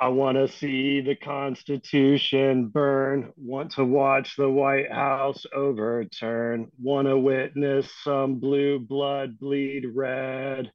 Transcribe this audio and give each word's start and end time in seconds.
I 0.00 0.08
want 0.08 0.36
to 0.36 0.48
see 0.48 1.00
the 1.00 1.14
Constitution 1.14 2.66
burn. 2.68 3.32
Want 3.36 3.72
to 3.72 3.84
watch 3.84 4.36
the 4.36 4.50
White 4.50 4.90
House 4.90 5.46
overturn. 5.54 6.70
Want 6.82 7.06
to 7.06 7.16
witness 7.16 7.90
some 8.02 8.40
blue 8.40 8.80
blood 8.80 9.38
bleed 9.38 9.84
red. 9.94 10.72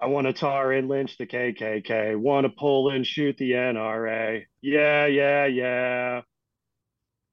I 0.00 0.06
want 0.06 0.26
to 0.26 0.32
tar 0.32 0.72
and 0.72 0.88
lynch 0.88 1.18
the 1.18 1.26
KKK. 1.26 2.16
Want 2.16 2.44
to 2.44 2.50
pull 2.50 2.90
and 2.90 3.06
shoot 3.06 3.36
the 3.38 3.52
NRA. 3.52 4.44
Yeah, 4.62 5.06
yeah, 5.06 5.46
yeah. 5.46 6.22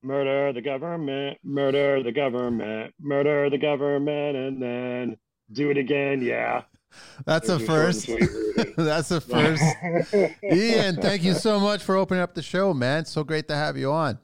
Murder 0.01 0.51
the 0.51 0.61
government, 0.61 1.37
murder 1.43 2.03
the 2.03 2.11
government, 2.11 2.93
murder 2.99 3.49
the 3.49 3.57
government, 3.57 4.35
and 4.35 4.61
then 4.61 5.17
do 5.51 5.69
it 5.71 5.77
again. 5.77 6.21
Yeah. 6.21 6.63
That's 7.25 7.49
a 7.49 7.59
first. 7.59 8.09
That's 8.77 9.11
a 9.11 9.21
first. 9.21 9.63
Ian, 10.43 10.97
thank 10.97 11.23
you 11.23 11.33
so 11.33 11.59
much 11.59 11.83
for 11.83 11.95
opening 11.95 12.21
up 12.21 12.33
the 12.33 12.41
show, 12.41 12.73
man. 12.73 13.05
So 13.05 13.23
great 13.23 13.47
to 13.49 13.55
have 13.55 13.77
you 13.77 13.91
on. 13.91 14.19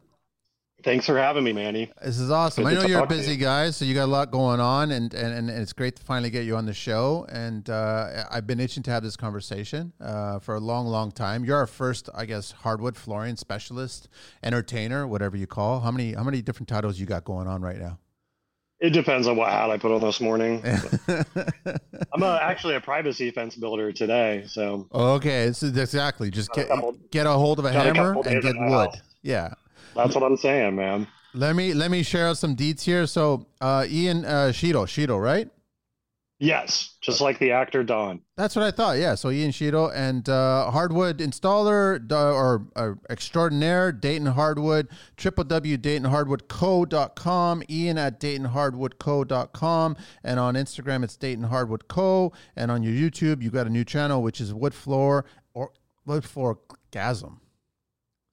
Thanks 0.81 1.05
for 1.05 1.17
having 1.17 1.43
me, 1.43 1.51
Manny. 1.51 1.91
This 2.01 2.19
is 2.19 2.31
awesome. 2.31 2.63
Good 2.63 2.77
I 2.77 2.81
know 2.81 2.87
you're 2.87 3.03
a 3.03 3.07
busy 3.07 3.35
guy, 3.35 3.69
so 3.71 3.83
you 3.83 3.93
got 3.93 4.05
a 4.05 4.11
lot 4.11 4.31
going 4.31 4.61
on, 4.61 4.91
and, 4.91 5.13
and, 5.13 5.33
and 5.33 5.49
it's 5.49 5.73
great 5.73 5.97
to 5.97 6.03
finally 6.03 6.29
get 6.29 6.45
you 6.45 6.55
on 6.55 6.65
the 6.65 6.73
show. 6.73 7.25
And 7.29 7.69
uh, 7.69 8.23
I've 8.31 8.47
been 8.47 8.61
itching 8.61 8.83
to 8.83 8.91
have 8.91 9.03
this 9.03 9.17
conversation 9.17 9.91
uh, 9.99 10.39
for 10.39 10.55
a 10.55 10.59
long, 10.59 10.87
long 10.87 11.11
time. 11.11 11.43
You're 11.43 11.57
our 11.57 11.67
first, 11.67 12.09
I 12.15 12.25
guess, 12.25 12.51
hardwood 12.51 12.95
flooring 12.95 13.35
specialist, 13.35 14.07
entertainer, 14.41 15.05
whatever 15.05 15.35
you 15.35 15.47
call. 15.47 15.81
How 15.81 15.91
many 15.91 16.13
how 16.13 16.23
many 16.23 16.41
different 16.41 16.69
titles 16.69 16.97
you 16.97 17.05
got 17.05 17.25
going 17.25 17.47
on 17.47 17.61
right 17.61 17.77
now? 17.77 17.99
It 18.79 18.91
depends 18.91 19.27
on 19.27 19.35
what 19.35 19.49
hat 19.49 19.69
I 19.69 19.77
put 19.77 19.91
on 19.93 19.99
this 19.99 20.21
morning. 20.21 20.63
I'm 22.13 22.23
a, 22.23 22.39
actually 22.41 22.75
a 22.75 22.81
privacy 22.81 23.29
fence 23.29 23.55
builder 23.55 23.91
today, 23.91 24.45
so 24.47 24.87
okay, 24.93 25.51
so 25.51 25.67
exactly. 25.67 26.31
Just 26.31 26.53
get 26.53 26.69
couple, 26.69 26.95
get 27.11 27.25
a 27.25 27.31
hold 27.31 27.59
of 27.59 27.65
a 27.65 27.71
hammer 27.73 28.13
a 28.13 28.19
and 28.19 28.41
get 28.41 28.55
wood. 28.57 28.71
House. 28.71 29.01
Yeah, 29.21 29.53
that's 29.95 30.15
what 30.15 30.23
I'm 30.23 30.37
saying, 30.37 30.77
man. 30.77 31.07
Let 31.33 31.57
me 31.57 31.73
let 31.73 31.91
me 31.91 32.03
share 32.03 32.33
some 32.35 32.55
deets 32.55 32.81
here. 32.83 33.05
So, 33.05 33.47
uh, 33.59 33.85
Ian 33.87 34.23
uh, 34.23 34.53
Cheadle, 34.53 34.87
Cheadle, 34.87 35.19
right? 35.19 35.49
Yes, 36.41 36.95
just 37.01 37.19
like 37.19 37.37
the 37.37 37.51
actor 37.51 37.83
Don. 37.83 38.21
That's 38.37 38.55
what 38.55 38.63
I 38.63 38.71
thought. 38.71 38.97
Yeah. 38.97 39.15
So 39.15 39.29
Ian 39.29 39.51
Cheadle 39.51 39.89
and 39.89 40.29
uh, 40.29 40.71
hardwood 40.71 41.19
installer 41.19 42.09
uh, 42.09 42.33
or 42.33 42.65
uh, 42.77 42.93
extraordinaire 43.09 43.91
Dayton 43.91 44.27
Hardwood, 44.27 44.87
www.daytonhardwoodco.com, 45.17 47.63
Ian 47.69 47.97
at 47.97 48.21
daytonhardwoodco.com. 48.21 49.97
And 50.23 50.39
on 50.39 50.53
Instagram, 50.53 51.03
it's 51.03 51.17
Dayton 51.17 51.43
Hardwood 51.43 51.89
Co. 51.89 52.31
And 52.55 52.71
on 52.71 52.83
your 52.83 52.93
YouTube, 52.93 53.43
you 53.43 53.49
got 53.49 53.67
a 53.67 53.69
new 53.69 53.83
channel, 53.83 54.23
which 54.23 54.39
is 54.39 54.53
Wood 54.53 54.73
Floor 54.73 55.25
or 55.53 55.73
Wood 56.05 56.23
Floor 56.23 56.57
Gasm. 56.93 57.39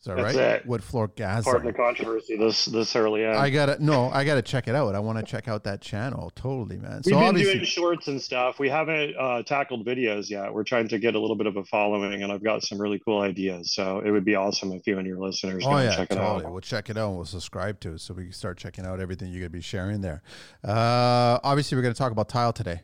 Is 0.06 0.14
that 0.14 0.22
That's 0.22 0.36
right? 0.36 0.44
It. 0.60 0.66
Wood 0.66 0.84
floor 0.84 1.08
gas. 1.08 1.42
Part 1.42 1.56
of 1.56 1.64
the 1.64 1.72
controversy 1.72 2.36
this 2.36 2.66
this 2.66 2.94
early 2.94 3.26
on. 3.26 3.34
I 3.34 3.50
gotta 3.50 3.82
no, 3.84 4.08
I 4.10 4.22
gotta 4.22 4.40
check 4.40 4.68
it 4.68 4.74
out. 4.76 4.94
I 4.94 5.00
want 5.00 5.18
to 5.18 5.24
check 5.24 5.48
out 5.48 5.64
that 5.64 5.80
channel. 5.80 6.30
Totally, 6.36 6.76
man. 6.76 7.02
We've 7.04 7.12
so 7.12 7.32
been 7.32 7.34
doing 7.34 7.64
shorts 7.64 8.06
and 8.06 8.22
stuff. 8.22 8.60
We 8.60 8.68
haven't 8.68 9.16
uh, 9.16 9.42
tackled 9.42 9.84
videos 9.84 10.30
yet. 10.30 10.54
We're 10.54 10.62
trying 10.62 10.86
to 10.88 11.00
get 11.00 11.16
a 11.16 11.18
little 11.18 11.34
bit 11.34 11.48
of 11.48 11.56
a 11.56 11.64
following, 11.64 12.22
and 12.22 12.30
I've 12.30 12.44
got 12.44 12.62
some 12.62 12.80
really 12.80 13.00
cool 13.00 13.20
ideas. 13.20 13.74
So 13.74 13.98
it 13.98 14.12
would 14.12 14.24
be 14.24 14.36
awesome 14.36 14.70
if 14.70 14.86
you 14.86 14.96
and 14.96 15.08
your 15.08 15.18
listeners 15.18 15.64
oh, 15.66 15.76
yeah, 15.78 15.96
check 15.96 16.10
totally. 16.10 16.44
it 16.44 16.46
out. 16.46 16.52
We'll 16.52 16.60
check 16.60 16.88
it 16.88 16.96
out. 16.96 17.08
and 17.08 17.16
We'll 17.16 17.24
subscribe 17.24 17.80
to 17.80 17.94
it 17.94 18.00
so 18.00 18.14
we 18.14 18.24
can 18.24 18.32
start 18.32 18.58
checking 18.58 18.86
out 18.86 19.00
everything 19.00 19.32
you're 19.32 19.40
gonna 19.40 19.50
be 19.50 19.60
sharing 19.60 20.02
there. 20.02 20.22
Uh, 20.62 21.40
obviously, 21.42 21.76
we're 21.76 21.82
gonna 21.82 21.94
talk 21.94 22.12
about 22.12 22.28
tile 22.28 22.52
today. 22.52 22.82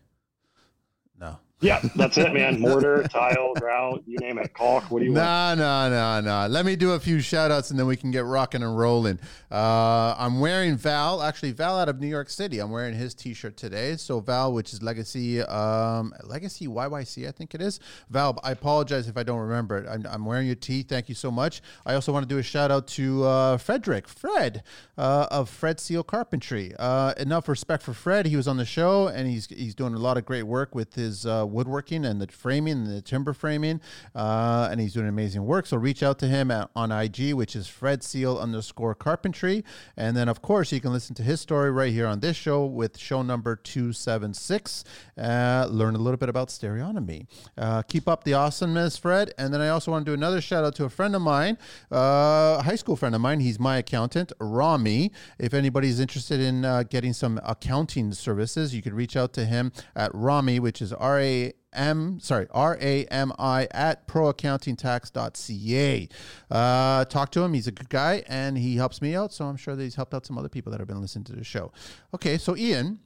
Yeah, 1.62 1.80
that's 1.94 2.18
it, 2.18 2.32
man. 2.34 2.60
Mortar, 2.60 3.04
tile, 3.04 3.54
grout, 3.54 4.02
you 4.06 4.18
name 4.18 4.38
it. 4.38 4.52
Caulk, 4.52 4.90
what 4.90 4.98
do 4.98 5.04
you 5.04 5.12
nah, 5.12 5.50
want? 5.50 5.60
No, 5.60 5.88
no, 5.88 6.20
no, 6.20 6.46
no. 6.46 6.46
Let 6.48 6.66
me 6.66 6.74
do 6.74 6.92
a 6.92 6.98
few 6.98 7.20
shout 7.20 7.52
outs 7.52 7.70
and 7.70 7.78
then 7.78 7.86
we 7.86 7.96
can 7.96 8.10
get 8.10 8.24
rocking 8.24 8.64
and 8.64 8.76
rolling. 8.76 9.20
Uh, 9.50 10.16
I'm 10.18 10.40
wearing 10.40 10.76
Val, 10.76 11.22
actually, 11.22 11.52
Val 11.52 11.78
out 11.78 11.88
of 11.88 12.00
New 12.00 12.08
York 12.08 12.30
City. 12.30 12.58
I'm 12.58 12.72
wearing 12.72 12.94
his 12.94 13.14
t 13.14 13.32
shirt 13.32 13.56
today. 13.56 13.96
So, 13.96 14.18
Val, 14.18 14.52
which 14.52 14.72
is 14.72 14.82
Legacy, 14.82 15.40
um, 15.42 16.12
Legacy 16.24 16.66
YYC, 16.66 17.28
I 17.28 17.30
think 17.30 17.54
it 17.54 17.62
is. 17.62 17.78
Val, 18.10 18.38
I 18.42 18.50
apologize 18.50 19.06
if 19.06 19.16
I 19.16 19.22
don't 19.22 19.38
remember 19.38 19.78
it. 19.78 19.88
I'm, 19.88 20.04
I'm 20.10 20.24
wearing 20.24 20.46
your 20.46 20.56
tee. 20.56 20.82
Thank 20.82 21.08
you 21.08 21.14
so 21.14 21.30
much. 21.30 21.62
I 21.86 21.94
also 21.94 22.12
want 22.12 22.28
to 22.28 22.28
do 22.28 22.38
a 22.38 22.42
shout 22.42 22.72
out 22.72 22.88
to 22.88 23.24
uh, 23.24 23.56
Frederick, 23.58 24.08
Fred 24.08 24.64
uh, 24.98 25.28
of 25.30 25.48
Fred 25.48 25.78
Seal 25.78 26.02
Carpentry. 26.02 26.74
Uh, 26.76 27.14
enough 27.18 27.48
respect 27.48 27.84
for 27.84 27.92
Fred. 27.92 28.26
He 28.26 28.34
was 28.34 28.48
on 28.48 28.56
the 28.56 28.64
show 28.64 29.06
and 29.06 29.28
he's, 29.28 29.46
he's 29.46 29.76
doing 29.76 29.94
a 29.94 29.98
lot 29.98 30.16
of 30.16 30.24
great 30.24 30.42
work 30.42 30.74
with 30.74 30.94
his 30.94 31.24
uh, 31.24 31.46
woodworking 31.52 32.04
and 32.04 32.20
the 32.20 32.26
framing 32.26 32.72
and 32.72 32.86
the 32.86 33.02
timber 33.02 33.32
framing, 33.32 33.80
uh, 34.14 34.68
and 34.70 34.80
he's 34.80 34.94
doing 34.94 35.08
amazing 35.08 35.44
work. 35.44 35.66
So 35.66 35.76
reach 35.76 36.02
out 36.02 36.18
to 36.20 36.26
him 36.26 36.50
at, 36.50 36.70
on 36.74 36.90
IG, 36.90 37.34
which 37.34 37.54
is 37.54 37.68
Fred 37.68 38.02
Seal 38.02 38.38
underscore 38.38 38.94
Carpentry, 38.94 39.64
and 39.96 40.16
then 40.16 40.28
of 40.28 40.42
course 40.42 40.72
you 40.72 40.80
can 40.80 40.92
listen 40.92 41.14
to 41.16 41.22
his 41.22 41.40
story 41.40 41.70
right 41.70 41.92
here 41.92 42.06
on 42.06 42.20
this 42.20 42.36
show 42.36 42.64
with 42.64 42.98
show 42.98 43.22
number 43.22 43.56
two 43.56 43.92
seven 43.92 44.34
six. 44.34 44.84
Uh, 45.16 45.66
learn 45.70 45.94
a 45.94 45.98
little 45.98 46.16
bit 46.16 46.28
about 46.28 46.48
stereotomy. 46.48 47.26
Uh, 47.56 47.82
keep 47.82 48.08
up 48.08 48.24
the 48.24 48.34
awesomeness, 48.34 48.96
Fred. 48.96 49.32
And 49.38 49.52
then 49.52 49.60
I 49.60 49.68
also 49.68 49.90
want 49.90 50.04
to 50.04 50.10
do 50.10 50.14
another 50.14 50.40
shout 50.40 50.64
out 50.64 50.74
to 50.76 50.84
a 50.84 50.88
friend 50.88 51.14
of 51.14 51.22
mine, 51.22 51.58
uh, 51.90 52.62
high 52.62 52.76
school 52.76 52.96
friend 52.96 53.14
of 53.14 53.20
mine. 53.20 53.40
He's 53.40 53.58
my 53.58 53.78
accountant, 53.78 54.32
Rami. 54.40 55.12
If 55.38 55.54
anybody's 55.54 56.00
interested 56.00 56.40
in 56.40 56.64
uh, 56.64 56.84
getting 56.84 57.12
some 57.12 57.40
accounting 57.44 58.12
services, 58.12 58.74
you 58.74 58.82
can 58.82 58.94
reach 58.94 59.16
out 59.16 59.32
to 59.34 59.44
him 59.44 59.72
at 59.94 60.10
Rami, 60.14 60.60
which 60.60 60.80
is 60.80 60.92
R 60.92 61.20
A 61.20 61.41
M 61.72 62.20
sorry 62.20 62.46
R 62.50 62.76
A 62.80 63.04
M 63.06 63.32
I 63.38 63.66
at 63.70 64.06
proaccountingtax.ca. 64.06 66.08
Uh, 66.50 67.04
talk 67.06 67.30
to 67.32 67.42
him. 67.42 67.54
He's 67.54 67.66
a 67.66 67.72
good 67.72 67.88
guy 67.88 68.22
and 68.28 68.58
he 68.58 68.76
helps 68.76 69.00
me 69.00 69.16
out. 69.16 69.32
So 69.32 69.46
I'm 69.46 69.56
sure 69.56 69.74
that 69.74 69.82
he's 69.82 69.94
helped 69.94 70.12
out 70.14 70.26
some 70.26 70.38
other 70.38 70.50
people 70.50 70.70
that 70.72 70.80
have 70.80 70.88
been 70.88 71.00
listening 71.00 71.24
to 71.24 71.32
the 71.32 71.44
show. 71.44 71.72
Okay, 72.14 72.38
so 72.38 72.56
Ian. 72.56 73.00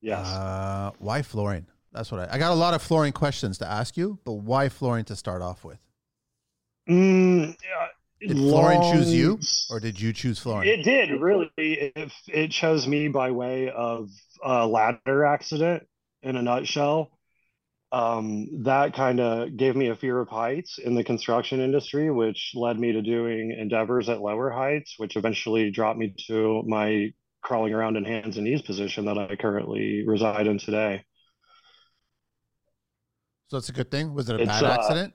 Yes. 0.00 0.26
Uh, 0.26 0.90
why 0.98 1.22
flooring? 1.22 1.66
That's 1.92 2.12
what 2.12 2.20
I, 2.20 2.34
I 2.34 2.38
got 2.38 2.52
a 2.52 2.54
lot 2.54 2.74
of 2.74 2.82
flooring 2.82 3.12
questions 3.12 3.58
to 3.58 3.66
ask 3.66 3.96
you, 3.96 4.18
but 4.24 4.34
why 4.34 4.68
flooring 4.68 5.04
to 5.06 5.16
start 5.16 5.40
off 5.40 5.64
with? 5.64 5.78
Mm, 6.88 7.56
did 8.20 8.36
flooring 8.36 8.82
choose 8.92 9.12
you, 9.12 9.40
or 9.70 9.80
did 9.80 10.00
you 10.00 10.12
choose 10.12 10.38
flooring? 10.38 10.68
It 10.68 10.84
did 10.84 11.20
really. 11.20 11.50
It, 11.56 12.12
it 12.28 12.50
chose 12.50 12.86
me 12.86 13.08
by 13.08 13.30
way 13.30 13.70
of 13.70 14.10
a 14.44 14.66
ladder 14.66 15.24
accident 15.24 15.86
in 16.22 16.36
a 16.36 16.42
nutshell 16.42 17.10
um, 17.92 18.64
that 18.64 18.94
kind 18.94 19.20
of 19.20 19.56
gave 19.56 19.76
me 19.76 19.88
a 19.88 19.96
fear 19.96 20.18
of 20.20 20.28
heights 20.28 20.78
in 20.78 20.94
the 20.94 21.04
construction 21.04 21.60
industry, 21.60 22.10
which 22.10 22.52
led 22.54 22.78
me 22.78 22.92
to 22.92 23.02
doing 23.02 23.56
endeavors 23.56 24.08
at 24.08 24.20
lower 24.20 24.50
heights, 24.50 24.94
which 24.98 25.16
eventually 25.16 25.70
dropped 25.70 25.98
me 25.98 26.14
to 26.26 26.62
my 26.66 27.12
crawling 27.42 27.72
around 27.72 27.96
in 27.96 28.04
hands 28.04 28.36
and 28.36 28.44
knees 28.44 28.62
position 28.62 29.04
that 29.04 29.16
I 29.16 29.36
currently 29.36 30.04
reside 30.04 30.48
in 30.48 30.58
today. 30.58 31.04
So 33.48 33.58
it's 33.58 33.68
a 33.68 33.72
good 33.72 33.90
thing. 33.90 34.12
Was 34.12 34.28
it 34.28 34.40
a 34.40 34.42
it's, 34.42 34.50
bad 34.50 34.64
uh, 34.64 34.72
accident? 34.72 35.14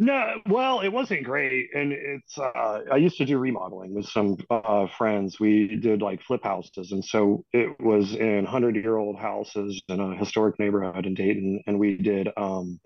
No, 0.00 0.34
well, 0.48 0.80
it 0.80 0.90
wasn't 0.90 1.24
great, 1.24 1.70
and 1.74 1.92
it's. 1.92 2.38
Uh, 2.38 2.82
I 2.92 2.96
used 2.98 3.16
to 3.18 3.24
do 3.24 3.36
remodeling 3.36 3.94
with 3.94 4.06
some 4.06 4.36
uh, 4.48 4.86
friends. 4.96 5.40
We 5.40 5.74
did 5.76 6.02
like 6.02 6.22
flip 6.22 6.44
houses, 6.44 6.92
and 6.92 7.04
so 7.04 7.44
it 7.52 7.80
was 7.80 8.14
in 8.14 8.44
hundred-year-old 8.44 9.18
houses 9.18 9.82
in 9.88 9.98
a 9.98 10.16
historic 10.16 10.56
neighborhood 10.60 11.04
in 11.04 11.14
Dayton, 11.14 11.62
and 11.66 11.80
we 11.80 11.96
did 11.96 12.28
um, 12.36 12.78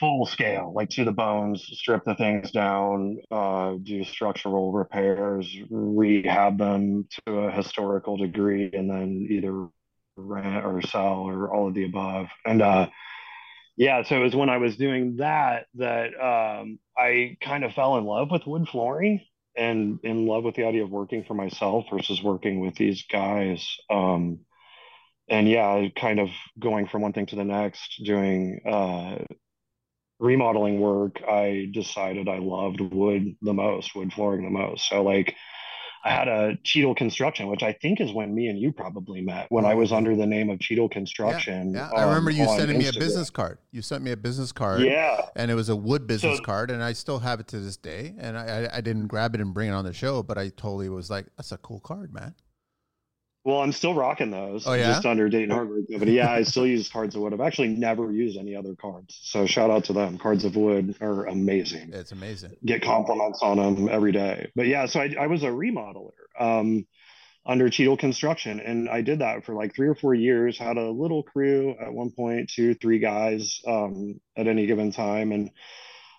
full 0.00 0.24
scale, 0.26 0.72
like 0.74 0.88
to 0.90 1.04
the 1.04 1.12
bones, 1.12 1.62
strip 1.72 2.02
the 2.04 2.14
things 2.14 2.50
down, 2.50 3.18
uh, 3.30 3.74
do 3.82 4.04
structural 4.04 4.72
repairs, 4.72 5.54
rehab 5.70 6.58
them 6.58 7.06
to 7.26 7.32
a 7.40 7.52
historical 7.52 8.16
degree, 8.16 8.70
and 8.72 8.88
then 8.88 9.26
either 9.30 9.68
rent 10.16 10.64
or 10.64 10.80
sell 10.82 11.24
or 11.28 11.54
all 11.54 11.68
of 11.68 11.74
the 11.74 11.84
above, 11.84 12.26
and 12.46 12.62
uh, 12.62 12.86
yeah 13.76 14.02
so 14.02 14.16
it 14.16 14.24
was 14.24 14.36
when 14.36 14.48
i 14.48 14.58
was 14.58 14.76
doing 14.76 15.16
that 15.16 15.66
that 15.74 16.08
um, 16.20 16.78
i 16.96 17.36
kind 17.40 17.64
of 17.64 17.72
fell 17.72 17.96
in 17.96 18.04
love 18.04 18.30
with 18.30 18.46
wood 18.46 18.68
flooring 18.68 19.20
and 19.56 20.00
in 20.02 20.26
love 20.26 20.44
with 20.44 20.56
the 20.56 20.64
idea 20.64 20.84
of 20.84 20.90
working 20.90 21.24
for 21.24 21.34
myself 21.34 21.84
versus 21.92 22.22
working 22.22 22.60
with 22.60 22.74
these 22.74 23.04
guys. 23.10 23.76
Um, 23.88 24.40
and 25.28 25.48
yeah 25.48 25.88
kind 25.96 26.20
of 26.20 26.28
going 26.58 26.86
from 26.86 27.02
one 27.02 27.12
thing 27.12 27.26
to 27.26 27.36
the 27.36 27.44
next 27.44 28.02
doing 28.04 28.60
uh, 28.66 29.16
remodeling 30.18 30.80
work 30.80 31.22
i 31.26 31.66
decided 31.72 32.28
i 32.28 32.38
loved 32.38 32.80
wood 32.80 33.34
the 33.40 33.54
most 33.54 33.94
wood 33.94 34.12
flooring 34.12 34.44
the 34.44 34.50
most. 34.50 34.88
So 34.88 35.02
like 35.02 35.34
I 36.04 36.10
had 36.10 36.28
a 36.28 36.56
Cheadle 36.62 36.94
Construction, 36.94 37.48
which 37.48 37.62
I 37.62 37.72
think 37.72 37.98
is 37.98 38.12
when 38.12 38.34
me 38.34 38.48
and 38.48 38.58
you 38.58 38.72
probably 38.72 39.22
met 39.22 39.46
when 39.48 39.64
I 39.64 39.74
was 39.74 39.88
mm-hmm. 39.88 39.96
under 39.96 40.16
the 40.16 40.26
name 40.26 40.50
of 40.50 40.60
Cheadle 40.60 40.90
Construction. 40.90 41.72
Yeah, 41.72 41.88
yeah. 41.90 41.98
I 41.98 42.04
remember 42.04 42.30
you 42.30 42.44
sending 42.44 42.76
Instagram. 42.76 42.80
me 42.80 42.88
a 42.88 43.00
business 43.00 43.30
card. 43.30 43.58
You 43.72 43.80
sent 43.80 44.04
me 44.04 44.12
a 44.12 44.16
business 44.16 44.52
card. 44.52 44.82
Yeah, 44.82 45.22
and 45.34 45.50
it 45.50 45.54
was 45.54 45.70
a 45.70 45.76
wood 45.76 46.06
business 46.06 46.36
so, 46.36 46.44
card, 46.44 46.70
and 46.70 46.82
I 46.82 46.92
still 46.92 47.20
have 47.20 47.40
it 47.40 47.48
to 47.48 47.58
this 47.58 47.78
day. 47.78 48.14
And 48.18 48.36
I, 48.36 48.64
I, 48.64 48.76
I 48.76 48.80
didn't 48.82 49.06
grab 49.06 49.34
it 49.34 49.40
and 49.40 49.54
bring 49.54 49.70
it 49.70 49.72
on 49.72 49.86
the 49.86 49.94
show, 49.94 50.22
but 50.22 50.36
I 50.36 50.50
totally 50.50 50.90
was 50.90 51.08
like, 51.08 51.26
"That's 51.38 51.52
a 51.52 51.58
cool 51.58 51.80
card, 51.80 52.12
man." 52.12 52.34
Well, 53.44 53.60
I'm 53.60 53.72
still 53.72 53.92
rocking 53.92 54.30
those. 54.30 54.66
Oh 54.66 54.72
yeah, 54.72 54.94
just 54.94 55.04
under 55.04 55.28
Dayton 55.28 55.50
Hardwood 55.50 55.86
Company. 55.90 56.12
Yeah, 56.12 56.30
I 56.30 56.44
still 56.44 56.66
use 56.66 56.88
cards 56.88 57.14
of 57.14 57.20
wood. 57.20 57.34
I've 57.34 57.42
actually 57.42 57.68
never 57.68 58.10
used 58.10 58.38
any 58.38 58.56
other 58.56 58.74
cards, 58.74 59.18
so 59.22 59.44
shout 59.44 59.70
out 59.70 59.84
to 59.84 59.92
them. 59.92 60.16
Cards 60.16 60.46
of 60.46 60.56
wood 60.56 60.96
are 61.02 61.26
amazing. 61.26 61.90
It's 61.92 62.12
amazing. 62.12 62.56
Get 62.64 62.82
compliments 62.82 63.40
on 63.42 63.58
them 63.58 63.88
every 63.90 64.12
day. 64.12 64.50
But 64.56 64.66
yeah, 64.66 64.86
so 64.86 65.00
I, 65.00 65.14
I 65.20 65.26
was 65.26 65.42
a 65.42 65.48
remodeler 65.48 66.12
um, 66.40 66.86
under 67.44 67.68
Cheadle 67.68 67.98
Construction, 67.98 68.60
and 68.60 68.88
I 68.88 69.02
did 69.02 69.18
that 69.18 69.44
for 69.44 69.54
like 69.54 69.74
three 69.74 69.88
or 69.88 69.94
four 69.94 70.14
years. 70.14 70.56
Had 70.56 70.78
a 70.78 70.90
little 70.90 71.22
crew 71.22 71.76
at 71.78 71.92
one 71.92 72.12
point, 72.12 72.50
two, 72.50 72.74
three 72.74 72.98
guys 72.98 73.60
um, 73.66 74.20
at 74.38 74.46
any 74.46 74.64
given 74.64 74.90
time, 74.90 75.32
and 75.32 75.50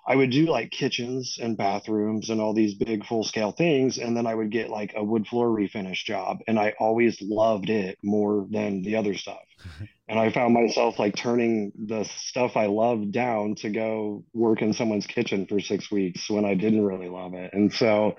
I 0.07 0.15
would 0.15 0.29
do 0.29 0.45
like 0.45 0.69
kitchens 0.69 1.39
and 1.41 1.57
bathrooms 1.57 2.29
and 2.29 2.39
all 2.39 2.53
these 2.53 2.75
big 2.75 3.05
full 3.05 3.23
scale 3.23 3.51
things. 3.51 3.97
And 3.97 4.15
then 4.15 4.27
I 4.27 4.35
would 4.35 4.51
get 4.51 4.69
like 4.69 4.93
a 4.95 5.03
wood 5.03 5.27
floor 5.27 5.47
refinish 5.47 6.03
job. 6.05 6.39
And 6.47 6.59
I 6.59 6.75
always 6.79 7.19
loved 7.21 7.69
it 7.69 7.97
more 8.03 8.45
than 8.51 8.83
the 8.83 8.97
other 8.97 9.15
stuff. 9.15 9.41
and 10.07 10.19
I 10.19 10.31
found 10.31 10.53
myself 10.53 10.99
like 10.99 11.15
turning 11.15 11.71
the 11.87 12.03
stuff 12.03 12.55
I 12.55 12.67
loved 12.67 13.11
down 13.11 13.55
to 13.55 13.69
go 13.69 14.23
work 14.33 14.61
in 14.61 14.73
someone's 14.73 15.07
kitchen 15.07 15.47
for 15.47 15.59
six 15.59 15.91
weeks 15.91 16.29
when 16.29 16.45
I 16.45 16.53
didn't 16.53 16.85
really 16.85 17.09
love 17.09 17.33
it. 17.33 17.53
And 17.53 17.73
so, 17.73 18.15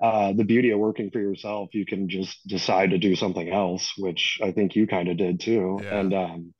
uh, 0.00 0.32
the 0.32 0.44
beauty 0.44 0.70
of 0.70 0.78
working 0.78 1.10
for 1.10 1.20
yourself, 1.20 1.68
you 1.74 1.84
can 1.84 2.08
just 2.08 2.46
decide 2.46 2.90
to 2.90 2.98
do 2.98 3.14
something 3.14 3.50
else, 3.50 3.92
which 3.98 4.38
I 4.42 4.50
think 4.52 4.74
you 4.74 4.86
kind 4.86 5.08
of 5.08 5.18
did 5.18 5.40
too. 5.40 5.78
Yeah. 5.82 5.98
And 5.98 6.14
um, 6.14 6.54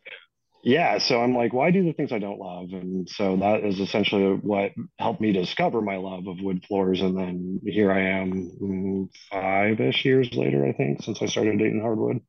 yeah 0.62 0.99
so 0.99 1.21
i'm 1.21 1.35
like 1.35 1.53
why 1.53 1.71
do 1.71 1.85
the 1.85 1.93
things 1.93 2.12
i 2.12 2.19
don't 2.19 2.39
love 2.39 2.69
and 2.73 3.09
so 3.09 3.37
that 3.37 3.65
is 3.65 3.81
essentially 3.81 4.35
what 4.35 4.73
helped 4.99 5.21
me 5.21 5.33
discover 5.33 5.81
my 5.81 5.97
love 5.97 6.27
of 6.27 6.41
wood 6.41 6.65
floors 6.67 7.01
and 7.01 7.17
then 7.17 7.61
here 7.65 7.91
i 7.91 8.01
am 8.01 9.09
five-ish 9.31 10.05
years 10.05 10.33
later 10.35 10.67
i 10.67 10.73
think 10.73 11.03
since 11.03 11.21
i 11.23 11.27
started 11.27 11.59
Dayton 11.59 11.81
Hardwood. 11.81 12.21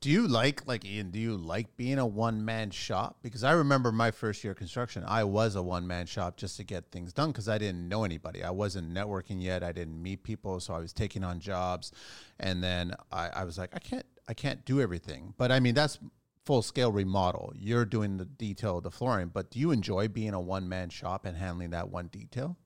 Do 0.00 0.10
you 0.10 0.28
like 0.28 0.66
like 0.66 0.84
ian 0.84 1.10
do 1.10 1.18
you 1.18 1.36
like 1.36 1.76
being 1.76 1.98
a 1.98 2.06
one-man 2.06 2.70
shop? 2.70 3.18
Because 3.22 3.42
i 3.42 3.52
remember 3.52 3.90
my 3.90 4.10
first 4.10 4.44
year 4.44 4.52
of 4.52 4.58
construction 4.58 5.02
i 5.06 5.24
was 5.24 5.56
a 5.56 5.62
one-man 5.62 6.06
shop 6.06 6.36
just 6.36 6.56
to 6.58 6.64
get 6.64 6.90
things 6.92 7.12
done 7.12 7.30
because 7.30 7.48
i 7.48 7.58
didn't 7.58 7.88
know 7.88 8.04
anybody. 8.04 8.44
I 8.44 8.50
wasn't 8.50 8.92
networking 8.92 9.42
yet 9.42 9.62
i 9.62 9.72
didn't 9.72 10.00
meet 10.00 10.22
people 10.22 10.60
so 10.60 10.74
i 10.74 10.78
was 10.78 10.92
taking 10.92 11.24
on 11.24 11.40
jobs 11.40 11.92
and 12.38 12.62
then 12.62 12.94
i, 13.10 13.28
I 13.28 13.44
was 13.44 13.58
like 13.58 13.70
i 13.74 13.78
can't 13.78 14.06
i 14.28 14.34
can't 14.34 14.64
do 14.64 14.80
everything. 14.80 15.34
But 15.36 15.50
i 15.50 15.58
mean 15.58 15.74
that's 15.74 15.98
full 16.46 16.62
scale 16.62 16.92
remodel. 16.92 17.52
You're 17.56 17.84
doing 17.84 18.16
the 18.16 18.24
detail 18.24 18.78
of 18.78 18.84
the 18.84 18.90
flooring, 18.90 19.28
but 19.28 19.50
do 19.50 19.58
you 19.58 19.70
enjoy 19.70 20.08
being 20.08 20.34
a 20.34 20.40
one 20.40 20.68
man 20.68 20.90
shop 20.90 21.24
and 21.24 21.36
handling 21.36 21.70
that 21.70 21.90
one 21.90 22.08
detail? 22.08 22.56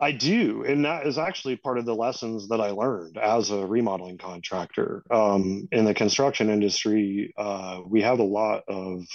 I 0.00 0.12
do, 0.12 0.64
and 0.64 0.84
that 0.84 1.06
is 1.06 1.18
actually 1.18 1.56
part 1.56 1.78
of 1.78 1.86
the 1.86 1.94
lessons 1.94 2.48
that 2.48 2.60
I 2.60 2.70
learned 2.70 3.16
as 3.16 3.50
a 3.50 3.64
remodeling 3.64 4.18
contractor. 4.18 5.04
Um, 5.10 5.68
in 5.70 5.84
the 5.84 5.94
construction 5.94 6.50
industry, 6.50 7.32
uh, 7.38 7.80
we 7.86 8.02
have 8.02 8.18
a 8.18 8.24
lot 8.24 8.64
of 8.66 9.06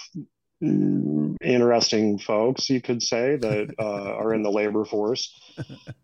interesting 0.62 2.20
folks, 2.20 2.70
you 2.70 2.82
could 2.82 3.02
say, 3.02 3.36
that 3.38 3.74
uh, 3.80 4.16
are 4.16 4.34
in 4.34 4.44
the 4.44 4.52
labor 4.52 4.86
force. 4.86 5.34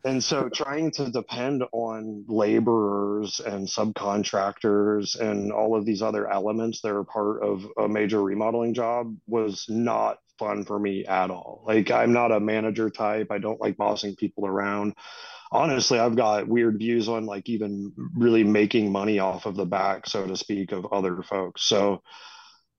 And 0.03 0.23
so 0.23 0.49
trying 0.49 0.91
to 0.91 1.09
depend 1.09 1.63
on 1.71 2.25
laborers 2.27 3.39
and 3.39 3.67
subcontractors 3.67 5.19
and 5.19 5.51
all 5.51 5.75
of 5.75 5.85
these 5.85 6.01
other 6.01 6.29
elements 6.29 6.81
that 6.81 6.91
are 6.91 7.03
part 7.03 7.41
of 7.43 7.65
a 7.77 7.87
major 7.87 8.21
remodeling 8.21 8.73
job 8.73 9.15
was 9.27 9.65
not 9.69 10.19
fun 10.37 10.65
for 10.65 10.77
me 10.77 11.05
at 11.05 11.31
all. 11.31 11.63
Like, 11.65 11.91
I'm 11.91 12.13
not 12.13 12.31
a 12.31 12.39
manager 12.39 12.89
type, 12.89 13.31
I 13.31 13.37
don't 13.37 13.61
like 13.61 13.77
bossing 13.77 14.15
people 14.15 14.45
around. 14.45 14.95
Honestly, 15.51 15.99
I've 15.99 16.15
got 16.15 16.47
weird 16.47 16.77
views 16.77 17.07
on 17.07 17.25
like 17.25 17.47
even 17.47 17.93
really 18.15 18.43
making 18.43 18.91
money 18.91 19.19
off 19.19 19.45
of 19.45 19.55
the 19.55 19.65
back, 19.65 20.07
so 20.07 20.27
to 20.27 20.35
speak, 20.35 20.71
of 20.71 20.91
other 20.91 21.21
folks. 21.21 21.63
So, 21.63 22.01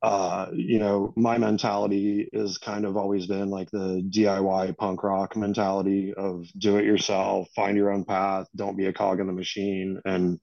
uh, 0.07 0.47
you 0.53 0.79
know, 0.79 1.13
my 1.17 1.37
mentality 1.37 2.29
is 2.33 2.59
kind 2.59 2.85
of 2.85 2.97
always 2.97 3.27
been 3.27 3.51
like 3.51 3.69
the 3.73 4.09
DIY 4.09 4.77
punk 4.77 5.03
rock 5.03 5.35
mentality 5.35 6.15
of 6.17 6.47
do 6.57 6.77
it 6.77 6.85
yourself, 6.85 7.49
find 7.57 7.77
your 7.77 7.91
own 7.91 8.05
path, 8.05 8.47
don't 8.55 8.77
be 8.77 8.87
a 8.87 8.93
cog 8.93 9.19
in 9.19 9.27
the 9.27 9.33
machine. 9.33 10.01
And 10.05 10.39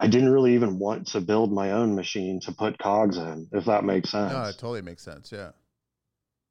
I 0.00 0.06
didn't 0.06 0.30
really 0.30 0.54
even 0.54 0.78
want 0.78 1.08
to 1.08 1.20
build 1.20 1.52
my 1.52 1.72
own 1.72 1.94
machine 1.94 2.40
to 2.44 2.52
put 2.52 2.78
cogs 2.78 3.18
in, 3.18 3.48
if 3.52 3.66
that 3.66 3.84
makes 3.84 4.10
sense. 4.10 4.32
No, 4.32 4.44
it 4.44 4.52
totally 4.58 4.80
makes 4.80 5.02
sense. 5.02 5.30
Yeah. 5.30 5.50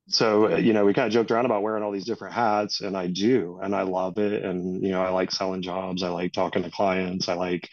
So, 0.07 0.55
you 0.57 0.73
know, 0.73 0.85
we 0.85 0.93
kind 0.93 1.07
of 1.07 1.13
joked 1.13 1.31
around 1.31 1.45
about 1.45 1.63
wearing 1.63 1.81
all 1.81 1.91
these 1.91 2.05
different 2.05 2.35
hats, 2.35 2.81
and 2.81 2.95
I 2.95 3.07
do, 3.07 3.59
and 3.63 3.75
I 3.75 3.81
love 3.81 4.19
it. 4.19 4.45
And, 4.45 4.83
you 4.83 4.91
know, 4.91 5.01
I 5.01 5.09
like 5.09 5.31
selling 5.31 5.63
jobs, 5.63 6.03
I 6.03 6.09
like 6.09 6.31
talking 6.31 6.61
to 6.61 6.69
clients, 6.69 7.27
I 7.27 7.33
like, 7.33 7.67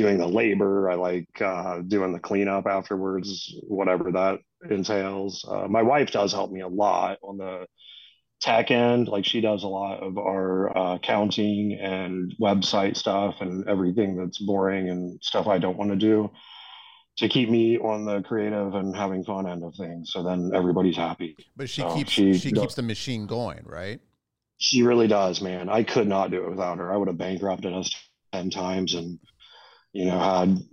doing 0.00 0.16
the 0.16 0.26
labor. 0.26 0.90
I 0.90 0.94
like 0.94 1.28
uh, 1.40 1.80
doing 1.80 2.12
the 2.12 2.18
cleanup 2.18 2.66
afterwards, 2.66 3.54
whatever 3.68 4.10
that 4.12 4.38
entails. 4.70 5.44
Uh, 5.46 5.68
my 5.68 5.82
wife 5.82 6.10
does 6.10 6.32
help 6.32 6.50
me 6.50 6.60
a 6.60 6.68
lot 6.68 7.18
on 7.22 7.36
the 7.36 7.66
tech 8.40 8.70
end. 8.70 9.08
Like 9.08 9.26
she 9.26 9.42
does 9.42 9.62
a 9.62 9.68
lot 9.68 10.02
of 10.02 10.16
our 10.16 10.76
uh, 10.76 10.94
accounting 10.96 11.78
and 11.78 12.34
website 12.40 12.96
stuff 12.96 13.36
and 13.40 13.68
everything 13.68 14.16
that's 14.16 14.38
boring 14.38 14.88
and 14.88 15.22
stuff 15.22 15.46
I 15.46 15.58
don't 15.58 15.76
want 15.76 15.90
to 15.90 15.96
do 15.96 16.30
to 17.18 17.28
keep 17.28 17.50
me 17.50 17.78
on 17.78 18.06
the 18.06 18.22
creative 18.22 18.74
and 18.74 18.96
having 18.96 19.22
fun 19.22 19.46
end 19.46 19.62
of 19.62 19.74
things. 19.74 20.12
So 20.12 20.22
then 20.22 20.52
everybody's 20.54 20.96
happy. 20.96 21.36
But 21.56 21.68
she 21.68 21.82
so 21.82 21.94
keeps 21.94 22.10
she, 22.10 22.32
she 22.38 22.52
keeps 22.52 22.74
the 22.74 22.82
machine 22.82 23.26
going, 23.26 23.64
right? 23.66 24.00
She 24.56 24.82
really 24.82 25.08
does, 25.08 25.42
man. 25.42 25.68
I 25.68 25.82
could 25.82 26.08
not 26.08 26.30
do 26.30 26.44
it 26.44 26.50
without 26.50 26.78
her. 26.78 26.90
I 26.90 26.96
would 26.96 27.08
have 27.08 27.18
bankrupted 27.18 27.74
us 27.74 27.94
ten 28.32 28.48
times 28.48 28.94
and 28.94 29.18
you 29.92 30.04
know, 30.04 30.18
had 30.18 30.64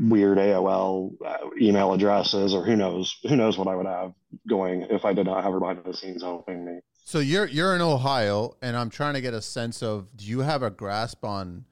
weird 0.00 0.38
AOL 0.38 1.12
uh, 1.24 1.36
email 1.60 1.92
addresses, 1.92 2.52
or 2.52 2.64
who 2.64 2.74
knows, 2.74 3.16
who 3.22 3.36
knows 3.36 3.56
what 3.56 3.68
I 3.68 3.76
would 3.76 3.86
have 3.86 4.12
going 4.48 4.86
if 4.90 5.04
I 5.04 5.12
did 5.12 5.26
not 5.26 5.44
have 5.44 5.52
her 5.52 5.60
behind 5.60 5.84
the 5.84 5.94
scenes 5.94 6.22
helping 6.22 6.64
me. 6.64 6.80
So 7.04 7.18
you're 7.18 7.46
you're 7.46 7.74
in 7.74 7.80
Ohio, 7.80 8.56
and 8.62 8.76
I'm 8.76 8.90
trying 8.90 9.14
to 9.14 9.20
get 9.20 9.34
a 9.34 9.42
sense 9.42 9.82
of 9.82 10.16
do 10.16 10.24
you 10.24 10.40
have 10.40 10.62
a 10.62 10.70
grasp 10.70 11.24
on 11.24 11.64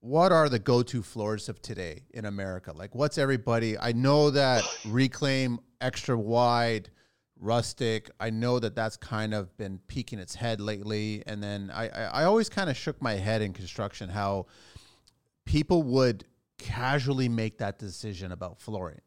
what 0.00 0.32
are 0.32 0.48
the 0.48 0.58
go-to 0.58 1.02
floors 1.02 1.48
of 1.48 1.62
today 1.62 2.02
in 2.10 2.24
America? 2.24 2.72
Like, 2.74 2.94
what's 2.94 3.18
everybody? 3.18 3.78
I 3.78 3.92
know 3.92 4.30
that 4.30 4.64
reclaim 4.86 5.60
extra 5.80 6.18
wide 6.18 6.90
rustic. 7.38 8.10
I 8.18 8.30
know 8.30 8.58
that 8.58 8.74
that's 8.74 8.96
kind 8.96 9.32
of 9.32 9.56
been 9.56 9.78
peeking 9.88 10.18
its 10.18 10.34
head 10.34 10.60
lately, 10.60 11.22
and 11.26 11.42
then 11.42 11.70
I 11.72 11.88
I, 11.88 12.02
I 12.04 12.24
always 12.24 12.48
kind 12.48 12.70
of 12.70 12.76
shook 12.76 13.00
my 13.02 13.14
head 13.14 13.42
in 13.42 13.52
construction 13.52 14.08
how 14.08 14.46
people 15.44 15.82
would 15.82 16.24
casually 16.58 17.28
make 17.28 17.58
that 17.58 17.78
decision 17.78 18.32
about 18.32 18.58
flooring 18.58 19.00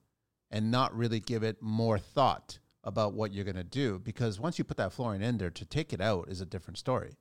and 0.51 0.71
not 0.71 0.95
really 0.95 1.19
give 1.19 1.43
it 1.43 1.61
more 1.61 1.97
thought 1.97 2.59
about 2.83 3.13
what 3.13 3.33
you're 3.33 3.45
going 3.45 3.55
to 3.55 3.63
do 3.63 3.99
because 3.99 4.39
once 4.39 4.57
you 4.57 4.63
put 4.63 4.77
that 4.77 4.93
flooring 4.93 5.21
in 5.21 5.37
there 5.37 5.49
to 5.49 5.65
take 5.65 5.91
it 5.91 6.01
out 6.01 6.27
is 6.29 6.41
a 6.41 6.45
different 6.45 6.77
story. 6.77 7.17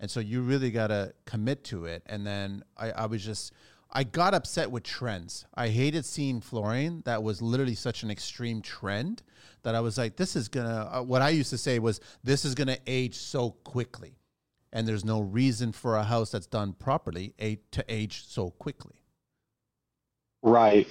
And 0.00 0.10
so 0.10 0.20
you 0.20 0.42
really 0.42 0.70
got 0.70 0.88
to 0.88 1.12
commit 1.24 1.64
to 1.64 1.86
it. 1.86 2.02
And 2.06 2.24
then 2.26 2.62
I, 2.76 2.90
I 2.92 3.06
was 3.06 3.24
just 3.24 3.52
i 3.90 4.04
got 4.04 4.34
upset 4.34 4.70
with 4.70 4.82
trends. 4.82 5.46
I 5.54 5.68
hated 5.68 6.04
seeing 6.04 6.42
flooring 6.42 7.02
that 7.06 7.22
was 7.22 7.40
literally 7.40 7.74
such 7.74 8.02
an 8.02 8.10
extreme 8.10 8.60
trend 8.60 9.22
that 9.62 9.74
i 9.74 9.80
was 9.80 9.98
like 9.98 10.16
this 10.16 10.36
is 10.36 10.48
gonna 10.48 10.88
uh, 10.92 11.02
what 11.02 11.22
i 11.22 11.30
used 11.30 11.50
to 11.50 11.58
say 11.58 11.78
was 11.78 12.00
this 12.24 12.44
is 12.44 12.54
gonna 12.54 12.78
age 12.86 13.14
so 13.16 13.50
quickly 13.64 14.17
and 14.72 14.86
there's 14.86 15.04
no 15.04 15.20
reason 15.20 15.72
for 15.72 15.96
a 15.96 16.04
house 16.04 16.30
that's 16.30 16.46
done 16.46 16.72
properly 16.72 17.34
to 17.70 17.84
age 17.88 18.24
so 18.26 18.50
quickly. 18.50 18.96
Right. 20.42 20.86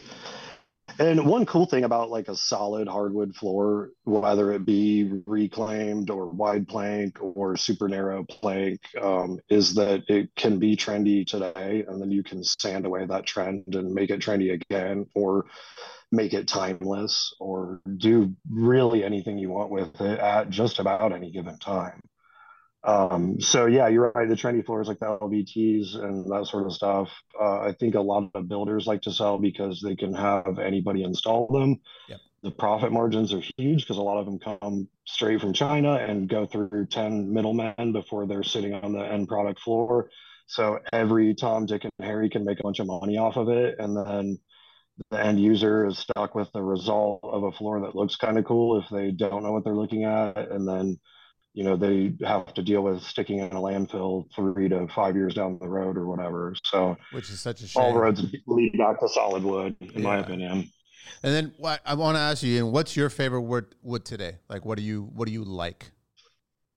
And 1.00 1.28
one 1.28 1.46
cool 1.46 1.68
thing 1.68 1.84
about 1.84 2.10
like 2.10 2.28
a 2.28 2.36
solid 2.36 2.88
hardwood 2.88 3.36
floor, 3.36 3.92
whether 4.06 4.52
it 4.54 4.66
be 4.66 5.22
reclaimed 5.28 6.10
or 6.10 6.28
wide 6.28 6.68
plank 6.68 7.18
or 7.22 7.56
super 7.56 7.88
narrow 7.88 8.24
plank, 8.24 8.80
um, 9.00 9.40
is 9.50 9.76
that 9.76 10.04
it 10.08 10.30
can 10.36 10.58
be 10.58 10.76
trendy 10.76 11.26
today, 11.26 11.86
and 11.88 12.02
then 12.02 12.10
you 12.10 12.24
can 12.24 12.44
sand 12.44 12.86
away 12.86 13.06
that 13.06 13.28
trend 13.28 13.76
and 13.76 13.94
make 13.94 14.10
it 14.10 14.22
trendy 14.22 14.54
again, 14.54 15.06
or 15.14 15.46
make 16.12 16.34
it 16.34 16.48
timeless, 16.48 17.34
or 17.40 17.82
do 17.98 18.34
really 18.50 19.04
anything 19.04 19.38
you 19.38 19.52
want 19.52 19.70
with 19.70 20.02
it 20.02 20.20
at 20.20 20.50
just 20.50 20.80
about 20.80 21.14
any 21.14 21.30
given 21.32 21.60
time. 21.60 22.02
Um, 22.84 23.42
so 23.42 23.66
yeah, 23.66 23.88
you're 23.88 24.12
right. 24.16 24.30
The 24.30 24.36
trendy 24.36 24.66
floors 24.66 24.88
like 24.88 25.00
the 25.00 25.06
LVTs 25.06 25.96
and 25.96 26.32
that 26.32 26.46
sort 26.48 26.66
of 26.66 26.74
stuff. 26.74 27.10
Uh, 27.40 27.60
I 27.60 27.74
think 27.80 27.96
a 27.96 28.02
lot 28.02 28.30
of 28.34 28.48
builders 28.48 28.88
like 28.88 29.02
to 29.04 29.12
sell 29.12 29.38
because 29.38 29.82
they 29.82 29.96
can 29.96 30.14
have 30.14 30.60
anybody 30.60 31.04
install 31.04 31.48
them. 31.48 31.80
Yep. 32.08 32.20
The 32.44 32.52
profit 32.52 32.92
margins 32.92 33.34
are 33.34 33.42
huge 33.58 33.82
because 33.82 33.98
a 33.98 34.02
lot 34.02 34.20
of 34.20 34.26
them 34.26 34.40
come 34.40 34.88
straight 35.06 35.42
from 35.42 35.54
China 35.54 35.96
and 35.96 36.30
go 36.30 36.46
through 36.46 36.88
10 36.90 37.34
middlemen 37.34 37.92
before 37.92 38.28
they're 38.28 38.44
sitting 38.44 38.74
on 38.74 38.94
the 38.94 39.00
end 39.00 39.28
product 39.28 39.60
floor. 39.60 40.10
So 40.46 40.80
every 40.94 41.34
Tom, 41.34 41.66
Dick, 41.66 41.84
and 41.84 41.92
Harry 42.00 42.30
can 42.30 42.46
make 42.46 42.60
a 42.60 42.64
bunch 42.64 42.80
of 42.80 42.88
money 42.88 43.18
off 43.18 43.36
of 43.36 43.50
it. 43.50 43.76
And 43.80 43.98
then 43.98 44.40
the 45.10 45.20
end 45.20 45.40
user 45.40 45.86
is 45.86 45.98
stuck 45.98 46.36
with 46.36 46.52
the 46.54 46.64
result 46.64 47.20
of 47.24 47.44
a 47.44 47.52
floor 47.52 47.82
that 47.82 47.96
looks 47.96 48.16
kind 48.16 48.38
of 48.38 48.46
cool 48.46 48.80
if 48.80 48.86
they 48.90 49.12
don't 49.12 49.44
know 49.44 49.52
what 49.52 49.64
they're 49.64 49.76
looking 49.76 50.06
at. 50.06 50.38
And 50.38 50.68
then 50.68 51.00
you 51.54 51.64
know 51.64 51.76
they 51.76 52.14
have 52.26 52.54
to 52.54 52.62
deal 52.62 52.82
with 52.82 53.02
sticking 53.02 53.40
in 53.40 53.48
a 53.48 53.60
landfill 53.60 54.26
three 54.36 54.70
to 54.70 54.88
five 54.96 55.16
years 55.16 55.34
down 55.34 55.58
the 55.60 55.68
road 55.68 55.98
or 55.98 56.08
whatever. 56.08 56.56
So, 56.64 56.98
which 57.12 57.30
is 57.30 57.40
such 57.40 57.62
a 57.62 57.68
shame. 57.68 57.84
All 57.84 57.98
roads 57.98 58.24
lead 58.46 58.78
back 58.78 59.00
to 59.00 59.10
solid 59.10 59.44
wood, 59.44 59.76
in 59.82 60.02
yeah. 60.02 60.08
my 60.08 60.18
opinion. 60.20 60.70
And 61.24 61.34
then 61.34 61.54
what 61.58 61.82
I 61.86 61.96
want 61.96 62.16
to 62.16 62.20
ask 62.20 62.44
you, 62.44 62.64
and 62.64 62.72
what's 62.74 62.96
your 62.96 63.10
favorite 63.10 63.42
wood 63.42 63.76
wood 63.82 64.06
today? 64.06 64.38
Like, 64.50 64.66
what 64.66 64.78
do 64.78 64.84
you 64.84 65.10
what 65.14 65.28
do 65.28 65.34
you 65.34 65.44
like? 65.44 65.92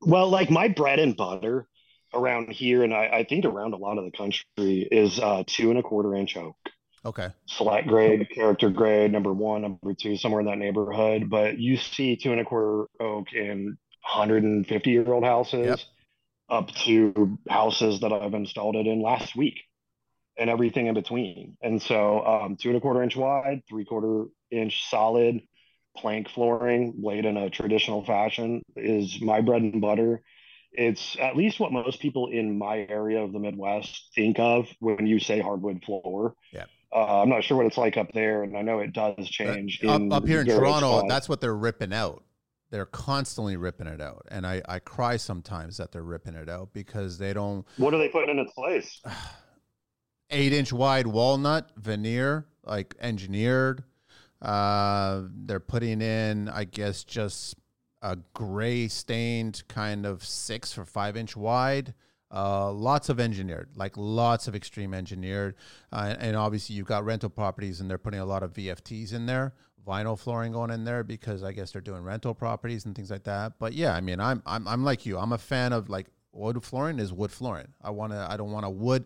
Well, 0.03 0.29
like 0.29 0.51
my 0.51 0.69
bread 0.69 0.99
and 0.99 1.17
butter 1.17 1.67
around 2.15 2.51
here, 2.51 2.83
and 2.83 2.95
I, 2.95 3.07
I 3.13 3.25
think 3.25 3.45
around 3.45 3.75
a 3.75 3.77
lot 3.77 3.99
of 3.99 4.05
the 4.05 4.17
country, 4.17 4.89
is 4.91 5.19
uh, 5.21 5.45
two 5.47 5.71
and 5.71 5.79
a 5.79 5.83
quarter 5.83 6.15
inch 6.15 6.37
oak. 6.37 6.57
Okay. 7.05 7.29
Select 7.47 7.87
grade, 7.87 8.29
character 8.35 8.69
grade, 8.69 9.13
number 9.13 9.33
one, 9.33 9.63
number 9.63 9.95
two, 9.95 10.17
somewhere 10.17 10.41
in 10.41 10.47
that 10.47 10.59
neighborhood. 10.59 11.31
But 11.31 11.59
you 11.59 11.77
see 11.77 12.17
two 12.17 12.33
and 12.33 12.41
a 12.41 12.45
quarter 12.45 12.87
oak 13.01 13.33
in 13.33 13.79
150 14.03 14.91
year 14.91 15.13
old 15.13 15.25
houses 15.25 15.67
yep. 15.67 15.79
up 16.49 16.71
to 16.73 17.39
houses 17.49 18.01
that 18.01 18.13
I've 18.13 18.35
installed 18.35 18.77
it 18.77 18.87
in 18.87 19.03
last 19.03 19.37
week 19.37 19.61
and 20.37 20.49
everything 20.49 20.87
in 20.87 20.95
between. 20.95 21.57
And 21.63 21.81
so 21.81 22.25
um, 22.25 22.57
two 22.57 22.69
and 22.69 22.79
a 22.79 22.81
quarter 22.81 23.03
inch 23.03 23.17
wide, 23.17 23.63
three 23.69 23.85
quarter 23.85 24.27
inch 24.51 24.89
solid 24.89 25.43
plank 25.97 26.29
flooring 26.29 26.95
laid 27.03 27.25
in 27.27 27.37
a 27.37 27.51
traditional 27.51 28.05
fashion 28.05 28.63
is 28.77 29.21
my 29.21 29.41
bread 29.41 29.63
and 29.63 29.81
butter. 29.81 30.23
It's 30.73 31.17
at 31.21 31.37
least 31.37 31.59
what 31.59 31.73
most 31.73 32.01
people 32.01 32.31
in 32.31 32.57
my 32.57 32.87
area 32.89 33.23
of 33.23 33.33
the 33.33 33.41
Midwest 33.41 34.11
think 34.15 34.39
of 34.39 34.69
when 34.79 35.07
you 35.07 35.19
say 35.19 35.41
hardwood 35.41 35.83
floor. 35.85 36.35
Yeah. 36.53 36.67
Uh, 36.93 37.23
I'm 37.23 37.29
not 37.29 37.45
sure 37.45 37.57
what 37.57 37.67
it's 37.67 37.77
like 37.77 37.97
up 37.97 38.13
there, 38.13 38.43
and 38.43 38.57
I 38.57 38.63
know 38.63 38.81
it 38.81 38.93
does 38.93 39.29
change. 39.29 39.81
Up, 39.85 40.03
up 40.11 40.27
here 40.27 40.41
in 40.41 40.47
Toronto, 40.47 40.99
spots. 40.99 41.09
that's 41.09 41.29
what 41.29 41.41
they're 41.41 41.57
ripping 41.57 41.93
out. 41.93 42.25
They're 42.71 42.87
constantly 42.87 43.57
ripping 43.57 43.89
it 43.89 44.01
out, 44.01 44.27
and 44.31 44.47
I, 44.47 44.63
I 44.69 44.79
cry 44.79 45.17
sometimes 45.17 45.77
that 45.79 45.91
they're 45.91 46.03
ripping 46.03 46.35
it 46.35 46.49
out 46.49 46.73
because 46.73 47.19
they 47.19 47.33
don't. 47.33 47.67
What 47.79 47.95
are 47.95 47.99
they 47.99 48.09
putting 48.09 48.31
in 48.31 48.39
its 48.39 48.53
place? 48.53 49.03
Eight 50.31 50.53
inch 50.53 50.73
wide 50.73 51.09
walnut 51.09 51.71
veneer, 51.77 52.47
like 52.65 52.95
engineered. 53.01 53.83
Uh, 54.41 55.23
they're 55.45 55.61
putting 55.61 56.01
in, 56.01 56.49
I 56.49 56.65
guess, 56.65 57.03
just 57.03 57.57
a 58.03 58.17
gray 58.35 58.89
stained 58.89 59.63
kind 59.69 60.07
of 60.07 60.25
six 60.25 60.79
or 60.79 60.85
five 60.85 61.17
inch 61.17 61.37
wide. 61.37 61.95
Uh, 62.33 62.71
lots 62.71 63.09
of 63.09 63.19
engineered, 63.19 63.69
like 63.75 63.97
lots 63.97 64.47
of 64.47 64.55
extreme 64.55 64.95
engineered, 64.95 65.57
uh, 65.91 66.15
and 66.21 66.37
obviously 66.37 66.77
you've 66.77 66.87
got 66.87 67.05
rental 67.05 67.29
properties, 67.29 67.81
and 67.81 67.91
they're 67.91 67.99
putting 67.99 68.21
a 68.21 68.25
lot 68.25 68.45
of 68.45 68.53
VFTs 68.53 69.13
in 69.13 69.27
there, 69.27 69.53
vinyl 69.87 70.19
flooring 70.19 70.53
going 70.53 70.71
in 70.71 70.85
there 70.85 71.03
because 71.05 71.43
I 71.43 71.53
guess 71.53 71.73
they're 71.73 71.81
doing 71.81 72.03
rental 72.03 72.35
properties 72.35 72.85
and 72.85 72.95
things 72.95 73.11
like 73.11 73.25
that. 73.25 73.55
But 73.59 73.73
yeah, 73.73 73.95
I 73.95 74.01
mean, 74.01 74.21
I'm 74.21 74.43
I'm 74.47 74.67
I'm 74.69 74.85
like 74.85 75.07
you. 75.07 75.19
I'm 75.19 75.33
a 75.33 75.39
fan 75.39 75.73
of 75.73 75.89
like 75.89 76.07
wood 76.33 76.63
flooring 76.63 76.99
is 76.99 77.13
wood 77.13 77.33
flooring. 77.33 77.69
I 77.83 77.91
want 77.91 78.13
to. 78.13 78.27
I 78.31 78.37
don't 78.37 78.53
want 78.53 78.67
a 78.67 78.71
wood 78.71 79.05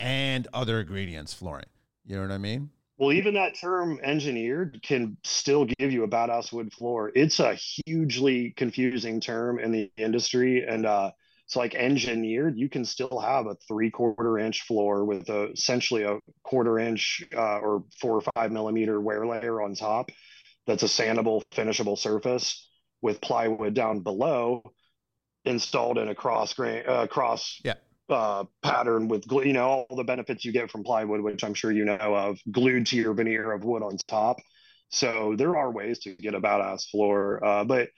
and 0.00 0.46
other 0.52 0.80
ingredients 0.80 1.32
flooring. 1.32 1.66
You 2.04 2.16
know 2.16 2.22
what 2.22 2.32
I 2.32 2.38
mean? 2.38 2.70
Well, 2.98 3.12
even 3.12 3.34
that 3.34 3.54
term 3.58 4.00
engineered 4.02 4.80
can 4.82 5.18
still 5.22 5.66
give 5.66 5.92
you 5.92 6.04
a 6.04 6.08
badass 6.08 6.52
wood 6.52 6.72
floor. 6.72 7.12
It's 7.14 7.40
a 7.40 7.54
hugely 7.54 8.52
confusing 8.52 9.20
term 9.20 9.58
in 9.58 9.70
the 9.70 9.90
industry, 9.98 10.64
and 10.66 10.86
uh, 10.86 11.10
so 11.46 11.60
like 11.60 11.76
engineered, 11.76 12.58
you 12.58 12.68
can 12.68 12.84
still 12.84 13.20
have 13.20 13.46
a 13.46 13.56
three 13.68 13.90
quarter 13.90 14.38
inch 14.38 14.62
floor 14.62 15.04
with 15.04 15.28
a, 15.28 15.52
essentially 15.52 16.02
a 16.02 16.18
quarter 16.42 16.78
inch 16.78 17.22
uh, 17.34 17.58
or 17.58 17.84
four 18.00 18.16
or 18.16 18.22
five 18.34 18.50
millimeter 18.50 19.00
wear 19.00 19.24
layer 19.24 19.62
on 19.62 19.74
top. 19.74 20.10
That's 20.66 20.82
a 20.82 20.86
sandable, 20.86 21.42
finishable 21.52 21.94
surface 21.94 22.68
with 23.00 23.20
plywood 23.20 23.74
down 23.74 24.00
below, 24.00 24.62
installed 25.44 25.98
in 25.98 26.08
a 26.08 26.14
cross 26.16 26.52
grain, 26.54 26.82
uh, 26.88 27.06
cross 27.06 27.60
yeah. 27.64 27.74
uh, 28.08 28.44
pattern 28.64 29.06
with 29.06 29.28
glue. 29.28 29.44
You 29.44 29.52
know 29.52 29.68
all 29.88 29.96
the 29.96 30.02
benefits 30.02 30.44
you 30.44 30.50
get 30.50 30.72
from 30.72 30.82
plywood, 30.82 31.20
which 31.20 31.44
I'm 31.44 31.54
sure 31.54 31.70
you 31.70 31.84
know 31.84 31.96
of, 31.96 32.40
glued 32.50 32.86
to 32.88 32.96
your 32.96 33.14
veneer 33.14 33.52
of 33.52 33.64
wood 33.64 33.84
on 33.84 33.96
top. 34.08 34.38
So 34.88 35.36
there 35.38 35.56
are 35.56 35.70
ways 35.70 36.00
to 36.00 36.14
get 36.14 36.34
a 36.34 36.40
badass 36.40 36.90
floor, 36.90 37.44
uh, 37.44 37.64
but 37.64 37.90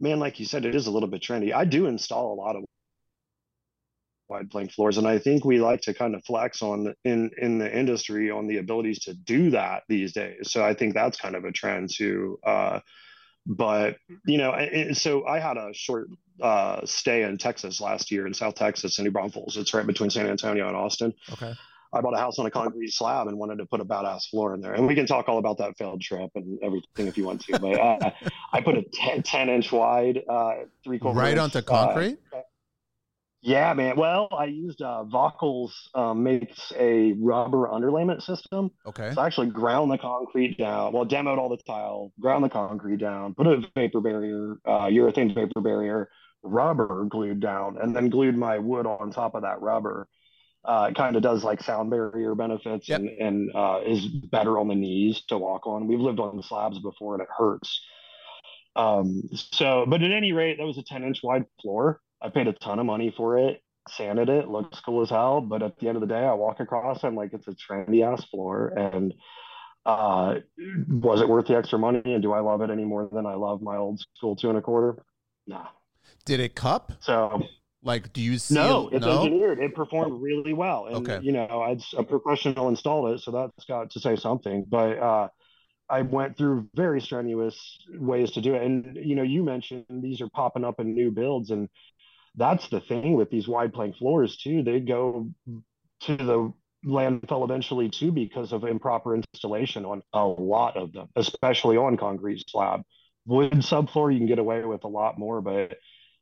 man, 0.00 0.18
like 0.18 0.40
you 0.40 0.46
said, 0.46 0.64
it 0.64 0.74
is 0.74 0.86
a 0.86 0.90
little 0.90 1.08
bit 1.08 1.22
trendy. 1.22 1.52
I 1.52 1.64
do 1.64 1.86
install 1.86 2.32
a 2.32 2.40
lot 2.40 2.56
of 2.56 2.64
wide 4.28 4.50
plank 4.50 4.72
floors 4.72 4.98
and 4.98 5.06
i 5.06 5.18
think 5.18 5.44
we 5.44 5.60
like 5.60 5.80
to 5.80 5.94
kind 5.94 6.14
of 6.14 6.24
flex 6.24 6.62
on 6.62 6.94
in 7.04 7.30
in 7.38 7.58
the 7.58 7.78
industry 7.78 8.30
on 8.30 8.46
the 8.46 8.58
abilities 8.58 9.00
to 9.00 9.14
do 9.14 9.50
that 9.50 9.82
these 9.88 10.12
days 10.12 10.50
so 10.50 10.64
i 10.64 10.74
think 10.74 10.94
that's 10.94 11.18
kind 11.18 11.34
of 11.34 11.44
a 11.44 11.52
trend 11.52 11.90
too 11.92 12.38
uh, 12.44 12.80
but 13.46 13.96
you 14.26 14.38
know 14.38 14.54
so 14.92 15.26
i 15.26 15.38
had 15.38 15.56
a 15.56 15.72
short 15.72 16.08
uh, 16.42 16.84
stay 16.84 17.22
in 17.22 17.38
texas 17.38 17.80
last 17.80 18.10
year 18.10 18.26
in 18.26 18.34
south 18.34 18.54
texas 18.54 18.98
in 18.98 19.04
new 19.04 19.10
braunfels 19.10 19.56
it's 19.56 19.74
right 19.74 19.86
between 19.86 20.10
san 20.10 20.26
antonio 20.26 20.68
and 20.68 20.76
austin 20.76 21.12
okay 21.32 21.54
I 21.92 22.00
bought 22.02 22.14
a 22.14 22.18
house 22.18 22.38
on 22.38 22.46
a 22.46 22.50
concrete 22.50 22.92
slab 22.92 23.28
and 23.28 23.38
wanted 23.38 23.58
to 23.58 23.66
put 23.66 23.80
a 23.80 23.84
badass 23.84 24.28
floor 24.28 24.54
in 24.54 24.60
there. 24.60 24.74
And 24.74 24.86
we 24.86 24.94
can 24.94 25.06
talk 25.06 25.28
all 25.28 25.38
about 25.38 25.58
that 25.58 25.78
failed 25.78 26.02
trip 26.02 26.30
and 26.34 26.58
everything 26.62 27.06
if 27.06 27.16
you 27.16 27.24
want 27.24 27.40
to. 27.46 27.58
But 27.58 27.80
uh, 27.80 28.10
I 28.52 28.60
put 28.60 28.76
a 28.76 28.82
10, 28.82 29.22
10 29.22 29.48
inch 29.48 29.72
wide, 29.72 30.22
uh, 30.28 30.54
three 30.84 30.98
quarter 30.98 31.18
right 31.18 31.38
onto 31.38 31.62
concrete. 31.62 32.18
Uh, 32.32 32.40
yeah, 33.40 33.72
man. 33.74 33.96
Well, 33.96 34.28
I 34.36 34.46
used 34.46 34.82
uh, 34.82 35.04
Vocals 35.04 35.90
um, 35.94 36.22
makes 36.22 36.72
a 36.76 37.14
rubber 37.20 37.68
underlayment 37.68 38.22
system. 38.22 38.70
Okay. 38.86 39.12
So 39.14 39.20
I 39.20 39.26
actually 39.26 39.48
ground 39.48 39.90
the 39.90 39.98
concrete 39.98 40.58
down. 40.58 40.92
Well, 40.92 41.06
demoed 41.06 41.38
all 41.38 41.48
the 41.48 41.58
tile, 41.58 42.12
ground 42.20 42.42
the 42.44 42.48
concrete 42.48 42.98
down, 42.98 43.34
put 43.34 43.46
a 43.46 43.62
vapor 43.74 44.00
barrier, 44.00 44.56
uh, 44.64 44.86
urethane 44.86 45.34
vapor 45.34 45.60
barrier, 45.60 46.08
rubber 46.42 47.04
glued 47.04 47.40
down, 47.40 47.78
and 47.80 47.94
then 47.94 48.08
glued 48.08 48.36
my 48.36 48.58
wood 48.58 48.86
on 48.86 49.12
top 49.12 49.34
of 49.34 49.42
that 49.42 49.60
rubber. 49.60 50.08
Uh, 50.64 50.88
it 50.90 50.96
kind 50.96 51.14
of 51.14 51.22
does 51.22 51.44
like 51.44 51.62
sound 51.62 51.90
barrier 51.90 52.34
benefits 52.34 52.88
yep. 52.88 53.00
and, 53.00 53.08
and 53.08 53.50
uh, 53.54 53.80
is 53.86 54.06
better 54.06 54.58
on 54.58 54.66
the 54.66 54.74
knees 54.74 55.22
to 55.28 55.38
walk 55.38 55.66
on. 55.66 55.86
We've 55.86 56.00
lived 56.00 56.18
on 56.18 56.42
slabs 56.42 56.80
before 56.80 57.14
and 57.14 57.22
it 57.22 57.28
hurts. 57.34 57.80
Um, 58.74 59.22
so, 59.34 59.86
but 59.86 60.02
at 60.02 60.10
any 60.10 60.32
rate, 60.32 60.58
that 60.58 60.66
was 60.66 60.76
a 60.76 60.82
10 60.82 61.04
inch 61.04 61.20
wide 61.22 61.46
floor. 61.62 62.00
I 62.20 62.30
paid 62.30 62.48
a 62.48 62.52
ton 62.52 62.78
of 62.78 62.86
money 62.86 63.12
for 63.16 63.38
it, 63.38 63.62
sanded 63.88 64.28
it, 64.28 64.48
looks 64.48 64.80
cool 64.80 65.02
as 65.02 65.10
hell. 65.10 65.40
But 65.40 65.62
at 65.62 65.78
the 65.78 65.88
end 65.88 65.96
of 65.96 66.00
the 66.00 66.06
day, 66.06 66.24
I 66.24 66.34
walk 66.34 66.60
across 66.60 67.04
and 67.04 67.16
like 67.16 67.32
it's 67.32 67.48
a 67.48 67.52
trendy 67.52 68.04
ass 68.04 68.24
floor. 68.24 68.68
And 68.76 69.14
uh, 69.86 70.36
was 70.88 71.20
it 71.20 71.28
worth 71.28 71.46
the 71.46 71.56
extra 71.56 71.78
money? 71.78 72.02
And 72.04 72.22
do 72.22 72.32
I 72.32 72.40
love 72.40 72.60
it 72.62 72.70
any 72.70 72.84
more 72.84 73.08
than 73.12 73.26
I 73.26 73.34
love 73.34 73.62
my 73.62 73.76
old 73.76 74.00
school 74.16 74.36
two 74.36 74.48
and 74.48 74.58
a 74.58 74.62
quarter? 74.62 75.02
Nah. 75.46 75.66
Did 76.24 76.40
it 76.40 76.54
cup? 76.54 76.92
So 77.00 77.42
like, 77.82 78.12
do 78.12 78.20
you 78.20 78.38
see? 78.38 78.54
No, 78.54 78.88
it's 78.88 79.04
no? 79.04 79.22
engineered. 79.22 79.60
It 79.60 79.74
performed 79.74 80.20
really 80.20 80.52
well. 80.52 80.86
And, 80.86 80.96
okay. 81.08 81.24
you 81.24 81.32
know, 81.32 81.62
I'd, 81.62 81.80
a 81.96 82.02
professional 82.02 82.68
installed 82.68 83.14
it, 83.14 83.20
so 83.20 83.30
that's 83.30 83.64
got 83.66 83.90
to 83.92 84.00
say 84.00 84.16
something. 84.16 84.66
But 84.68 84.98
uh, 84.98 85.28
I 85.88 86.02
went 86.02 86.36
through 86.36 86.68
very 86.74 87.00
strenuous 87.00 87.78
ways 87.94 88.32
to 88.32 88.40
do 88.40 88.54
it. 88.54 88.62
And, 88.62 88.96
you 88.96 89.14
know, 89.14 89.22
you 89.22 89.44
mentioned 89.44 89.84
these 89.88 90.20
are 90.20 90.28
popping 90.28 90.64
up 90.64 90.80
in 90.80 90.92
new 90.92 91.10
builds. 91.10 91.50
And 91.50 91.68
that's 92.34 92.68
the 92.68 92.80
thing 92.80 93.14
with 93.14 93.30
these 93.30 93.48
wide 93.48 93.72
plank 93.72 93.96
floors 93.96 94.36
too. 94.36 94.62
They 94.62 94.80
go 94.80 95.30
to 96.00 96.16
the 96.16 96.52
landfill 96.84 97.44
eventually 97.44 97.88
too 97.88 98.12
because 98.12 98.52
of 98.52 98.64
improper 98.64 99.14
installation 99.14 99.84
on 99.84 100.02
a 100.12 100.24
lot 100.24 100.76
of 100.76 100.92
them, 100.92 101.08
especially 101.16 101.76
on 101.76 101.96
concrete 101.96 102.44
slab. 102.48 102.82
Wood 103.26 103.52
subfloor 103.52 104.12
you 104.12 104.18
can 104.18 104.26
get 104.26 104.38
away 104.38 104.64
with 104.64 104.84
a 104.84 104.88
lot 104.88 105.18
more, 105.18 105.40
but 105.40 105.76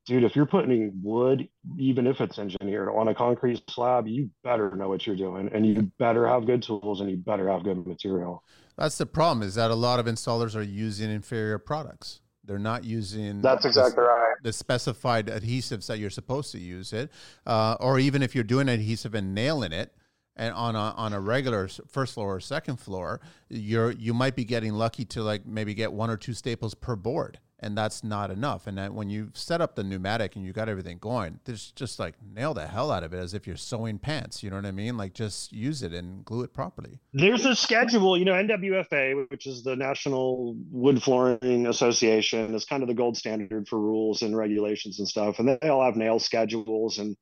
dude, 0.06 0.24
if 0.24 0.34
you're 0.34 0.46
putting 0.46 0.92
wood, 1.02 1.48
even 1.78 2.06
if 2.06 2.20
it's 2.20 2.38
engineered 2.38 2.88
on 2.88 3.08
a 3.08 3.14
concrete 3.14 3.62
slab, 3.68 4.06
you 4.06 4.30
better 4.42 4.74
know 4.74 4.88
what 4.88 5.06
you're 5.06 5.16
doing 5.16 5.50
and 5.52 5.66
you 5.66 5.90
better 5.98 6.26
have 6.26 6.46
good 6.46 6.62
tools 6.62 7.00
and 7.00 7.10
you 7.10 7.16
better 7.16 7.50
have 7.50 7.62
good 7.64 7.86
material. 7.86 8.42
That's 8.76 8.98
the 8.98 9.06
problem 9.06 9.46
is 9.46 9.54
that 9.56 9.70
a 9.70 9.74
lot 9.74 10.00
of 10.00 10.06
installers 10.06 10.56
are 10.56 10.62
using 10.62 11.10
inferior 11.10 11.58
products. 11.58 12.20
They're 12.46 12.58
not 12.58 12.84
using 12.84 13.40
that's 13.42 13.64
exactly 13.64 13.96
the, 13.96 14.08
right. 14.08 14.34
The 14.42 14.52
specified 14.52 15.26
adhesives 15.26 15.86
that 15.88 15.98
you're 15.98 16.10
supposed 16.10 16.52
to 16.52 16.58
use 16.58 16.92
it, 16.92 17.10
uh, 17.44 17.76
or 17.80 17.98
even 17.98 18.22
if 18.22 18.34
you're 18.34 18.44
doing 18.44 18.68
adhesive 18.68 19.14
and 19.14 19.34
nailing 19.34 19.72
it, 19.72 19.92
and 20.36 20.54
on 20.54 20.76
a 20.76 20.94
on 20.96 21.12
a 21.12 21.20
regular 21.20 21.68
first 21.88 22.14
floor 22.14 22.36
or 22.36 22.40
second 22.40 22.76
floor, 22.76 23.20
you're 23.48 23.90
you 23.90 24.14
might 24.14 24.36
be 24.36 24.44
getting 24.44 24.74
lucky 24.74 25.04
to 25.06 25.22
like 25.22 25.46
maybe 25.46 25.74
get 25.74 25.92
one 25.92 26.10
or 26.10 26.16
two 26.16 26.34
staples 26.34 26.74
per 26.74 26.94
board 26.94 27.38
and 27.60 27.76
that's 27.76 28.04
not 28.04 28.30
enough. 28.30 28.66
And 28.66 28.76
then 28.76 28.94
when 28.94 29.08
you 29.08 29.30
set 29.32 29.60
up 29.60 29.76
the 29.76 29.84
pneumatic 29.84 30.36
and 30.36 30.44
you 30.44 30.52
got 30.52 30.68
everything 30.68 30.98
going, 30.98 31.40
there's 31.44 31.70
just 31.72 31.98
like 31.98 32.14
nail 32.22 32.52
the 32.52 32.66
hell 32.66 32.90
out 32.90 33.02
of 33.02 33.14
it 33.14 33.18
as 33.18 33.32
if 33.32 33.46
you're 33.46 33.56
sewing 33.56 33.98
pants. 33.98 34.42
You 34.42 34.50
know 34.50 34.56
what 34.56 34.66
I 34.66 34.72
mean? 34.72 34.96
Like 34.96 35.14
just 35.14 35.52
use 35.52 35.82
it 35.82 35.92
and 35.92 36.24
glue 36.24 36.42
it 36.42 36.52
properly. 36.52 37.00
There's 37.14 37.46
a 37.46 37.56
schedule, 37.56 38.18
you 38.18 38.26
know, 38.26 38.34
NWFA, 38.34 39.30
which 39.30 39.46
is 39.46 39.62
the 39.62 39.74
National 39.74 40.54
Wood 40.70 41.02
Flooring 41.02 41.66
Association, 41.66 42.54
is 42.54 42.66
kind 42.66 42.82
of 42.82 42.88
the 42.88 42.94
gold 42.94 43.16
standard 43.16 43.66
for 43.68 43.80
rules 43.80 44.22
and 44.22 44.36
regulations 44.36 44.98
and 44.98 45.08
stuff. 45.08 45.38
And 45.38 45.48
they 45.48 45.68
all 45.68 45.84
have 45.84 45.96
nail 45.96 46.18
schedules 46.18 46.98
and 46.98 47.16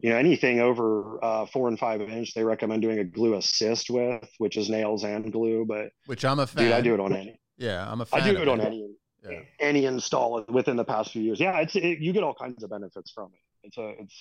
you 0.00 0.10
know 0.10 0.16
anything 0.16 0.60
over 0.60 1.22
uh, 1.22 1.46
four 1.46 1.68
and 1.68 1.78
five 1.78 2.00
inch 2.00 2.34
they 2.34 2.42
recommend 2.42 2.82
doing 2.82 2.98
a 2.98 3.04
glue 3.04 3.34
assist 3.34 3.90
with 3.90 4.28
which 4.38 4.56
is 4.56 4.68
nails 4.68 5.04
and 5.04 5.32
glue 5.32 5.64
but 5.64 5.90
which 6.06 6.24
i'm 6.24 6.40
a 6.40 6.46
fan 6.48 6.64
dude 6.64 6.72
i 6.72 6.80
do 6.80 6.94
it 6.94 7.00
on 7.00 7.14
any 7.14 7.38
yeah 7.58 7.88
i'm 7.88 8.00
a 8.00 8.04
fan 8.04 8.20
i 8.20 8.32
do 8.32 8.36
it 8.36 8.48
on 8.48 8.60
any 8.60 8.90
yeah. 9.28 9.40
any 9.60 9.84
install 9.84 10.44
within 10.48 10.76
the 10.76 10.84
past 10.84 11.12
few 11.12 11.22
years. 11.22 11.40
Yeah, 11.40 11.58
it's 11.60 11.74
it, 11.76 11.98
you 11.98 12.12
get 12.12 12.22
all 12.22 12.34
kinds 12.34 12.62
of 12.62 12.70
benefits 12.70 13.10
from 13.10 13.30
it. 13.32 13.66
It's 13.66 13.78
a 13.78 14.02
it's 14.02 14.14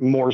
more 0.00 0.32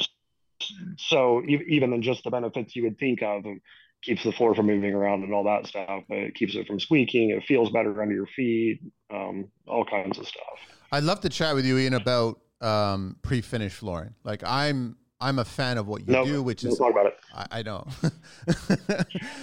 so 0.96 1.42
even 1.46 1.90
than 1.90 2.02
just 2.02 2.24
the 2.24 2.30
benefits 2.30 2.76
you 2.76 2.84
would 2.84 2.98
think 2.98 3.22
of. 3.22 3.44
It 3.44 3.60
keeps 4.02 4.22
the 4.22 4.32
floor 4.32 4.54
from 4.54 4.66
moving 4.66 4.94
around 4.94 5.24
and 5.24 5.34
all 5.34 5.44
that 5.44 5.66
stuff. 5.66 6.04
But 6.08 6.18
it 6.18 6.34
keeps 6.34 6.54
it 6.54 6.66
from 6.66 6.78
squeaking. 6.78 7.30
It 7.30 7.44
feels 7.44 7.70
better 7.70 8.00
under 8.00 8.14
your 8.14 8.26
feet. 8.26 8.80
Um, 9.12 9.48
all 9.66 9.84
kinds 9.84 10.18
of 10.18 10.26
stuff. 10.26 10.58
I'd 10.92 11.04
love 11.04 11.20
to 11.22 11.28
chat 11.28 11.54
with 11.54 11.66
you, 11.66 11.78
Ian, 11.78 11.94
about 11.94 12.40
um, 12.60 13.16
pre-finished 13.22 13.76
flooring. 13.76 14.14
Like 14.22 14.42
I'm 14.46 14.96
I'm 15.20 15.38
a 15.38 15.44
fan 15.44 15.78
of 15.78 15.86
what 15.86 16.06
you 16.06 16.12
no, 16.12 16.24
do, 16.24 16.42
which 16.42 16.64
is 16.64 16.76
talk 16.76 16.90
about 16.90 17.06
it. 17.06 17.18
I, 17.34 17.46
I 17.58 17.62
know. 17.62 17.86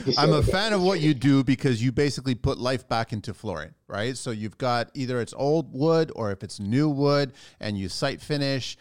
I'm 0.17 0.33
a 0.33 0.43
fan 0.43 0.73
of 0.73 0.81
what 0.81 0.99
you 0.99 1.13
do 1.13 1.43
because 1.43 1.81
you 1.81 1.91
basically 1.91 2.35
put 2.35 2.57
life 2.57 2.87
back 2.87 3.13
into 3.13 3.33
flooring, 3.33 3.73
right? 3.87 4.17
So 4.17 4.31
you've 4.31 4.57
got 4.57 4.91
either 4.93 5.21
it's 5.21 5.33
old 5.33 5.73
wood 5.73 6.11
or 6.15 6.31
if 6.31 6.43
it's 6.43 6.59
new 6.59 6.89
wood, 6.89 7.33
and 7.59 7.77
you 7.77 7.89
site 7.89 8.21
finish. 8.21 8.77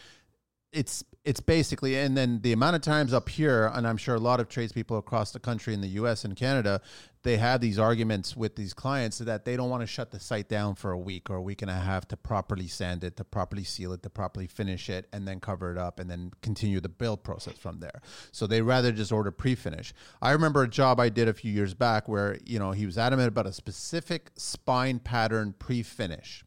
It's 0.73 1.05
it's 1.23 1.41
basically, 1.41 1.97
and 1.97 2.17
then 2.17 2.41
the 2.41 2.53
amount 2.53 2.77
of 2.77 2.83
times 2.83 3.13
up 3.13 3.29
here, 3.29 3.71
and 3.75 3.87
I'm 3.87 3.99
sure 3.99 4.15
a 4.15 4.21
lot 4.21 4.41
of 4.41 4.49
tradespeople 4.49 4.97
across 4.97 5.33
the 5.33 5.39
country 5.39 5.75
in 5.75 5.83
the 5.83 5.89
U.S. 5.89 6.25
and 6.25 6.35
Canada, 6.35 6.81
they 7.23 7.37
have 7.37 7.61
these 7.61 7.79
arguments 7.79 8.35
with 8.35 8.57
these 8.57 8.73
clients 8.73 9.19
that 9.19 9.45
they 9.45 9.55
don't 9.55 9.69
want 9.69 9.83
to 9.83 9.87
shut 9.87 10.13
the 10.13 10.19
site 10.19 10.49
down 10.49 10.77
for 10.77 10.93
a 10.93 10.99
week 10.99 11.29
or 11.29 11.37
a 11.37 11.43
week 11.43 11.61
and 11.61 11.71
a 11.71 11.75
half 11.75 12.09
to 12.09 12.17
properly 12.17 12.67
sand 12.67 13.05
it, 13.05 13.17
to 13.19 13.25
properly 13.25 13.65
seal 13.65 13.93
it, 13.93 14.03
to 14.03 14.09
properly 14.09 14.47
finish 14.47 14.89
it, 14.89 15.09
and 15.13 15.29
then 15.29 15.41
cover 15.41 15.71
it 15.71 15.77
up, 15.77 16.01
and 16.01 16.11
then 16.11 16.31
continue 16.41 16.81
the 16.81 16.89
build 16.89 17.23
process 17.23 17.59
from 17.59 17.81
there. 17.81 18.01
So 18.33 18.47
they 18.47 18.63
rather 18.63 18.91
just 18.91 19.13
order 19.13 19.31
pre-finish. 19.31 19.93
I 20.23 20.31
remember 20.31 20.63
a 20.63 20.69
job 20.69 20.99
I 20.99 21.11
did 21.11 21.29
a 21.29 21.35
few 21.35 21.53
years 21.53 21.75
back 21.75 22.09
where 22.09 22.39
you 22.47 22.59
know 22.59 22.71
he 22.71 22.87
was 22.87 22.97
adamant 22.97 23.29
about 23.29 23.47
a 23.47 23.53
specific 23.53 24.31
spine 24.37 25.01
pattern 25.01 25.55
pre-finish. 25.59 26.45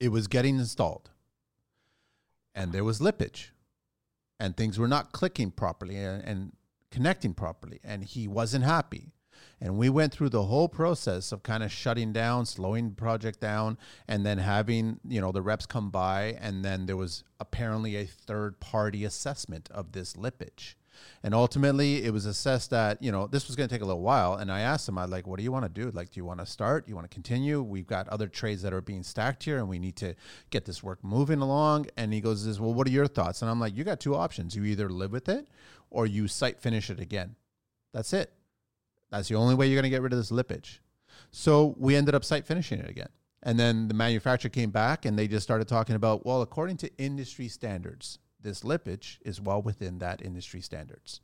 It 0.00 0.08
was 0.08 0.26
getting 0.26 0.58
installed, 0.58 1.10
and 2.58 2.72
there 2.72 2.82
was 2.82 3.00
lippage 3.00 3.52
and 4.40 4.56
things 4.56 4.78
were 4.78 4.88
not 4.88 5.12
clicking 5.12 5.52
properly 5.52 5.96
and, 5.96 6.22
and 6.24 6.52
connecting 6.90 7.32
properly. 7.32 7.78
And 7.84 8.02
he 8.02 8.26
wasn't 8.26 8.64
happy. 8.64 9.12
And 9.60 9.78
we 9.78 9.88
went 9.88 10.12
through 10.12 10.30
the 10.30 10.44
whole 10.44 10.68
process 10.68 11.30
of 11.30 11.44
kind 11.44 11.62
of 11.62 11.70
shutting 11.70 12.12
down, 12.12 12.46
slowing 12.46 12.90
the 12.90 12.94
project 12.96 13.40
down, 13.40 13.78
and 14.08 14.26
then 14.26 14.38
having, 14.38 14.98
you 15.06 15.20
know, 15.20 15.30
the 15.30 15.42
reps 15.42 15.66
come 15.66 15.90
by. 15.90 16.36
And 16.40 16.64
then 16.64 16.86
there 16.86 16.96
was 16.96 17.22
apparently 17.38 17.94
a 17.94 18.04
third 18.04 18.58
party 18.58 19.04
assessment 19.04 19.68
of 19.70 19.92
this 19.92 20.16
lippage. 20.16 20.76
And 21.22 21.34
ultimately, 21.34 22.04
it 22.04 22.12
was 22.12 22.26
assessed 22.26 22.70
that, 22.70 23.02
you 23.02 23.10
know, 23.10 23.26
this 23.26 23.48
was 23.48 23.56
going 23.56 23.68
to 23.68 23.74
take 23.74 23.82
a 23.82 23.84
little 23.84 24.02
while. 24.02 24.34
And 24.34 24.52
I 24.52 24.60
asked 24.60 24.88
him, 24.88 24.98
I 24.98 25.04
like, 25.04 25.26
what 25.26 25.38
do 25.38 25.42
you 25.42 25.50
want 25.50 25.64
to 25.64 25.68
do? 25.68 25.90
Like, 25.90 26.10
do 26.10 26.20
you 26.20 26.24
want 26.24 26.40
to 26.40 26.46
start? 26.46 26.88
You 26.88 26.94
want 26.94 27.10
to 27.10 27.14
continue? 27.14 27.60
We've 27.60 27.86
got 27.86 28.08
other 28.08 28.28
trades 28.28 28.62
that 28.62 28.72
are 28.72 28.80
being 28.80 29.02
stacked 29.02 29.42
here 29.42 29.58
and 29.58 29.68
we 29.68 29.78
need 29.78 29.96
to 29.96 30.14
get 30.50 30.64
this 30.64 30.82
work 30.82 31.02
moving 31.02 31.40
along. 31.40 31.86
And 31.96 32.12
he 32.12 32.20
goes, 32.20 32.60
well, 32.60 32.72
what 32.72 32.86
are 32.86 32.90
your 32.90 33.08
thoughts? 33.08 33.42
And 33.42 33.50
I'm 33.50 33.58
like, 33.58 33.76
you 33.76 33.84
got 33.84 34.00
two 34.00 34.14
options. 34.14 34.54
You 34.54 34.64
either 34.64 34.88
live 34.88 35.10
with 35.10 35.28
it 35.28 35.48
or 35.90 36.06
you 36.06 36.28
site 36.28 36.60
finish 36.60 36.88
it 36.88 37.00
again. 37.00 37.34
That's 37.92 38.12
it. 38.12 38.32
That's 39.10 39.28
the 39.28 39.34
only 39.34 39.54
way 39.54 39.66
you're 39.66 39.76
going 39.76 39.90
to 39.90 39.90
get 39.90 40.02
rid 40.02 40.12
of 40.12 40.18
this 40.18 40.30
lippage. 40.30 40.82
So 41.30 41.74
we 41.78 41.96
ended 41.96 42.14
up 42.14 42.24
site 42.24 42.46
finishing 42.46 42.78
it 42.78 42.88
again. 42.88 43.08
And 43.42 43.58
then 43.58 43.88
the 43.88 43.94
manufacturer 43.94 44.50
came 44.50 44.70
back 44.70 45.04
and 45.04 45.18
they 45.18 45.28
just 45.28 45.44
started 45.44 45.68
talking 45.68 45.96
about, 45.96 46.26
well, 46.26 46.42
according 46.42 46.76
to 46.78 46.90
industry 46.98 47.48
standards, 47.48 48.18
this 48.40 48.64
lippage 48.64 49.20
is 49.24 49.40
well 49.40 49.62
within 49.62 49.98
that 49.98 50.22
industry 50.22 50.60
standards. 50.60 51.20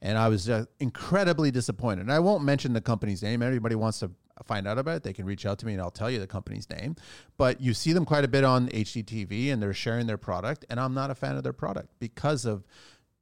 And 0.00 0.18
I 0.18 0.28
was 0.28 0.50
uh, 0.50 0.64
incredibly 0.80 1.50
disappointed. 1.50 2.02
And 2.02 2.12
I 2.12 2.18
won't 2.18 2.42
mention 2.42 2.72
the 2.72 2.80
company's 2.80 3.22
name. 3.22 3.40
Everybody 3.40 3.76
wants 3.76 4.00
to 4.00 4.10
find 4.44 4.66
out 4.66 4.78
about 4.78 4.96
it, 4.96 5.02
they 5.02 5.12
can 5.12 5.24
reach 5.24 5.46
out 5.46 5.58
to 5.58 5.66
me 5.66 5.72
and 5.72 5.80
I'll 5.80 5.90
tell 5.90 6.10
you 6.10 6.18
the 6.18 6.26
company's 6.26 6.68
name. 6.68 6.96
But 7.36 7.60
you 7.60 7.74
see 7.74 7.92
them 7.92 8.04
quite 8.04 8.24
a 8.24 8.28
bit 8.28 8.44
on 8.44 8.68
HGTV 8.68 9.52
and 9.52 9.62
they're 9.62 9.74
sharing 9.74 10.06
their 10.06 10.18
product. 10.18 10.64
And 10.68 10.80
I'm 10.80 10.94
not 10.94 11.10
a 11.10 11.14
fan 11.14 11.36
of 11.36 11.42
their 11.42 11.52
product 11.52 11.90
because 12.00 12.44
of 12.44 12.64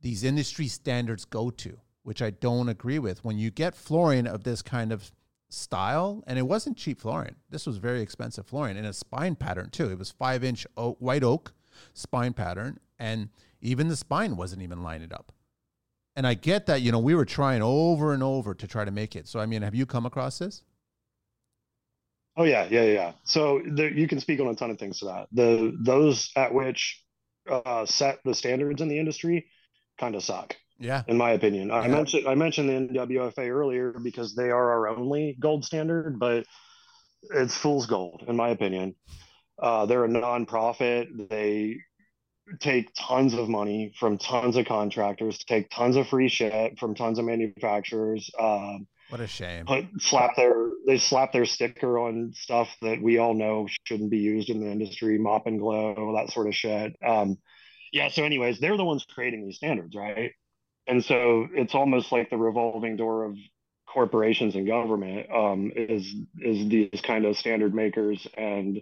these 0.00 0.24
industry 0.24 0.66
standards 0.66 1.24
go 1.24 1.50
to, 1.50 1.78
which 2.02 2.22
I 2.22 2.30
don't 2.30 2.68
agree 2.68 2.98
with. 2.98 3.24
When 3.24 3.38
you 3.38 3.50
get 3.50 3.74
flooring 3.74 4.26
of 4.26 4.44
this 4.44 4.62
kind 4.62 4.92
of 4.92 5.12
style, 5.48 6.22
and 6.26 6.38
it 6.38 6.42
wasn't 6.42 6.76
cheap 6.76 7.00
flooring, 7.00 7.36
this 7.50 7.66
was 7.66 7.76
very 7.76 8.00
expensive 8.00 8.46
flooring 8.46 8.76
in 8.76 8.84
a 8.84 8.92
spine 8.92 9.34
pattern 9.34 9.68
too. 9.70 9.90
It 9.90 9.98
was 9.98 10.10
five 10.10 10.42
inch 10.42 10.66
oak, 10.76 10.96
white 11.00 11.24
oak 11.24 11.52
spine 11.92 12.32
pattern 12.32 12.78
and 12.98 13.28
even 13.60 13.88
the 13.88 13.96
spine 13.96 14.36
wasn't 14.36 14.62
even 14.62 14.82
lining 14.82 15.12
up. 15.12 15.32
And 16.16 16.26
I 16.26 16.34
get 16.34 16.66
that, 16.66 16.82
you 16.82 16.92
know, 16.92 16.98
we 16.98 17.14
were 17.14 17.24
trying 17.24 17.62
over 17.62 18.12
and 18.12 18.22
over 18.22 18.54
to 18.54 18.66
try 18.66 18.84
to 18.84 18.90
make 18.90 19.16
it. 19.16 19.28
So, 19.28 19.40
I 19.40 19.46
mean, 19.46 19.62
have 19.62 19.74
you 19.74 19.86
come 19.86 20.06
across 20.06 20.38
this? 20.38 20.62
Oh 22.36 22.44
yeah, 22.44 22.66
yeah, 22.70 22.84
yeah. 22.84 23.12
So 23.24 23.60
there, 23.66 23.92
you 23.92 24.08
can 24.08 24.20
speak 24.20 24.40
on 24.40 24.46
a 24.46 24.54
ton 24.54 24.70
of 24.70 24.78
things 24.78 25.00
to 25.00 25.06
that. 25.06 25.28
The 25.32 25.76
those 25.78 26.30
at 26.36 26.54
which 26.54 27.02
uh, 27.50 27.84
set 27.86 28.20
the 28.24 28.34
standards 28.34 28.80
in 28.80 28.88
the 28.88 28.98
industry 28.98 29.46
kind 29.98 30.14
of 30.14 30.22
suck. 30.22 30.56
Yeah, 30.78 31.02
in 31.06 31.18
my 31.18 31.32
opinion. 31.32 31.68
Yeah. 31.68 31.80
I 31.80 31.88
mentioned 31.88 32.26
I 32.26 32.34
mentioned 32.34 32.68
the 32.68 32.94
NWFA 32.94 33.50
earlier 33.50 33.92
because 34.02 34.34
they 34.34 34.50
are 34.50 34.70
our 34.72 34.88
only 34.88 35.36
gold 35.38 35.64
standard, 35.64 36.18
but 36.18 36.46
it's 37.34 37.56
fool's 37.56 37.86
gold 37.86 38.24
in 38.26 38.36
my 38.36 38.48
opinion. 38.48 38.94
Uh, 39.60 39.86
they're 39.86 40.04
a 40.04 40.08
nonprofit. 40.08 41.28
They 41.28 41.78
take 42.58 42.90
tons 42.98 43.34
of 43.34 43.48
money 43.48 43.92
from 43.98 44.18
tons 44.18 44.56
of 44.56 44.66
contractors, 44.66 45.38
take 45.38 45.70
tons 45.70 45.96
of 45.96 46.08
free 46.08 46.28
shit 46.28 46.78
from 46.78 46.94
tons 46.94 47.18
of 47.18 47.24
manufacturers. 47.24 48.30
Um, 48.38 48.86
what 49.10 49.20
a 49.20 49.26
shame. 49.26 49.66
Put 49.66 49.86
slap 49.98 50.36
their 50.36 50.70
they 50.86 50.98
slap 50.98 51.32
their 51.32 51.44
sticker 51.44 51.98
on 51.98 52.32
stuff 52.34 52.68
that 52.82 53.02
we 53.02 53.18
all 53.18 53.34
know 53.34 53.66
shouldn't 53.84 54.10
be 54.10 54.18
used 54.18 54.50
in 54.50 54.60
the 54.60 54.70
industry, 54.70 55.18
mop 55.18 55.46
and 55.46 55.58
glow, 55.58 56.14
that 56.16 56.32
sort 56.32 56.46
of 56.46 56.54
shit. 56.54 56.96
Um, 57.04 57.38
yeah. 57.92 58.08
So, 58.08 58.24
anyways, 58.24 58.60
they're 58.60 58.76
the 58.76 58.84
ones 58.84 59.04
creating 59.12 59.44
these 59.44 59.56
standards, 59.56 59.96
right? 59.96 60.32
And 60.86 61.04
so 61.04 61.48
it's 61.52 61.74
almost 61.74 62.12
like 62.12 62.30
the 62.30 62.36
revolving 62.36 62.96
door 62.96 63.24
of 63.24 63.36
corporations 63.86 64.54
and 64.54 64.66
government 64.66 65.28
um, 65.30 65.72
is 65.74 66.14
is 66.40 66.68
these 66.68 67.00
kind 67.02 67.24
of 67.24 67.36
standard 67.36 67.74
makers 67.74 68.26
and 68.36 68.80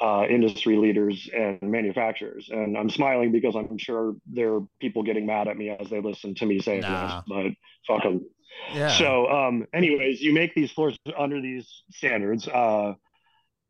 uh, 0.00 0.24
industry 0.28 0.76
leaders 0.76 1.28
and 1.34 1.60
manufacturers. 1.62 2.48
And 2.50 2.76
I'm 2.76 2.90
smiling 2.90 3.32
because 3.32 3.56
I'm 3.56 3.78
sure 3.78 4.14
there 4.26 4.54
are 4.54 4.60
people 4.80 5.02
getting 5.02 5.26
mad 5.26 5.48
at 5.48 5.56
me 5.56 5.70
as 5.70 5.90
they 5.90 6.00
listen 6.00 6.34
to 6.36 6.46
me 6.46 6.60
say 6.60 6.80
nah. 6.80 7.22
this, 7.22 7.24
but 7.28 7.94
fuck 7.94 8.04
them. 8.04 8.24
Yeah. 8.72 8.96
So, 8.96 9.28
um, 9.28 9.66
anyways, 9.72 10.20
you 10.20 10.32
make 10.32 10.54
these 10.54 10.72
floors 10.72 10.96
under 11.16 11.40
these 11.40 11.68
standards, 11.90 12.46
uh, 12.48 12.94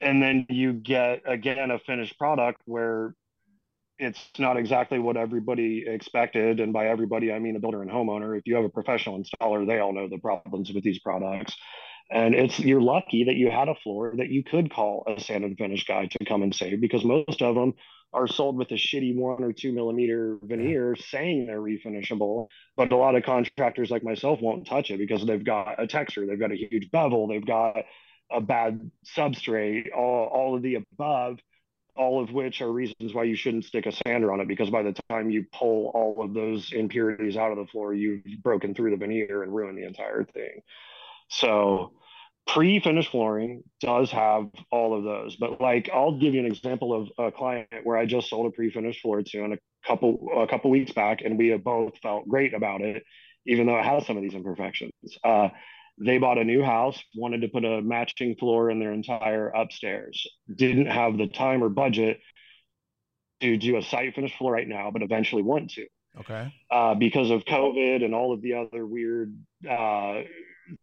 and 0.01 0.23
then 0.23 0.47
you 0.49 0.73
get 0.73 1.23
again 1.27 1.71
a 1.71 1.79
finished 1.79 2.19
product 2.19 2.61
where 2.65 3.15
it's 3.99 4.21
not 4.39 4.57
exactly 4.57 4.99
what 4.99 5.17
everybody 5.17 5.85
expected. 5.87 6.61
And 6.61 6.73
by 6.73 6.89
everybody, 6.89 7.33
I 7.33 7.39
mean 7.39 7.57
a 7.57 7.59
builder 7.59 7.83
and 7.83 7.91
homeowner. 7.91 8.39
If 8.39 8.47
you 8.47 8.55
have 8.55 8.65
a 8.65 8.69
professional 8.69 9.21
installer, 9.21 9.67
they 9.67 9.81
all 9.81 9.93
know 9.93 10.09
the 10.09 10.19
problems 10.19 10.73
with 10.73 10.85
these 10.85 11.01
products. 11.01 11.57
And 12.11 12.35
it's 12.35 12.59
you're 12.59 12.81
lucky 12.81 13.25
that 13.25 13.37
you 13.37 13.51
had 13.51 13.69
a 13.69 13.75
floor 13.75 14.15
that 14.17 14.31
you 14.31 14.43
could 14.43 14.73
call 14.73 15.05
a 15.07 15.21
sand 15.21 15.45
and 15.45 15.59
finish 15.59 15.87
guy 15.87 16.07
to 16.07 16.25
come 16.25 16.43
and 16.43 16.55
save 16.55 16.81
because 16.81 17.05
most 17.05 17.43
of 17.43 17.55
them 17.55 17.75
are 18.13 18.27
sold 18.27 18.57
with 18.57 18.71
a 18.71 18.75
shitty 18.75 19.15
one 19.15 19.45
or 19.45 19.53
two 19.53 19.73
millimeter 19.73 20.39
veneer 20.43 20.97
saying 20.97 21.47
they're 21.47 21.61
refinishable. 21.61 22.49
But 22.77 22.93
a 22.93 22.97
lot 22.97 23.15
of 23.15 23.25
contractors 23.25 23.91
like 23.91 24.03
myself 24.03 24.41
won't 24.41 24.67
touch 24.67 24.91
it 24.91 24.99
because 24.99 25.27
they've 25.27 25.45
got 25.45 25.81
a 25.83 25.87
texture, 25.87 26.27
they've 26.27 26.41
got 26.41 26.53
a 26.53 26.57
huge 26.57 26.91
bevel, 26.91 27.27
they've 27.27 27.45
got 27.45 27.77
a 28.31 28.41
bad 28.41 28.91
substrate, 29.05 29.95
all, 29.95 30.27
all 30.27 30.57
of 30.57 30.63
the 30.63 30.77
above, 30.77 31.39
all 31.97 32.23
of 32.23 32.33
which 32.33 32.63
are 32.63 32.73
reasons 32.73 33.13
why 33.13 33.25
you 33.25 33.35
shouldn't 33.35 33.65
stick 33.65 33.85
a 33.85 33.93
sander 33.93 34.33
on 34.33 34.41
it 34.41 34.49
because 34.49 34.71
by 34.71 34.83
the 34.83 34.95
time 35.11 35.31
you 35.31 35.45
pull 35.53 35.91
all 35.95 36.23
of 36.23 36.33
those 36.33 36.73
impurities 36.73 37.37
out 37.37 37.51
of 37.51 37.59
the 37.59 37.67
floor, 37.67 37.93
you've 37.93 38.23
broken 38.43 38.75
through 38.75 38.91
the 38.91 38.97
veneer 38.97 39.43
and 39.43 39.55
ruined 39.55 39.77
the 39.77 39.87
entire 39.87 40.25
thing. 40.25 40.63
So 41.29 41.93
pre-finished 42.47 43.11
flooring 43.11 43.63
does 43.81 44.11
have 44.11 44.49
all 44.73 44.97
of 44.97 45.05
those 45.05 45.37
but 45.37 45.61
like 45.61 45.91
i'll 45.93 46.19
give 46.19 46.33
you 46.33 46.41
an 46.41 46.47
example 46.47 46.95
of 46.95 47.27
a 47.27 47.31
client 47.31 47.69
where 47.83 47.99
i 47.99 48.07
just 48.07 48.31
sold 48.31 48.47
a 48.47 48.51
pre-finished 48.51 49.03
floor 49.03 49.23
to 49.23 49.45
in 49.45 49.53
a 49.53 49.59
couple 49.87 50.31
a 50.35 50.47
couple 50.47 50.71
weeks 50.71 50.93
back 50.93 51.21
and 51.23 51.37
we 51.37 51.49
have 51.49 51.63
both 51.63 51.93
felt 51.99 52.27
great 52.27 52.55
about 52.55 52.81
it 52.81 53.03
even 53.47 53.67
though 53.67 53.79
it 53.79 53.85
has 53.85 54.07
some 54.07 54.17
of 54.17 54.23
these 54.23 54.35
imperfections. 54.35 54.93
Uh, 55.25 55.49
they 56.01 56.19
bought 56.19 56.39
a 56.39 56.45
new 56.45 56.63
house 56.63 57.03
wanted 57.17 57.41
to 57.41 57.49
put 57.49 57.65
a 57.65 57.83
matching 57.83 58.37
floor 58.37 58.71
in 58.71 58.79
their 58.79 58.93
entire 58.93 59.49
upstairs 59.49 60.29
didn't 60.55 60.87
have 60.87 61.19
the 61.19 61.27
time 61.27 61.63
or 61.63 61.69
budget 61.69 62.21
to 63.41 63.57
do 63.57 63.77
a 63.77 63.83
site 63.83 64.15
finish 64.15 64.37
floor 64.39 64.53
right 64.53 64.69
now 64.69 64.91
but 64.93 65.03
eventually 65.03 65.43
want 65.43 65.71
to. 65.71 65.87
Okay. 66.21 66.55
Uh, 66.71 66.95
because 66.95 67.31
of 67.31 67.45
covid 67.45 68.05
and 68.05 68.15
all 68.15 68.33
of 68.33 68.43
the 68.43 68.55
other 68.55 68.87
weird 68.87 69.37
uh, 69.69 70.21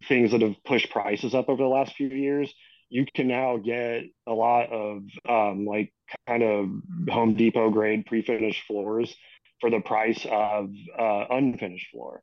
things 0.08 0.32
that 0.32 0.42
have 0.42 0.56
pushed 0.66 0.90
prices 0.92 1.34
up 1.34 1.50
over 1.50 1.62
the 1.62 1.70
last 1.70 1.96
few 1.96 2.10
years, 2.10 2.54
you 2.90 3.06
can 3.14 3.28
now 3.28 3.58
get 3.58 4.04
a 4.28 4.32
lot 4.32 4.72
of 4.72 5.04
um, 5.28 5.66
like 5.66 5.94
kind 6.28 6.44
of 6.44 6.70
Home 7.10 7.36
Depot 7.36 7.70
grade 7.70 8.06
pre-finished 8.06 8.64
floors 8.68 9.16
for 9.60 9.70
the 9.70 9.80
price 9.80 10.26
of 10.30 10.70
uh, 10.98 11.26
unfinished 11.30 11.90
floor. 11.92 12.22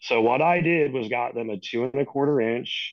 So 0.00 0.20
what 0.20 0.40
I 0.40 0.60
did 0.60 0.92
was 0.92 1.08
got 1.08 1.34
them 1.34 1.50
a 1.50 1.58
two 1.58 1.84
and 1.84 2.00
a 2.00 2.04
quarter 2.04 2.40
inch 2.40 2.92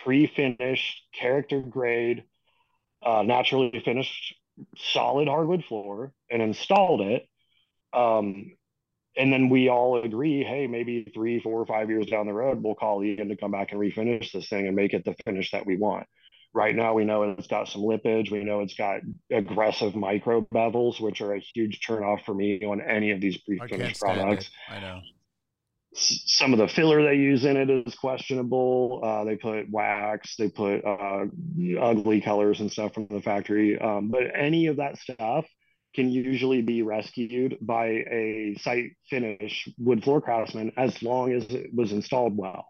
pre-finished 0.00 1.02
character 1.14 1.60
grade 1.60 2.24
uh, 3.04 3.22
naturally 3.22 3.80
finished 3.84 4.34
solid 4.76 5.28
hardwood 5.28 5.64
floor 5.64 6.12
and 6.30 6.42
installed 6.42 7.02
it. 7.02 7.26
Um, 7.92 8.52
and 9.16 9.32
then 9.32 9.48
we 9.48 9.68
all 9.68 10.02
agree, 10.02 10.44
hey, 10.44 10.66
maybe 10.66 11.10
three, 11.14 11.40
four, 11.40 11.60
or 11.60 11.66
five 11.66 11.90
years 11.90 12.06
down 12.06 12.26
the 12.26 12.32
road, 12.32 12.62
we'll 12.62 12.74
call 12.74 13.02
Ian 13.02 13.28
to 13.28 13.36
come 13.36 13.50
back 13.50 13.72
and 13.72 13.80
refinish 13.80 14.32
this 14.32 14.48
thing 14.48 14.66
and 14.66 14.76
make 14.76 14.94
it 14.94 15.04
the 15.04 15.14
finish 15.24 15.50
that 15.52 15.66
we 15.66 15.76
want. 15.76 16.06
Right 16.54 16.74
now, 16.74 16.94
we 16.94 17.04
know 17.04 17.22
it's 17.22 17.48
got 17.48 17.68
some 17.68 17.82
lippage. 17.82 18.30
We 18.30 18.42
know 18.42 18.60
it's 18.60 18.74
got 18.74 19.00
aggressive 19.30 19.94
micro 19.94 20.40
bevels, 20.54 21.00
which 21.00 21.20
are 21.20 21.34
a 21.34 21.42
huge 21.54 21.80
turnoff 21.86 22.24
for 22.24 22.34
me 22.34 22.64
on 22.64 22.80
any 22.80 23.10
of 23.10 23.20
these 23.20 23.36
pre-finished 23.38 24.00
products. 24.00 24.50
I 24.70 24.80
know 24.80 25.00
some 25.96 26.52
of 26.52 26.58
the 26.58 26.68
filler 26.68 27.02
they 27.02 27.14
use 27.14 27.44
in 27.44 27.56
it 27.56 27.70
is 27.70 27.94
questionable. 27.94 29.00
Uh, 29.02 29.24
they 29.24 29.36
put 29.36 29.70
wax, 29.70 30.36
they 30.36 30.48
put 30.48 30.84
uh, 30.84 31.24
ugly 31.80 32.20
colors 32.20 32.60
and 32.60 32.70
stuff 32.70 32.94
from 32.94 33.06
the 33.10 33.22
factory. 33.22 33.78
Um, 33.78 34.08
but 34.08 34.24
any 34.34 34.66
of 34.66 34.76
that 34.76 34.98
stuff 34.98 35.46
can 35.96 36.10
usually 36.10 36.62
be 36.62 36.82
rescued 36.82 37.58
by 37.60 37.86
a 37.86 38.56
site 38.60 38.92
finish 39.10 39.68
wood 39.78 40.04
floor 40.04 40.20
craftsman 40.20 40.72
as 40.76 41.02
long 41.02 41.32
as 41.32 41.44
it 41.46 41.74
was 41.74 41.92
installed 41.92 42.36
well. 42.36 42.68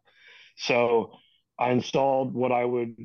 So 0.56 1.12
I 1.58 1.72
installed 1.72 2.34
what 2.34 2.52
I 2.52 2.64
would 2.64 2.96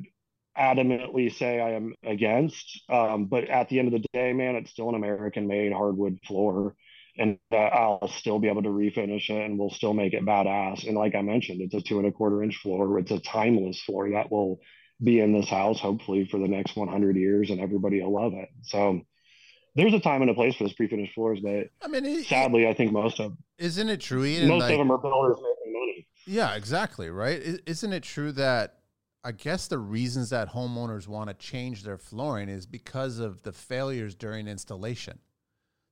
adamantly 0.58 1.34
say 1.34 1.60
I 1.60 1.72
am 1.72 1.94
against. 2.04 2.82
Um, 2.88 3.26
but 3.26 3.44
at 3.44 3.68
the 3.68 3.78
end 3.78 3.92
of 3.92 4.00
the 4.00 4.08
day, 4.14 4.32
man, 4.32 4.56
it's 4.56 4.70
still 4.70 4.88
an 4.88 4.94
American 4.94 5.46
made 5.48 5.72
hardwood 5.72 6.18
floor 6.26 6.76
and 7.18 7.38
uh, 7.52 7.56
I'll 7.56 8.08
still 8.08 8.38
be 8.38 8.48
able 8.48 8.62
to 8.62 8.70
refinish 8.70 9.28
it 9.28 9.44
and 9.44 9.58
we'll 9.58 9.70
still 9.70 9.92
make 9.92 10.14
it 10.14 10.24
badass. 10.24 10.86
And 10.86 10.96
like 10.96 11.14
I 11.14 11.22
mentioned, 11.22 11.60
it's 11.60 11.74
a 11.74 11.82
two 11.82 11.98
and 11.98 12.08
a 12.08 12.12
quarter 12.12 12.42
inch 12.42 12.56
floor. 12.56 12.98
It's 12.98 13.10
a 13.10 13.20
timeless 13.20 13.82
floor 13.82 14.10
that 14.12 14.30
will 14.30 14.60
be 15.02 15.20
in 15.20 15.32
this 15.32 15.48
house 15.48 15.80
hopefully 15.80 16.26
for 16.30 16.38
the 16.38 16.48
next 16.48 16.76
100 16.76 17.16
years 17.16 17.50
and 17.50 17.60
everybody 17.60 18.00
will 18.00 18.14
love 18.14 18.34
it. 18.34 18.48
So 18.62 19.02
there's 19.74 19.94
a 19.94 20.00
time 20.00 20.22
and 20.22 20.30
a 20.30 20.34
place 20.34 20.54
for 20.56 20.64
this 20.64 20.72
pre-finished 20.72 21.14
floors, 21.14 21.40
but 21.42 21.68
I 21.82 21.88
mean, 21.88 22.04
it, 22.04 22.26
sadly, 22.26 22.68
I 22.68 22.74
think 22.74 22.92
most 22.92 23.20
of 23.20 23.36
isn't 23.58 23.88
it 23.88 24.00
true? 24.00 24.24
Ian? 24.24 24.48
Most 24.48 24.62
like, 24.62 24.72
of 24.72 24.78
them 24.78 24.90
are 24.90 24.98
builders 24.98 25.36
making 25.36 25.72
money. 25.72 26.06
Yeah, 26.26 26.54
exactly. 26.54 27.10
Right. 27.10 27.60
Isn't 27.66 27.92
it 27.92 28.02
true 28.02 28.32
that 28.32 28.78
I 29.24 29.32
guess 29.32 29.68
the 29.68 29.78
reasons 29.78 30.30
that 30.30 30.52
homeowners 30.52 31.06
want 31.06 31.28
to 31.28 31.34
change 31.34 31.84
their 31.84 31.98
flooring 31.98 32.48
is 32.48 32.66
because 32.66 33.18
of 33.18 33.42
the 33.42 33.52
failures 33.52 34.14
during 34.14 34.48
installation. 34.48 35.20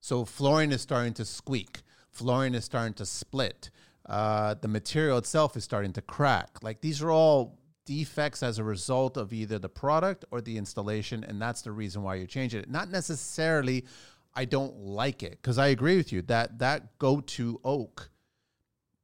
So 0.00 0.24
flooring 0.24 0.72
is 0.72 0.80
starting 0.80 1.14
to 1.14 1.24
squeak. 1.24 1.82
Flooring 2.10 2.54
is 2.54 2.64
starting 2.64 2.94
to 2.94 3.06
split. 3.06 3.70
Uh, 4.04 4.54
the 4.60 4.66
material 4.66 5.18
itself 5.18 5.56
is 5.56 5.62
starting 5.62 5.92
to 5.92 6.02
crack. 6.02 6.62
Like 6.62 6.80
these 6.80 7.00
are 7.02 7.10
all 7.10 7.59
defects 7.90 8.40
as 8.40 8.60
a 8.60 8.62
result 8.62 9.16
of 9.16 9.32
either 9.32 9.58
the 9.58 9.68
product 9.68 10.24
or 10.30 10.40
the 10.40 10.56
installation, 10.56 11.24
and 11.24 11.42
that's 11.42 11.60
the 11.62 11.72
reason 11.72 12.04
why 12.04 12.14
you're 12.14 12.24
changing 12.24 12.60
it. 12.60 12.70
Not 12.70 12.88
necessarily, 12.88 13.84
I 14.32 14.44
don't 14.44 14.78
like 14.78 15.24
it 15.24 15.32
because 15.42 15.58
I 15.58 15.66
agree 15.66 15.96
with 15.96 16.12
you 16.12 16.22
that 16.22 16.60
that 16.60 16.98
go-to 16.98 17.60
oak, 17.64 18.10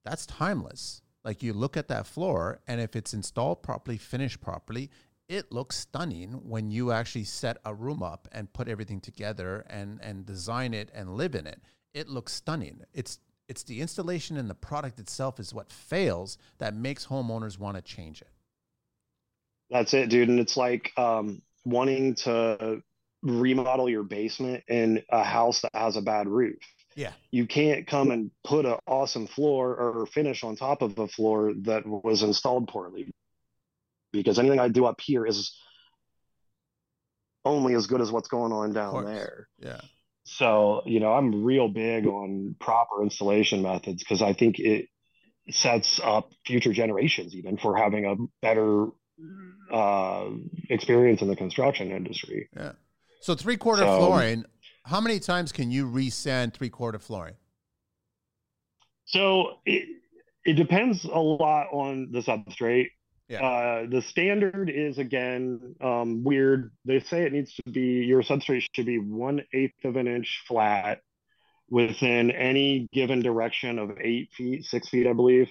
that's 0.05 0.25
timeless. 0.25 1.03
Like 1.25 1.43
you 1.43 1.53
look 1.53 1.77
at 1.77 1.89
that 1.89 2.07
floor, 2.07 2.61
and 2.69 2.81
if 2.81 2.95
it's 2.95 3.13
installed 3.13 3.61
properly, 3.61 3.99
finished 3.99 4.41
properly, 4.41 4.89
it 5.29 5.51
looks 5.51 5.79
stunning 5.79 6.31
when 6.49 6.71
you 6.71 6.93
actually 6.93 7.25
set 7.25 7.57
a 7.65 7.75
room 7.75 8.05
up 8.05 8.29
and 8.31 8.53
put 8.53 8.69
everything 8.69 9.01
together 9.01 9.67
and 9.69 9.99
and 10.01 10.25
design 10.25 10.73
it 10.73 10.93
and 10.95 11.17
live 11.17 11.35
in 11.35 11.49
it. 11.49 11.61
It 11.93 12.09
looks 12.09 12.33
stunning. 12.33 12.83
It's 12.95 13.19
it's 13.49 13.65
the 13.65 13.81
installation 13.81 14.37
and 14.37 14.49
the 14.49 14.55
product 14.55 15.01
itself 15.01 15.41
is 15.41 15.53
what 15.53 15.73
fails 15.73 16.39
that 16.59 16.73
makes 16.77 17.07
homeowners 17.07 17.59
want 17.59 17.77
to 17.77 17.83
change 17.83 18.23
it. 18.23 18.31
That's 19.71 19.95
it, 19.95 20.09
dude. 20.09 20.29
And 20.29 20.41
it's 20.41 20.57
like 20.57 20.93
um, 20.97 21.43
wanting 21.65 22.15
to 22.17 22.83
remodel 23.23 23.89
your 23.89 24.05
basement 24.05 24.65
in 24.69 25.03
a 25.11 25.25
house 25.25 25.63
that 25.63 25.75
has 25.75 25.97
a 25.97 26.03
bad 26.03 26.29
roof. 26.29 26.59
Yeah. 26.95 27.13
You 27.31 27.47
can't 27.47 27.87
come 27.87 28.11
and 28.11 28.31
put 28.43 28.65
an 28.65 28.77
awesome 28.87 29.27
floor 29.27 29.77
or 29.77 30.07
finish 30.07 30.43
on 30.45 30.57
top 30.57 30.83
of 30.83 30.99
a 30.99 31.09
floor 31.09 31.53
that 31.63 31.87
was 31.87 32.23
installed 32.23 32.69
poorly 32.69 33.13
because 34.13 34.39
anything 34.39 34.61
I 34.61 34.69
do 34.69 34.87
up 34.87 35.01
here 35.01 35.27
is 35.27 35.55
only 37.45 37.75
as 37.75 37.87
good 37.87 38.01
as 38.01 38.11
what's 38.11 38.29
going 38.29 38.53
on 38.53 38.73
down 38.73 39.05
there. 39.05 39.49
Yeah. 39.59 39.81
So, 40.25 40.83
you 40.87 40.99
know, 40.99 41.13
I'm 41.13 41.45
real 41.45 41.69
big 41.69 42.07
on 42.07 42.57
proper 42.59 43.03
installation 43.03 43.63
methods 43.63 44.03
because 44.03 44.23
I 44.23 44.33
think 44.33 44.59
it 44.59 44.89
sets 45.51 46.01
up 46.03 46.33
future 46.45 46.73
generations 46.73 47.35
even 47.35 47.57
for 47.59 47.77
having 47.77 48.07
a 48.07 48.17
better 48.43 48.89
uh, 49.73 50.27
experience 50.71 51.23
in 51.23 51.29
the 51.29 51.37
construction 51.37 51.91
industry. 51.91 52.49
Yeah. 52.57 52.73
So 53.21 53.35
three 53.35 53.57
quarter 53.57 53.83
so, 53.83 53.99
flooring, 53.99 54.45
how 54.85 55.01
many 55.01 55.19
times 55.19 55.53
can 55.53 55.71
you 55.71 55.87
resand 55.87 56.55
three 56.55 56.69
quarter 56.69 56.99
flooring? 56.99 57.35
So 59.07 59.59
it, 59.65 59.89
it 60.45 60.55
depends 60.55 61.05
a 61.05 61.19
lot 61.19 61.69
on 61.73 62.13
the 62.13 62.21
substrate. 62.21 62.89
Yeah. 63.29 63.43
Uh, 63.43 63.87
the 63.91 64.03
standard 64.03 64.71
is 64.71 64.99
again 64.99 65.75
um, 65.81 66.23
weird. 66.23 66.71
They 66.85 67.01
say 67.01 67.25
it 67.25 67.33
needs 67.33 67.53
to 67.55 67.71
be 67.71 68.05
your 68.05 68.23
substrate 68.23 68.65
should 68.73 68.87
be 68.87 68.99
one 68.99 69.43
eighth 69.53 69.85
of 69.85 69.97
an 69.97 70.07
inch 70.07 70.45
flat 70.47 71.01
within 71.69 72.31
any 72.31 72.89
given 72.93 73.23
direction 73.23 73.81
of 73.81 73.99
eight 74.01 74.31
feet, 74.37 74.65
six 74.65 74.89
feet, 74.89 75.09
I 75.09 75.13
believe. 75.13 75.49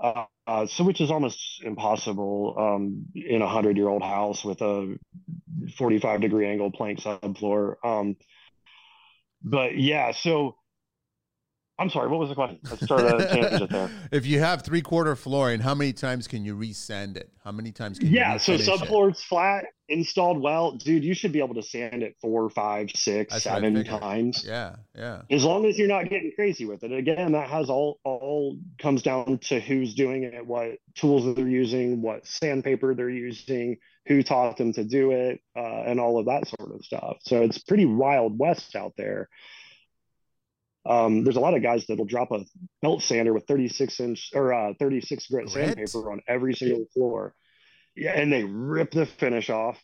Uh, 0.00 0.66
so 0.66 0.84
which 0.84 1.00
is 1.00 1.10
almost 1.10 1.62
impossible 1.64 2.54
um, 2.56 3.06
in 3.14 3.42
a 3.42 3.48
hundred 3.48 3.76
year 3.76 3.88
old 3.88 4.02
house 4.02 4.44
with 4.44 4.60
a 4.62 4.96
45 5.76 6.20
degree 6.20 6.46
angle 6.46 6.70
plank 6.70 7.00
subfloor. 7.00 7.74
Um, 7.84 8.16
but 9.42 9.76
yeah, 9.76 10.12
so 10.12 10.56
I'm 11.80 11.90
sorry, 11.90 12.08
what 12.08 12.18
was 12.18 12.28
the 12.28 12.34
question? 12.34 12.58
Let's 12.68 12.84
start 12.84 13.02
a 13.02 13.26
tangent 13.32 13.70
there. 13.70 13.90
If 14.10 14.26
you 14.26 14.40
have 14.40 14.62
three 14.62 14.82
quarter 14.82 15.14
flooring, 15.14 15.60
how 15.60 15.74
many 15.74 15.92
times 15.92 16.26
can 16.26 16.44
you 16.44 16.56
resand 16.56 17.16
it? 17.16 17.30
How 17.44 17.52
many 17.52 17.70
times 17.70 18.00
can 18.00 18.08
yeah, 18.08 18.34
you 18.34 18.38
so 18.40 18.56
subfloor's 18.56 19.22
flat, 19.22 19.64
installed 19.88 20.42
well, 20.42 20.72
dude, 20.72 21.04
you 21.04 21.14
should 21.14 21.30
be 21.30 21.38
able 21.38 21.54
to 21.54 21.62
sand 21.62 22.02
it 22.02 22.16
four, 22.20 22.50
five, 22.50 22.90
six, 22.94 23.32
That's 23.32 23.44
seven 23.44 23.84
times. 23.84 24.44
Yeah, 24.46 24.76
yeah. 24.96 25.22
As 25.30 25.44
long 25.44 25.66
as 25.66 25.78
you're 25.78 25.88
not 25.88 26.10
getting 26.10 26.32
crazy 26.34 26.64
with 26.64 26.82
it. 26.82 26.92
Again, 26.92 27.32
that 27.32 27.48
has 27.48 27.70
all 27.70 28.00
all 28.02 28.58
comes 28.78 29.02
down 29.02 29.38
to 29.44 29.60
who's 29.60 29.94
doing 29.94 30.24
it, 30.24 30.44
what 30.44 30.78
tools 30.96 31.34
they're 31.36 31.46
using, 31.46 32.02
what 32.02 32.26
sandpaper 32.26 32.94
they're 32.94 33.08
using, 33.08 33.76
who 34.06 34.24
taught 34.24 34.56
them 34.56 34.72
to 34.72 34.82
do 34.82 35.12
it, 35.12 35.40
uh, 35.56 35.82
and 35.86 36.00
all 36.00 36.18
of 36.18 36.26
that 36.26 36.48
sort 36.48 36.74
of 36.74 36.84
stuff. 36.84 37.18
So 37.20 37.42
it's 37.42 37.58
pretty 37.58 37.86
wild 37.86 38.36
west 38.36 38.74
out 38.74 38.94
there. 38.96 39.28
Um, 40.86 41.24
there's 41.24 41.36
a 41.36 41.40
lot 41.40 41.54
of 41.54 41.62
guys 41.62 41.86
that'll 41.86 42.04
drop 42.04 42.30
a 42.32 42.44
belt 42.82 43.02
sander 43.02 43.32
with 43.32 43.46
36 43.46 44.00
inch 44.00 44.30
or 44.34 44.52
uh, 44.52 44.72
36 44.78 45.26
grit 45.26 45.50
sandpaper 45.50 46.10
on 46.10 46.20
every 46.26 46.54
single 46.54 46.86
floor. 46.94 47.34
Yeah, 47.94 48.12
and 48.12 48.32
they 48.32 48.44
rip 48.44 48.92
the 48.92 49.06
finish 49.06 49.50
off 49.50 49.78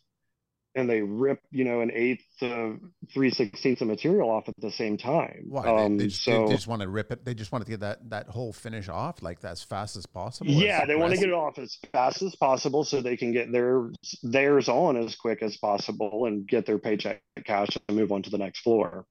and 0.74 0.90
they 0.90 1.02
rip, 1.02 1.40
you 1.50 1.64
know, 1.64 1.80
an 1.80 1.90
eighth 1.92 2.24
to 2.40 2.78
three 3.12 3.30
sixteenths 3.30 3.80
of 3.80 3.88
material 3.88 4.30
off 4.30 4.48
at 4.48 4.54
the 4.58 4.70
same 4.70 4.96
time. 4.96 5.44
Why? 5.48 5.66
Um, 5.66 5.96
they, 5.96 6.04
they, 6.04 6.08
just, 6.08 6.24
so, 6.24 6.46
they 6.46 6.52
just 6.52 6.66
want 6.66 6.82
to 6.82 6.88
rip 6.88 7.12
it. 7.12 7.24
They 7.24 7.34
just 7.34 7.52
want 7.52 7.64
to 7.64 7.70
get 7.70 7.80
that 7.80 8.10
that 8.10 8.28
whole 8.28 8.52
finish 8.52 8.88
off 8.88 9.22
like 9.22 9.44
as 9.44 9.62
fast 9.62 9.96
as 9.96 10.06
possible. 10.06 10.50
Yeah, 10.50 10.84
they 10.84 10.96
want 10.96 11.12
to 11.12 11.18
get 11.18 11.28
it 11.28 11.34
off 11.34 11.58
as 11.58 11.78
fast 11.92 12.22
as 12.22 12.34
possible 12.36 12.84
so 12.84 13.00
they 13.00 13.16
can 13.16 13.32
get 13.32 13.52
their 13.52 13.90
theirs 14.22 14.68
on 14.68 14.96
as 14.96 15.14
quick 15.14 15.42
as 15.42 15.56
possible 15.56 16.26
and 16.26 16.46
get 16.46 16.66
their 16.66 16.78
paycheck 16.78 17.22
cash 17.44 17.68
and 17.88 17.96
move 17.96 18.10
on 18.10 18.22
to 18.22 18.30
the 18.30 18.38
next 18.38 18.60
floor. 18.60 19.06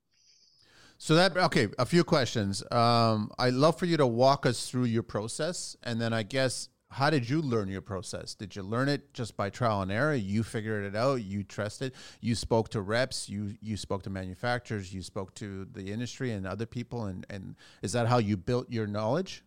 So 1.03 1.15
that 1.15 1.35
okay, 1.35 1.67
a 1.77 1.85
few 1.85 2.05
questions. 2.05 2.63
Um, 2.71 3.29
I'd 3.37 3.55
love 3.55 3.77
for 3.77 3.85
you 3.85 3.97
to 3.97 4.07
walk 4.07 4.45
us 4.45 4.69
through 4.69 4.85
your 4.85 5.03
process, 5.03 5.75
and 5.83 5.99
then 5.99 6.13
I 6.13 6.23
guess 6.23 6.69
how 6.91 7.09
did 7.09 7.29
you 7.29 7.41
learn 7.41 7.67
your 7.67 7.81
process? 7.81 8.35
Did 8.35 8.55
you 8.55 8.63
learn 8.63 8.87
it 8.87 9.13
just 9.13 9.35
by 9.35 9.49
trial 9.49 9.81
and 9.81 9.91
error? 9.91 10.15
You 10.15 10.43
figured 10.43 10.85
it 10.85 10.95
out. 10.95 11.15
You 11.15 11.43
trusted. 11.43 11.91
You 12.21 12.35
spoke 12.35 12.69
to 12.69 12.79
reps. 12.79 13.27
You 13.27 13.53
you 13.59 13.75
spoke 13.75 14.03
to 14.03 14.09
manufacturers. 14.09 14.93
You 14.93 15.01
spoke 15.01 15.35
to 15.35 15.67
the 15.73 15.91
industry 15.91 16.31
and 16.31 16.47
other 16.47 16.65
people. 16.65 17.03
And 17.03 17.25
and 17.29 17.57
is 17.81 17.91
that 17.91 18.07
how 18.07 18.19
you 18.19 18.37
built 18.37 18.71
your 18.71 18.87
knowledge? 18.87 19.43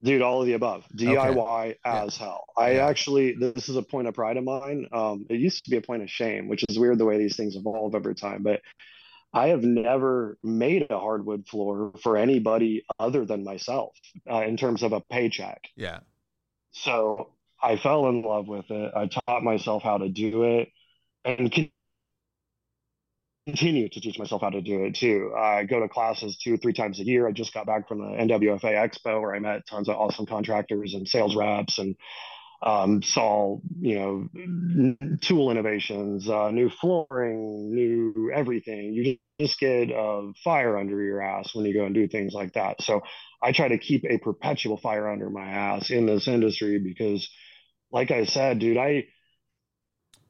Dude, 0.00 0.22
all 0.22 0.42
of 0.42 0.46
the 0.46 0.52
above. 0.52 0.84
DIY 0.96 1.38
okay. 1.38 1.76
as 1.82 2.16
yeah. 2.16 2.24
hell. 2.24 2.44
I 2.56 2.74
yeah. 2.74 2.86
actually, 2.86 3.32
this 3.32 3.68
is 3.68 3.74
a 3.74 3.82
point 3.82 4.06
of 4.06 4.14
pride 4.14 4.36
of 4.36 4.44
mine. 4.44 4.86
Um, 4.92 5.26
it 5.28 5.40
used 5.40 5.64
to 5.64 5.70
be 5.70 5.76
a 5.76 5.82
point 5.82 6.04
of 6.04 6.08
shame, 6.08 6.46
which 6.46 6.64
is 6.68 6.78
weird 6.78 6.98
the 6.98 7.04
way 7.04 7.18
these 7.18 7.34
things 7.34 7.56
evolve 7.56 7.96
over 7.96 8.14
time. 8.14 8.44
But 8.44 8.60
I 9.32 9.48
have 9.48 9.62
never 9.62 10.38
made 10.42 10.86
a 10.90 10.98
hardwood 10.98 11.46
floor 11.46 11.92
for 12.02 12.16
anybody 12.16 12.84
other 12.98 13.24
than 13.24 13.44
myself 13.44 13.96
uh, 14.30 14.42
in 14.42 14.56
terms 14.56 14.82
of 14.82 14.92
a 14.92 15.00
paycheck. 15.00 15.68
Yeah. 15.76 16.00
So 16.72 17.30
I 17.62 17.76
fell 17.76 18.08
in 18.08 18.22
love 18.22 18.48
with 18.48 18.70
it. 18.70 18.92
I 18.94 19.06
taught 19.06 19.42
myself 19.42 19.82
how 19.82 19.98
to 19.98 20.08
do 20.08 20.44
it 20.44 20.68
and 21.24 21.70
continue 23.46 23.88
to 23.88 24.00
teach 24.00 24.18
myself 24.18 24.42
how 24.42 24.50
to 24.50 24.62
do 24.62 24.84
it 24.84 24.94
too. 24.94 25.32
I 25.36 25.64
go 25.64 25.80
to 25.80 25.88
classes 25.88 26.36
two, 26.36 26.56
three 26.56 26.72
times 26.72 26.98
a 27.00 27.04
year. 27.04 27.28
I 27.28 27.32
just 27.32 27.54
got 27.54 27.66
back 27.66 27.88
from 27.88 27.98
the 27.98 28.04
NWFA 28.06 28.62
Expo 28.64 29.20
where 29.20 29.34
I 29.34 29.38
met 29.38 29.66
tons 29.66 29.88
of 29.88 29.96
awesome 29.96 30.26
contractors 30.26 30.94
and 30.94 31.06
sales 31.08 31.36
reps 31.36 31.78
and 31.78 31.96
um, 32.62 33.02
saw 33.02 33.58
you 33.80 33.98
know 33.98 35.16
tool 35.20 35.50
innovations, 35.50 36.28
uh, 36.28 36.50
new 36.50 36.70
flooring, 36.70 37.74
new 37.74 38.30
everything. 38.34 38.92
You 38.92 39.16
just 39.40 39.58
get 39.58 39.90
a 39.90 40.32
fire 40.44 40.76
under 40.76 41.02
your 41.02 41.22
ass 41.22 41.54
when 41.54 41.64
you 41.64 41.74
go 41.74 41.84
and 41.84 41.94
do 41.94 42.06
things 42.08 42.34
like 42.34 42.54
that. 42.54 42.82
So 42.82 43.02
I 43.42 43.52
try 43.52 43.68
to 43.68 43.78
keep 43.78 44.04
a 44.04 44.18
perpetual 44.18 44.76
fire 44.76 45.08
under 45.08 45.30
my 45.30 45.48
ass 45.48 45.90
in 45.90 46.06
this 46.06 46.28
industry 46.28 46.78
because, 46.78 47.28
like 47.90 48.10
I 48.10 48.26
said, 48.26 48.58
dude, 48.58 48.76
I 48.76 49.06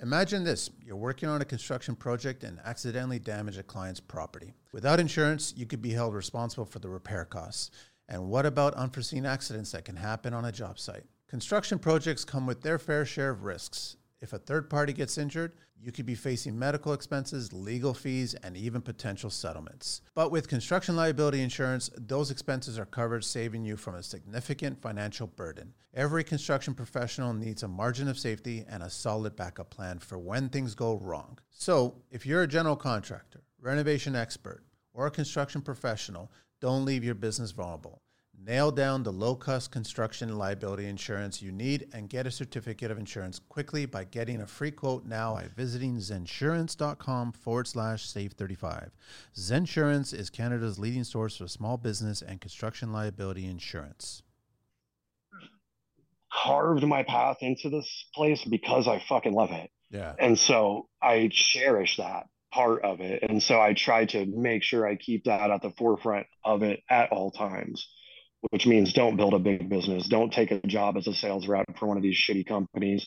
Imagine 0.02 0.44
this 0.44 0.70
you're 0.82 0.96
working 0.96 1.28
on 1.28 1.42
a 1.42 1.44
construction 1.44 1.94
project 1.94 2.42
and 2.42 2.58
accidentally 2.64 3.18
damage 3.18 3.58
a 3.58 3.62
client's 3.62 4.00
property. 4.00 4.54
Without 4.72 4.98
insurance, 4.98 5.52
you 5.56 5.66
could 5.66 5.82
be 5.82 5.90
held 5.90 6.14
responsible 6.14 6.64
for 6.64 6.78
the 6.78 6.88
repair 6.88 7.26
costs. 7.26 7.70
And 8.08 8.28
what 8.30 8.46
about 8.46 8.72
unforeseen 8.74 9.26
accidents 9.26 9.72
that 9.72 9.84
can 9.84 9.96
happen 9.96 10.32
on 10.32 10.46
a 10.46 10.52
job 10.52 10.78
site? 10.78 11.04
Construction 11.30 11.78
projects 11.78 12.24
come 12.24 12.44
with 12.44 12.62
their 12.62 12.76
fair 12.76 13.04
share 13.04 13.30
of 13.30 13.44
risks. 13.44 13.96
If 14.20 14.32
a 14.32 14.38
third 14.38 14.68
party 14.68 14.92
gets 14.92 15.16
injured, 15.16 15.52
you 15.80 15.92
could 15.92 16.04
be 16.04 16.16
facing 16.16 16.58
medical 16.58 16.92
expenses, 16.92 17.52
legal 17.52 17.94
fees, 17.94 18.34
and 18.34 18.56
even 18.56 18.82
potential 18.82 19.30
settlements. 19.30 20.02
But 20.16 20.32
with 20.32 20.48
construction 20.48 20.96
liability 20.96 21.40
insurance, 21.40 21.88
those 21.96 22.32
expenses 22.32 22.80
are 22.80 22.84
covered, 22.84 23.24
saving 23.24 23.64
you 23.64 23.76
from 23.76 23.94
a 23.94 24.02
significant 24.02 24.82
financial 24.82 25.28
burden. 25.28 25.72
Every 25.94 26.24
construction 26.24 26.74
professional 26.74 27.32
needs 27.32 27.62
a 27.62 27.68
margin 27.68 28.08
of 28.08 28.18
safety 28.18 28.64
and 28.68 28.82
a 28.82 28.90
solid 28.90 29.36
backup 29.36 29.70
plan 29.70 30.00
for 30.00 30.18
when 30.18 30.48
things 30.48 30.74
go 30.74 30.96
wrong. 30.96 31.38
So, 31.48 31.94
if 32.10 32.26
you're 32.26 32.42
a 32.42 32.48
general 32.48 32.74
contractor, 32.74 33.44
renovation 33.60 34.16
expert, 34.16 34.64
or 34.92 35.06
a 35.06 35.12
construction 35.12 35.62
professional, 35.62 36.32
don't 36.60 36.84
leave 36.84 37.04
your 37.04 37.14
business 37.14 37.52
vulnerable. 37.52 38.02
Nail 38.46 38.70
down 38.70 39.02
the 39.02 39.12
low 39.12 39.34
cost 39.34 39.70
construction 39.70 40.38
liability 40.38 40.86
insurance 40.86 41.42
you 41.42 41.52
need 41.52 41.88
and 41.92 42.08
get 42.08 42.26
a 42.26 42.30
certificate 42.30 42.90
of 42.90 42.96
insurance 42.98 43.38
quickly 43.38 43.84
by 43.84 44.02
getting 44.04 44.40
a 44.40 44.46
free 44.46 44.70
quote 44.70 45.04
now 45.04 45.34
by 45.34 45.46
visiting 45.54 45.98
zensurance.com 45.98 47.32
forward 47.32 47.66
slash 47.66 48.06
save 48.06 48.32
35. 48.32 48.92
Zensurance 49.36 50.14
is 50.14 50.30
Canada's 50.30 50.78
leading 50.78 51.04
source 51.04 51.36
for 51.36 51.48
small 51.48 51.76
business 51.76 52.22
and 52.22 52.40
construction 52.40 52.92
liability 52.94 53.44
insurance. 53.44 54.22
Carved 56.32 56.86
my 56.86 57.02
path 57.02 57.38
into 57.42 57.68
this 57.68 58.06
place 58.14 58.42
because 58.44 58.88
I 58.88 59.02
fucking 59.06 59.34
love 59.34 59.50
it. 59.50 59.70
Yeah. 59.90 60.14
And 60.18 60.38
so 60.38 60.88
I 61.02 61.28
cherish 61.30 61.98
that 61.98 62.28
part 62.54 62.84
of 62.84 63.02
it. 63.02 63.22
And 63.22 63.42
so 63.42 63.60
I 63.60 63.74
try 63.74 64.06
to 64.06 64.24
make 64.24 64.62
sure 64.62 64.86
I 64.86 64.96
keep 64.96 65.24
that 65.24 65.50
at 65.50 65.60
the 65.60 65.72
forefront 65.72 66.26
of 66.42 66.62
it 66.62 66.82
at 66.88 67.12
all 67.12 67.32
times 67.32 67.86
which 68.50 68.66
means 68.66 68.92
don't 68.92 69.16
build 69.16 69.34
a 69.34 69.38
big 69.38 69.68
business. 69.68 70.08
Don't 70.08 70.32
take 70.32 70.50
a 70.50 70.60
job 70.66 70.96
as 70.96 71.06
a 71.06 71.14
sales 71.14 71.46
rep 71.46 71.78
for 71.78 71.86
one 71.86 71.96
of 71.96 72.02
these 72.02 72.16
shitty 72.16 72.46
companies. 72.46 73.06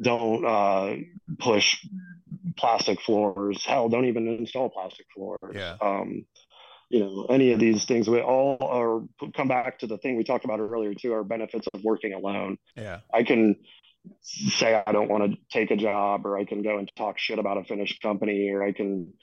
Don't 0.00 0.44
uh, 0.44 0.96
push 1.38 1.76
plastic 2.56 3.00
floors. 3.00 3.64
Hell, 3.64 3.88
don't 3.88 4.06
even 4.06 4.26
install 4.26 4.70
plastic 4.70 5.06
floors. 5.14 5.54
Yeah. 5.54 5.76
Um, 5.80 6.24
you 6.88 7.00
know, 7.00 7.26
any 7.30 7.52
of 7.52 7.60
these 7.60 7.84
things, 7.84 8.08
we 8.08 8.20
all 8.20 8.58
are 8.60 9.30
come 9.34 9.48
back 9.48 9.78
to 9.78 9.86
the 9.86 9.98
thing 9.98 10.16
we 10.16 10.24
talked 10.24 10.44
about 10.44 10.60
earlier 10.60 10.94
too, 10.94 11.12
our 11.12 11.24
benefits 11.24 11.66
of 11.72 11.82
working 11.82 12.12
alone. 12.12 12.58
Yeah. 12.76 13.00
I 13.12 13.22
can 13.22 13.56
say 14.22 14.82
I 14.86 14.92
don't 14.92 15.08
want 15.08 15.32
to 15.32 15.38
take 15.50 15.70
a 15.70 15.76
job 15.76 16.26
or 16.26 16.36
I 16.36 16.44
can 16.44 16.62
go 16.62 16.78
and 16.78 16.90
talk 16.96 17.18
shit 17.18 17.38
about 17.38 17.56
a 17.56 17.64
finished 17.64 18.02
company 18.02 18.50
or 18.50 18.62
I 18.62 18.72
can 18.72 19.14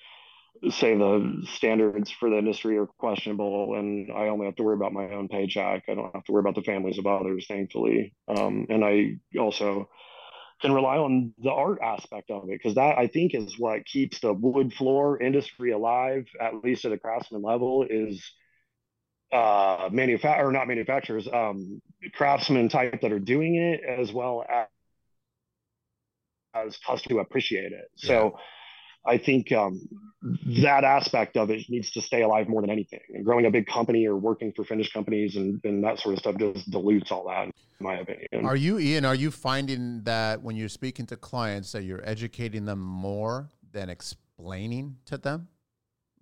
say 0.69 0.98
the 0.98 1.43
standards 1.56 2.12
for 2.12 2.30
the 2.30 2.38
industry 2.38 2.78
are 2.78 2.86
questionable 2.86 3.76
and 3.76 4.12
I 4.12 4.28
only 4.28 4.45
have 4.45 4.56
to 4.58 4.63
worry 4.63 4.76
about 4.76 4.93
my 4.93 5.10
own 5.12 5.28
paycheck. 5.28 5.84
I 5.88 5.95
don't 5.95 6.13
have 6.13 6.24
to 6.26 6.32
worry 6.32 6.41
about 6.41 6.56
the 6.56 6.63
families 6.63 6.98
of 6.98 7.08
others, 7.08 7.45
thankfully. 7.48 8.13
Um, 8.28 8.65
and 8.69 8.84
I 8.84 9.19
also 9.39 9.89
can 10.62 10.74
rely 10.74 10.98
on 10.98 11.34
the 11.41 11.52
art 11.52 11.80
aspect 11.82 12.30
of 12.32 12.43
it 12.45 12.60
because 12.62 12.76
that 12.76 12.98
I 12.98 13.08
think 13.08 13.34
is 13.34 13.58
what 13.58 13.86
keeps 13.86 14.19
the 14.19 14.34
wood 14.34 14.74
floor 14.74 15.22
industry 15.22 15.72
alive, 15.72 16.28
at 16.39 16.63
least 16.63 16.86
at 16.86 16.91
a 16.91 16.98
craftsman 16.98 17.41
level, 17.41 17.86
is 17.89 18.32
uh 19.32 19.89
manufacture 19.91 20.48
or 20.48 20.52
not 20.52 20.67
manufacturers, 20.67 21.28
um 21.32 21.82
craftsmen 22.13 22.67
type 22.67 23.02
that 23.02 23.12
are 23.12 23.19
doing 23.19 23.56
it 23.56 23.82
as 23.88 24.12
well 24.12 24.43
as 24.50 24.67
as 26.54 26.80
us 26.88 27.02
to 27.04 27.19
appreciate 27.19 27.72
it. 27.72 27.89
Yeah. 27.98 28.08
So 28.08 28.38
I 29.06 29.18
think 29.18 29.52
um, 29.52 29.88
that 30.62 30.84
aspect 30.84 31.38
of 31.38 31.50
it 31.50 31.70
needs 31.70 31.92
to 31.92 32.02
stay 32.02 32.22
alive 32.22 32.48
more 32.50 32.62
than 32.62 32.70
anything. 32.70 33.00
And 33.14 33.24
growing 33.24 33.46
a 33.46 33.52
big 33.52 33.68
company 33.68 34.06
or 34.06 34.16
working 34.16 34.52
for 34.54 34.64
finished 34.64 34.94
companies 34.94 35.36
and, 35.36 35.62
and 35.64 35.84
that 35.84 36.00
sort 36.00 36.14
of 36.14 36.20
stuff 36.20 36.36
just 36.38 36.70
dilutes 36.70 37.12
all 37.12 37.28
that, 37.28 37.46
in 37.46 37.54
my 37.80 38.00
opinion. 38.00 38.46
Are 38.46 38.56
you, 38.56 38.80
Ian, 38.80 39.06
are 39.06 39.16
you 39.16 39.32
finding 39.32 40.04
that 40.04 40.42
when 40.42 40.56
you're 40.56 40.70
speaking 40.70 41.06
to 41.08 41.16
clients 41.16 41.72
that 41.72 41.84
you're 41.84 42.08
educating 42.08 42.66
them 42.66 42.80
more 42.80 43.50
than 43.72 43.90
explaining 43.90 44.98
to 45.06 45.18
them? 45.18 45.48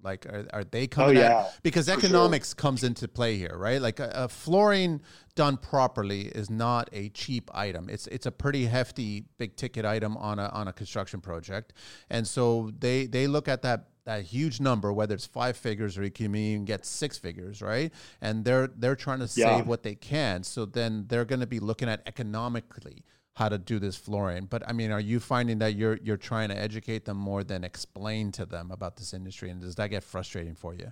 Like, 0.08 0.26
are, 0.26 0.46
are 0.54 0.63
they 0.63 0.84
oh, 0.84 0.88
coming? 0.88 1.17
Oh, 1.17 1.20
yeah. 1.20 1.39
At, 1.41 1.60
because 1.63 1.89
economics 1.89 2.50
sure. 2.50 2.56
comes 2.56 2.84
into 2.84 3.10
play 3.10 3.38
here, 3.38 3.58
right? 3.58 3.82
Like, 3.82 4.00
a, 4.00 4.10
a, 4.15 4.28
flooring 4.30 5.02
done 5.36 5.58
properly 5.58 6.22
is 6.28 6.50
not 6.50 6.89
a 6.93 7.10
cheap 7.10 7.52
item. 7.54 7.89
It's 7.89 8.08
it's 8.08 8.26
a 8.26 8.32
pretty 8.32 8.65
hefty, 8.65 9.26
big 9.38 9.58
ticket 9.58 9.84
item 9.86 10.15
on 10.15 10.39
a 10.39 10.48
on 10.48 10.70
a 10.70 10.74
construction 10.74 11.20
project, 11.20 11.74
and 12.10 12.26
so 12.26 12.72
they 12.80 13.06
they 13.06 13.28
look 13.28 13.50
at 13.50 13.62
that 13.63 13.89
that 14.06 14.24
huge 14.24 14.62
number, 14.62 14.93
whether 14.93 15.13
it's 15.13 15.26
five 15.26 15.58
figures 15.58 15.98
or 15.98 16.04
you 16.06 16.10
can 16.10 16.34
even 16.34 16.63
get 16.63 16.86
six 16.86 17.17
figures, 17.17 17.62
right? 17.62 17.93
And 18.22 18.46
they're 18.46 18.67
they're 18.67 18.96
trying 18.96 19.20
to 19.20 19.30
yeah. 19.36 19.58
save 19.58 19.67
what 19.67 19.84
they 19.84 19.96
can. 19.96 20.43
So 20.43 20.65
then 20.65 21.06
they're 21.10 21.26
going 21.26 21.41
to 21.41 21.48
be 21.48 21.60
looking 21.60 21.89
at 21.89 22.02
economically 22.08 23.04
how 23.38 23.47
to 23.47 23.60
do 23.60 23.78
this 23.78 23.95
flooring. 23.95 24.45
But 24.45 24.67
I 24.67 24.73
mean, 24.73 24.91
are 24.91 25.00
you 25.00 25.19
finding 25.19 25.60
that 25.60 25.76
you're 25.76 26.00
you're 26.02 26.17
trying 26.17 26.50
to 26.50 26.58
educate 26.58 27.06
them 27.06 27.17
more 27.17 27.43
than 27.43 27.63
explain 27.63 28.32
to 28.32 28.47
them 28.47 28.71
about 28.71 28.97
this 28.97 29.13
industry, 29.13 29.52
and 29.52 29.62
does 29.62 29.76
that 29.76 29.89
get 29.89 30.04
frustrating 30.04 30.56
for 30.56 30.73
you? 30.73 30.91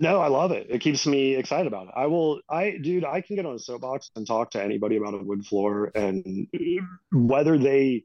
No, 0.00 0.20
I 0.20 0.26
love 0.26 0.50
it. 0.50 0.66
It 0.68 0.80
keeps 0.80 1.06
me 1.06 1.36
excited 1.36 1.68
about 1.68 1.86
it. 1.86 1.92
I 1.96 2.06
will, 2.06 2.40
I, 2.50 2.76
dude, 2.82 3.04
I 3.04 3.22
can 3.22 3.36
get 3.36 3.46
on 3.46 3.54
a 3.54 3.58
soapbox 3.58 4.10
and 4.14 4.26
talk 4.26 4.50
to 4.50 4.62
anybody 4.62 4.96
about 4.96 5.14
a 5.14 5.18
wood 5.22 5.46
floor, 5.46 5.92
and 5.94 6.48
uh, 6.52 6.82
whether 7.12 7.56
they 7.56 8.04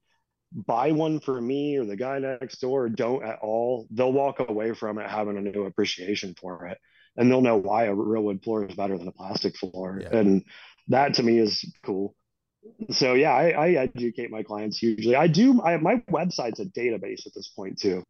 buy 0.54 0.92
one 0.92 1.20
for 1.20 1.42
me 1.42 1.78
or 1.78 1.86
the 1.86 1.98
guy 1.98 2.20
next 2.20 2.62
door 2.62 2.84
or 2.84 2.90
don't 2.90 3.26
at 3.26 3.40
all, 3.42 3.88
they'll 3.90 4.14
walk 4.14 4.40
away 4.40 4.74
from 4.74 5.00
it 5.00 5.10
having 5.10 5.38
a 5.38 5.42
new 5.42 5.66
appreciation 5.66 6.36
for 6.40 6.68
it, 6.68 6.78
and 7.18 7.32
they'll 7.32 7.42
know 7.42 7.58
why 7.58 7.86
a 7.86 7.96
real 7.96 8.24
wood 8.24 8.44
floor 8.44 8.64
is 8.64 8.76
better 8.76 8.98
than 8.98 9.08
a 9.08 9.12
plastic 9.12 9.58
floor, 9.58 10.00
yeah. 10.02 10.16
and 10.16 10.46
that 10.88 11.16
to 11.16 11.24
me 11.24 11.40
is 11.40 11.66
cool 11.84 12.16
so 12.92 13.14
yeah 13.14 13.32
I, 13.32 13.50
I, 13.50 13.70
educate 13.96 14.32
my 14.32 14.44
clients 14.44 14.82
usually 14.82 15.16
i 15.16 15.28
do 15.28 15.62
I, 15.62 15.78
my 15.78 15.96
website's 16.12 16.60
a 16.60 16.66
database 16.66 17.26
at 17.26 17.34
this 17.34 17.52
point 17.56 17.80
too. 17.80 18.04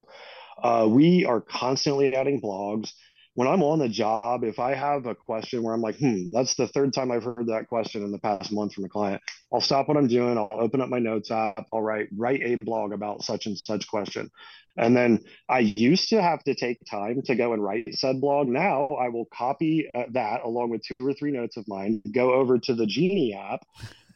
Uh, 0.62 0.88
we 0.90 1.26
are 1.26 1.42
constantly 1.42 2.14
adding 2.14 2.42
blogs. 2.42 2.92
When 3.36 3.48
i'm 3.48 3.64
on 3.64 3.80
the 3.80 3.88
job 3.88 4.44
if 4.44 4.60
i 4.60 4.76
have 4.76 5.06
a 5.06 5.16
question 5.16 5.64
where 5.64 5.74
i'm 5.74 5.82
like 5.82 5.98
hmm 5.98 6.30
that's 6.34 6.56
the 6.56 6.68
third 6.68 6.94
time 6.94 7.12
i've 7.12 7.24
heard 7.24 7.48
that 7.48 7.68
question 7.70 8.04
in 8.04 8.12
the 8.12 8.20
past 8.20 8.52
month 8.52 8.74
from 8.74 8.84
a 8.84 8.90
client 8.90 9.22
i'll 9.54 9.62
stop 9.62 9.88
what 9.88 9.96
i'm 9.96 10.08
doing 10.08 10.38
i'll 10.38 10.50
open 10.52 10.82
up 10.82 10.90
my 10.90 11.00
notes 11.00 11.32
app 11.32 11.66
i'll 11.72 11.82
write 11.82 12.10
write 12.18 12.42
a 12.42 12.58
blog 12.62 12.92
about 12.92 13.24
such 13.24 13.46
and 13.46 13.58
such 13.66 13.88
question. 13.88 14.30
And 14.78 14.96
then 14.96 15.20
I 15.50 15.60
used 15.60 16.10
to 16.10 16.22
have 16.22 16.44
to 16.46 16.56
take 16.56 16.78
time 16.90 17.22
to 17.26 17.36
go 17.36 17.54
and 17.54 17.64
write 17.64 17.94
said 17.94 18.22
blog. 18.22 18.48
Now 18.48 18.88
I 18.88 19.10
will 19.10 19.26
copy 19.34 19.90
uh, 19.94 20.04
that 20.12 20.42
along 20.44 20.70
with 20.70 20.82
two 20.82 21.06
or 21.06 21.14
three 21.14 21.32
notes 21.32 21.58
of 21.58 21.68
mine, 21.68 22.02
go 22.12 22.34
over 22.34 22.58
to 22.58 22.74
the 22.74 22.86
Genie 22.86 23.34
app, 23.34 23.66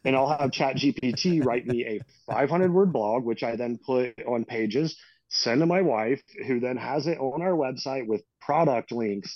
and 0.06 0.16
I'll 0.16 0.38
have 0.38 0.52
Chat 0.52 0.78
GPT 0.78 1.44
write 1.44 1.66
me 1.66 1.86
a 1.86 2.00
500 2.32 2.72
word 2.72 2.94
blog, 2.94 3.26
which 3.26 3.44
I 3.44 3.56
then 3.56 3.80
put 3.84 4.14
on 4.26 4.46
pages, 4.46 4.98
send 5.30 5.62
to 5.62 5.66
my 5.66 5.82
wife, 5.82 6.22
who 6.48 6.60
then 6.60 6.78
has 6.78 7.08
it 7.08 7.18
on 7.18 7.42
our 7.42 7.54
website 7.54 8.08
with 8.08 8.22
product 8.40 8.92
links, 8.92 9.36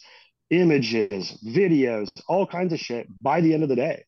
images, 0.51 1.38
videos, 1.45 2.10
all 2.27 2.45
kinds 2.45 2.71
of 2.71 2.79
shit 2.79 3.08
by 3.21 3.41
the 3.41 3.53
end 3.53 3.63
of 3.63 3.69
the 3.69 3.75
day. 3.75 4.05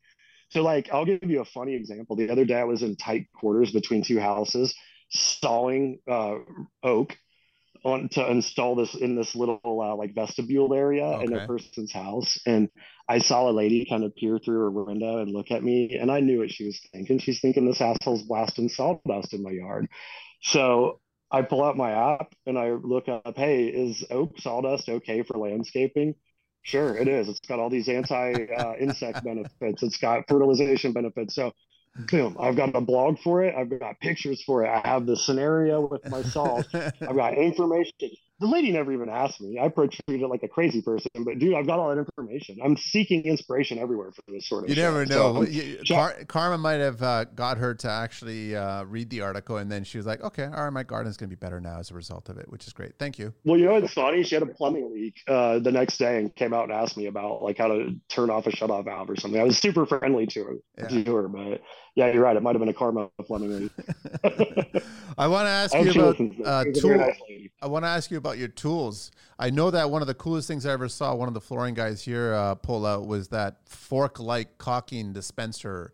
So, 0.49 0.61
like, 0.61 0.89
I'll 0.93 1.05
give 1.05 1.23
you 1.23 1.41
a 1.41 1.45
funny 1.45 1.75
example. 1.75 2.15
The 2.15 2.29
other 2.29 2.45
day, 2.45 2.59
I 2.59 2.65
was 2.65 2.83
in 2.83 2.95
tight 2.95 3.27
quarters 3.33 3.71
between 3.71 4.03
two 4.03 4.19
houses, 4.19 4.75
stalling 5.09 5.99
uh, 6.09 6.35
oak 6.83 7.17
on 7.83 8.09
to 8.09 8.29
install 8.29 8.75
this 8.75 8.93
in 8.95 9.15
this 9.15 9.35
little 9.35 9.59
uh, 9.63 9.95
like 9.95 10.13
vestibule 10.13 10.73
area 10.73 11.03
okay. 11.03 11.25
in 11.25 11.33
a 11.33 11.47
person's 11.47 11.91
house 11.91 12.37
and 12.45 12.69
i 13.09 13.17
saw 13.17 13.49
a 13.49 13.51
lady 13.51 13.85
kind 13.89 14.03
of 14.03 14.15
peer 14.15 14.37
through 14.37 14.59
her 14.59 14.71
window 14.71 15.19
and 15.19 15.31
look 15.31 15.51
at 15.51 15.63
me 15.63 15.97
and 15.99 16.11
i 16.11 16.19
knew 16.19 16.39
what 16.39 16.51
she 16.51 16.65
was 16.65 16.79
thinking. 16.91 17.19
She's 17.19 17.39
thinking 17.39 17.65
this 17.65 17.81
asshole's 17.81 18.23
blasting 18.23 18.69
sawdust 18.69 19.33
in 19.33 19.43
my 19.43 19.51
yard. 19.51 19.87
So 20.41 20.99
i 21.31 21.41
pull 21.41 21.63
out 21.63 21.77
my 21.77 21.91
app 21.91 22.33
and 22.45 22.57
i 22.57 22.71
look 22.71 23.07
up 23.07 23.37
hey 23.37 23.65
is 23.67 24.05
oak 24.11 24.39
sawdust 24.39 24.89
okay 24.89 25.23
for 25.23 25.37
landscaping? 25.37 26.15
Sure 26.63 26.95
it 26.95 27.07
is. 27.07 27.27
It's 27.27 27.39
got 27.39 27.59
all 27.59 27.69
these 27.69 27.89
anti 27.89 28.33
uh, 28.55 28.75
insect 28.79 29.23
benefits. 29.23 29.81
It's 29.81 29.97
got 29.97 30.27
fertilization 30.27 30.93
benefits. 30.93 31.33
So 31.33 31.51
boom. 31.95 32.37
I've 32.39 32.55
got 32.55 32.75
a 32.75 32.81
blog 32.81 33.19
for 33.19 33.43
it. 33.43 33.55
I've 33.55 33.69
got 33.79 33.99
pictures 33.99 34.43
for 34.43 34.63
it. 34.65 34.69
I 34.69 34.87
have 34.87 35.05
the 35.05 35.17
scenario 35.17 35.81
with 35.87 36.05
myself 36.05 36.67
i've 37.07 37.15
got 37.15 37.37
information 37.37 38.09
the 38.41 38.47
lady 38.47 38.71
never 38.71 38.91
even 38.91 39.07
asked 39.07 39.39
me. 39.39 39.59
I 39.59 39.69
treated 39.69 40.23
it 40.23 40.27
like 40.27 40.41
a 40.43 40.47
crazy 40.47 40.81
person, 40.81 41.09
but 41.23 41.37
dude, 41.39 41.53
I've 41.53 41.67
got 41.67 41.79
all 41.79 41.89
that 41.95 41.99
information. 41.99 42.57
I'm 42.63 42.75
seeking 42.75 43.23
inspiration 43.23 43.77
everywhere 43.77 44.11
for 44.11 44.23
this 44.27 44.49
sort 44.49 44.63
of. 44.63 44.69
You 44.69 44.75
shit. 44.75 44.83
never 44.83 45.05
know. 45.05 45.43
So, 45.45 45.49
You- 45.49 45.77
Car- 45.87 46.17
Karma 46.27 46.57
might 46.57 46.79
have 46.79 47.01
uh, 47.03 47.25
got 47.25 47.57
her 47.59 47.75
to 47.75 47.89
actually 47.89 48.55
uh, 48.55 48.83
read 48.85 49.09
the 49.11 49.21
article, 49.21 49.57
and 49.57 49.71
then 49.71 49.83
she 49.83 49.97
was 49.97 50.05
like, 50.07 50.21
"Okay, 50.21 50.45
all 50.45 50.63
right, 50.65 50.73
my 50.73 50.83
garden's 50.83 51.17
going 51.17 51.29
to 51.29 51.35
be 51.35 51.39
better 51.39 51.61
now 51.61 51.79
as 51.79 51.91
a 51.91 51.93
result 51.93 52.29
of 52.29 52.37
it," 52.37 52.49
which 52.51 52.65
is 52.65 52.73
great. 52.73 52.93
Thank 52.97 53.19
you. 53.19 53.33
well, 53.45 53.57
you 53.59 53.65
know 53.65 53.73
what's 53.79 53.93
funny? 53.93 54.23
She 54.23 54.35
had 54.35 54.41
a 54.43 54.47
plumbing 54.47 54.91
leak 54.93 55.21
uh, 55.27 55.59
the 55.59 55.71
next 55.71 55.97
day 55.97 56.17
and 56.17 56.35
came 56.35 56.53
out 56.53 56.63
and 56.63 56.71
asked 56.73 56.97
me 56.97 57.05
about 57.05 57.43
like 57.43 57.57
how 57.59 57.67
to 57.67 57.95
turn 58.09 58.29
off 58.31 58.47
a 58.47 58.51
shut-off 58.51 58.85
valve 58.85 59.09
or 59.09 59.15
something. 59.15 59.39
I 59.39 59.43
was 59.43 59.57
super 59.59 59.85
friendly 59.85 60.25
to 60.27 60.43
her, 60.43 60.53
Yeah. 60.79 61.03
to 61.03 61.15
her, 61.15 61.27
but 61.27 61.61
yeah, 61.95 62.11
you're 62.11 62.23
right. 62.23 62.35
It 62.35 62.41
might 62.41 62.55
have 62.55 62.59
been 62.59 62.69
a 62.69 62.73
karma 62.73 63.09
plumbing 63.27 63.59
leak. 63.59 63.71
I 65.17 65.27
want 65.27 65.45
to 65.47 65.49
ask 65.51 65.73
you 65.75 65.81
about 65.91 66.19
listens 66.19 66.39
uh, 66.47 66.63
She's 66.65 66.83
a 66.83 66.87
very 66.87 66.97
nice. 66.99 67.19
I 67.61 67.67
want 67.67 67.83
to 67.85 67.89
ask 67.89 68.09
you 68.09 68.17
about 68.17 68.30
your 68.37 68.47
tools. 68.47 69.11
I 69.39 69.49
know 69.49 69.71
that 69.71 69.89
one 69.89 70.01
of 70.01 70.07
the 70.07 70.13
coolest 70.13 70.47
things 70.47 70.65
I 70.65 70.71
ever 70.71 70.89
saw 70.89 71.15
one 71.15 71.27
of 71.27 71.33
the 71.33 71.41
flooring 71.41 71.73
guys 71.73 72.03
here 72.03 72.33
uh, 72.33 72.55
pull 72.55 72.85
out 72.85 73.07
was 73.07 73.29
that 73.29 73.57
fork-like 73.67 74.57
caulking 74.57 75.13
dispenser 75.13 75.93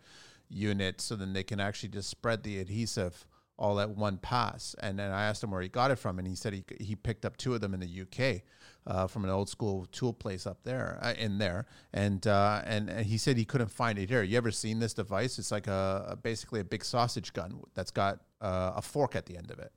unit, 0.49 1.01
so 1.01 1.15
then 1.15 1.33
they 1.33 1.43
can 1.43 1.59
actually 1.59 1.89
just 1.89 2.09
spread 2.09 2.43
the 2.43 2.59
adhesive 2.59 3.25
all 3.57 3.79
at 3.79 3.89
one 3.89 4.17
pass. 4.17 4.75
And 4.79 4.99
then 4.99 5.11
I 5.11 5.25
asked 5.25 5.43
him 5.43 5.51
where 5.51 5.61
he 5.61 5.69
got 5.69 5.91
it 5.91 5.97
from, 5.97 6.19
and 6.19 6.27
he 6.27 6.35
said 6.35 6.53
he 6.53 6.63
he 6.79 6.95
picked 6.95 7.25
up 7.25 7.37
two 7.37 7.53
of 7.53 7.61
them 7.61 7.73
in 7.73 7.79
the 7.79 8.01
UK. 8.01 8.43
Uh, 8.85 9.05
from 9.05 9.25
an 9.25 9.29
old 9.29 9.49
school 9.49 9.85
tool 9.91 10.13
place 10.13 10.47
up 10.47 10.63
there, 10.63 10.97
uh, 11.01 11.13
in 11.19 11.39
there, 11.39 11.65
and, 11.91 12.25
uh, 12.25 12.61
and 12.63 12.89
and 12.89 13.05
he 13.05 13.17
said 13.17 13.35
he 13.35 13.43
couldn't 13.43 13.69
find 13.69 13.99
it 13.99 14.07
here. 14.07 14.23
You 14.23 14.37
ever 14.37 14.49
seen 14.49 14.79
this 14.79 14.93
device? 14.93 15.37
It's 15.37 15.51
like 15.51 15.67
a, 15.67 16.05
a 16.11 16.15
basically 16.15 16.61
a 16.61 16.63
big 16.63 16.85
sausage 16.85 17.33
gun 17.33 17.59
that's 17.73 17.91
got 17.91 18.21
uh, 18.39 18.71
a 18.77 18.81
fork 18.81 19.13
at 19.17 19.25
the 19.25 19.35
end 19.35 19.51
of 19.51 19.59
it. 19.59 19.73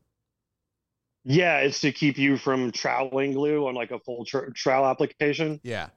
Yeah, 1.24 1.58
it's 1.58 1.80
to 1.80 1.92
keep 1.92 2.18
you 2.18 2.36
from 2.36 2.72
troweling 2.72 3.32
glue 3.32 3.66
on 3.68 3.74
like 3.74 3.90
a 3.90 3.98
full 4.00 4.24
tr- 4.24 4.50
trowel 4.54 4.86
application. 4.86 5.60
Yeah, 5.62 5.88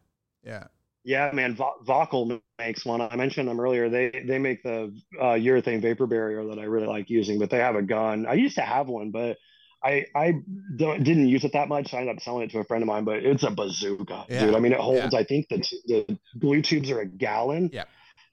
yeah. 0.44 0.68
Yeah, 1.06 1.32
man, 1.34 1.56
Va- 1.56 1.84
Wakol 1.86 2.42
makes 2.58 2.86
one. 2.86 3.02
I 3.02 3.16
mentioned 3.18 3.50
them 3.50 3.60
earlier. 3.60 3.90
They 3.90 4.24
they 4.26 4.40
make 4.40 4.64
the 4.64 4.96
uh, 5.20 5.34
urethane 5.34 5.82
vapor 5.82 6.08
barrier 6.08 6.46
that 6.46 6.60
I 6.60 6.64
really 6.64 6.88
like 6.88 7.10
using, 7.10 7.40
but 7.40 7.50
they 7.50 7.58
have 7.58 7.76
a 7.76 7.82
gun. 7.82 8.26
I 8.26 8.34
used 8.34 8.56
to 8.56 8.62
have 8.62 8.88
one, 8.88 9.12
but 9.12 9.38
I 9.84 10.06
I 10.16 10.36
don't, 10.78 11.04
didn't 11.04 11.28
use 11.28 11.44
it 11.44 11.52
that 11.54 11.68
much. 11.68 11.94
I 11.94 12.00
ended 12.00 12.16
up 12.16 12.22
selling 12.22 12.44
it 12.44 12.52
to 12.52 12.60
a 12.60 12.64
friend 12.64 12.82
of 12.84 12.88
mine, 12.88 13.04
but 13.04 13.18
it's 13.18 13.44
a 13.44 13.52
bazooka, 13.52 14.26
Yeah, 14.30 14.46
dude. 14.46 14.56
I 14.56 14.60
mean, 14.60 14.72
it 14.72 14.80
holds. 14.80 15.14
I 15.14 15.26
think 15.26 15.50
the 15.50 15.60
t- 15.60 15.82
the 15.86 16.20
glue 16.40 16.62
tubes 16.62 16.90
are 16.90 17.02
a 17.02 17.06
gallon. 17.06 17.70
Yeah. 17.74 17.84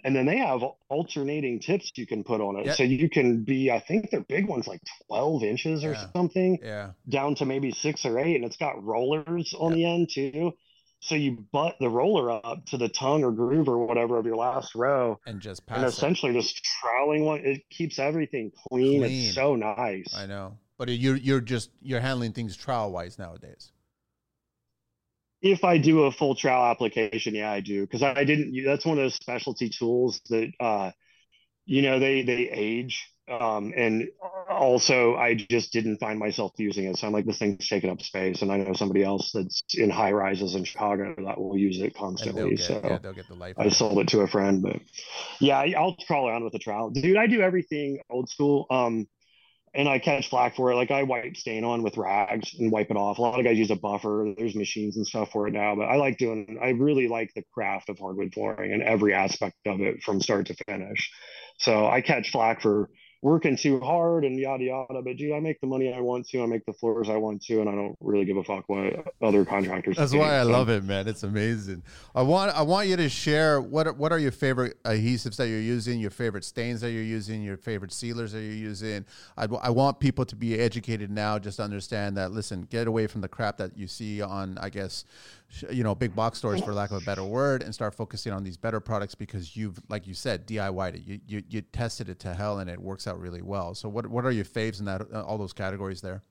And 0.05 0.15
then 0.17 0.27
they 0.27 0.39
have 0.39 0.63
alternating 0.89 1.61
tips 1.61 1.93
you 1.97 2.07
can 2.07 2.25
put 2.25 2.41
on 2.41 2.57
it, 2.57 2.67
Yep. 2.67 2.77
so 2.77 2.83
you 2.83 3.09
can 3.09 3.45
be. 3.45 3.71
I 3.71 3.81
think 3.81 4.11
they're 4.11 4.21
big 4.21 4.47
ones, 4.49 4.67
like 4.67 4.81
twelve 5.07 5.43
inches 5.43 5.85
or 5.85 5.93
Yeah. 5.93 6.07
something 6.13 6.59
Yeah. 6.63 6.93
down 7.09 7.35
to 7.37 7.45
maybe 7.45 7.71
six 7.73 8.05
or 8.05 8.19
eight, 8.19 8.37
and 8.37 8.45
it's 8.45 8.57
got 8.57 8.83
rollers 8.83 9.55
on 9.59 9.73
Yeah. 9.73 9.77
the 9.77 9.85
end 9.87 10.11
too. 10.11 10.53
So 11.03 11.15
you 11.15 11.47
butt 11.51 11.77
the 11.81 11.89
roller 11.89 12.31
up 12.31 12.67
to 12.67 12.77
the 12.77 12.89
tongue 12.91 13.25
or 13.25 13.33
groove 13.33 13.69
or 13.69 13.79
whatever 13.87 14.19
of 14.19 14.27
your 14.27 14.37
last 14.37 14.75
row, 14.75 15.19
And 15.27 15.41
just 15.41 15.61
and 15.63 15.69
pass 15.69 15.83
it. 15.83 15.97
essentially 15.97 16.33
just 16.35 16.63
troweling 16.63 17.25
one. 17.25 17.41
It 17.45 17.63
keeps 17.71 17.99
everything 17.99 18.53
clean. 18.69 19.01
Clean. 19.01 19.27
It's 19.29 19.35
so 19.35 19.57
nice. 19.57 20.15
I 20.15 20.27
know. 20.27 20.59
But 20.77 20.89
you're 20.91 21.17
you're 21.17 21.41
just 21.41 21.71
you're 21.83 22.01
handling 22.01 22.33
things 22.33 22.57
trowel 22.57 22.91
wise 22.93 23.19
nowadays. 23.19 23.73
If 25.43 25.65
I 25.65 25.79
do 25.79 26.05
a 26.05 26.13
full 26.13 26.35
trowel 26.35 26.71
application, 26.71 27.35
yeah, 27.35 27.51
I 27.51 27.61
do 27.61 27.83
because 27.83 28.03
I 28.03 28.25
didn't. 28.25 28.55
That's 28.65 28.85
one 28.85 28.99
of 28.99 29.05
those 29.05 29.15
specialty 29.15 29.71
tools 29.71 30.21
that, 30.29 30.53
uh, 30.61 30.91
you 31.65 31.83
know, 31.83 31.99
they 31.99 32.23
they 32.23 32.51
age. 32.51 33.07
Um, 33.31 33.73
and 33.77 34.09
also, 34.51 35.15
I 35.15 35.35
just 35.35 35.73
didn't 35.73 35.99
find 35.99 36.19
myself 36.19 36.53
using 36.59 36.87
it. 36.87 36.97
So 36.97 37.07
I'm 37.07 37.13
like, 37.13 37.27
this 37.27 37.39
thing's 37.39 37.69
taking 37.69 37.89
up 37.89 38.03
space, 38.03 38.43
and 38.43 38.51
I 38.51 38.57
know 38.57 38.73
somebody 38.73 39.05
else 39.05 39.31
that's 39.33 39.63
in 39.75 39.89
high 39.89 40.11
rises 40.11 40.57
in 40.57 40.65
Chicago 40.65 41.15
that 41.17 41.41
will 41.41 41.57
use 41.57 41.81
it 41.81 41.95
constantly. 41.95 42.57
get 42.57 42.67
So 42.67 42.81
yeah, 42.85 42.99
they'll 42.99 43.13
get 43.13 43.29
the 43.29 43.37
life. 43.37 43.55
I 43.57 43.69
sold 43.69 44.01
it 44.01 44.09
to 44.09 44.23
a 44.23 44.27
friend, 44.27 44.63
but 44.63 44.81
yeah, 45.41 45.59
I'll 45.59 45.97
crawl 46.07 46.29
around 46.29 46.43
with 46.43 46.53
the 46.53 46.59
trowel, 46.59 46.91
dude. 46.91 47.17
I 47.17 47.29
do 47.29 47.41
everything 47.41 48.01
old 48.11 48.29
school. 48.29 48.67
Um, 48.69 49.07
and 49.75 49.89
I 49.89 49.99
catch 49.99 50.31
flack 50.31 50.57
for 50.57 50.73
it. 50.73 50.77
Like 50.77 50.91
I 50.91 51.05
wipe 51.05 51.37
stain 51.37 51.65
on 51.65 51.83
with 51.83 51.97
rags 51.97 52.55
and 52.59 52.73
wipe 52.73 52.91
it 52.91 52.97
off. 52.97 53.19
A 53.19 53.23
lot 53.23 53.39
of 53.39 53.45
guys 53.45 53.59
use 53.59 53.71
a 53.71 53.77
buffer. 53.77 54.33
There's 54.37 54.55
machines 54.55 54.97
and 54.97 55.07
stuff 55.07 55.31
for 55.33 55.47
it 55.47 55.53
now, 55.53 55.77
but 55.77 55.85
I 55.85 55.97
like 55.97 56.19
doing. 56.19 56.59
I 56.63 56.71
really 56.71 57.09
like 57.09 57.33
the 57.35 57.45
craft 57.53 57.89
of 57.89 57.99
hardwood 57.99 58.35
flooring 58.35 58.73
and 58.73 58.83
every 58.83 59.15
aspect 59.15 59.57
of 59.67 59.81
it 59.81 60.03
from 60.03 60.21
start 60.21 60.47
to 60.47 60.57
finish. 60.67 61.11
So 61.59 61.87
I 61.87 62.01
catch 62.01 62.31
flack 62.31 62.63
for 62.63 62.91
working 63.23 63.55
too 63.57 63.79
hard 63.81 64.25
and 64.25 64.39
yada 64.39 64.65
yada. 64.65 65.03
But 65.03 65.17
dude, 65.17 65.33
I 65.33 65.41
make 65.41 65.61
the 65.61 65.67
money 65.67 65.93
I 65.93 66.01
want 66.01 66.29
to. 66.31 66.43
I 66.43 66.47
make 66.47 66.65
the 66.65 66.73
floors 66.73 67.09
I 67.11 67.17
want 67.17 67.43
to, 67.43 67.61
and 67.61 67.69
I 67.69 67.73
don't 67.75 67.97
really 68.01 68.25
give 68.25 68.37
a 68.37 68.45
fuck 68.45 68.69
what 68.69 69.13
other 69.21 69.45
contractors. 69.45 69.97
That's 69.97 70.13
think. 70.13 70.23
why 70.23 70.39
I 70.39 70.43
So- 70.45 70.51
love 70.51 70.69
it, 70.71 70.85
man. 70.85 71.07
It's 71.07 71.23
amazing. 71.23 71.83
I 72.15 72.23
want 72.23 72.57
I 72.57 72.63
want 72.63 72.89
you 72.89 72.97
to 72.97 73.09
share 73.09 73.61
what 73.61 73.87
are, 73.87 73.93
what 73.93 74.13
are 74.13 74.19
your 74.19 74.33
favorite 74.33 74.83
adhesives 74.85 75.37
that 75.37 75.49
you're 75.49 75.61
using, 75.61 76.01
your 76.01 76.11
favorite 76.11 76.45
stains 76.45 76.81
that 76.81 76.93
you're 76.93 77.03
using, 77.03 77.43
your 77.43 77.57
favorite 77.57 77.93
sealers 77.93 78.33
that 78.33 78.41
you're 78.41 78.53
using. 78.55 79.05
I, 79.37 79.47
I 79.63 79.71
want 79.71 80.01
people 80.01 80.25
to 80.25 80.37
be 80.37 80.59
educated 80.59 81.11
now, 81.11 81.39
just 81.39 81.59
to 81.59 81.63
understand 81.63 82.17
that. 82.17 82.33
Listen, 82.33 82.67
get 82.71 82.87
away 82.87 83.07
from 83.07 83.21
the 83.21 83.29
crap 83.29 83.59
that 83.59 83.77
you 83.77 83.87
see 83.87 84.23
on, 84.23 84.57
I 84.59 84.71
guess, 84.71 85.05
you 85.71 85.83
know, 85.83 85.95
big 85.95 86.15
box 86.15 86.39
stores, 86.39 86.61
for 86.63 86.73
lack 86.73 86.91
of 86.91 87.03
a 87.03 87.05
better 87.05 87.25
word, 87.25 87.63
and 87.63 87.75
start 87.75 87.95
focusing 87.95 88.33
on 88.33 88.45
these 88.45 88.57
better 88.57 88.81
products 88.81 89.15
because 89.15 89.57
you've, 89.57 89.79
like 89.89 90.07
you 90.07 90.15
said, 90.15 90.47
DIY'd 90.47 90.97
it. 90.97 91.03
You 91.05 91.21
you, 91.27 91.43
you 91.49 91.61
tested 91.61 92.09
it 92.09 92.19
to 92.21 92.35
hell, 92.35 92.59
and 92.59 92.71
it 92.71 92.81
works 92.81 93.07
out 93.07 93.19
really 93.19 93.43
well. 93.43 93.75
So, 93.75 93.89
what 93.89 94.07
what 94.07 94.25
are 94.25 94.31
your 94.31 94.45
faves 94.45 94.79
in 94.79 94.87
that 94.87 95.03
uh, 95.13 95.23
all 95.23 95.39
those 95.39 95.53
categories 95.53 96.01
there? 96.01 96.23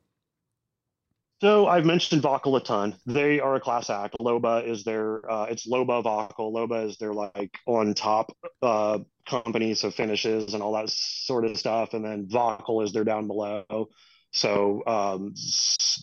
So 1.41 1.67
I've 1.67 1.85
mentioned 1.85 2.21
Wakol 2.23 2.57
a 2.57 2.59
ton. 2.59 2.95
They 3.05 3.39
are 3.39 3.55
a 3.55 3.61
class 3.61 3.89
act. 3.89 4.17
Loba 4.19 4.67
is 4.67 4.83
their 4.83 5.29
uh, 5.29 5.45
it's 5.49 5.65
Loba 5.67 6.03
Wakol. 6.03 6.53
Loba 6.53 6.85
is 6.85 6.97
their 6.97 7.13
like 7.13 7.57
on 7.65 7.93
top 7.93 8.35
uh, 8.61 8.99
company, 9.25 9.73
so 9.73 9.89
finishes 9.89 10.53
and 10.53 10.61
all 10.61 10.73
that 10.73 10.89
sort 10.89 11.45
of 11.45 11.57
stuff. 11.57 11.93
And 11.93 12.03
then 12.03 12.27
Wakol 12.27 12.83
is 12.83 12.91
their 12.91 13.05
down 13.05 13.27
below. 13.27 13.89
So 14.31 14.83
um, 14.85 15.33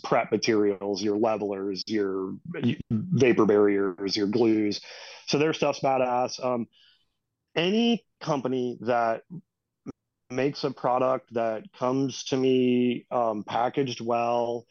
prep 0.03 0.33
materials, 0.33 1.03
your 1.03 1.17
levelers, 1.17 1.83
your 1.87 2.35
vapor 2.91 3.47
barriers, 3.47 4.17
your 4.17 4.27
glues. 4.27 4.81
So 5.27 5.39
their 5.39 5.53
stuff's 5.53 5.81
badass. 5.81 6.45
Um, 6.45 6.67
any 7.55 8.05
company 8.21 8.79
that 8.83 9.23
makes 10.31 10.65
a 10.65 10.71
product 10.71 11.33
that 11.35 11.65
comes 11.79 12.25
to 12.25 12.37
me 12.37 13.07
um, 13.11 13.45
packaged 13.45 14.01
well 14.01 14.67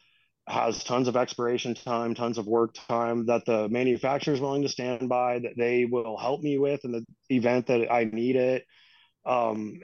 has 0.48 0.84
tons 0.84 1.08
of 1.08 1.16
expiration 1.16 1.74
time, 1.74 2.14
tons 2.14 2.38
of 2.38 2.46
work 2.46 2.76
time 2.88 3.26
that 3.26 3.44
the 3.46 3.68
manufacturer 3.68 4.34
is 4.34 4.40
willing 4.40 4.62
to 4.62 4.68
stand 4.68 5.08
by, 5.08 5.40
that 5.40 5.56
they 5.56 5.84
will 5.84 6.16
help 6.16 6.40
me 6.40 6.56
with 6.56 6.84
in 6.84 6.92
the 6.92 7.04
event 7.30 7.66
that 7.66 7.92
I 7.92 8.04
need 8.04 8.36
it. 8.36 8.64
Um, 9.26 9.80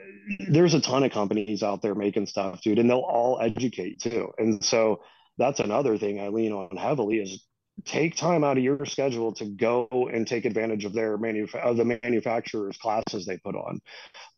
there's 0.47 0.73
a 0.73 0.81
ton 0.81 1.03
of 1.03 1.11
companies 1.11 1.63
out 1.63 1.81
there 1.81 1.95
making 1.95 2.27
stuff, 2.27 2.61
dude, 2.61 2.79
and 2.79 2.89
they'll 2.89 2.99
all 2.99 3.39
educate 3.41 3.99
too. 3.99 4.31
And 4.37 4.63
so 4.63 5.01
that's 5.37 5.59
another 5.59 5.97
thing 5.97 6.19
I 6.19 6.29
lean 6.29 6.51
on 6.53 6.77
heavily 6.77 7.17
is 7.17 7.43
take 7.85 8.15
time 8.15 8.43
out 8.43 8.57
of 8.57 8.63
your 8.63 8.85
schedule 8.85 9.33
to 9.33 9.45
go 9.45 9.87
and 9.91 10.27
take 10.27 10.45
advantage 10.45 10.85
of 10.85 10.93
their 10.93 11.17
manuf- 11.17 11.55
of 11.55 11.75
the 11.75 11.99
manufacturer's 12.03 12.77
classes 12.77 13.25
they 13.25 13.37
put 13.37 13.55
on. 13.55 13.79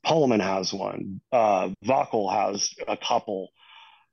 Pallmann 0.05 0.41
has 0.41 0.73
one. 0.73 1.21
Uh, 1.31 1.69
Wakol 1.85 2.33
has 2.33 2.69
a 2.87 2.97
couple 2.97 3.49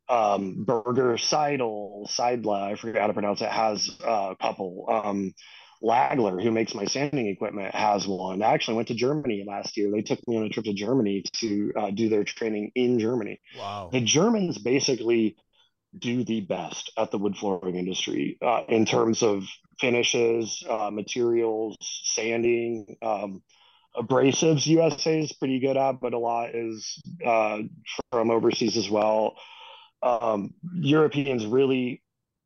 um, 0.09 0.65
Berger 0.65 1.17
Seidle, 1.17 2.09
Seidla, 2.11 2.73
I 2.73 2.75
forget 2.77 3.01
how 3.01 3.07
to 3.07 3.13
pronounce 3.13 3.41
it, 3.41 3.49
has 3.49 3.89
a 4.05 4.37
couple. 4.41 4.87
Um, 4.89 5.33
Lagler, 5.83 6.43
who 6.43 6.51
makes 6.51 6.75
my 6.75 6.85
sanding 6.85 7.27
equipment, 7.27 7.75
has 7.75 8.07
one. 8.07 8.43
I 8.43 8.53
actually 8.53 8.77
went 8.77 8.89
to 8.89 8.95
Germany 8.95 9.45
last 9.47 9.77
year. 9.77 9.91
They 9.91 10.03
took 10.03 10.21
me 10.29 10.37
on 10.37 10.45
a 10.45 10.49
trip 10.49 10.65
to 10.67 10.73
Germany 10.73 11.25
to 11.41 11.73
uh, 11.77 11.91
do 11.91 12.09
their 12.09 12.25
training 12.25 12.73
in 12.75 12.99
Germany. 12.99 13.41
Wow. 13.59 13.91
The 13.93 14.01
Germans 14.01 14.59
basically 14.59 15.37
do 15.99 16.25
the 16.25 16.41
best 16.41 16.93
at 16.97 17.11
the 17.11 17.19
wood 17.19 17.37
flooring 17.37 17.77
industry 17.77 18.39
uh, 18.41 18.63
in 18.69 18.87
terms 18.87 19.23
of 19.23 19.45
finishes, 19.81 20.63
uh, 20.69 20.91
materials, 20.91 21.77
sanding. 22.05 22.97
Um, 23.03 23.43
abrasives, 23.97 24.67
USA 24.67 25.21
is 25.21 25.33
pretty 25.33 25.59
good 25.59 25.77
at, 25.77 26.01
but 26.01 26.15
a 26.15 26.19
lot 26.19 26.55
is 26.55 27.03
uh, 27.27 27.59
from 28.11 28.31
overseas 28.31 28.77
as 28.77 28.89
well 28.89 29.37
um, 30.03 30.55
Europeans 30.75 31.47
really 31.47 32.02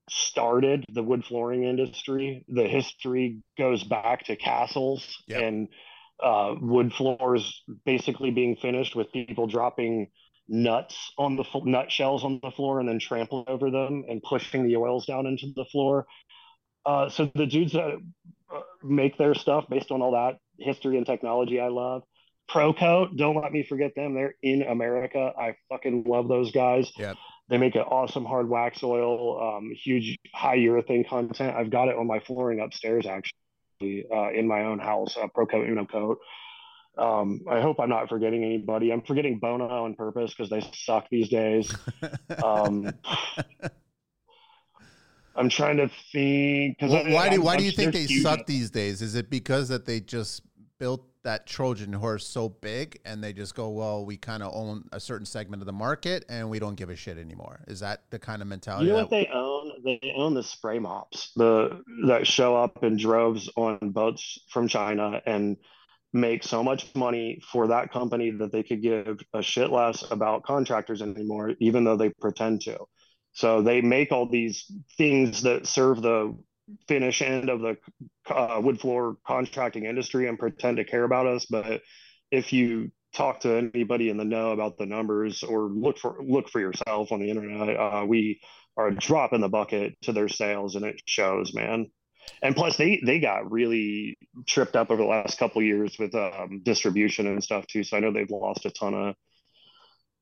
started 0.08 0.84
the 0.88 1.02
wood 1.02 1.24
flooring 1.24 1.64
industry. 1.64 2.44
The 2.48 2.64
history 2.68 3.42
goes 3.58 3.82
back 3.84 4.24
to 4.26 4.36
castles 4.36 5.22
Yep. 5.26 5.42
and 5.42 5.68
uh, 6.22 6.54
wood 6.60 6.92
floors 6.92 7.62
basically 7.84 8.30
being 8.30 8.56
finished 8.56 8.94
with 8.96 9.12
people 9.12 9.46
dropping 9.46 10.08
nuts 10.48 11.12
on 11.18 11.36
the 11.36 11.44
fl- 11.44 11.64
nut 11.64 11.90
shells 11.90 12.24
on 12.24 12.38
the 12.42 12.50
floor 12.50 12.80
and 12.80 12.88
then 12.88 12.98
trampling 12.98 13.44
over 13.48 13.70
them 13.70 14.04
and 14.08 14.22
pushing 14.22 14.66
the 14.66 14.76
oils 14.76 15.06
down 15.06 15.26
into 15.26 15.46
the 15.54 15.64
floor. 15.66 16.06
Uh, 16.86 17.08
so 17.08 17.30
the 17.34 17.46
dudes 17.46 17.72
that 17.72 17.98
uh, 18.54 18.60
make 18.82 19.18
their 19.18 19.34
stuff 19.34 19.64
based 19.68 19.90
on 19.90 20.00
all 20.00 20.12
that 20.12 20.38
history 20.58 20.96
and 20.96 21.04
technology, 21.04 21.60
I 21.60 21.68
love. 21.68 22.02
Procoat, 22.48 23.16
don't 23.16 23.34
let 23.36 23.50
me 23.50 23.64
forget 23.64 23.90
them. 23.96 24.14
They're 24.14 24.36
in 24.40 24.62
America. 24.62 25.32
I 25.36 25.56
fucking 25.68 26.04
love 26.06 26.28
those 26.28 26.52
guys. 26.52 26.92
Yep. 26.96 27.16
They 27.48 27.58
make 27.58 27.76
an 27.76 27.82
awesome 27.82 28.24
hard 28.24 28.48
wax 28.48 28.82
oil, 28.82 29.40
um, 29.40 29.70
huge 29.70 30.18
high 30.34 30.58
urethane 30.58 31.08
content. 31.08 31.56
I've 31.56 31.70
got 31.70 31.88
it 31.88 31.96
on 31.96 32.06
my 32.06 32.18
flooring 32.20 32.60
upstairs 32.60 33.06
actually 33.06 34.06
uh, 34.12 34.30
in 34.32 34.48
my 34.48 34.64
own 34.64 34.78
house, 34.80 35.16
uh, 35.16 35.28
Pro 35.32 35.46
Coat 35.46 35.68
Uno 35.68 35.84
Coat. 35.84 36.18
Um, 36.98 37.42
I 37.48 37.60
hope 37.60 37.78
I'm 37.78 37.90
not 37.90 38.08
forgetting 38.08 38.42
anybody. 38.42 38.90
I'm 38.90 39.02
forgetting 39.02 39.38
Bona 39.38 39.66
on 39.66 39.94
purpose 39.94 40.34
because 40.34 40.50
they 40.50 40.66
suck 40.74 41.08
these 41.10 41.28
days. 41.28 41.72
Um, 42.42 42.92
I'm 45.36 45.50
trying 45.50 45.76
to 45.76 45.90
think. 46.12 46.78
Well, 46.80 47.12
why 47.12 47.28
do 47.28 47.42
why 47.42 47.52
I'm, 47.52 47.58
do 47.58 47.64
you 47.64 47.72
think 47.72 47.92
they 47.92 48.06
suck 48.06 48.46
these 48.46 48.70
days? 48.70 49.02
Is 49.02 49.14
it 49.14 49.28
because 49.28 49.68
that 49.68 49.84
they 49.84 50.00
just 50.00 50.42
built 50.78 51.04
that 51.26 51.44
Trojan 51.44 51.92
horse 51.92 52.24
so 52.24 52.48
big 52.48 53.00
and 53.04 53.22
they 53.22 53.32
just 53.32 53.56
go, 53.56 53.68
well, 53.68 54.06
we 54.06 54.16
kind 54.16 54.44
of 54.44 54.54
own 54.54 54.84
a 54.92 55.00
certain 55.00 55.26
segment 55.26 55.60
of 55.60 55.66
the 55.66 55.72
market 55.72 56.24
and 56.28 56.48
we 56.48 56.60
don't 56.60 56.76
give 56.76 56.88
a 56.88 56.94
shit 56.94 57.18
anymore. 57.18 57.64
Is 57.66 57.80
that 57.80 58.02
the 58.10 58.18
kind 58.20 58.42
of 58.42 58.48
mentality? 58.48 58.86
You 58.86 58.92
know 58.92 58.98
what 58.98 59.10
they 59.10 59.26
own? 59.34 59.72
They 59.84 60.14
own 60.16 60.34
the 60.34 60.44
spray 60.44 60.78
mops, 60.78 61.32
the 61.34 61.82
that 62.06 62.28
show 62.28 62.54
up 62.54 62.84
in 62.84 62.96
droves 62.96 63.50
on 63.56 63.90
boats 63.90 64.38
from 64.50 64.68
China 64.68 65.20
and 65.26 65.56
make 66.12 66.44
so 66.44 66.62
much 66.62 66.94
money 66.94 67.42
for 67.50 67.66
that 67.66 67.92
company 67.92 68.30
that 68.30 68.52
they 68.52 68.62
could 68.62 68.80
give 68.80 69.18
a 69.34 69.42
shit 69.42 69.70
less 69.70 70.08
about 70.12 70.44
contractors 70.44 71.02
anymore, 71.02 71.54
even 71.58 71.82
though 71.82 71.96
they 71.96 72.10
pretend 72.20 72.60
to. 72.62 72.78
So 73.32 73.62
they 73.62 73.80
make 73.80 74.12
all 74.12 74.28
these 74.28 74.64
things 74.96 75.42
that 75.42 75.66
serve 75.66 76.02
the 76.02 76.38
finish 76.88 77.22
end 77.22 77.48
of 77.48 77.60
the 77.60 77.76
uh, 78.28 78.60
wood 78.62 78.80
floor 78.80 79.16
contracting 79.26 79.84
industry 79.84 80.28
and 80.28 80.38
pretend 80.38 80.78
to 80.78 80.84
care 80.84 81.04
about 81.04 81.26
us. 81.26 81.46
But 81.46 81.82
if 82.30 82.52
you 82.52 82.90
talk 83.14 83.40
to 83.40 83.70
anybody 83.74 84.10
in 84.10 84.16
the 84.16 84.24
know 84.24 84.50
about 84.50 84.76
the 84.76 84.86
numbers 84.86 85.42
or 85.42 85.70
look 85.70 85.98
for 85.98 86.16
look 86.22 86.48
for 86.48 86.60
yourself 86.60 87.12
on 87.12 87.20
the 87.20 87.30
internet, 87.30 87.76
uh, 87.76 88.04
we 88.06 88.40
are 88.76 88.88
a 88.88 88.94
drop 88.94 89.32
in 89.32 89.40
the 89.40 89.48
bucket 89.48 89.94
to 90.02 90.12
their 90.12 90.28
sales, 90.28 90.74
and 90.74 90.84
it 90.84 91.00
shows, 91.06 91.54
man. 91.54 91.86
And 92.42 92.56
plus, 92.56 92.76
they 92.76 93.00
they 93.04 93.20
got 93.20 93.50
really 93.50 94.18
tripped 94.46 94.76
up 94.76 94.90
over 94.90 95.00
the 95.00 95.08
last 95.08 95.38
couple 95.38 95.62
years 95.62 95.96
with 95.98 96.14
um, 96.14 96.60
distribution 96.62 97.26
and 97.26 97.42
stuff 97.42 97.66
too. 97.66 97.84
So 97.84 97.96
I 97.96 98.00
know 98.00 98.12
they've 98.12 98.30
lost 98.30 98.66
a 98.66 98.70
ton 98.70 98.94
of 98.94 99.14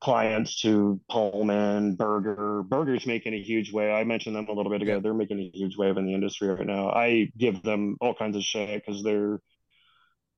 clients 0.05 0.61
to 0.61 1.01
Pallmann, 1.11 1.97
Berger. 1.97 2.63
Berger's 2.63 3.07
making 3.07 3.33
a 3.33 3.41
huge 3.41 3.73
wave. 3.73 3.91
I 3.91 4.05
mentioned 4.05 4.37
them 4.37 4.47
a 4.49 4.53
little 4.53 4.71
bit 4.71 4.83
ago. 4.83 5.01
They're 5.01 5.15
making 5.15 5.41
a 5.41 5.51
huge 5.57 5.79
wave 5.79 5.97
in 5.97 6.05
the 6.05 6.13
industry 6.13 6.49
right 6.49 6.67
now. 6.67 6.91
I 6.91 7.33
give 7.39 7.63
them 7.63 7.97
all 8.03 8.15
kinds 8.15 8.37
of 8.37 8.43
shit 8.43 8.85
because 8.85 9.03
their 9.03 9.41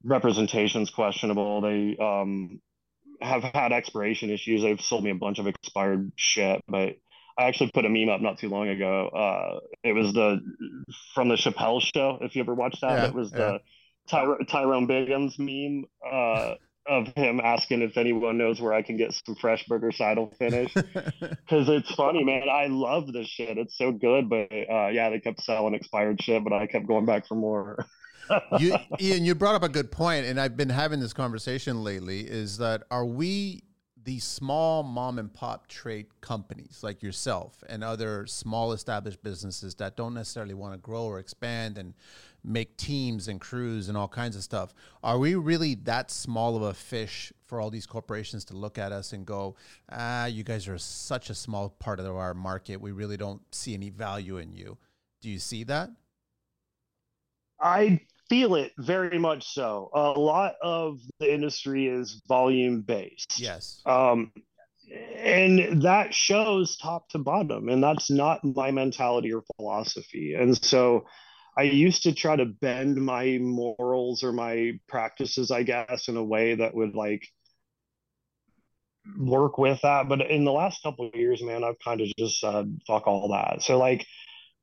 representation's 0.04 0.90
questionable. 0.90 1.62
They 1.62 1.96
um, 2.00 2.60
have 3.20 3.42
had 3.42 3.72
expiration 3.72 4.30
issues. 4.30 4.62
They've 4.62 4.80
sold 4.80 5.02
me 5.02 5.10
a 5.10 5.16
bunch 5.16 5.40
of 5.40 5.48
expired 5.48 6.12
shit, 6.14 6.62
but 6.68 6.94
I 7.36 7.46
actually 7.48 7.72
put 7.72 7.84
a 7.84 7.88
meme 7.88 8.08
up 8.08 8.20
not 8.20 8.38
too 8.38 8.48
long 8.48 8.68
ago. 8.68 9.08
Uh, 9.08 9.58
it 9.82 9.94
was 9.94 10.12
the 10.12 10.40
from 11.12 11.28
the 11.28 11.34
Chappelle 11.34 11.82
show. 11.82 12.18
If 12.20 12.36
you 12.36 12.42
ever 12.42 12.54
watched 12.54 12.82
that, 12.82 13.02
yeah, 13.02 13.06
it 13.06 13.14
was 13.14 13.32
yeah. 13.32 13.38
the 13.38 13.58
Ty- 14.08 14.44
Tyrone 14.48 14.86
Biggums 14.86 15.40
meme. 15.40 15.86
Uh, 16.08 16.54
of 16.89 17.09
him 17.16 17.41
asking 17.41 17.82
if 17.82 17.97
anyone 17.97 18.39
knows 18.39 18.61
where 18.61 18.72
I 18.72 18.82
can 18.82 18.97
get 18.97 19.14
some 19.24 19.34
fresh 19.37 19.64
Berger 19.66 19.93
Seidle 19.93 20.32
finish 20.39 20.72
because 20.74 21.68
it's 21.68 21.95
funny, 21.95 22.24
man. 22.24 22.49
I 22.49 22.66
love 22.66 23.12
this 23.12 23.28
shit. 23.28 23.59
It's 23.59 23.76
so 23.76 23.93
good, 23.93 24.28
but 24.28 24.53
uh, 24.53 24.89
yeah, 24.89 25.11
they 25.11 25.20
kept 25.20 25.43
selling 25.43 25.74
expired 25.74 26.22
shit, 26.22 26.45
but 26.45 26.53
I 26.53 26.66
kept 26.66 26.87
going 26.87 27.07
back 27.07 27.26
for 27.26 27.34
more. 27.34 27.87
you, 28.59 28.76
Ian, 29.01 29.24
you 29.24 29.34
brought 29.34 29.55
up 29.55 29.62
a 29.62 29.68
good 29.68 29.93
point, 29.93 30.26
and 30.26 30.41
I've 30.41 30.57
been 30.57 30.70
having 30.70 31.01
this 31.01 31.12
conversation 31.12 31.84
lately. 31.84 32.20
Is 32.20 32.59
that 32.59 32.82
are 32.91 33.05
we 33.05 33.62
these 34.07 34.24
small 34.24 34.84
mom 34.84 35.18
and 35.18 35.34
pop 35.34 35.66
trade 35.66 36.07
companies 36.20 36.78
like 36.82 37.03
yourself 37.03 37.64
and 37.68 37.82
other 37.82 38.24
small 38.26 38.70
established 38.70 39.20
businesses 39.20 39.74
that 39.74 39.97
don't 39.97 40.14
necessarily 40.14 40.55
want 40.55 40.72
to 40.72 40.78
grow 40.78 41.03
or 41.03 41.18
expand 41.18 41.76
and 41.76 41.93
make 42.47 42.76
teams 42.76 43.28
and 43.28 43.40
crews 43.40 43.88
and 43.88 43.99
all 43.99 44.09
kinds 44.09 44.36
of 44.36 44.42
stuff. 44.42 44.72
Are 45.03 45.18
we 45.18 45.34
really 45.34 45.74
that 45.84 46.11
small 46.11 46.57
of 46.57 46.62
a 46.62 46.74
fish 46.74 47.32
for 47.47 47.61
all 47.61 47.70
these 47.70 47.86
corporations 47.86 48.44
to 48.47 48.57
look 48.57 48.78
at 48.78 48.92
us 48.92 49.12
and 49.12 49.26
go, 49.26 49.57
ah, 49.90 50.26
you 50.26 50.44
guys 50.44 50.68
are 50.68 50.78
such 50.78 51.30
a 51.30 51.34
small 51.34 51.70
part 51.70 52.01
of 52.01 52.07
our 52.07 52.34
market. 52.34 52.80
We 52.80 52.92
really 52.92 53.16
don't 53.16 53.42
see 53.55 53.74
any 53.74 53.90
value 53.90 54.38
in 54.38 54.53
you. 54.53 54.78
Do 55.20 55.30
you 55.30 55.38
see 55.38 55.64
that? 55.64 55.90
I 57.61 58.01
feel 58.28 58.55
it 58.55 58.72
very 58.78 59.18
much 59.18 59.47
so. 59.47 59.90
A 59.94 60.18
lot 60.18 60.55
of 60.62 61.01
the 61.20 61.32
industry 61.32 61.86
is 61.86 62.22
volume 62.28 62.82
based. 62.82 63.38
Yes. 63.38 63.82
Um, 63.86 64.32
and 65.16 65.82
that 65.82 66.14
shows 66.14 66.76
top 66.76 67.09
to 67.11 67.18
bottom, 67.18 67.68
and 67.68 67.82
that's 67.82 68.11
not 68.11 68.44
my 68.44 68.70
mentality 68.70 69.32
or 69.32 69.42
philosophy. 69.57 70.34
And 70.34 70.62
so, 70.62 71.07
I 71.57 71.62
used 71.62 72.02
to 72.02 72.14
try 72.14 72.36
to 72.36 72.44
bend 72.44 72.96
my 72.96 73.38
morals 73.38 74.22
or 74.22 74.32
my 74.32 74.78
practices, 74.88 75.50
I 75.50 75.62
guess, 75.62 76.09
in 76.09 76.16
a 76.16 76.24
way 76.24 76.57
that 76.57 76.74
would 76.74 76.94
like 76.94 77.26
work 79.18 79.57
with 79.57 79.80
that. 79.82 80.09
But 80.09 80.30
in 80.30 80.44
the 80.44 80.52
last 80.52 80.82
couple 80.82 81.07
of 81.07 81.14
years, 81.14 81.42
man, 81.42 81.64
I've 81.64 81.78
kind 81.82 82.00
of 82.00 82.09
just 82.18 82.40
said, 82.40 82.78
fuck 82.86 83.07
all 83.07 83.30
that. 83.30 83.62
So, 83.62 83.78
like, 83.78 84.07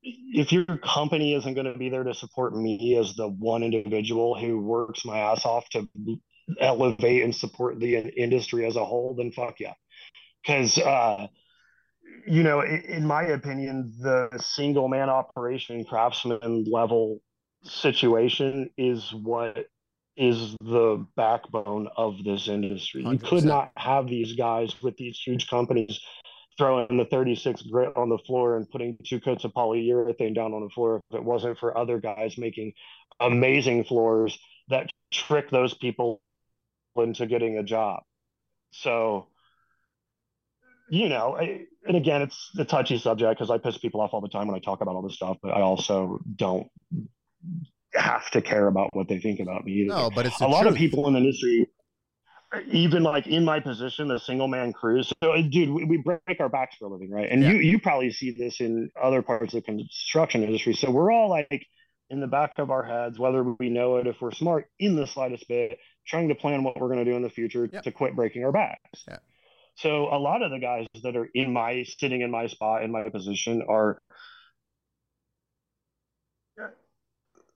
if 0.04 0.52
your 0.52 0.66
company 0.66 1.34
isn't 1.34 1.54
going 1.54 1.72
to 1.72 1.78
be 1.78 1.90
there 1.90 2.04
to 2.04 2.14
support 2.14 2.56
me 2.56 2.96
as 2.98 3.16
the 3.16 3.28
one 3.28 3.64
individual 3.64 4.38
who 4.38 4.60
works 4.60 5.06
my 5.06 5.18
ass 5.18 5.46
off 5.46 5.68
to 5.70 5.88
elevate 6.60 7.24
and 7.24 7.34
support 7.34 7.80
the 7.80 7.98
industry 7.98 8.66
as 8.66 8.76
a 8.76 8.86
whole, 8.86 9.16
then 9.16 9.32
fuck 9.32 9.60
yeah. 9.60 9.74
Because, 10.46 10.78
uh, 10.78 11.28
you 12.28 12.44
know, 12.44 12.62
in 12.62 13.06
my 13.06 13.24
opinion, 13.24 13.94
the 14.00 14.30
single 14.40 14.88
man 14.88 15.10
operation 15.10 15.84
craftsman 15.86 16.66
level 16.70 17.20
situation 17.64 18.70
is 18.78 19.14
what 19.14 19.68
is 20.16 20.56
the 20.62 21.06
backbone 21.16 21.88
of 21.98 22.24
this 22.24 22.48
industry. 22.48 23.04
100%. 23.04 23.12
You 23.12 23.20
could 23.20 23.44
not 23.44 23.72
have 23.78 24.08
these 24.08 24.34
guys 24.34 24.76
with 24.82 24.96
these 24.98 25.20
huge 25.24 25.48
companies 25.48 26.00
throwing 26.58 26.98
the 26.98 27.06
36 27.06 27.64
grit 27.64 27.96
on 27.96 28.10
the 28.10 28.20
floor 28.20 28.58
and 28.58 28.70
putting 28.70 28.98
two 29.04 29.20
coats 29.20 29.44
of 29.44 29.54
polyurethane 29.54 30.36
down 30.36 30.54
on 30.54 30.64
the 30.64 30.70
floor 30.70 31.02
if 31.10 31.16
it 31.16 31.24
wasn't 31.24 31.58
for 31.58 31.76
other 31.76 32.00
guys 32.00 32.38
making 32.38 32.74
amazing 33.20 33.84
floors 33.84 34.38
that 34.70 34.90
trick 35.12 35.50
those 35.50 35.74
people 35.74 36.22
into 36.96 37.26
getting 37.26 37.58
a 37.58 37.64
job. 37.64 38.04
So, 38.72 39.28
you 40.94 41.10
know, 41.10 41.36
and 41.38 41.98
again, 41.98 42.22
it's 42.22 42.52
a 42.60 42.66
touchy 42.66 43.00
subject 43.00 43.40
because 43.40 43.50
I 43.50 43.58
piss 43.58 43.80
people 43.80 44.00
off 44.00 44.12
all 44.14 44.22
the 44.22 44.30
time 44.30 44.46
when 44.46 44.56
I 44.56 44.60
talk 44.60 44.82
about 44.82 44.96
all 44.96 45.02
this 45.02 45.16
stuff, 45.16 45.38
but 45.42 45.50
I 45.50 45.62
also 45.62 46.20
don't 46.36 46.68
have 47.96 48.30
to 48.32 48.44
care 48.44 48.68
about 48.68 48.90
what 48.94 49.08
they 49.08 49.20
think 49.20 49.40
about 49.40 49.66
me. 49.66 49.72
Either. 49.72 49.96
No, 49.96 50.12
but 50.14 50.28
it's 50.28 50.40
a 50.40 50.48
lot 50.48 50.68
of 50.68 50.76
people 50.76 51.08
in 51.08 51.14
the 51.14 51.20
industry, 51.20 51.68
even 52.68 53.02
like 53.02 53.26
in 53.26 53.44
my 53.44 53.60
position, 53.60 54.08
the 54.08 54.20
single 54.20 54.48
man 54.48 54.72
crews. 54.72 55.12
So, 55.24 55.32
uh, 55.32 55.42
dude, 55.42 55.72
we, 55.72 55.84
we, 55.84 55.98
break 55.98 56.40
our 56.40 56.48
backs 56.48 56.76
for 56.78 56.86
a 56.86 56.90
living, 56.90 57.10
right? 57.10 57.28
And 57.28 57.42
yeah. 57.42 57.54
you 57.54 57.58
you 57.58 57.80
probably 57.80 58.12
see 58.12 58.30
this 58.30 58.62
in 58.62 58.92
other 59.02 59.24
parts 59.24 59.56
of 59.56 59.64
the 59.64 59.66
construction 59.66 60.44
industry. 60.44 60.74
So 60.74 60.92
we're 60.92 61.12
all 61.12 61.28
like 61.28 61.66
in 62.12 62.20
the 62.20 62.28
back 62.28 62.54
of 62.60 62.70
our 62.70 62.84
heads, 62.84 63.18
whether 63.18 63.44
we 63.44 63.70
know 63.70 63.98
it, 63.98 64.06
if 64.06 64.22
we're 64.22 64.32
smart, 64.32 64.70
in 64.78 64.96
the 64.96 65.08
slightest 65.08 65.48
bit, 65.48 65.80
trying 66.06 66.30
to 66.30 66.36
plan 66.36 66.64
what 66.64 66.80
we're 66.80 66.90
going 66.90 67.04
to 67.04 67.12
do 67.12 67.16
in 67.16 67.24
the 67.24 67.32
future 67.32 67.68
yep. 67.74 67.82
to 67.82 67.92
quit 67.92 68.16
breaking 68.16 68.46
our 68.46 68.52
backs. 68.52 69.06
Yeah. 69.08 69.18
So 69.76 70.08
a 70.14 70.20
lot 70.20 70.42
of 70.42 70.52
the 70.52 70.60
guys 70.60 70.88
that 71.04 71.16
are 71.16 71.30
in 71.34 71.52
my 71.52 71.84
sitting 71.98 72.22
in 72.22 72.32
my 72.32 72.48
spot 72.48 72.84
in 72.84 72.92
my 72.92 73.10
position 73.10 73.64
are 73.68 74.00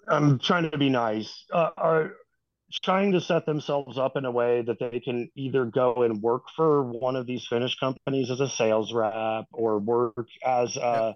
I'm 0.08 0.40
trying 0.40 0.72
to 0.72 0.78
be 0.78 0.90
nice, 0.90 1.46
uh, 1.52 1.70
are 1.78 2.14
trying 2.84 3.12
to 3.14 3.22
set 3.22 3.46
themselves 3.46 3.98
up 3.98 4.16
in 4.18 4.26
a 4.26 4.32
way 4.32 4.62
that 4.62 4.80
they 4.80 5.00
can 5.00 5.30
either 5.36 5.66
go 5.66 6.04
and 6.04 6.22
work 6.22 6.44
for 6.56 6.84
one 6.84 7.16
of 7.16 7.26
these 7.26 7.46
finish 7.48 7.78
companies 7.78 8.32
as 8.32 8.40
a 8.40 8.50
sales 8.50 8.94
rep 8.94 9.46
or 9.54 9.80
work 9.80 10.28
as 10.46 10.76
a 10.78 11.16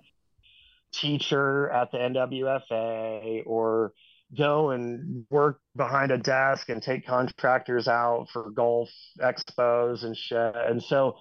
teacher 0.93 1.69
at 1.69 1.91
the 1.91 1.97
NWFA 1.97 3.43
or 3.45 3.93
go 4.37 4.69
and 4.69 5.25
work 5.29 5.59
behind 5.75 6.11
a 6.11 6.17
desk 6.17 6.69
and 6.69 6.81
take 6.81 7.05
contractors 7.05 7.87
out 7.87 8.27
for 8.31 8.49
golf 8.51 8.89
expos 9.19 10.03
and 10.03 10.15
shit. 10.15 10.55
And 10.55 10.81
so 10.81 11.17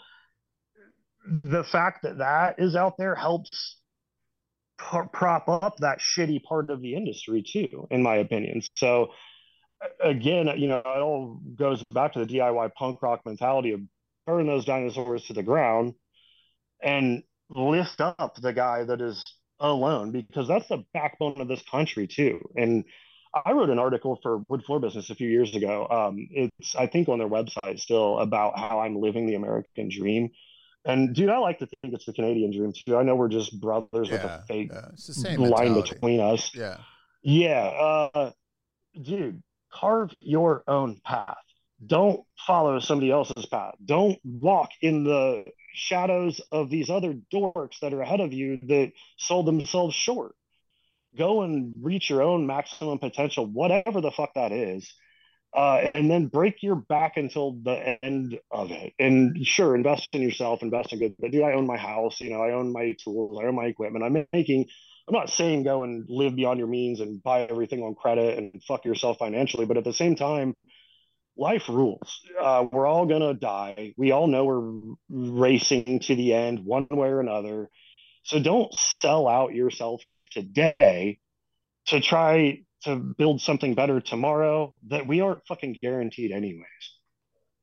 the 1.44 1.64
fact 1.64 2.02
that 2.02 2.18
that 2.18 2.56
is 2.58 2.76
out 2.76 2.96
there 2.98 3.14
helps 3.14 3.76
prop 4.78 5.48
up 5.48 5.76
that 5.78 5.98
shitty 5.98 6.42
part 6.42 6.70
of 6.70 6.80
the 6.80 6.94
industry 6.94 7.42
too, 7.42 7.86
in 7.90 8.02
my 8.02 8.16
opinion. 8.16 8.62
So 8.76 9.10
again, 10.02 10.48
you 10.56 10.68
know, 10.68 10.78
it 10.78 10.86
all 10.86 11.40
goes 11.56 11.82
back 11.92 12.14
to 12.14 12.24
the 12.24 12.38
DIY 12.38 12.72
punk 12.74 13.02
rock 13.02 13.20
mentality 13.26 13.72
of 13.72 13.80
burn 14.26 14.46
those 14.46 14.64
dinosaurs 14.64 15.24
to 15.24 15.32
the 15.32 15.42
ground 15.42 15.94
and 16.82 17.22
lift 17.48 18.00
up 18.00 18.36
the 18.40 18.52
guy 18.52 18.84
that 18.84 19.00
is 19.00 19.22
alone 19.60 20.10
because 20.12 20.48
that's 20.48 20.68
the 20.68 20.84
backbone 20.94 21.40
of 21.40 21.48
this 21.48 21.62
country 21.70 22.06
too. 22.06 22.40
And 22.56 22.84
I 23.44 23.52
wrote 23.52 23.70
an 23.70 23.78
article 23.78 24.18
for 24.22 24.42
Wood 24.48 24.64
Floor 24.64 24.80
Business 24.80 25.10
a 25.10 25.14
few 25.14 25.28
years 25.28 25.54
ago. 25.54 25.86
Um, 25.88 26.28
it's 26.30 26.74
I 26.74 26.86
think 26.86 27.08
on 27.08 27.18
their 27.18 27.28
website 27.28 27.78
still 27.78 28.18
about 28.18 28.58
how 28.58 28.80
I'm 28.80 28.96
living 28.96 29.26
the 29.26 29.36
American 29.36 29.88
dream 29.88 30.30
And 30.84 31.14
dude, 31.14 31.28
I 31.28 31.38
like 31.38 31.58
to 31.60 31.66
think 31.66 31.94
it's 31.94 32.06
the 32.06 32.12
Canadian 32.12 32.52
dream 32.56 32.72
too. 32.72 32.96
I 32.96 33.02
know 33.02 33.14
we're 33.16 33.28
just 33.28 33.60
brothers 33.60 34.08
yeah, 34.08 34.14
with 34.14 34.24
a 34.24 34.44
fake 34.48 34.70
yeah. 34.72 34.88
it's 34.92 35.06
the 35.06 35.14
same 35.14 35.40
line 35.40 35.74
mentality. 35.74 35.92
between 35.94 36.20
us. 36.20 36.50
Yeah. 36.54 36.78
Yeah. 37.22 38.08
Uh, 38.14 38.30
dude, 39.00 39.42
carve 39.72 40.12
your 40.20 40.64
own 40.66 41.00
path. 41.04 41.36
Don't 41.86 42.20
follow 42.46 42.78
somebody 42.80 43.10
else's 43.10 43.46
path. 43.46 43.74
Don't 43.84 44.18
walk 44.24 44.70
in 44.82 45.04
the 45.04 45.44
shadows 45.74 46.40
of 46.52 46.70
these 46.70 46.90
other 46.90 47.14
dorks 47.32 47.80
that 47.80 47.92
are 47.92 48.02
ahead 48.02 48.20
of 48.20 48.32
you 48.32 48.58
that 48.64 48.92
sold 49.18 49.46
themselves 49.46 49.94
short. 49.94 50.34
Go 51.16 51.42
and 51.42 51.74
reach 51.80 52.08
your 52.08 52.22
own 52.22 52.46
maximum 52.46 52.98
potential, 52.98 53.46
whatever 53.46 54.00
the 54.00 54.10
fuck 54.10 54.34
that 54.34 54.52
is. 54.52 54.92
Uh, 55.52 55.88
and 55.94 56.08
then 56.08 56.26
break 56.26 56.62
your 56.62 56.76
back 56.76 57.16
until 57.16 57.52
the 57.64 57.98
end 58.04 58.38
of 58.52 58.70
it. 58.70 58.92
And 59.00 59.44
sure, 59.44 59.74
invest 59.74 60.08
in 60.12 60.22
yourself, 60.22 60.62
invest 60.62 60.92
in 60.92 61.00
good. 61.00 61.16
But 61.18 61.32
dude, 61.32 61.42
I 61.42 61.54
own 61.54 61.66
my 61.66 61.76
house. 61.76 62.20
You 62.20 62.30
know, 62.30 62.40
I 62.40 62.52
own 62.52 62.72
my 62.72 62.94
tools, 63.02 63.36
I 63.42 63.46
own 63.46 63.56
my 63.56 63.64
equipment. 63.64 64.04
I'm 64.04 64.26
making. 64.32 64.66
I'm 65.08 65.14
not 65.14 65.30
saying 65.30 65.64
go 65.64 65.82
and 65.82 66.04
live 66.08 66.36
beyond 66.36 66.60
your 66.60 66.68
means 66.68 67.00
and 67.00 67.20
buy 67.20 67.42
everything 67.42 67.82
on 67.82 67.96
credit 67.96 68.38
and 68.38 68.62
fuck 68.62 68.84
yourself 68.84 69.18
financially, 69.18 69.66
but 69.66 69.76
at 69.76 69.82
the 69.82 69.92
same 69.92 70.14
time, 70.14 70.54
life 71.40 71.68
rules. 71.68 72.20
Uh, 72.40 72.66
we're 72.70 72.86
all 72.86 73.06
gonna 73.06 73.34
die. 73.34 73.94
We 73.96 74.12
all 74.12 74.26
know 74.26 74.44
we're 74.44 74.94
racing 75.08 76.00
to 76.00 76.14
the 76.14 76.34
end 76.34 76.64
one 76.64 76.86
way 76.90 77.08
or 77.08 77.20
another. 77.20 77.70
So 78.22 78.40
don't 78.40 78.72
sell 79.00 79.26
out 79.26 79.54
yourself 79.54 80.02
today 80.30 81.18
to 81.86 82.00
try 82.00 82.62
to 82.84 82.96
build 82.96 83.40
something 83.40 83.74
better 83.74 84.00
tomorrow 84.00 84.74
that 84.88 85.06
we 85.06 85.20
aren't 85.20 85.46
fucking 85.46 85.78
guaranteed 85.82 86.30
anyways. 86.30 86.64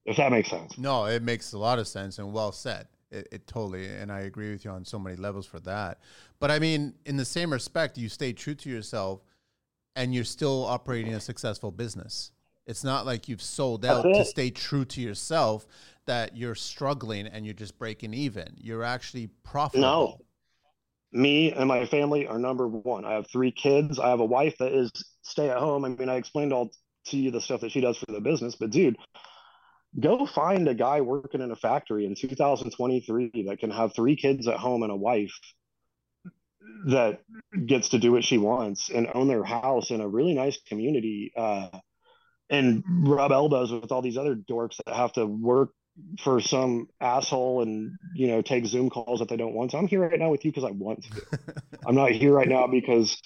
If 0.05 0.17
that 0.17 0.32
makes 0.32 0.49
sense. 0.49 0.78
No, 0.78 1.05
it 1.05 1.21
makes 1.21 1.53
a 1.53 1.57
lot 1.57 1.80
of 1.80 1.88
sense 1.88 2.17
and 2.17 2.34
well 2.34 2.51
said. 2.51 2.88
It, 3.09 3.28
it, 3.32 3.47
totally, 3.47 3.88
and 3.88 4.11
I 4.11 4.21
agree 4.21 4.51
with 4.51 4.65
you 4.65 4.71
on 4.71 4.84
so 4.84 4.99
many 4.99 5.15
levels 5.15 5.45
for 5.45 5.61
that. 5.61 5.99
But 6.39 6.51
I 6.51 6.59
mean, 6.59 6.93
in 7.05 7.15
the 7.15 7.23
same 7.23 7.53
respect, 7.53 7.97
you 7.97 8.09
stay 8.09 8.34
true 8.34 8.55
to 8.55 8.69
yourself, 8.69 9.21
and 9.95 10.13
you're 10.13 10.25
still 10.25 10.65
operating 10.65 11.13
a 11.13 11.21
successful 11.21 11.71
business. 11.71 12.32
It's 12.68 12.84
not 12.84 13.05
like 13.05 13.30
you've 13.30 13.41
sold 13.41 13.86
out 13.86 14.03
to 14.03 14.26
stay 14.26 14.51
true 14.51 14.86
to 14.86 15.01
yourself 15.01 15.65
that 16.05 16.36
you're 16.36 16.55
struggling 16.55 17.26
and 17.26 17.45
you're 17.45 17.53
just 17.53 17.80
breaking 17.80 18.13
even. 18.13 18.53
You're 18.57 18.84
actually 18.84 19.28
profitable. 19.43 19.82
No, 19.82 20.18
me 21.18 21.53
and 21.53 21.68
my 21.68 21.86
family 21.86 22.28
are 22.28 22.38
number 22.38 22.68
one. 22.68 23.05
I 23.05 23.13
have 23.13 23.28
three 23.32 23.51
kids. 23.51 23.99
I 23.99 24.09
have 24.09 24.20
a 24.20 24.26
wife 24.26 24.57
that 24.59 24.74
is 24.74 24.91
stay 25.22 25.49
at 25.49 25.57
home. 25.57 25.86
I 25.86 25.89
mean, 25.89 26.09
I 26.09 26.15
explained 26.15 26.51
all 26.51 26.72
to 27.05 27.18
you 27.18 27.32
the 27.32 27.41
stuff 27.41 27.61
that 27.61 27.72
she 27.72 27.80
does 27.80 27.97
for 27.97 28.11
the 28.11 28.20
business, 28.20 28.55
but 28.55 28.70
dude, 28.70 28.97
go 29.97 30.26
find 30.26 30.68
a 30.68 30.74
guy 30.74 31.01
working 31.01 31.41
in 31.41 31.51
a 31.51 31.55
factory 31.55 32.05
in 32.05 32.15
2023 32.15 33.45
that 33.47 33.59
can 33.59 33.72
have 33.72 33.95
three 33.95 34.18
kids 34.18 34.47
at 34.47 34.57
home 34.57 34.84
and 34.84 34.91
a 34.91 34.95
wife 34.95 35.32
that 36.88 37.22
gets 37.65 37.89
to 37.89 37.99
do 37.99 38.11
what 38.11 38.26
she 38.26 38.38
wants 38.38 38.89
and 38.89 39.09
own 39.13 39.28
their 39.28 39.43
house 39.43 39.89
in 39.89 40.01
a 40.01 40.07
really 40.07 40.34
nice 40.34 40.59
community 40.68 41.32
uh, 41.36 41.70
and 42.49 42.83
rub 42.87 43.31
elbows 43.31 43.71
with 43.71 43.91
all 43.91 44.01
these 44.01 44.17
other 44.17 44.35
dorks 44.35 44.77
that 44.85 44.95
have 44.95 45.13
to 45.13 45.25
work 45.25 45.71
for 46.23 46.39
some 46.39 46.87
asshole 47.01 47.63
and 47.63 47.97
you 48.13 48.27
know 48.27 48.41
take 48.41 48.65
zoom 48.65 48.89
calls 48.89 49.19
that 49.19 49.29
they 49.29 49.37
don't 49.37 49.53
want. 49.53 49.71
To 49.71 49.77
i'm 49.77 49.87
here 49.87 50.07
right 50.07 50.19
now 50.19 50.29
with 50.29 50.45
you 50.45 50.51
because 50.51 50.63
i 50.63 50.71
want 50.71 51.03
to. 51.03 51.39
I'm 51.87 51.95
not 51.95 52.11
here 52.11 52.33
right 52.33 52.47
now 52.47 52.67
because 52.67 53.19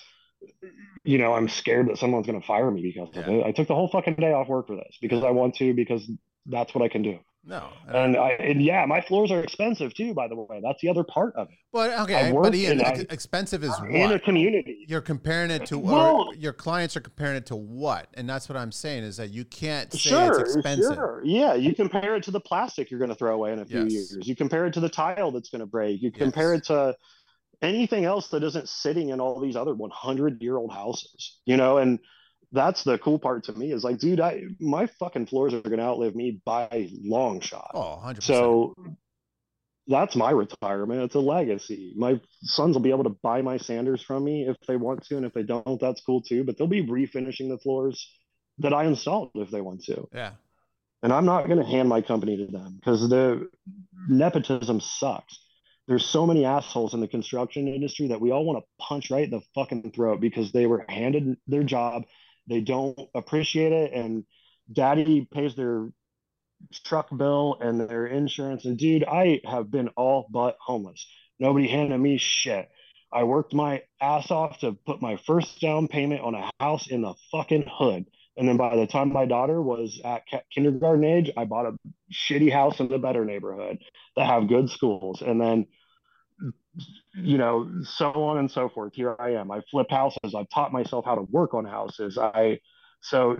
you 1.03 1.17
know 1.17 1.33
i'm 1.33 1.49
scared 1.49 1.89
that 1.89 1.97
someone's 1.97 2.27
going 2.27 2.39
to 2.39 2.45
fire 2.45 2.71
me 2.71 2.81
because 2.81 3.09
yeah. 3.13 3.21
of 3.21 3.27
it. 3.27 3.45
I 3.45 3.51
took 3.51 3.67
the 3.67 3.75
whole 3.75 3.89
fucking 3.89 4.15
day 4.15 4.31
off 4.31 4.47
work 4.47 4.67
for 4.67 4.75
this 4.75 4.97
because 5.01 5.23
i 5.23 5.31
want 5.31 5.55
to 5.55 5.73
because 5.73 6.09
that's 6.45 6.73
what 6.73 6.83
i 6.83 6.87
can 6.87 7.01
do 7.01 7.19
no, 7.43 7.69
and 7.87 8.15
I 8.15 8.31
and 8.33 8.61
yeah, 8.61 8.85
my 8.85 9.01
floors 9.01 9.31
are 9.31 9.41
expensive 9.41 9.95
too. 9.95 10.13
By 10.13 10.27
the 10.27 10.35
way, 10.35 10.61
that's 10.61 10.79
the 10.79 10.89
other 10.89 11.03
part 11.03 11.35
of 11.35 11.49
it. 11.49 11.57
But 11.73 11.97
okay, 12.01 12.31
but 12.31 12.53
Ian, 12.53 12.85
I, 12.85 13.05
expensive 13.09 13.63
is 13.63 13.71
what? 13.79 13.89
in 13.89 14.11
a 14.11 14.19
community. 14.19 14.85
You're 14.87 15.01
comparing 15.01 15.49
it 15.49 15.65
to 15.67 15.79
well, 15.79 16.31
your 16.35 16.53
clients 16.53 16.95
are 16.95 17.01
comparing 17.01 17.37
it 17.37 17.47
to 17.47 17.55
what, 17.55 18.09
and 18.13 18.29
that's 18.29 18.47
what 18.47 18.57
I'm 18.57 18.71
saying 18.71 19.03
is 19.03 19.17
that 19.17 19.31
you 19.31 19.43
can't 19.43 19.91
say 19.91 20.09
sure, 20.11 20.39
it's 20.39 20.55
expensive. 20.55 20.93
Sure, 20.93 21.21
yeah, 21.25 21.55
you 21.55 21.73
compare 21.73 22.15
it 22.15 22.23
to 22.23 22.31
the 22.31 22.39
plastic 22.39 22.91
you're 22.91 22.99
going 22.99 23.09
to 23.09 23.15
throw 23.15 23.33
away 23.33 23.53
in 23.53 23.59
a 23.59 23.65
few 23.65 23.83
yes. 23.85 23.91
years. 23.91 24.27
You 24.27 24.35
compare 24.35 24.67
it 24.67 24.73
to 24.73 24.79
the 24.79 24.89
tile 24.89 25.31
that's 25.31 25.49
going 25.49 25.61
to 25.61 25.65
break. 25.65 25.99
You 25.99 26.11
compare 26.11 26.53
yes. 26.53 26.61
it 26.61 26.65
to 26.67 26.95
anything 27.63 28.05
else 28.05 28.27
that 28.29 28.43
isn't 28.43 28.69
sitting 28.69 29.09
in 29.09 29.19
all 29.19 29.39
these 29.39 29.55
other 29.55 29.73
100 29.73 30.43
year 30.43 30.57
old 30.57 30.71
houses. 30.71 31.39
You 31.45 31.57
know, 31.57 31.79
and 31.79 31.97
that's 32.51 32.83
the 32.83 32.97
cool 32.97 33.19
part 33.19 33.45
to 33.45 33.53
me 33.53 33.71
is 33.71 33.83
like, 33.83 33.99
dude, 33.99 34.19
I 34.19 34.43
my 34.59 34.87
fucking 34.99 35.27
floors 35.27 35.53
are 35.53 35.61
gonna 35.61 35.83
outlive 35.83 36.15
me 36.15 36.41
by 36.45 36.89
long 37.03 37.39
shot. 37.39 37.71
Oh, 37.73 37.95
100 37.95 38.23
So 38.23 38.75
that's 39.87 40.15
my 40.15 40.31
retirement. 40.31 41.01
It's 41.01 41.15
a 41.15 41.19
legacy. 41.19 41.93
My 41.95 42.19
sons 42.43 42.75
will 42.75 42.81
be 42.81 42.91
able 42.91 43.05
to 43.05 43.17
buy 43.21 43.41
my 43.41 43.57
sanders 43.57 44.01
from 44.01 44.23
me 44.23 44.47
if 44.47 44.57
they 44.67 44.75
want 44.75 45.03
to, 45.05 45.17
and 45.17 45.25
if 45.25 45.33
they 45.33 45.43
don't, 45.43 45.79
that's 45.79 46.01
cool 46.01 46.21
too. 46.21 46.43
But 46.43 46.57
they'll 46.57 46.67
be 46.67 46.85
refinishing 46.85 47.49
the 47.49 47.57
floors 47.57 48.07
that 48.59 48.73
I 48.73 48.85
installed 48.85 49.31
if 49.35 49.49
they 49.49 49.61
want 49.61 49.83
to. 49.85 50.07
Yeah. 50.13 50.31
And 51.03 51.11
I'm 51.11 51.25
not 51.25 51.47
gonna 51.47 51.65
hand 51.65 51.87
my 51.87 52.01
company 52.01 52.37
to 52.37 52.47
them 52.51 52.75
because 52.79 53.09
the 53.09 53.49
nepotism 54.09 54.81
sucks. 54.81 55.39
There's 55.87 56.05
so 56.05 56.27
many 56.27 56.45
assholes 56.45 56.93
in 56.93 57.01
the 57.01 57.07
construction 57.07 57.67
industry 57.67 58.09
that 58.09 58.21
we 58.21 58.31
all 58.31 58.45
want 58.45 58.59
to 58.59 58.85
punch 58.85 59.09
right 59.09 59.23
in 59.23 59.31
the 59.31 59.41
fucking 59.55 59.91
throat 59.91 60.21
because 60.21 60.51
they 60.51 60.65
were 60.65 60.85
handed 60.87 61.37
their 61.47 61.63
job 61.63 62.03
they 62.51 62.61
don't 62.61 62.99
appreciate 63.15 63.71
it. 63.71 63.93
And 63.93 64.25
daddy 64.71 65.27
pays 65.31 65.55
their 65.55 65.89
truck 66.85 67.09
bill 67.15 67.57
and 67.59 67.79
their 67.79 68.05
insurance. 68.05 68.65
And 68.65 68.77
dude 68.77 69.03
i 69.03 69.41
have 69.45 69.71
been 69.71 69.89
all 69.89 70.27
but 70.29 70.57
homeless. 70.59 71.05
Nobody 71.39 71.67
handed 71.67 71.97
me 71.97 72.17
shit. 72.17 72.69
I 73.11 73.23
worked 73.23 73.53
my 73.53 73.81
ass 73.99 74.31
off 74.31 74.59
to 74.59 74.73
put 74.85 75.01
my 75.01 75.17
first 75.27 75.59
down 75.59 75.87
payment 75.87 76.21
on 76.21 76.35
a 76.35 76.49
house 76.59 76.87
in 76.87 77.01
the 77.01 77.13
fucking 77.31 77.65
hood. 77.67 78.05
And 78.37 78.47
then 78.47 78.57
by 78.57 78.75
the 78.75 78.87
time 78.87 79.11
my 79.11 79.25
daughter 79.25 79.61
was 79.61 79.99
at 80.05 80.23
kindergarten 80.53 81.03
age 81.03 81.31
i 81.35 81.43
bought 81.43 81.65
a 81.65 81.77
shitty 82.13 82.51
house 82.51 82.79
in 82.79 82.91
a 82.91 82.97
better 82.97 83.25
neighborhood 83.25 83.79
that 84.15 84.27
have 84.27 84.47
good 84.47 84.69
schools. 84.69 85.21
And 85.21 85.41
then 85.41 85.67
you 87.13 87.37
know, 87.37 87.69
so 87.83 88.11
on 88.11 88.37
and 88.37 88.49
so 88.49 88.69
forth. 88.69 88.93
Here 88.93 89.15
I 89.19 89.31
am. 89.31 89.51
I 89.51 89.61
flip 89.69 89.87
houses. 89.89 90.35
I've 90.35 90.49
taught 90.49 90.71
myself 90.71 91.05
how 91.05 91.15
to 91.15 91.23
work 91.23 91.53
on 91.53 91.65
houses. 91.65 92.17
I 92.17 92.59
so 93.01 93.35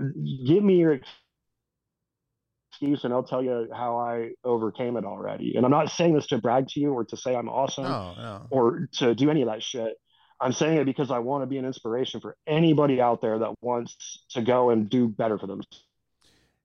give 0.46 0.64
me 0.64 0.78
your 0.78 1.00
excuse 2.72 3.04
and 3.04 3.14
I'll 3.14 3.24
tell 3.24 3.44
you 3.44 3.70
how 3.74 3.98
I 3.98 4.32
overcame 4.44 4.98
it 4.98 5.06
already. 5.06 5.56
And 5.56 5.66
I'm 5.66 5.72
not 5.72 5.92
saying 5.92 6.16
this 6.16 6.28
to 6.28 6.40
brag 6.40 6.68
to 6.70 6.80
you 6.80 6.92
or 6.92 7.06
to 7.06 7.18
say 7.18 7.36
I'm 7.36 7.50
awesome 7.50 7.84
no, 7.84 8.14
no. 8.18 8.48
or 8.50 8.90
to 8.94 9.14
do 9.14 9.30
any 9.30 9.42
of 9.42 9.50
that 9.50 9.62
shit. 9.62 9.94
I'm 10.40 10.54
saying 10.54 10.78
it 10.78 10.86
because 10.86 11.12
I 11.12 11.20
want 11.20 11.44
to 11.44 11.46
be 11.46 11.60
an 11.60 11.66
inspiration 11.66 12.20
for 12.20 12.36
anybody 12.48 13.00
out 13.00 13.22
there 13.22 13.38
that 13.40 13.54
wants 13.62 14.26
to 14.32 14.42
go 14.42 14.72
and 14.72 14.90
do 14.90 15.08
better 15.08 15.38
for 15.38 15.46
them. 15.46 15.62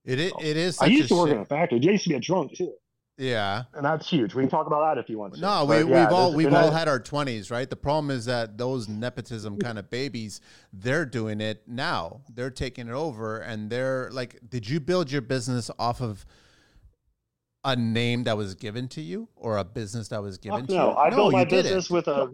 It 0.07 0.19
is. 0.19 0.33
It 0.41 0.57
is. 0.57 0.81
I 0.81 0.87
used 0.87 1.09
to 1.09 1.17
work 1.17 1.29
shit. 1.29 1.37
in 1.37 1.43
a 1.43 1.45
factory. 1.45 1.79
I 1.79 1.91
used 1.91 2.05
to 2.05 2.11
be 2.11 2.15
a 2.15 2.21
drunk 2.21 2.57
too. 2.57 2.73
Yeah, 3.19 3.63
and 3.73 3.85
that's 3.85 4.09
huge. 4.09 4.35
We 4.35 4.43
can 4.43 4.51
talk 4.51 4.67
about 4.67 4.95
that 4.95 5.01
if 5.01 5.09
you 5.09 5.19
want 5.19 5.35
to. 5.35 5.41
No, 5.41 5.65
we, 5.65 5.77
yeah, 5.77 5.85
we've 5.85 6.13
all 6.13 6.35
we've 6.35 6.53
all 6.53 6.71
had 6.71 6.87
our 6.87 7.01
twenties, 7.01 7.51
right? 7.51 7.69
The 7.69 7.77
problem 7.77 8.11
is 8.11 8.27
that 8.27 8.59
those 8.59 8.89
nepotism 8.89 9.59
kind 9.59 9.79
of 9.79 9.89
babies, 9.89 10.43
they're 10.71 11.07
doing 11.07 11.41
it 11.41 11.63
now. 11.67 12.21
They're 12.35 12.51
taking 12.51 12.89
it 12.89 12.93
over, 12.93 13.39
and 13.39 13.71
they're 13.71 14.11
like, 14.13 14.39
did 14.51 14.69
you 14.69 14.81
build 14.81 15.11
your 15.11 15.23
business 15.23 15.71
off 15.79 16.03
of 16.03 16.27
a 17.65 17.75
name 17.75 18.25
that 18.25 18.37
was 18.37 18.55
given 18.55 18.87
to 18.89 19.01
you, 19.01 19.29
or 19.35 19.57
a 19.57 19.65
business 19.65 20.09
that 20.09 20.23
was 20.23 20.37
given 20.37 20.67
to 20.67 20.73
you? 20.73 20.79
no, 20.79 20.91
you? 20.91 20.97
I 20.97 21.09
no, 21.09 21.17
built 21.17 21.33
my 21.33 21.45
business 21.47 21.89
with 21.89 22.09
a. 22.09 22.31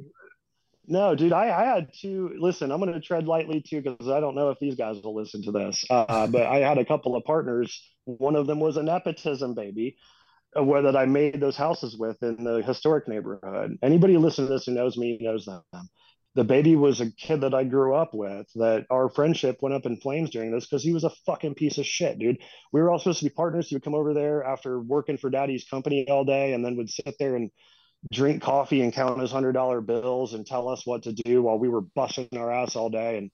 No, 0.88 1.14
dude, 1.14 1.32
I, 1.32 1.44
I 1.44 1.64
had 1.64 1.94
to 2.00 2.34
listen. 2.40 2.72
I'm 2.72 2.80
going 2.80 2.92
to 2.92 3.00
tread 3.00 3.28
lightly 3.28 3.60
too 3.60 3.82
because 3.82 4.08
I 4.08 4.18
don't 4.18 4.34
know 4.34 4.50
if 4.50 4.58
these 4.58 4.74
guys 4.74 4.96
will 5.04 5.14
listen 5.14 5.44
to 5.44 5.52
this. 5.52 5.84
Uh, 5.88 6.26
but 6.26 6.42
I 6.42 6.58
had 6.58 6.78
a 6.78 6.84
couple 6.84 7.14
of 7.14 7.22
partners. 7.22 7.88
One 8.04 8.34
of 8.34 8.48
them 8.48 8.58
was 8.58 8.76
a 8.76 8.82
nepotism 8.82 9.54
baby 9.54 9.96
where 10.54 10.82
that 10.82 10.96
I 10.96 11.06
made 11.06 11.40
those 11.40 11.56
houses 11.56 11.96
with 11.96 12.22
in 12.22 12.44
the 12.44 12.62
historic 12.62 13.08
neighborhood. 13.08 13.78
Anybody 13.82 14.16
listen 14.16 14.46
to 14.46 14.52
this 14.52 14.66
who 14.66 14.72
knows 14.72 14.96
me 14.96 15.18
knows 15.20 15.46
them. 15.46 15.62
The 16.34 16.44
baby 16.44 16.76
was 16.76 17.00
a 17.00 17.10
kid 17.10 17.42
that 17.42 17.54
I 17.54 17.64
grew 17.64 17.94
up 17.94 18.14
with. 18.14 18.46
That 18.54 18.86
our 18.90 19.10
friendship 19.10 19.58
went 19.60 19.74
up 19.74 19.86
in 19.86 19.98
flames 19.98 20.30
during 20.30 20.50
this 20.50 20.66
because 20.66 20.82
he 20.82 20.92
was 20.92 21.04
a 21.04 21.12
fucking 21.26 21.54
piece 21.54 21.78
of 21.78 21.86
shit, 21.86 22.18
dude. 22.18 22.38
We 22.72 22.80
were 22.80 22.90
all 22.90 22.98
supposed 22.98 23.18
to 23.18 23.26
be 23.26 23.30
partners. 23.30 23.68
He 23.68 23.74
would 23.74 23.84
come 23.84 23.94
over 23.94 24.14
there 24.14 24.42
after 24.44 24.80
working 24.80 25.18
for 25.18 25.30
daddy's 25.30 25.64
company 25.64 26.08
all 26.08 26.24
day, 26.24 26.52
and 26.54 26.64
then 26.64 26.76
would 26.76 26.90
sit 26.90 27.16
there 27.18 27.36
and 27.36 27.50
drink 28.10 28.42
coffee 28.42 28.80
and 28.80 28.92
count 28.92 29.20
his 29.20 29.30
hundred 29.30 29.52
dollar 29.52 29.80
bills 29.80 30.34
and 30.34 30.46
tell 30.46 30.68
us 30.68 30.86
what 30.86 31.04
to 31.04 31.12
do 31.12 31.42
while 31.42 31.58
we 31.58 31.68
were 31.68 31.82
busting 31.82 32.28
our 32.36 32.50
ass 32.50 32.76
all 32.76 32.90
day. 32.90 33.18
And 33.18 33.30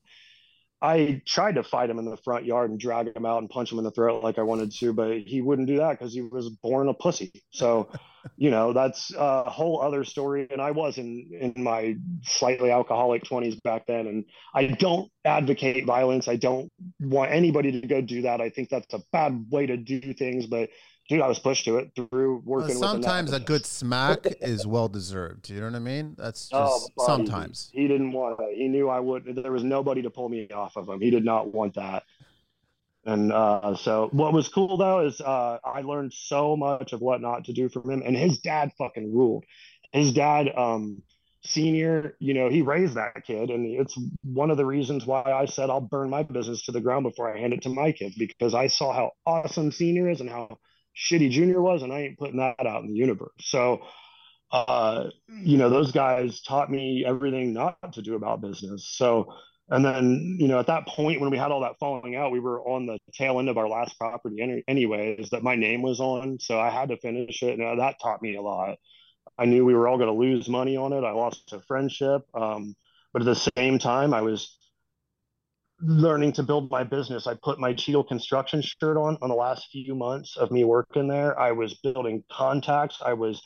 I 0.81 1.22
tried 1.26 1.57
to 1.57 1.64
fight 1.64 1.91
him 1.91 1.99
in 1.99 2.05
the 2.05 2.16
front 2.18 2.45
yard 2.45 2.70
and 2.70 2.79
drag 2.79 3.14
him 3.16 3.26
out 3.26 3.39
and 3.39 3.51
punch 3.51 3.72
him 3.72 3.79
in 3.79 3.85
the 3.85 3.91
throat 3.91 4.22
like 4.22 4.39
I 4.39 4.43
wanted 4.43 4.70
to, 4.79 4.93
but 4.93 5.18
he 5.18 5.41
wouldn't 5.41 5.66
do 5.66 5.79
that 5.79 5.99
because 5.99 6.14
he 6.14 6.22
was 6.22 6.51
born 6.51 6.89
a 6.89 6.95
pussy. 6.95 7.33
So, 7.51 7.91
you 8.37 8.51
know, 8.51 8.72
that's 8.72 9.12
a 9.16 9.51
whole 9.51 9.83
other 9.83 10.05
story. 10.05 10.47
And 10.51 10.61
I 10.61 10.70
was 10.70 10.97
in 10.99 11.31
in 11.33 11.62
my 11.62 11.97
slightly 12.22 12.70
alcoholic 12.70 13.24
twenties 13.24 13.57
back 13.57 13.87
then, 13.87 14.07
and 14.07 14.24
I 14.55 14.66
don't 14.66 15.11
advocate 15.24 15.85
violence. 15.85 16.29
I 16.29 16.37
don't 16.37 16.70
want 17.01 17.33
anybody 17.33 17.81
to 17.81 17.87
go 17.87 18.01
do 18.01 18.22
that. 18.22 18.41
I 18.41 18.51
think 18.51 18.68
that's 18.68 18.95
a 18.95 19.03
bad 19.12 19.47
way 19.51 19.66
to 19.66 19.76
do 19.76 20.14
things, 20.14 20.47
but 20.47 20.70
dude, 21.09 21.22
I 21.22 21.28
was 21.28 21.38
pushed 21.38 21.64
to 21.64 21.78
it 21.78 21.90
through 21.96 22.42
working. 22.44 22.78
Well, 22.78 22.90
sometimes 22.90 23.32
a 23.32 23.40
good 23.40 23.66
smack 23.66 24.26
is 24.40 24.66
well 24.66 24.88
deserved. 24.88 25.48
You 25.48 25.61
know 25.61 25.66
what 25.66 25.74
I 25.74 25.80
mean? 25.80 26.14
That's 26.16 26.50
oh, 26.52 26.66
just 26.66 26.92
oh, 26.98 27.06
sometimes. 27.06 27.70
He, 27.72 27.82
he 27.82 27.88
didn't 27.88 28.12
want 28.12 28.38
it. 28.40 28.56
He 28.56 28.68
knew 28.68 28.88
I 28.88 29.00
would. 29.00 29.24
There 29.42 29.52
was 29.52 29.64
nobody 29.64 30.02
to 30.02 30.11
pull 30.11 30.28
me 30.28 30.48
off 30.50 30.76
of 30.76 30.88
him. 30.88 31.00
He 31.00 31.11
did 31.11 31.24
not 31.24 31.52
want 31.52 31.74
that. 31.74 32.04
And 33.04 33.32
uh, 33.32 33.74
so, 33.76 34.11
what 34.12 34.34
was 34.34 34.48
cool 34.48 34.76
though 34.76 35.06
is 35.06 35.20
uh, 35.20 35.59
I 35.64 35.80
learned 35.80 36.12
so 36.12 36.56
much 36.56 36.92
of 36.92 37.00
what 37.00 37.22
not 37.22 37.46
to 37.46 37.52
do 37.52 37.68
from 37.68 37.90
him. 37.90 38.02
And 38.04 38.16
his 38.16 38.38
dad 38.38 38.70
fucking 38.76 39.14
ruled. 39.14 39.44
His 39.92 40.12
dad, 40.12 40.50
um, 40.54 41.02
senior, 41.42 42.16
you 42.18 42.34
know, 42.34 42.50
he 42.50 42.61
raised 42.61 42.94
that 42.94 43.24
kid, 43.24 43.48
and 43.48 43.64
it's 43.64 43.98
one 44.22 44.50
of 44.50 44.59
the 44.59 44.66
reasons 44.66 45.06
why 45.06 45.22
I 45.22 45.46
said 45.46 45.70
I'll 45.70 45.80
burn 45.80 46.11
my 46.11 46.22
business 46.22 46.64
to 46.64 46.72
the 46.72 46.80
ground 46.82 47.04
before 47.04 47.34
I 47.34 47.38
hand 47.38 47.54
it 47.54 47.62
to 47.62 47.70
my 47.70 47.92
kids 47.92 48.16
because 48.16 48.52
I 48.54 48.66
saw 48.66 48.92
how 48.92 49.12
awesome 49.24 49.72
senior 49.72 50.11
is 50.11 50.20
and 50.20 50.28
how 50.28 50.59
shitty 50.99 51.30
junior 51.30 51.61
was, 51.61 51.82
and 51.82 51.92
I 51.92 52.01
ain't 52.01 52.18
putting 52.18 52.38
that 52.38 52.66
out 52.66 52.82
in 52.82 52.88
the 52.88 52.96
universe. 52.96 53.30
So, 53.40 53.82
uh, 54.51 55.05
you 55.28 55.57
know, 55.57 55.70
those 55.70 55.92
guys 55.92 56.40
taught 56.40 56.70
me 56.70 57.05
everything 57.07 57.53
not 57.53 57.92
to 57.92 58.03
do 58.03 58.14
about 58.14 58.40
business. 58.40 58.88
So, 58.96 59.32
and 59.68 59.84
then, 59.84 60.36
you 60.40 60.49
know, 60.49 60.59
at 60.59 60.66
that 60.68 60.88
point 60.88 61.20
when 61.20 61.30
we 61.30 61.36
had 61.36 61.53
all 61.53 61.61
that 61.61 61.78
falling 61.78 62.16
out, 62.16 62.32
we 62.32 62.40
were 62.40 62.61
on 62.62 62.86
the 62.86 62.99
tail 63.12 63.38
end 63.38 63.51
of 63.51 63.59
our 63.59 63.68
last 63.68 63.99
property 63.99 64.40
any, 64.40 64.64
anyways 64.66 65.28
that 65.30 65.42
my 65.42 65.55
name 65.55 65.82
was 65.82 66.01
on. 66.01 66.38
So 66.40 66.59
I 66.59 66.70
had 66.70 66.88
to 66.88 66.96
finish 66.96 67.42
it. 67.42 67.59
And 67.59 67.80
that 67.80 67.96
taught 68.03 68.22
me 68.22 68.36
a 68.36 68.42
lot. 68.42 68.78
I 69.38 69.44
knew 69.44 69.64
we 69.64 69.74
were 69.74 69.86
all 69.86 69.99
going 69.99 70.09
to 70.09 70.18
lose 70.18 70.49
money 70.49 70.76
on 70.76 70.92
it. 70.94 71.05
I 71.05 71.12
lost 71.12 71.53
a 71.53 71.61
friendship. 71.61 72.22
Um, 72.34 72.74
but 73.12 73.22
at 73.22 73.26
the 73.26 73.51
same 73.57 73.78
time, 73.78 74.14
I 74.14 74.22
was 74.22 74.57
learning 75.81 76.33
to 76.33 76.43
build 76.43 76.70
my 76.70 76.85
business. 76.85 77.26
I 77.26 77.35
put 77.35 77.59
my 77.59 77.72
Cheadle 77.72 78.05
construction 78.05 78.62
shirt 78.62 78.97
on 78.97 79.16
on 79.22 79.29
the 79.29 79.35
last 79.35 79.68
few 79.70 79.95
months 79.95 80.37
of 80.37 80.51
me 80.51 80.64
working 80.64 81.09
there. 81.09 81.39
I 81.39 81.53
was 81.53 81.74
building 81.74 82.24
contacts. 82.31 82.99
I 83.05 83.12
was 83.12 83.41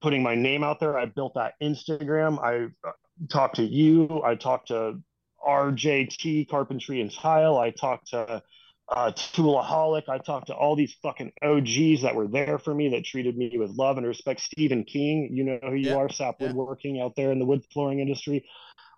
putting 0.00 0.22
my 0.22 0.34
name 0.34 0.64
out 0.64 0.80
there. 0.80 0.98
I 0.98 1.06
built 1.06 1.34
that 1.34 1.54
Instagram. 1.62 2.42
I 2.42 2.66
uh, 2.86 2.92
talked 3.30 3.56
to 3.56 3.64
you. 3.64 4.22
I 4.24 4.34
talked 4.34 4.68
to 4.68 5.00
RJT 5.46 6.48
Carpentry 6.48 7.00
and 7.00 7.12
Tile. 7.12 7.58
I 7.58 7.70
talked 7.70 8.08
to 8.08 8.42
uh, 8.88 9.12
Toolaholic. 9.12 10.08
I 10.08 10.18
talked 10.18 10.48
to 10.48 10.54
all 10.54 10.74
these 10.74 10.94
fucking 11.02 11.32
OGs 11.42 12.02
that 12.02 12.14
were 12.14 12.26
there 12.26 12.58
for 12.58 12.74
me 12.74 12.88
that 12.90 13.04
treated 13.04 13.36
me 13.36 13.56
with 13.56 13.70
love 13.70 13.96
and 13.98 14.06
respect. 14.06 14.40
Stephen 14.40 14.84
King, 14.84 15.30
you 15.32 15.44
know 15.44 15.58
who 15.62 15.74
you 15.74 15.90
yeah, 15.90 15.96
are, 15.96 16.08
Sap 16.08 16.36
yeah. 16.40 16.48
Woodworking 16.48 17.00
out 17.00 17.14
there 17.16 17.30
in 17.30 17.38
the 17.38 17.46
wood 17.46 17.64
flooring 17.72 18.00
industry 18.00 18.44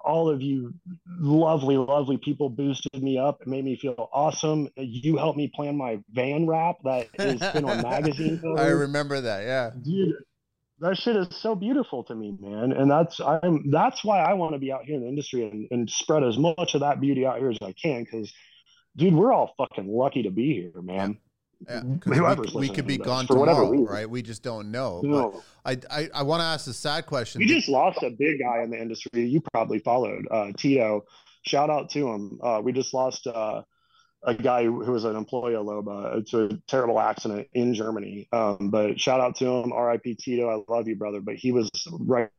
all 0.05 0.29
of 0.29 0.43
you 0.43 0.75
lovely, 1.19 1.77
lovely 1.77 2.17
people 2.19 2.49
boosted 2.49 3.03
me 3.03 3.19
up. 3.19 3.41
It 3.41 3.49
made 3.49 3.65
me 3.65 3.77
feel 3.77 4.09
awesome. 4.13 4.69
You 4.77 5.17
helped 5.17 5.39
me 5.39 5.51
plan 5.55 5.77
my 5.77 6.01
van 6.13 6.47
wrap 6.47 6.77
that 6.85 7.09
has 7.19 7.41
been 7.53 7.65
on 7.65 7.83
magazine. 7.83 8.43
I 8.59 8.69
remember 8.69 9.21
that. 9.21 9.45
Yeah. 9.45 9.71
Dude, 9.83 10.15
that 10.81 10.97
shit 10.97 11.17
is 11.17 11.29
so 11.31 11.55
beautiful 11.55 12.05
to 12.05 12.15
me, 12.15 12.37
man. 12.39 12.73
And 12.73 12.91
that's 12.91 13.21
I'm 13.21 13.71
that's 13.71 14.05
why 14.05 14.21
I 14.21 14.35
want 14.35 14.53
to 14.53 14.59
be 14.59 14.73
out 14.73 14.85
here 14.85 14.97
in 14.97 15.03
the 15.03 15.09
industry 15.09 15.49
and, 15.49 15.69
and 15.71 15.91
spread 15.91 16.23
as 16.23 16.37
much 16.37 16.75
of 16.75 16.81
that 16.81 17.01
beauty 17.01 17.27
out 17.27 17.39
here 17.39 17.51
as 17.51 17.59
I 17.63 17.73
can. 17.73 18.05
Cause 18.07 18.33
dude, 18.97 19.15
we're 19.15 19.33
all 19.33 19.55
fucking 19.57 19.89
lucky 19.89 20.25
to 20.25 20.31
be 20.31 20.53
here, 20.53 20.83
man. 20.83 21.19
Yeah, 21.69 21.83
we, 22.07 22.61
we, 22.61 22.69
could 22.69 22.87
be 22.87 22.99
gone 22.99 23.27
tomorrow, 23.27 23.71
right? 23.85 24.09
We 24.09 24.23
just 24.23 24.43
don't 24.43 24.71
know. 24.71 25.01
No. 25.03 25.43
But 25.65 25.85
I, 25.91 26.01
I, 26.03 26.09
I 26.15 26.23
want 26.23 26.41
to 26.41 26.45
ask 26.45 26.67
a 26.67 26.73
sad 26.73 27.07
question. 27.07 27.41
We 27.41 27.47
just 27.47 27.69
lost 27.69 28.03
a 28.03 28.11
big 28.11 28.41
guy 28.41 28.63
in 28.63 28.71
the 28.71 28.81
industry. 28.81 29.27
You 29.27 29.41
probably 29.53 29.79
followed 29.79 30.27
uh, 30.31 30.53
Tito. 30.57 31.05
Shout 31.43 31.71
out 31.71 31.91
to 31.91 32.09
him. 32.09 32.39
Uh, 32.43 32.61
we 32.63 32.73
just 32.73 32.95
lost 32.95 33.27
uh, 33.27 33.63
a 34.23 34.35
guy 34.35 34.65
who 34.65 34.73
was 34.73 35.05
an 35.05 35.17
employee 35.17 35.55
of 35.55 35.67
Loba. 35.67 36.19
It's 36.19 36.35
a 36.35 36.59
terrible 36.67 36.99
accident 36.99 37.49
in 37.53 37.75
Germany. 37.75 38.29
Um, 38.33 38.71
but 38.71 39.01
shout 39.01 39.21
out 39.21 39.37
to 39.37 39.47
him. 39.47 39.73
R.I.P. 39.73 40.17
Tito. 40.17 40.49
I 40.49 40.73
love 40.73 40.89
you, 40.89 40.97
brother. 40.97 41.21
But 41.21 41.37
he 41.37 41.53
was 41.53 41.71
right 42.01 42.23
right 42.23 42.31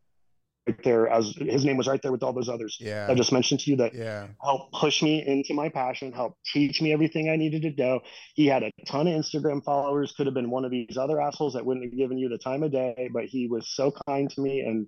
there 0.84 1.08
as 1.08 1.34
his 1.38 1.64
name 1.64 1.78
was 1.78 1.88
right 1.88 2.02
there 2.02 2.12
with 2.12 2.24
all 2.24 2.34
those 2.34 2.50
others 2.50 2.78
yeah. 2.80 3.08
I 3.10 3.16
just 3.16 3.32
mentioned 3.32 3.60
to 3.62 3.72
you 3.72 3.78
that 3.78 3.94
yeah. 3.94 4.28
helped 4.42 4.74
push 4.74 5.02
me 5.02 5.26
into 5.26 5.54
my 5.54 5.70
passion, 5.70 6.12
helped 6.12 6.38
teach 6.46 6.82
me 6.82 6.94
everything 6.94 7.30
I 7.30 7.36
needed 7.36 7.62
to 7.64 7.82
know. 7.82 8.02
He 8.34 8.46
had 8.46 8.64
a 8.64 8.72
ton 8.88 9.08
of 9.08 9.14
Instagram 9.14 9.64
followers, 9.64 10.14
could 10.16 10.28
have 10.28 10.34
been 10.34 10.50
one 10.50 10.66
of 10.66 10.72
these 10.72 10.98
other 10.98 11.22
assholes 11.22 11.54
that 11.54 11.66
wouldn't 11.66 11.86
have 11.86 11.98
given 11.98 12.18
you 12.18 12.30
the 12.30 12.38
time 12.38 12.64
of 12.64 12.72
day, 12.72 13.10
but 13.12 13.26
he 13.26 13.48
was 13.48 13.70
so 13.70 13.92
kind 14.08 14.30
to 14.30 14.42
me. 14.42 14.62
And 14.62 14.88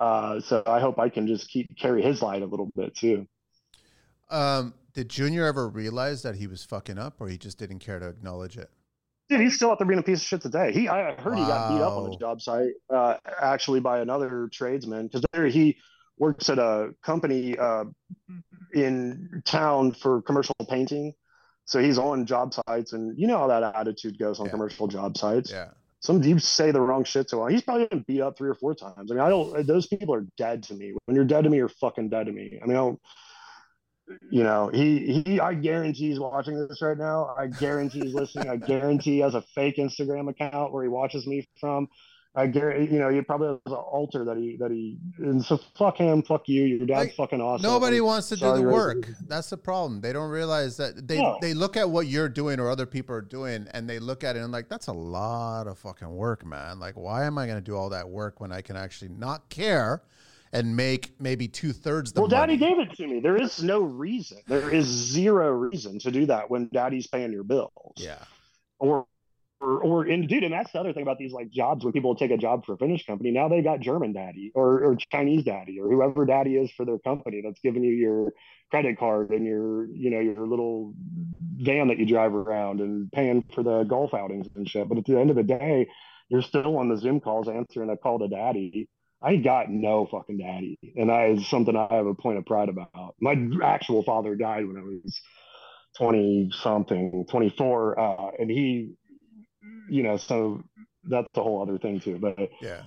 uh, 0.00 0.40
so 0.40 0.62
I 0.66 0.80
hope 0.80 0.98
I 0.98 1.08
can 1.08 1.26
just 1.26 1.48
keep 1.48 1.68
carry 1.78 2.02
his 2.02 2.22
light 2.22 2.42
a 2.42 2.46
little 2.46 2.70
bit 2.74 2.94
too. 2.96 3.26
Um, 4.30 4.74
did 4.94 5.08
Junior 5.08 5.46
ever 5.46 5.68
realize 5.68 6.22
that 6.22 6.36
he 6.36 6.46
was 6.46 6.64
fucking 6.64 6.98
up 6.98 7.20
or 7.20 7.28
he 7.28 7.38
just 7.38 7.58
didn't 7.58 7.80
care 7.80 7.98
to 7.98 8.08
acknowledge 8.08 8.56
it? 8.56 8.70
Dude, 9.32 9.40
he's 9.40 9.56
still 9.56 9.70
out 9.70 9.78
there 9.78 9.86
being 9.86 9.98
a 9.98 10.02
piece 10.02 10.20
of 10.20 10.26
shit 10.26 10.42
today. 10.42 10.72
He, 10.72 10.88
I 10.88 11.14
heard 11.14 11.36
wow. 11.36 11.40
he 11.40 11.46
got 11.46 11.68
beat 11.70 11.82
up 11.82 11.92
on 11.94 12.10
the 12.10 12.16
job 12.18 12.42
site, 12.42 12.74
uh, 12.92 13.16
actually 13.40 13.80
by 13.80 14.00
another 14.00 14.50
tradesman 14.52 15.06
because 15.06 15.24
there 15.32 15.46
he 15.46 15.78
works 16.18 16.50
at 16.50 16.58
a 16.58 16.90
company 17.02 17.56
uh, 17.56 17.84
in 18.74 19.42
town 19.46 19.92
for 19.92 20.20
commercial 20.20 20.54
painting. 20.68 21.14
So 21.64 21.80
he's 21.80 21.96
on 21.96 22.26
job 22.26 22.52
sites, 22.52 22.92
and 22.92 23.18
you 23.18 23.26
know 23.26 23.38
how 23.38 23.46
that 23.46 23.74
attitude 23.74 24.18
goes 24.18 24.38
on 24.38 24.46
yeah. 24.46 24.52
commercial 24.52 24.86
job 24.86 25.16
sites. 25.16 25.50
Yeah. 25.50 25.68
Some 26.00 26.22
you 26.22 26.38
say 26.38 26.70
the 26.70 26.82
wrong 26.82 27.04
shit 27.04 27.28
to 27.28 27.42
him. 27.42 27.48
He's 27.48 27.62
probably 27.62 27.86
been 27.86 28.04
beat 28.06 28.20
up 28.20 28.36
three 28.36 28.50
or 28.50 28.54
four 28.54 28.74
times. 28.74 29.10
I 29.10 29.14
mean, 29.14 29.20
I 29.20 29.30
don't. 29.30 29.66
Those 29.66 29.86
people 29.86 30.14
are 30.14 30.26
dead 30.36 30.62
to 30.64 30.74
me. 30.74 30.92
When 31.06 31.14
you're 31.14 31.24
dead 31.24 31.44
to 31.44 31.50
me, 31.50 31.56
you're 31.56 31.70
fucking 31.70 32.10
dead 32.10 32.26
to 32.26 32.32
me. 32.32 32.58
I 32.62 32.66
mean, 32.66 32.76
I 32.76 32.80
don't 32.80 33.00
you 34.30 34.42
know, 34.42 34.70
he 34.72 35.22
he 35.26 35.40
I 35.40 35.54
guarantee 35.54 36.08
he's 36.08 36.20
watching 36.20 36.66
this 36.68 36.80
right 36.82 36.96
now. 36.96 37.34
I 37.38 37.46
guarantee 37.46 38.00
he's 38.00 38.14
listening. 38.14 38.48
I 38.48 38.56
guarantee 38.56 39.12
he 39.12 39.18
has 39.20 39.34
a 39.34 39.42
fake 39.54 39.76
Instagram 39.76 40.28
account 40.28 40.72
where 40.72 40.82
he 40.82 40.88
watches 40.88 41.26
me 41.26 41.48
from. 41.60 41.88
I 42.34 42.46
guarantee, 42.46 42.94
you 42.94 42.98
know, 42.98 43.10
he 43.10 43.20
probably 43.20 43.48
has 43.48 43.58
an 43.66 43.72
altar 43.74 44.24
that 44.24 44.38
he 44.38 44.56
that 44.56 44.70
he 44.70 44.96
and 45.18 45.44
so 45.44 45.60
fuck 45.76 45.98
him, 45.98 46.22
fuck 46.22 46.48
you. 46.48 46.62
Your 46.64 46.86
dad's 46.86 47.08
like, 47.08 47.14
fucking 47.14 47.42
awesome. 47.42 47.62
Nobody 47.62 48.00
wants 48.00 48.30
to 48.30 48.38
Sorry, 48.38 48.58
do 48.58 48.64
the 48.64 48.72
work. 48.72 49.06
That's 49.28 49.50
the 49.50 49.58
problem. 49.58 50.00
They 50.00 50.14
don't 50.14 50.30
realize 50.30 50.78
that 50.78 51.06
they 51.06 51.20
no. 51.20 51.36
they 51.42 51.52
look 51.52 51.76
at 51.76 51.90
what 51.90 52.06
you're 52.06 52.30
doing 52.30 52.58
or 52.58 52.70
other 52.70 52.86
people 52.86 53.14
are 53.14 53.20
doing, 53.20 53.68
and 53.74 53.88
they 53.88 53.98
look 53.98 54.24
at 54.24 54.36
it 54.36 54.38
and 54.38 54.50
like 54.50 54.70
that's 54.70 54.86
a 54.86 54.94
lot 54.94 55.66
of 55.66 55.78
fucking 55.78 56.10
work, 56.10 56.46
man. 56.46 56.80
Like, 56.80 56.96
why 56.96 57.24
am 57.24 57.36
I 57.36 57.44
going 57.46 57.58
to 57.58 57.64
do 57.64 57.76
all 57.76 57.90
that 57.90 58.08
work 58.08 58.40
when 58.40 58.50
I 58.50 58.62
can 58.62 58.76
actually 58.76 59.10
not 59.10 59.50
care? 59.50 60.02
And 60.54 60.76
make 60.76 61.18
maybe 61.18 61.48
two 61.48 61.72
thirds 61.72 62.12
the 62.12 62.20
money. 62.20 62.30
well 62.30 62.40
money. 62.40 62.56
daddy 62.58 62.74
gave 62.74 62.78
it 62.78 62.96
to 62.96 63.06
me 63.06 63.20
there 63.20 63.40
is 63.40 63.62
no 63.62 63.80
reason 63.80 64.38
there 64.46 64.68
is 64.68 64.84
zero 64.86 65.48
reason 65.50 65.98
to 66.00 66.10
do 66.10 66.26
that 66.26 66.50
when 66.50 66.68
daddy's 66.72 67.06
paying 67.06 67.32
your 67.32 67.42
bills 67.42 67.94
yeah 67.96 68.18
or 68.78 69.06
or, 69.62 69.80
or 69.80 70.02
and 70.04 70.28
dude, 70.28 70.42
and 70.42 70.52
that's 70.52 70.72
the 70.72 70.80
other 70.80 70.92
thing 70.92 71.02
about 71.02 71.18
these 71.18 71.32
like 71.32 71.50
jobs 71.50 71.84
when 71.84 71.92
people 71.92 72.16
take 72.16 72.32
a 72.32 72.36
job 72.36 72.66
for 72.66 72.74
a 72.74 72.76
finish 72.76 73.06
company. 73.06 73.30
Now 73.30 73.48
they 73.48 73.62
got 73.62 73.80
German 73.80 74.12
daddy 74.12 74.50
or, 74.54 74.82
or 74.84 74.96
Chinese 74.96 75.44
daddy 75.44 75.78
or 75.80 75.88
whoever 75.88 76.26
daddy 76.26 76.56
is 76.56 76.70
for 76.72 76.84
their 76.84 76.98
company 76.98 77.42
that's 77.44 77.60
giving 77.60 77.84
you 77.84 77.92
your 77.92 78.32
credit 78.70 78.98
card 78.98 79.30
and 79.30 79.46
your 79.46 79.86
you 79.86 80.10
know 80.10 80.20
your 80.20 80.46
little 80.46 80.94
van 81.56 81.88
that 81.88 81.98
you 81.98 82.06
drive 82.06 82.34
around 82.34 82.80
and 82.80 83.10
paying 83.12 83.44
for 83.54 83.62
the 83.62 83.84
golf 83.84 84.12
outings 84.12 84.48
and 84.56 84.68
shit. 84.68 84.88
But 84.88 84.98
at 84.98 85.04
the 85.04 85.18
end 85.18 85.30
of 85.30 85.36
the 85.36 85.42
day, 85.44 85.86
you're 86.28 86.42
still 86.42 86.76
on 86.78 86.88
the 86.88 86.96
Zoom 86.96 87.20
calls 87.20 87.48
answering 87.48 87.90
a 87.90 87.96
call 87.96 88.18
to 88.18 88.28
daddy 88.28 88.88
I 89.22 89.36
got 89.36 89.70
no 89.70 90.06
fucking 90.10 90.38
daddy, 90.38 90.78
and 90.96 91.10
that 91.10 91.30
is 91.30 91.48
something 91.48 91.76
I 91.76 91.94
have 91.94 92.06
a 92.06 92.14
point 92.14 92.38
of 92.38 92.46
pride 92.46 92.68
about. 92.68 93.14
My 93.20 93.36
actual 93.62 94.02
father 94.02 94.34
died 94.34 94.66
when 94.66 94.76
I 94.76 94.82
was 94.82 95.20
twenty 95.96 96.50
something, 96.52 97.24
twenty 97.30 97.50
four, 97.50 97.98
uh, 97.98 98.30
and 98.38 98.50
he, 98.50 98.94
you 99.88 100.02
know, 100.02 100.16
so 100.16 100.62
that's 101.04 101.28
a 101.36 101.42
whole 101.42 101.62
other 101.62 101.78
thing 101.78 102.00
too. 102.00 102.18
But 102.18 102.50
yeah, 102.60 102.82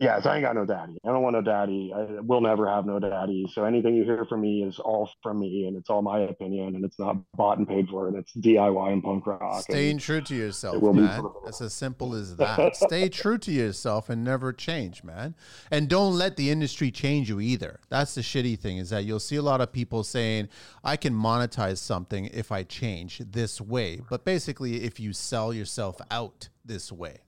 yeah, 0.00 0.20
so 0.20 0.30
I 0.30 0.36
ain't 0.36 0.44
got 0.44 0.54
no 0.54 0.64
daddy. 0.64 0.96
I 1.04 1.08
don't 1.08 1.22
want 1.22 1.34
no 1.34 1.42
daddy. 1.42 1.92
I 1.94 2.20
will 2.20 2.40
never 2.40 2.68
have 2.68 2.86
no 2.86 3.00
daddy. 3.00 3.46
So 3.52 3.64
anything 3.64 3.96
you 3.96 4.04
hear 4.04 4.24
from 4.26 4.42
me 4.42 4.62
is 4.62 4.78
all 4.78 5.10
from 5.24 5.40
me, 5.40 5.66
and 5.66 5.76
it's 5.76 5.90
all 5.90 6.02
my 6.02 6.20
opinion, 6.20 6.76
and 6.76 6.84
it's 6.84 7.00
not 7.00 7.16
bought 7.34 7.58
and 7.58 7.66
paid 7.66 7.88
for, 7.88 8.06
and 8.06 8.16
it's 8.16 8.32
DIY 8.34 8.92
and 8.92 9.02
punk 9.02 9.26
rock. 9.26 9.62
Staying 9.62 9.98
true 9.98 10.20
to 10.20 10.36
yourself, 10.36 10.80
man. 10.94 11.24
It's 11.46 11.60
as 11.60 11.74
simple 11.74 12.14
as 12.14 12.36
that. 12.36 12.76
Stay 12.76 13.08
true 13.08 13.38
to 13.38 13.50
yourself 13.50 14.08
and 14.08 14.22
never 14.22 14.52
change, 14.52 15.02
man. 15.02 15.34
And 15.68 15.88
don't 15.88 16.14
let 16.14 16.36
the 16.36 16.50
industry 16.50 16.92
change 16.92 17.28
you 17.28 17.40
either. 17.40 17.80
That's 17.88 18.14
the 18.14 18.20
shitty 18.20 18.60
thing 18.60 18.78
is 18.78 18.90
that 18.90 19.04
you'll 19.04 19.18
see 19.18 19.36
a 19.36 19.42
lot 19.42 19.60
of 19.60 19.72
people 19.72 20.04
saying, 20.04 20.48
"I 20.84 20.96
can 20.96 21.12
monetize 21.12 21.78
something 21.78 22.26
if 22.26 22.52
I 22.52 22.62
change 22.62 23.18
this 23.18 23.60
way," 23.60 24.02
but 24.08 24.24
basically, 24.24 24.84
if 24.84 25.00
you 25.00 25.12
sell 25.12 25.52
yourself 25.52 26.00
out 26.08 26.50
this 26.64 26.92
way 26.92 27.22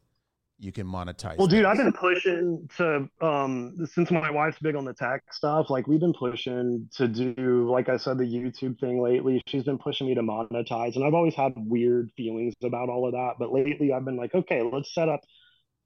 you 0.60 0.72
can 0.72 0.86
monetize. 0.86 1.38
Well, 1.38 1.46
dude, 1.46 1.64
I've 1.64 1.78
been 1.78 1.92
pushing 1.92 2.68
to 2.76 3.08
um 3.20 3.76
since 3.86 4.10
my 4.10 4.30
wife's 4.30 4.58
big 4.60 4.76
on 4.76 4.84
the 4.84 4.92
tech 4.92 5.22
stuff, 5.32 5.70
like 5.70 5.86
we've 5.88 6.00
been 6.00 6.12
pushing 6.12 6.88
to 6.96 7.08
do 7.08 7.68
like 7.70 7.88
I 7.88 7.96
said 7.96 8.18
the 8.18 8.24
YouTube 8.24 8.78
thing 8.78 9.00
lately. 9.00 9.42
She's 9.46 9.64
been 9.64 9.78
pushing 9.78 10.06
me 10.06 10.14
to 10.14 10.22
monetize 10.22 10.96
and 10.96 11.04
I've 11.04 11.14
always 11.14 11.34
had 11.34 11.54
weird 11.56 12.10
feelings 12.16 12.54
about 12.62 12.90
all 12.90 13.06
of 13.06 13.12
that, 13.12 13.34
but 13.38 13.52
lately 13.52 13.92
I've 13.92 14.04
been 14.04 14.16
like, 14.16 14.34
okay, 14.34 14.62
let's 14.62 14.94
set 14.94 15.08
up 15.08 15.20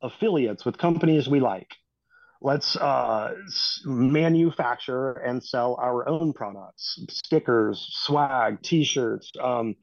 affiliates 0.02 0.64
with 0.64 0.76
companies 0.76 1.28
we 1.28 1.40
like. 1.40 1.68
Let's 2.42 2.76
uh, 2.76 3.32
manufacture 3.86 5.12
and 5.12 5.42
sell 5.42 5.78
our 5.80 6.06
own 6.06 6.34
products, 6.34 6.98
stickers, 7.08 7.88
swag, 7.90 8.60
t-shirts, 8.60 9.32
um, 9.42 9.76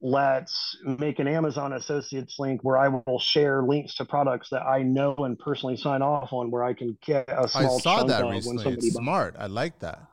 let's 0.00 0.76
make 0.84 1.18
an 1.18 1.26
Amazon 1.26 1.72
Associates 1.72 2.36
link 2.38 2.62
where 2.62 2.78
I 2.78 2.88
will 2.88 3.18
share 3.18 3.62
links 3.62 3.94
to 3.96 4.04
products 4.04 4.48
that 4.50 4.62
I 4.62 4.82
know 4.82 5.14
and 5.18 5.38
personally 5.38 5.76
sign 5.76 6.02
off 6.02 6.32
on, 6.32 6.50
where 6.50 6.62
I 6.62 6.74
can 6.74 6.96
get 7.04 7.28
a 7.28 7.48
small 7.48 7.78
I 7.78 7.80
saw 7.80 7.96
chunk 7.98 8.08
that 8.08 8.24
of 8.24 8.30
recently. 8.30 8.56
when 8.56 8.64
somebody 8.64 8.86
it's 8.86 8.96
smart. 8.96 9.36
I 9.38 9.46
like 9.46 9.78
that 9.80 10.08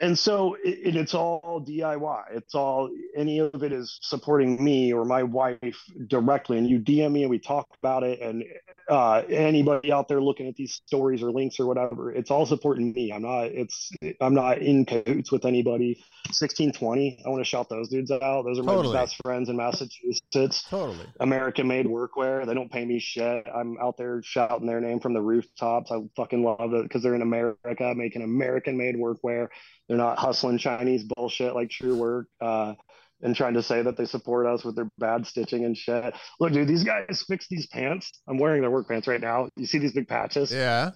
and 0.00 0.18
so 0.18 0.56
it, 0.64 0.96
it's 0.96 1.14
all 1.14 1.64
DIY. 1.66 2.22
It's 2.32 2.54
all 2.54 2.90
any 3.14 3.38
of 3.38 3.62
it 3.62 3.72
is 3.72 3.98
supporting 4.02 4.62
me 4.62 4.92
or 4.92 5.04
my 5.04 5.22
wife 5.22 5.78
directly. 6.06 6.58
And 6.58 6.68
you 6.68 6.80
DM 6.80 7.12
me 7.12 7.22
and 7.22 7.30
we 7.30 7.38
talk 7.38 7.68
about 7.82 8.02
it. 8.02 8.20
And 8.20 8.42
uh, 8.90 9.22
anybody 9.30 9.92
out 9.92 10.08
there 10.08 10.20
looking 10.20 10.48
at 10.48 10.56
these 10.56 10.74
stories 10.86 11.22
or 11.22 11.30
links 11.30 11.60
or 11.60 11.66
whatever, 11.66 12.12
it's 12.12 12.30
all 12.30 12.44
supporting 12.44 12.92
me. 12.92 13.12
I'm 13.12 13.22
not. 13.22 13.44
It's 13.44 13.90
I'm 14.20 14.34
not 14.34 14.58
in 14.58 14.84
cahoots 14.84 15.30
with 15.30 15.44
anybody. 15.44 16.02
1620. 16.26 17.22
I 17.24 17.28
want 17.28 17.40
to 17.40 17.48
shout 17.48 17.68
those 17.68 17.88
dudes 17.88 18.10
out. 18.10 18.44
Those 18.44 18.58
are 18.58 18.62
totally. 18.62 18.94
my 18.94 19.00
best 19.00 19.16
friends 19.22 19.48
in 19.48 19.56
Massachusetts. 19.56 20.64
Totally. 20.68 21.06
American 21.20 21.66
made 21.66 21.86
workwear. 21.86 22.44
They 22.44 22.54
don't 22.54 22.70
pay 22.70 22.84
me 22.84 22.98
shit. 22.98 23.46
I'm 23.52 23.78
out 23.80 23.96
there 23.96 24.20
shouting 24.22 24.66
their 24.66 24.80
name 24.80 25.00
from 25.00 25.14
the 25.14 25.22
rooftops. 25.22 25.90
I 25.90 25.98
fucking 26.16 26.42
love 26.42 26.74
it 26.74 26.82
because 26.82 27.02
they're 27.02 27.14
in 27.14 27.22
America 27.22 27.94
making 27.96 28.22
American 28.22 28.76
made 28.76 28.96
workwear 28.96 29.48
they're 29.90 29.96
not 29.96 30.20
hustling 30.20 30.56
Chinese 30.56 31.02
bullshit 31.02 31.52
like 31.52 31.68
Truewerk 31.68 32.26
uh, 32.40 32.74
and 33.22 33.36
trying 33.36 33.54
to 33.54 33.62
say 33.62 33.82
that 33.82 33.96
they 33.96 34.04
support 34.04 34.46
us 34.46 34.64
with 34.64 34.76
their 34.76 34.88
bad 34.98 35.26
stitching 35.26 35.64
and 35.64 35.76
shit. 35.76 36.14
Look, 36.38 36.52
dude, 36.52 36.68
these 36.68 36.84
guys 36.84 37.24
fix 37.26 37.46
these 37.48 37.66
pants. 37.66 38.10
I'm 38.28 38.38
wearing 38.38 38.62
their 38.62 38.70
work 38.70 38.88
pants 38.88 39.06
right 39.06 39.20
now. 39.20 39.48
You 39.56 39.66
see 39.66 39.78
these 39.78 39.92
big 39.92 40.08
patches? 40.08 40.52
Yeah. 40.52 40.92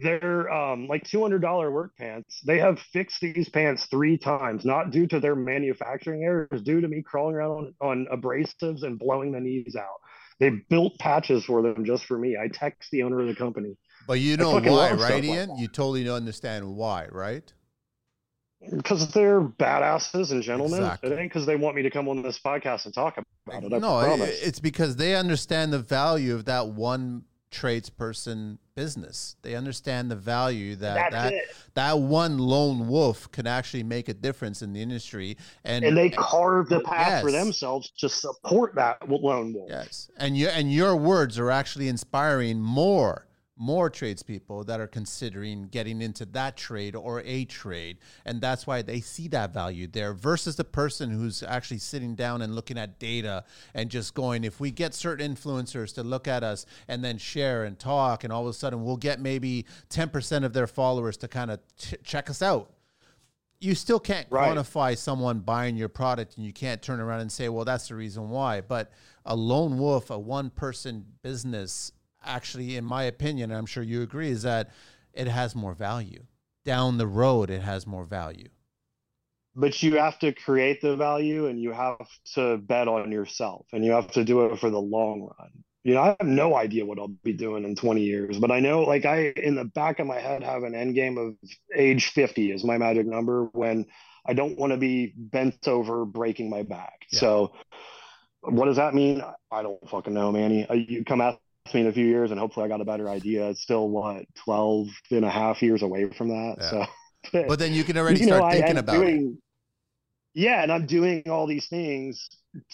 They're 0.00 0.50
um, 0.52 0.86
like 0.86 1.04
$200 1.04 1.72
work 1.72 1.96
pants. 1.96 2.40
They 2.46 2.58
have 2.58 2.78
fixed 2.92 3.20
these 3.20 3.48
pants 3.48 3.86
three 3.86 4.16
times, 4.16 4.64
not 4.64 4.90
due 4.90 5.08
to 5.08 5.18
their 5.18 5.34
manufacturing 5.34 6.22
errors, 6.22 6.62
due 6.62 6.80
to 6.80 6.86
me 6.86 7.02
crawling 7.02 7.34
around 7.34 7.74
on, 7.80 8.06
on 8.10 8.20
abrasives 8.20 8.84
and 8.84 8.98
blowing 8.98 9.32
the 9.32 9.40
knees 9.40 9.74
out. 9.76 9.98
They 10.38 10.50
built 10.50 10.98
patches 11.00 11.44
for 11.44 11.62
them 11.62 11.84
just 11.84 12.04
for 12.04 12.16
me. 12.16 12.36
I 12.40 12.46
text 12.46 12.90
the 12.92 13.02
owner 13.02 13.20
of 13.20 13.26
the 13.26 13.34
company. 13.34 13.76
But 14.06 14.20
you 14.20 14.36
know 14.36 14.60
why, 14.60 14.92
right, 14.92 15.24
Ian? 15.24 15.50
Like 15.50 15.58
you 15.58 15.66
totally 15.66 16.04
don't 16.04 16.16
understand 16.16 16.76
why, 16.76 17.08
right? 17.10 17.52
Because 18.74 19.08
they're 19.12 19.40
badasses 19.40 20.30
and 20.32 20.42
gentlemen. 20.42 20.80
Exactly. 20.80 21.10
It 21.10 21.18
ain't 21.18 21.30
because 21.30 21.46
they 21.46 21.56
want 21.56 21.76
me 21.76 21.82
to 21.82 21.90
come 21.90 22.08
on 22.08 22.22
this 22.22 22.38
podcast 22.38 22.86
and 22.86 22.94
talk 22.94 23.18
about 23.18 23.64
it. 23.64 23.72
I 23.72 23.78
no, 23.78 24.00
promise. 24.00 24.42
it's 24.42 24.60
because 24.60 24.96
they 24.96 25.14
understand 25.14 25.72
the 25.72 25.78
value 25.78 26.34
of 26.34 26.44
that 26.46 26.68
one 26.68 27.24
tradesperson 27.50 28.58
business. 28.74 29.36
They 29.42 29.54
understand 29.54 30.10
the 30.10 30.16
value 30.16 30.76
that 30.76 31.10
that, 31.12 31.32
that 31.74 31.98
one 31.98 32.38
lone 32.38 32.88
wolf 32.88 33.30
can 33.32 33.46
actually 33.46 33.84
make 33.84 34.08
a 34.08 34.14
difference 34.14 34.60
in 34.60 34.72
the 34.72 34.82
industry, 34.82 35.36
and 35.64 35.84
and 35.84 35.96
they 35.96 36.10
carve 36.10 36.68
the 36.68 36.80
path 36.80 37.08
yes. 37.08 37.22
for 37.22 37.30
themselves 37.30 37.92
to 37.98 38.08
support 38.08 38.74
that 38.74 39.08
lone 39.08 39.54
wolf. 39.54 39.68
Yes, 39.70 40.10
and 40.18 40.36
you 40.36 40.48
and 40.48 40.72
your 40.72 40.96
words 40.96 41.38
are 41.38 41.50
actually 41.50 41.88
inspiring 41.88 42.60
more 42.60 43.27
more 43.58 43.90
tradespeople 43.90 44.64
that 44.64 44.80
are 44.80 44.86
considering 44.86 45.68
getting 45.68 46.00
into 46.00 46.24
that 46.26 46.56
trade 46.56 46.94
or 46.94 47.22
a 47.24 47.44
trade. 47.44 47.98
And 48.24 48.40
that's 48.40 48.66
why 48.66 48.82
they 48.82 49.00
see 49.00 49.28
that 49.28 49.52
value 49.52 49.86
there 49.86 50.14
versus 50.14 50.56
the 50.56 50.64
person 50.64 51.10
who's 51.10 51.42
actually 51.42 51.78
sitting 51.78 52.14
down 52.14 52.42
and 52.42 52.54
looking 52.54 52.78
at 52.78 52.98
data 52.98 53.44
and 53.74 53.90
just 53.90 54.14
going, 54.14 54.44
if 54.44 54.60
we 54.60 54.70
get 54.70 54.94
certain 54.94 55.34
influencers 55.34 55.94
to 55.94 56.02
look 56.02 56.28
at 56.28 56.42
us 56.42 56.66
and 56.86 57.04
then 57.04 57.18
share 57.18 57.64
and 57.64 57.78
talk, 57.78 58.24
and 58.24 58.32
all 58.32 58.42
of 58.42 58.48
a 58.48 58.52
sudden 58.52 58.84
we'll 58.84 58.96
get 58.96 59.20
maybe 59.20 59.66
10% 59.90 60.44
of 60.44 60.52
their 60.52 60.66
followers 60.66 61.16
to 61.18 61.28
kind 61.28 61.50
of 61.50 61.60
t- 61.76 61.96
check 62.04 62.30
us 62.30 62.42
out. 62.42 62.72
You 63.60 63.74
still 63.74 63.98
can't 63.98 64.26
right. 64.30 64.56
quantify 64.56 64.96
someone 64.96 65.40
buying 65.40 65.76
your 65.76 65.88
product, 65.88 66.36
and 66.36 66.46
you 66.46 66.52
can't 66.52 66.80
turn 66.80 67.00
around 67.00 67.22
and 67.22 67.32
say, 67.32 67.48
well, 67.48 67.64
that's 67.64 67.88
the 67.88 67.96
reason 67.96 68.30
why. 68.30 68.60
But 68.60 68.92
a 69.24 69.34
lone 69.34 69.78
wolf, 69.78 70.10
a 70.10 70.18
one 70.18 70.50
person 70.50 71.04
business, 71.22 71.92
actually, 72.24 72.76
in 72.76 72.84
my 72.84 73.04
opinion, 73.04 73.50
and 73.50 73.58
I'm 73.58 73.66
sure 73.66 73.82
you 73.82 74.02
agree, 74.02 74.30
is 74.30 74.42
that 74.42 74.70
it 75.12 75.28
has 75.28 75.54
more 75.54 75.74
value. 75.74 76.24
Down 76.64 76.98
the 76.98 77.06
road, 77.06 77.50
it 77.50 77.62
has 77.62 77.86
more 77.86 78.04
value. 78.04 78.48
But 79.54 79.82
you 79.82 79.96
have 79.96 80.18
to 80.20 80.32
create 80.32 80.80
the 80.80 80.96
value 80.96 81.46
and 81.46 81.60
you 81.60 81.72
have 81.72 82.06
to 82.34 82.58
bet 82.58 82.86
on 82.86 83.10
yourself 83.10 83.66
and 83.72 83.84
you 83.84 83.92
have 83.92 84.10
to 84.12 84.24
do 84.24 84.46
it 84.46 84.60
for 84.60 84.70
the 84.70 84.80
long 84.80 85.22
run. 85.22 85.50
You 85.82 85.94
know, 85.94 86.02
I 86.02 86.06
have 86.18 86.26
no 86.26 86.54
idea 86.54 86.84
what 86.84 86.98
I'll 86.98 87.08
be 87.08 87.32
doing 87.32 87.64
in 87.64 87.74
20 87.74 88.02
years, 88.02 88.38
but 88.38 88.50
I 88.50 88.60
know, 88.60 88.82
like, 88.82 89.04
I, 89.04 89.32
in 89.36 89.54
the 89.54 89.64
back 89.64 90.00
of 90.00 90.06
my 90.06 90.20
head, 90.20 90.42
have 90.42 90.62
an 90.62 90.74
end 90.74 90.94
game 90.94 91.16
of 91.16 91.34
age 91.74 92.10
50 92.10 92.52
is 92.52 92.62
my 92.62 92.78
magic 92.78 93.06
number 93.06 93.44
when 93.52 93.86
I 94.26 94.34
don't 94.34 94.58
want 94.58 94.72
to 94.72 94.76
be 94.76 95.14
bent 95.16 95.66
over 95.66 96.04
breaking 96.04 96.50
my 96.50 96.62
back. 96.62 97.06
Yeah. 97.10 97.20
So, 97.20 97.52
what 98.42 98.66
does 98.66 98.76
that 98.76 98.94
mean? 98.94 99.24
I 99.50 99.62
don't 99.62 99.88
fucking 99.88 100.12
know, 100.12 100.30
Manny. 100.30 100.68
Uh, 100.68 100.74
you 100.74 101.04
come 101.04 101.20
at 101.20 101.38
me 101.74 101.82
in 101.82 101.86
a 101.86 101.92
few 101.92 102.06
years 102.06 102.30
and 102.30 102.38
hopefully 102.40 102.66
I 102.66 102.68
got 102.68 102.80
a 102.80 102.84
better 102.84 103.08
idea. 103.08 103.48
It's 103.50 103.62
still 103.62 103.88
what 103.88 104.24
12 104.44 104.88
and 105.10 105.24
a 105.24 105.30
half 105.30 105.62
years 105.62 105.82
away 105.82 106.10
from 106.10 106.28
that. 106.28 106.56
Yeah. 106.60 106.70
So 107.32 107.46
but 107.48 107.58
then 107.58 107.72
you 107.72 107.84
can 107.84 107.96
already 107.98 108.20
you 108.20 108.26
start 108.26 108.42
know, 108.42 108.50
thinking 108.50 108.76
I, 108.76 108.80
about 108.80 108.92
doing, 108.94 109.36
it. 109.36 109.42
Yeah, 110.40 110.62
and 110.62 110.70
I'm 110.70 110.86
doing 110.86 111.24
all 111.28 111.46
these 111.46 111.66
things 111.66 112.28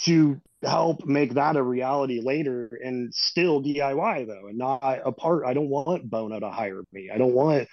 to 0.05 0.41
help 0.63 1.07
make 1.07 1.35
that 1.35 1.57
a 1.57 1.63
reality 1.63 2.21
later 2.21 2.79
and 2.83 3.13
still 3.15 3.63
DIY 3.63 4.27
though 4.27 4.49
and 4.49 4.59
not 4.59 4.81
a 4.83 5.13
part. 5.13 5.45
I 5.47 5.55
don't 5.55 5.69
want 5.69 6.09
Bona 6.09 6.41
to 6.41 6.51
hire 6.51 6.83
me. 6.93 7.11
I 7.13 7.19
don't 7.19 7.35
want 7.35 7.69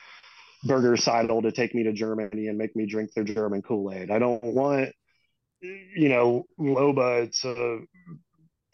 Berger 0.63 0.97
Seidle 0.97 1.41
to 1.41 1.51
take 1.51 1.73
me 1.73 1.83
to 1.83 1.93
Germany 1.93 2.47
and 2.47 2.57
make 2.57 2.75
me 2.75 2.85
drink 2.85 3.13
their 3.13 3.23
German 3.23 3.61
Kool-Aid. 3.61 4.11
I 4.11 4.19
don't 4.19 4.43
want 4.43 4.93
you 5.61 6.09
know 6.09 6.45
Loba 6.59 7.29
to 7.41 7.85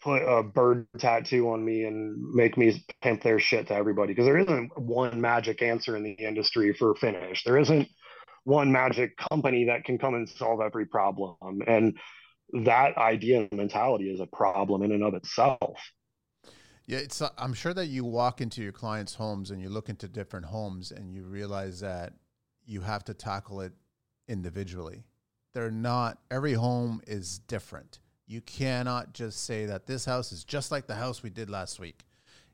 put 0.00 0.22
a 0.22 0.42
bird 0.42 0.86
tattoo 0.98 1.50
on 1.50 1.64
me 1.64 1.84
and 1.84 2.16
make 2.34 2.56
me 2.56 2.84
pimp 3.02 3.22
their 3.22 3.40
shit 3.40 3.68
to 3.68 3.74
everybody 3.74 4.12
because 4.12 4.26
there 4.26 4.38
isn't 4.38 4.70
one 4.78 5.20
magic 5.20 5.62
answer 5.62 5.96
in 5.96 6.02
the 6.02 6.12
industry 6.12 6.72
for 6.72 6.94
finish. 6.94 7.44
There 7.44 7.58
isn't 7.58 7.88
one 8.44 8.70
magic 8.70 9.16
company 9.16 9.66
that 9.66 9.84
can 9.84 9.98
come 9.98 10.14
and 10.14 10.28
solve 10.28 10.60
every 10.60 10.86
problem. 10.86 11.36
And 11.66 11.98
that 12.64 12.96
idea 12.96 13.40
and 13.40 13.52
mentality 13.52 14.10
is 14.10 14.20
a 14.20 14.26
problem 14.26 14.82
in 14.82 14.92
and 14.92 15.02
of 15.02 15.14
itself. 15.14 15.78
Yeah, 16.86 16.98
it's. 16.98 17.20
I'm 17.36 17.52
sure 17.52 17.74
that 17.74 17.88
you 17.88 18.04
walk 18.04 18.40
into 18.40 18.62
your 18.62 18.72
clients' 18.72 19.14
homes 19.14 19.50
and 19.50 19.60
you 19.60 19.68
look 19.68 19.90
into 19.90 20.08
different 20.08 20.46
homes 20.46 20.90
and 20.90 21.12
you 21.12 21.24
realize 21.24 21.80
that 21.80 22.14
you 22.64 22.80
have 22.80 23.04
to 23.04 23.14
tackle 23.14 23.60
it 23.60 23.72
individually. 24.26 25.04
They're 25.52 25.70
not. 25.70 26.18
Every 26.30 26.54
home 26.54 27.02
is 27.06 27.40
different 27.40 27.98
you 28.28 28.40
cannot 28.42 29.14
just 29.14 29.44
say 29.44 29.66
that 29.66 29.86
this 29.86 30.04
house 30.04 30.32
is 30.32 30.44
just 30.44 30.70
like 30.70 30.86
the 30.86 30.94
house 30.94 31.22
we 31.22 31.30
did 31.30 31.48
last 31.48 31.80
week. 31.80 32.04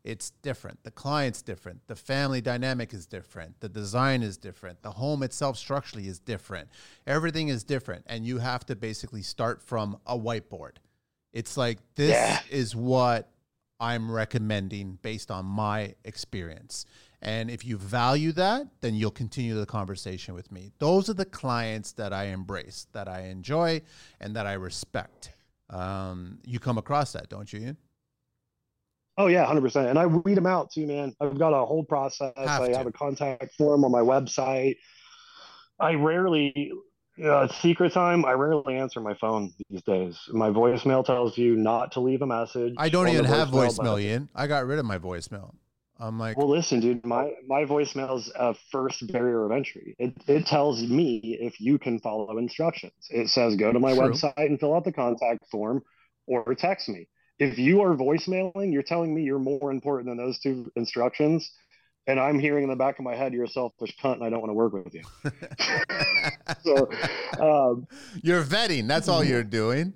It's 0.04 0.30
different. 0.42 0.84
The 0.84 0.90
client's 0.90 1.42
different. 1.42 1.80
The 1.86 1.96
family 1.96 2.40
dynamic 2.40 2.92
is 2.92 3.06
different. 3.06 3.58
The 3.60 3.68
design 3.68 4.22
is 4.22 4.36
different. 4.36 4.82
The 4.82 4.90
home 4.90 5.22
itself 5.22 5.56
structurally 5.56 6.08
is 6.08 6.18
different. 6.18 6.68
Everything 7.06 7.48
is 7.48 7.64
different. 7.64 8.04
And 8.06 8.26
you 8.26 8.38
have 8.38 8.66
to 8.66 8.76
basically 8.76 9.22
start 9.22 9.62
from 9.62 9.98
a 10.06 10.16
whiteboard. 10.16 10.76
It's 11.32 11.56
like, 11.56 11.78
this 11.96 12.10
yeah. 12.10 12.38
is 12.50 12.76
what 12.76 13.30
I'm 13.80 14.10
recommending 14.10 14.98
based 15.02 15.30
on 15.30 15.46
my 15.46 15.94
experience. 16.04 16.86
And 17.22 17.50
if 17.50 17.64
you 17.64 17.78
value 17.78 18.32
that, 18.32 18.66
then 18.82 18.94
you'll 18.94 19.10
continue 19.10 19.58
the 19.58 19.66
conversation 19.66 20.34
with 20.34 20.52
me. 20.52 20.70
Those 20.78 21.08
are 21.08 21.14
the 21.14 21.24
clients 21.24 21.92
that 21.92 22.12
I 22.12 22.24
embrace, 22.24 22.86
that 22.92 23.08
I 23.08 23.22
enjoy, 23.22 23.80
and 24.20 24.36
that 24.36 24.46
I 24.46 24.52
respect. 24.52 25.33
Um, 25.70 26.38
you 26.44 26.58
come 26.58 26.78
across 26.78 27.12
that, 27.12 27.28
don't 27.28 27.52
you, 27.52 27.60
Ian? 27.60 27.76
Oh 29.16 29.28
yeah, 29.28 29.44
hundred 29.44 29.62
percent. 29.62 29.88
And 29.88 29.98
I 29.98 30.06
weed 30.06 30.34
them 30.34 30.46
out 30.46 30.72
too, 30.72 30.86
man. 30.86 31.14
I've 31.20 31.38
got 31.38 31.50
a 31.50 31.64
whole 31.64 31.84
process. 31.84 32.32
Have 32.36 32.62
I 32.62 32.68
to. 32.68 32.76
have 32.76 32.86
a 32.86 32.92
contact 32.92 33.54
form 33.54 33.84
on 33.84 33.92
my 33.92 34.00
website. 34.00 34.76
I 35.78 35.94
rarely, 35.94 36.72
uh, 37.24 37.48
secret 37.48 37.92
time. 37.92 38.24
I 38.24 38.32
rarely 38.32 38.76
answer 38.76 39.00
my 39.00 39.14
phone 39.14 39.52
these 39.70 39.82
days. 39.82 40.18
My 40.32 40.50
voicemail 40.50 41.04
tells 41.04 41.38
you 41.38 41.56
not 41.56 41.92
to 41.92 42.00
leave 42.00 42.22
a 42.22 42.26
message. 42.26 42.74
I 42.76 42.88
don't 42.88 43.08
even 43.08 43.24
have 43.24 43.48
voicemail, 43.48 44.00
Ian. 44.00 44.28
I 44.34 44.46
got 44.46 44.66
rid 44.66 44.78
of 44.78 44.84
my 44.84 44.98
voicemail. 44.98 45.54
I'm 45.98 46.18
like, 46.18 46.36
well, 46.36 46.48
listen, 46.48 46.80
dude, 46.80 47.06
my 47.06 47.32
my 47.46 47.64
voicemail 47.64 48.18
is 48.18 48.30
a 48.34 48.54
first 48.72 49.06
barrier 49.12 49.44
of 49.44 49.52
entry. 49.52 49.94
It 49.98 50.14
it 50.26 50.46
tells 50.46 50.82
me 50.82 51.38
if 51.40 51.60
you 51.60 51.78
can 51.78 52.00
follow 52.00 52.36
instructions. 52.36 52.92
It 53.10 53.28
says 53.28 53.54
go 53.56 53.72
to 53.72 53.78
my 53.78 53.94
True. 53.94 54.10
website 54.10 54.34
and 54.36 54.58
fill 54.58 54.74
out 54.74 54.84
the 54.84 54.92
contact 54.92 55.48
form, 55.50 55.82
or 56.26 56.54
text 56.54 56.88
me. 56.88 57.08
If 57.38 57.58
you 57.58 57.82
are 57.82 57.94
voicemailing, 57.94 58.72
you're 58.72 58.82
telling 58.82 59.14
me 59.14 59.22
you're 59.22 59.38
more 59.38 59.70
important 59.70 60.08
than 60.08 60.16
those 60.16 60.38
two 60.40 60.70
instructions, 60.74 61.50
and 62.06 62.18
I'm 62.18 62.38
hearing 62.38 62.64
in 62.64 62.70
the 62.70 62.76
back 62.76 62.98
of 62.98 63.04
my 63.04 63.14
head 63.14 63.32
you're 63.32 63.44
a 63.44 63.48
selfish 63.48 63.96
cunt 64.02 64.14
and 64.14 64.24
I 64.24 64.30
don't 64.30 64.40
want 64.40 64.50
to 64.50 64.54
work 64.54 64.72
with 64.72 64.94
you. 64.94 65.02
so, 66.62 66.90
um, 67.40 67.86
you're 68.22 68.42
vetting. 68.42 68.88
That's 68.88 69.08
all 69.08 69.24
you're 69.24 69.44
doing. 69.44 69.94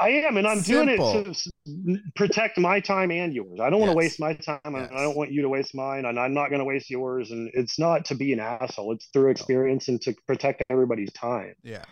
I 0.00 0.08
am, 0.10 0.36
and 0.38 0.46
I'm 0.46 0.60
Simple. 0.60 1.12
doing 1.12 1.26
it 1.30 1.36
to 1.66 1.98
protect 2.16 2.58
my 2.58 2.80
time 2.80 3.10
and 3.10 3.34
yours. 3.34 3.60
I 3.60 3.68
don't 3.68 3.80
yes. 3.80 3.86
want 3.86 3.90
to 3.92 3.96
waste 3.96 4.20
my 4.20 4.32
time, 4.34 4.60
yes. 4.64 4.88
and 4.88 4.98
I 4.98 5.02
don't 5.02 5.16
want 5.16 5.30
you 5.30 5.42
to 5.42 5.48
waste 5.48 5.74
mine, 5.74 6.06
and 6.06 6.18
I'm 6.18 6.32
not 6.32 6.48
going 6.48 6.60
to 6.60 6.64
waste 6.64 6.88
yours. 6.88 7.30
And 7.30 7.50
it's 7.52 7.78
not 7.78 8.06
to 8.06 8.14
be 8.14 8.32
an 8.32 8.40
asshole; 8.40 8.92
it's 8.92 9.06
through 9.12 9.30
experience 9.30 9.88
and 9.88 10.00
to 10.02 10.14
protect 10.26 10.62
everybody's 10.70 11.12
time. 11.12 11.54
Yeah. 11.62 11.84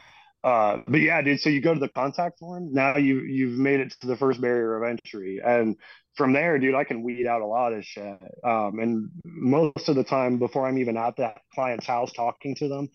Uh, 0.42 0.78
but 0.86 1.00
yeah, 1.00 1.20
dude. 1.20 1.40
So 1.40 1.50
you 1.50 1.60
go 1.60 1.74
to 1.74 1.80
the 1.80 1.88
contact 1.88 2.38
form. 2.38 2.72
Now 2.72 2.96
you 2.96 3.20
you've 3.20 3.58
made 3.58 3.80
it 3.80 3.94
to 4.00 4.06
the 4.06 4.16
first 4.16 4.40
barrier 4.40 4.82
of 4.82 4.88
entry, 4.88 5.40
and 5.44 5.76
from 6.16 6.32
there, 6.32 6.58
dude, 6.58 6.74
I 6.74 6.84
can 6.84 7.02
weed 7.02 7.26
out 7.26 7.42
a 7.42 7.46
lot 7.46 7.72
of 7.72 7.84
shit. 7.84 8.18
Um, 8.44 8.78
and 8.78 9.10
most 9.24 9.88
of 9.88 9.96
the 9.96 10.04
time, 10.04 10.38
before 10.38 10.66
I'm 10.66 10.78
even 10.78 10.96
at 10.96 11.16
that 11.16 11.42
client's 11.54 11.86
house 11.86 12.12
talking 12.12 12.54
to 12.56 12.68
them, 12.68 12.88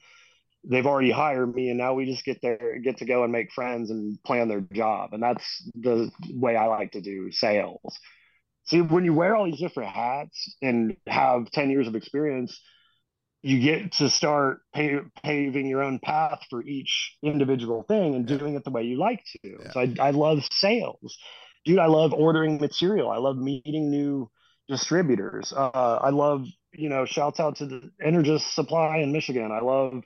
they've 0.64 0.86
already 0.86 1.12
hired 1.12 1.54
me, 1.54 1.70
and 1.70 1.78
now 1.78 1.94
we 1.94 2.06
just 2.06 2.26
get 2.26 2.42
there, 2.42 2.80
get 2.84 2.98
to 2.98 3.06
go 3.06 3.24
and 3.24 3.32
make 3.32 3.52
friends 3.52 3.90
and 3.90 4.22
plan 4.24 4.48
their 4.48 4.62
job. 4.62 5.14
And 5.14 5.22
that's 5.22 5.44
the 5.76 6.10
way 6.30 6.56
I 6.56 6.68
like 6.68 6.94
to 6.94 7.02
do 7.02 7.32
sales. 7.32 7.98
See, 8.66 8.82
when 8.82 9.04
you 9.04 9.14
wear 9.14 9.36
all 9.36 9.46
these 9.46 9.60
different 9.60 9.92
hats 9.92 10.56
and 10.62 10.96
have 11.06 11.52
10 11.52 11.70
years 11.70 11.88
of 11.88 11.96
experience, 11.96 12.58
you 13.42 13.60
get 13.60 13.92
to 13.94 14.10
start 14.10 14.60
pay, 14.74 15.00
paving 15.22 15.68
your 15.68 15.84
own 15.84 16.00
path 16.00 16.40
for 16.50 16.64
each 16.64 17.18
individual 17.22 17.84
thing 17.84 18.16
and 18.16 18.26
doing 18.26 18.56
it 18.56 18.64
the 18.64 18.72
way 18.72 18.84
you 18.84 18.98
like 18.98 19.22
to. 19.44 19.50
Yeah. 19.50 19.72
So 19.72 19.80
I, 19.82 19.96
I 20.00 20.12
love 20.12 20.46
sales. 20.50 21.18
Dude, 21.66 21.80
I 21.80 21.88
love 21.88 22.14
ordering 22.14 22.58
material. 22.60 23.12
I 23.12 23.18
love 23.18 23.36
meeting 23.36 23.90
new 23.90 24.30
distributors. 24.70 25.52
Uh, 25.56 26.00
I 26.02 26.10
love, 26.12 26.46
you 26.74 26.88
know, 26.88 27.04
shouts 27.04 27.42
out 27.42 27.58
to 27.58 27.66
the 27.66 27.92
Energous 28.02 28.46
Supply 28.54 29.00
in 29.00 29.12
Michigan. 29.12 29.52
I 29.52 29.60
love 29.60 30.04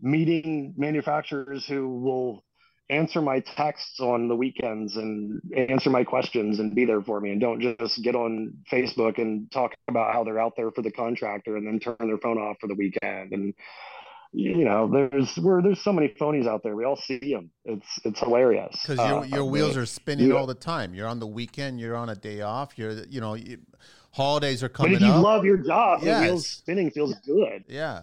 meeting 0.00 0.74
manufacturers 0.76 1.66
who 1.66 2.00
will 2.00 2.44
answer 2.90 3.20
my 3.20 3.40
texts 3.40 4.00
on 4.00 4.28
the 4.28 4.36
weekends 4.36 4.96
and 4.96 5.40
answer 5.54 5.90
my 5.90 6.04
questions 6.04 6.58
and 6.58 6.74
be 6.74 6.84
there 6.86 7.02
for 7.02 7.20
me 7.20 7.30
and 7.30 7.40
don't 7.40 7.60
just 7.60 8.02
get 8.02 8.14
on 8.14 8.54
Facebook 8.72 9.18
and 9.18 9.50
talk 9.52 9.74
about 9.88 10.12
how 10.12 10.24
they're 10.24 10.38
out 10.38 10.54
there 10.56 10.70
for 10.70 10.82
the 10.82 10.90
contractor 10.90 11.56
and 11.56 11.66
then 11.66 11.78
turn 11.78 11.96
their 12.00 12.18
phone 12.18 12.38
off 12.38 12.56
for 12.60 12.66
the 12.66 12.74
weekend. 12.74 13.32
And 13.32 13.54
you 14.32 14.64
know 14.64 14.90
there's 14.90 15.36
where 15.36 15.62
there's 15.62 15.82
so 15.82 15.92
many 15.92 16.08
phonies 16.08 16.46
out 16.46 16.62
there. 16.62 16.76
We 16.76 16.84
all 16.84 16.96
see 16.96 17.18
them 17.18 17.50
it's 17.64 17.86
it's 18.04 18.20
hilarious. 18.20 18.78
Because 18.86 19.28
your, 19.28 19.42
uh, 19.42 19.44
wheels 19.44 19.76
are 19.76 19.86
spinning 19.86 20.32
all 20.32 20.46
the 20.46 20.54
time. 20.54 20.94
You're 20.94 21.08
on 21.08 21.18
the 21.18 21.26
weekend 21.26 21.80
you're 21.80 21.96
on 21.96 22.10
a 22.10 22.14
day 22.14 22.42
off 22.42 22.78
you're 22.78 23.04
you 23.04 23.20
know 23.20 23.34
you, 23.34 23.58
holidays 24.12 24.62
are 24.62 24.68
coming 24.68 24.92
but 24.92 25.02
if 25.02 25.08
you 25.08 25.14
up. 25.14 25.22
love 25.22 25.44
your 25.44 25.58
job 25.58 26.00
yes. 26.02 26.20
the 26.20 26.26
wheels 26.26 26.46
spinning 26.46 26.90
feels 26.90 27.14
good. 27.26 27.64
Yeah 27.68 28.02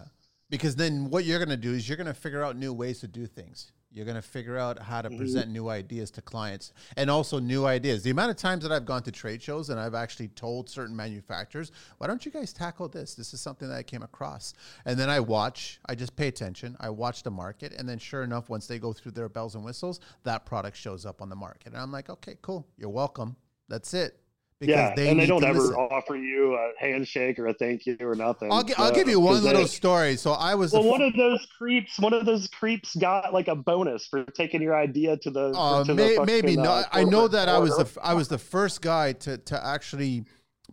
because 0.50 0.76
then 0.76 1.10
what 1.10 1.24
you're 1.24 1.38
going 1.38 1.48
to 1.48 1.56
do 1.56 1.72
is 1.72 1.88
you're 1.88 1.96
going 1.96 2.06
to 2.06 2.14
figure 2.14 2.44
out 2.44 2.56
new 2.56 2.72
ways 2.72 3.00
to 3.00 3.08
do 3.08 3.26
things 3.26 3.72
you're 3.96 4.04
going 4.04 4.16
to 4.16 4.22
figure 4.22 4.58
out 4.58 4.78
how 4.78 5.00
to 5.00 5.08
mm-hmm. 5.08 5.16
present 5.16 5.50
new 5.50 5.70
ideas 5.70 6.10
to 6.10 6.20
clients 6.20 6.72
and 6.98 7.10
also 7.10 7.38
new 7.38 7.64
ideas. 7.64 8.02
The 8.02 8.10
amount 8.10 8.30
of 8.30 8.36
times 8.36 8.62
that 8.62 8.70
I've 8.70 8.84
gone 8.84 9.02
to 9.04 9.10
trade 9.10 9.42
shows 9.42 9.70
and 9.70 9.80
I've 9.80 9.94
actually 9.94 10.28
told 10.28 10.68
certain 10.68 10.94
manufacturers, 10.94 11.72
why 11.96 12.06
don't 12.06 12.24
you 12.26 12.30
guys 12.30 12.52
tackle 12.52 12.88
this? 12.88 13.14
This 13.14 13.32
is 13.32 13.40
something 13.40 13.68
that 13.68 13.74
I 13.74 13.82
came 13.82 14.02
across. 14.02 14.52
And 14.84 14.98
then 14.98 15.08
I 15.08 15.18
watch, 15.20 15.80
I 15.86 15.94
just 15.94 16.14
pay 16.14 16.28
attention, 16.28 16.76
I 16.78 16.90
watch 16.90 17.22
the 17.22 17.30
market. 17.30 17.72
And 17.72 17.88
then 17.88 17.98
sure 17.98 18.22
enough, 18.22 18.50
once 18.50 18.66
they 18.66 18.78
go 18.78 18.92
through 18.92 19.12
their 19.12 19.30
bells 19.30 19.54
and 19.54 19.64
whistles, 19.64 20.00
that 20.24 20.44
product 20.44 20.76
shows 20.76 21.06
up 21.06 21.22
on 21.22 21.30
the 21.30 21.36
market. 21.36 21.72
And 21.72 21.80
I'm 21.80 21.90
like, 21.90 22.10
okay, 22.10 22.36
cool. 22.42 22.66
You're 22.76 22.90
welcome. 22.90 23.34
That's 23.68 23.94
it 23.94 24.20
yeah, 24.60 24.94
they 24.94 25.10
and 25.10 25.20
they 25.20 25.26
don't 25.26 25.44
ever 25.44 25.58
listen. 25.58 25.74
offer 25.74 26.16
you 26.16 26.54
a 26.54 26.72
handshake 26.78 27.38
or 27.38 27.48
a 27.48 27.54
thank 27.54 27.84
you 27.84 27.96
or 28.00 28.14
nothing. 28.14 28.50
I'll, 28.50 28.64
I'll 28.78 28.92
give 28.92 29.08
you 29.08 29.20
one 29.20 29.42
little 29.42 29.62
they, 29.62 29.68
story. 29.68 30.16
So 30.16 30.32
I 30.32 30.54
was 30.54 30.72
well, 30.72 30.84
one 30.84 31.02
of 31.02 31.14
those 31.14 31.46
creeps. 31.58 31.98
One 31.98 32.14
of 32.14 32.24
those 32.24 32.48
creeps 32.48 32.96
got 32.96 33.34
like 33.34 33.48
a 33.48 33.54
bonus 33.54 34.06
for 34.06 34.24
taking 34.24 34.62
your 34.62 34.74
idea 34.74 35.18
to 35.18 35.30
the. 35.30 35.52
Uh, 35.54 35.84
to 35.84 35.94
may, 35.94 36.16
the 36.16 36.24
maybe 36.24 36.56
not. 36.56 36.88
I 36.92 37.04
know 37.04 37.28
that 37.28 37.48
I 37.48 37.58
was 37.58 37.76
the 37.76 38.00
I 38.02 38.14
was 38.14 38.28
the 38.28 38.38
first 38.38 38.80
guy 38.80 39.12
to 39.12 39.36
to 39.36 39.66
actually 39.66 40.24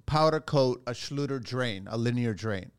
powder 0.06 0.40
coat 0.40 0.82
a 0.88 0.92
Schluter 0.92 1.44
drain, 1.44 1.88
a 1.90 1.98
linear 1.98 2.34
drain. 2.34 2.72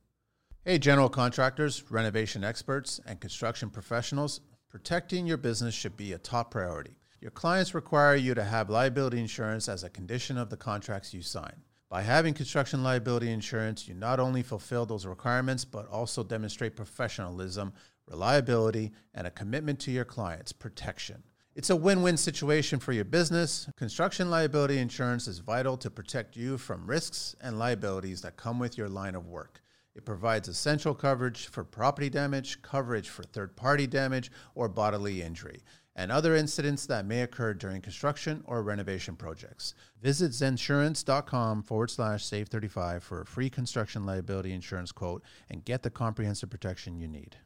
Hey, 0.65 0.79
general 0.79 1.11
contractors, 1.11 1.85
renovation 1.91 2.43
experts, 2.43 2.99
and 3.05 3.21
construction 3.21 3.69
professionals, 3.69 4.41
protecting 4.71 5.27
your 5.27 5.37
business 5.37 5.75
should 5.75 5.99
be 5.99 6.15
a 6.15 6.19
top 6.19 6.51
priority. 6.51 6.97
Your 7.25 7.31
clients 7.31 7.75
require 7.75 8.17
you 8.17 8.35
to 8.35 8.45
have 8.45 8.69
liability 8.69 9.19
insurance 9.19 9.67
as 9.67 9.83
a 9.83 9.89
condition 9.89 10.37
of 10.37 10.51
the 10.51 10.59
contracts 10.59 11.15
you 11.15 11.23
sign. 11.23 11.63
By 11.89 12.03
having 12.03 12.35
construction 12.35 12.83
liability 12.83 13.33
insurance, 13.33 13.89
you 13.89 13.95
not 13.95 14.21
only 14.21 14.43
fulfill 14.43 14.85
those 14.85 15.07
requirements, 15.07 15.65
but 15.65 15.89
also 15.89 16.23
demonstrate 16.23 16.77
professionalism, 16.77 17.73
reliability, 18.07 18.93
and 19.15 19.27
a 19.27 19.31
commitment 19.31 19.81
to 19.81 19.91
your 19.91 20.05
clients' 20.05 20.53
protection. 20.53 21.23
It's 21.55 21.71
a 21.71 21.77
win 21.77 22.03
win 22.03 22.19
situation 22.19 22.79
for 22.79 22.93
your 22.93 23.07
business. 23.07 23.71
Construction 23.75 24.31
liability 24.31 24.77
insurance 24.77 25.27
is 25.27 25.39
vital 25.39 25.79
to 25.79 25.89
protect 25.89 26.37
you 26.37 26.59
from 26.59 26.87
risks 26.87 27.35
and 27.41 27.59
liabilities 27.59 28.21
that 28.21 28.37
come 28.37 28.59
with 28.59 28.77
your 28.77 28.91
line 28.91 29.15
of 29.15 29.29
work. 29.29 29.63
It 29.95 30.05
provides 30.05 30.49
essential 30.49 30.93
coverage 30.93 31.47
for 31.47 31.65
property 31.65 32.11
damage, 32.11 32.61
coverage 32.61 33.09
for 33.09 33.23
third 33.23 33.57
party 33.57 33.87
damage, 33.87 34.31
or 34.55 34.69
bodily 34.69 35.23
injury 35.23 35.63
and 35.97 36.11
other 36.11 36.35
incidents 36.35 36.87
that 36.87 37.07
may 37.07 37.23
occur 37.23 37.55
during 37.55 37.81
construction 37.81 38.43
or 38.47 38.63
renovation 38.63 39.17
projects. 39.17 39.75
Visit 40.03 40.33
zensurance.com 40.33 41.63
forward 41.63 41.91
slash 41.91 42.25
save 42.25 42.49
35 42.49 43.03
for 43.03 43.21
a 43.21 43.27
free 43.27 43.51
construction 43.51 44.05
liability 44.05 44.53
insurance 44.53 44.93
quote 44.93 45.23
and 45.49 45.65
get 45.65 45.83
the 45.83 45.91
comprehensive 45.91 46.51
protection 46.51 46.99
you 46.99 47.09
need. 47.09 47.37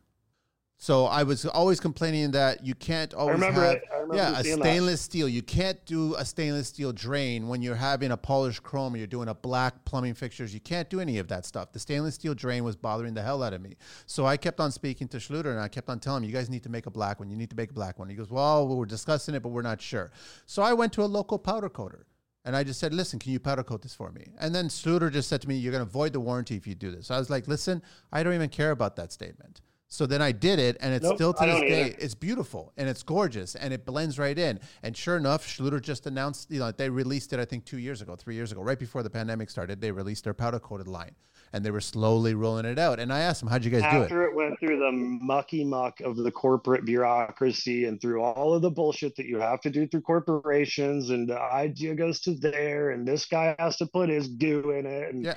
So 0.80 1.06
I 1.06 1.24
was 1.24 1.44
always 1.44 1.80
complaining 1.80 2.30
that 2.30 2.64
you 2.64 2.72
can't 2.76 3.12
always 3.12 3.34
remember 3.34 3.62
have 3.64 3.80
yeah 4.12 4.38
a 4.38 4.44
stainless 4.44 5.00
that. 5.00 5.04
steel. 5.04 5.28
You 5.28 5.42
can't 5.42 5.84
do 5.86 6.14
a 6.14 6.24
stainless 6.24 6.68
steel 6.68 6.92
drain 6.92 7.48
when 7.48 7.62
you're 7.62 7.74
having 7.74 8.12
a 8.12 8.16
polished 8.16 8.62
chrome 8.62 8.94
or 8.94 8.98
you're 8.98 9.08
doing 9.08 9.28
a 9.28 9.34
black 9.34 9.84
plumbing 9.84 10.14
fixtures. 10.14 10.54
You 10.54 10.60
can't 10.60 10.88
do 10.88 11.00
any 11.00 11.18
of 11.18 11.26
that 11.28 11.44
stuff. 11.44 11.72
The 11.72 11.80
stainless 11.80 12.14
steel 12.14 12.32
drain 12.32 12.62
was 12.62 12.76
bothering 12.76 13.12
the 13.12 13.22
hell 13.22 13.42
out 13.42 13.52
of 13.54 13.60
me. 13.60 13.74
So 14.06 14.24
I 14.24 14.36
kept 14.36 14.60
on 14.60 14.70
speaking 14.70 15.08
to 15.08 15.16
Schluter 15.16 15.50
and 15.50 15.58
I 15.58 15.66
kept 15.66 15.90
on 15.90 15.98
telling 15.98 16.22
him, 16.22 16.30
you 16.30 16.34
guys 16.34 16.48
need 16.48 16.62
to 16.62 16.70
make 16.70 16.86
a 16.86 16.90
black 16.90 17.18
one. 17.18 17.28
You 17.28 17.36
need 17.36 17.50
to 17.50 17.56
make 17.56 17.70
a 17.70 17.74
black 17.74 17.98
one. 17.98 18.08
He 18.08 18.14
goes, 18.14 18.30
well, 18.30 18.68
we're 18.68 18.86
discussing 18.86 19.34
it, 19.34 19.42
but 19.42 19.48
we're 19.48 19.62
not 19.62 19.82
sure. 19.82 20.12
So 20.46 20.62
I 20.62 20.74
went 20.74 20.92
to 20.92 21.02
a 21.02 21.06
local 21.06 21.40
powder 21.40 21.68
coater. 21.68 22.06
And 22.44 22.54
I 22.56 22.62
just 22.62 22.78
said, 22.78 22.94
listen, 22.94 23.18
can 23.18 23.32
you 23.32 23.40
powder 23.40 23.64
coat 23.64 23.82
this 23.82 23.94
for 23.94 24.12
me? 24.12 24.28
And 24.38 24.54
then 24.54 24.68
Schluter 24.68 25.12
just 25.12 25.28
said 25.28 25.42
to 25.42 25.48
me, 25.48 25.56
you're 25.56 25.72
going 25.72 25.84
to 25.84 25.90
void 25.90 26.12
the 26.12 26.20
warranty 26.20 26.56
if 26.56 26.66
you 26.68 26.74
do 26.74 26.92
this. 26.92 27.08
So 27.08 27.16
I 27.16 27.18
was 27.18 27.28
like, 27.28 27.48
listen, 27.48 27.82
I 28.12 28.22
don't 28.22 28.32
even 28.32 28.48
care 28.48 28.70
about 28.70 28.94
that 28.96 29.12
statement. 29.12 29.60
So 29.90 30.04
then 30.04 30.20
I 30.20 30.32
did 30.32 30.58
it, 30.58 30.76
and 30.80 30.92
it's 30.92 31.04
nope, 31.04 31.16
still 31.16 31.32
to 31.32 31.46
this 31.46 31.60
day, 31.60 31.84
either. 31.86 31.96
it's 31.98 32.14
beautiful 32.14 32.72
and 32.76 32.90
it's 32.90 33.02
gorgeous 33.02 33.54
and 33.54 33.72
it 33.72 33.86
blends 33.86 34.18
right 34.18 34.38
in. 34.38 34.60
And 34.82 34.94
sure 34.94 35.16
enough, 35.16 35.46
Schluter 35.46 35.80
just 35.80 36.06
announced, 36.06 36.50
you 36.50 36.58
know, 36.58 36.70
they 36.70 36.90
released 36.90 37.32
it, 37.32 37.40
I 37.40 37.46
think, 37.46 37.64
two 37.64 37.78
years 37.78 38.02
ago, 38.02 38.14
three 38.14 38.34
years 38.34 38.52
ago, 38.52 38.60
right 38.60 38.78
before 38.78 39.02
the 39.02 39.08
pandemic 39.08 39.48
started. 39.48 39.80
They 39.80 39.90
released 39.90 40.24
their 40.24 40.34
powder 40.34 40.58
coated 40.58 40.88
line, 40.88 41.12
and 41.54 41.64
they 41.64 41.70
were 41.70 41.80
slowly 41.80 42.34
rolling 42.34 42.66
it 42.66 42.78
out. 42.78 43.00
And 43.00 43.10
I 43.10 43.20
asked 43.20 43.40
them, 43.40 43.48
"How'd 43.48 43.64
you 43.64 43.70
guys 43.70 43.82
After 43.82 43.96
do 43.96 44.02
it?" 44.02 44.04
After 44.04 44.24
it 44.24 44.36
went 44.36 44.60
through 44.60 44.78
the 44.78 44.92
mucky 44.92 45.64
muck 45.64 46.00
of 46.00 46.16
the 46.16 46.30
corporate 46.30 46.84
bureaucracy 46.84 47.86
and 47.86 47.98
through 47.98 48.22
all 48.22 48.52
of 48.52 48.60
the 48.60 48.70
bullshit 48.70 49.16
that 49.16 49.24
you 49.24 49.38
have 49.38 49.62
to 49.62 49.70
do 49.70 49.88
through 49.88 50.02
corporations, 50.02 51.08
and 51.08 51.26
the 51.26 51.40
idea 51.40 51.94
goes 51.94 52.20
to 52.20 52.34
there, 52.34 52.90
and 52.90 53.08
this 53.08 53.24
guy 53.24 53.56
has 53.58 53.78
to 53.78 53.86
put 53.86 54.10
his 54.10 54.28
due 54.28 54.70
in 54.72 54.84
it, 54.84 55.14
and. 55.14 55.24
Yeah. 55.24 55.34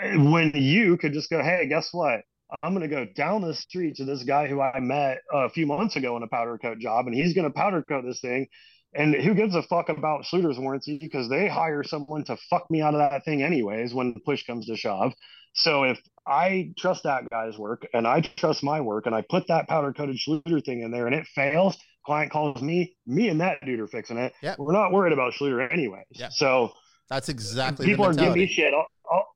When 0.00 0.52
you 0.54 0.96
could 0.96 1.12
just 1.12 1.28
go, 1.28 1.42
hey, 1.42 1.66
guess 1.68 1.92
what? 1.92 2.20
I'm 2.62 2.74
going 2.74 2.88
to 2.88 2.94
go 2.94 3.06
down 3.14 3.42
the 3.42 3.54
street 3.54 3.96
to 3.96 4.04
this 4.04 4.22
guy 4.22 4.46
who 4.46 4.60
I 4.60 4.80
met 4.80 5.18
a 5.32 5.50
few 5.50 5.66
months 5.66 5.96
ago 5.96 6.16
in 6.16 6.22
a 6.22 6.28
powder 6.28 6.58
coat 6.58 6.78
job, 6.78 7.06
and 7.06 7.14
he's 7.14 7.34
going 7.34 7.46
to 7.46 7.52
powder 7.52 7.82
coat 7.82 8.04
this 8.06 8.20
thing. 8.20 8.46
And 8.94 9.14
who 9.14 9.34
gives 9.34 9.54
a 9.54 9.62
fuck 9.62 9.90
about 9.90 10.24
Schluter's 10.24 10.58
warranty 10.58 10.98
because 10.98 11.28
they 11.28 11.46
hire 11.46 11.84
someone 11.84 12.24
to 12.24 12.38
fuck 12.48 12.70
me 12.70 12.80
out 12.80 12.94
of 12.94 13.00
that 13.00 13.24
thing 13.24 13.42
anyways 13.42 13.92
when 13.92 14.14
push 14.24 14.46
comes 14.46 14.66
to 14.66 14.76
shove. 14.76 15.12
So 15.52 15.84
if 15.84 15.98
I 16.26 16.72
trust 16.78 17.02
that 17.02 17.28
guy's 17.28 17.58
work 17.58 17.86
and 17.92 18.06
I 18.06 18.20
trust 18.20 18.62
my 18.62 18.80
work 18.80 19.04
and 19.04 19.14
I 19.14 19.22
put 19.28 19.48
that 19.48 19.68
powder 19.68 19.92
coated 19.92 20.16
Schluter 20.16 20.64
thing 20.64 20.80
in 20.80 20.90
there 20.90 21.06
and 21.06 21.14
it 21.14 21.26
fails, 21.34 21.76
client 22.06 22.32
calls 22.32 22.62
me, 22.62 22.96
me 23.06 23.28
and 23.28 23.42
that 23.42 23.58
dude 23.64 23.80
are 23.80 23.86
fixing 23.86 24.16
it. 24.16 24.32
Yep. 24.40 24.58
We're 24.58 24.72
not 24.72 24.90
worried 24.92 25.12
about 25.12 25.34
Schluter 25.34 25.70
anyways. 25.70 26.06
Yep. 26.12 26.32
So 26.32 26.72
that's 27.10 27.28
exactly 27.28 27.84
people 27.84 28.06
are 28.06 28.14
giving 28.14 28.32
me 28.32 28.46
shit. 28.46 28.72
I'll, 28.72 28.86
I'll, 29.10 29.26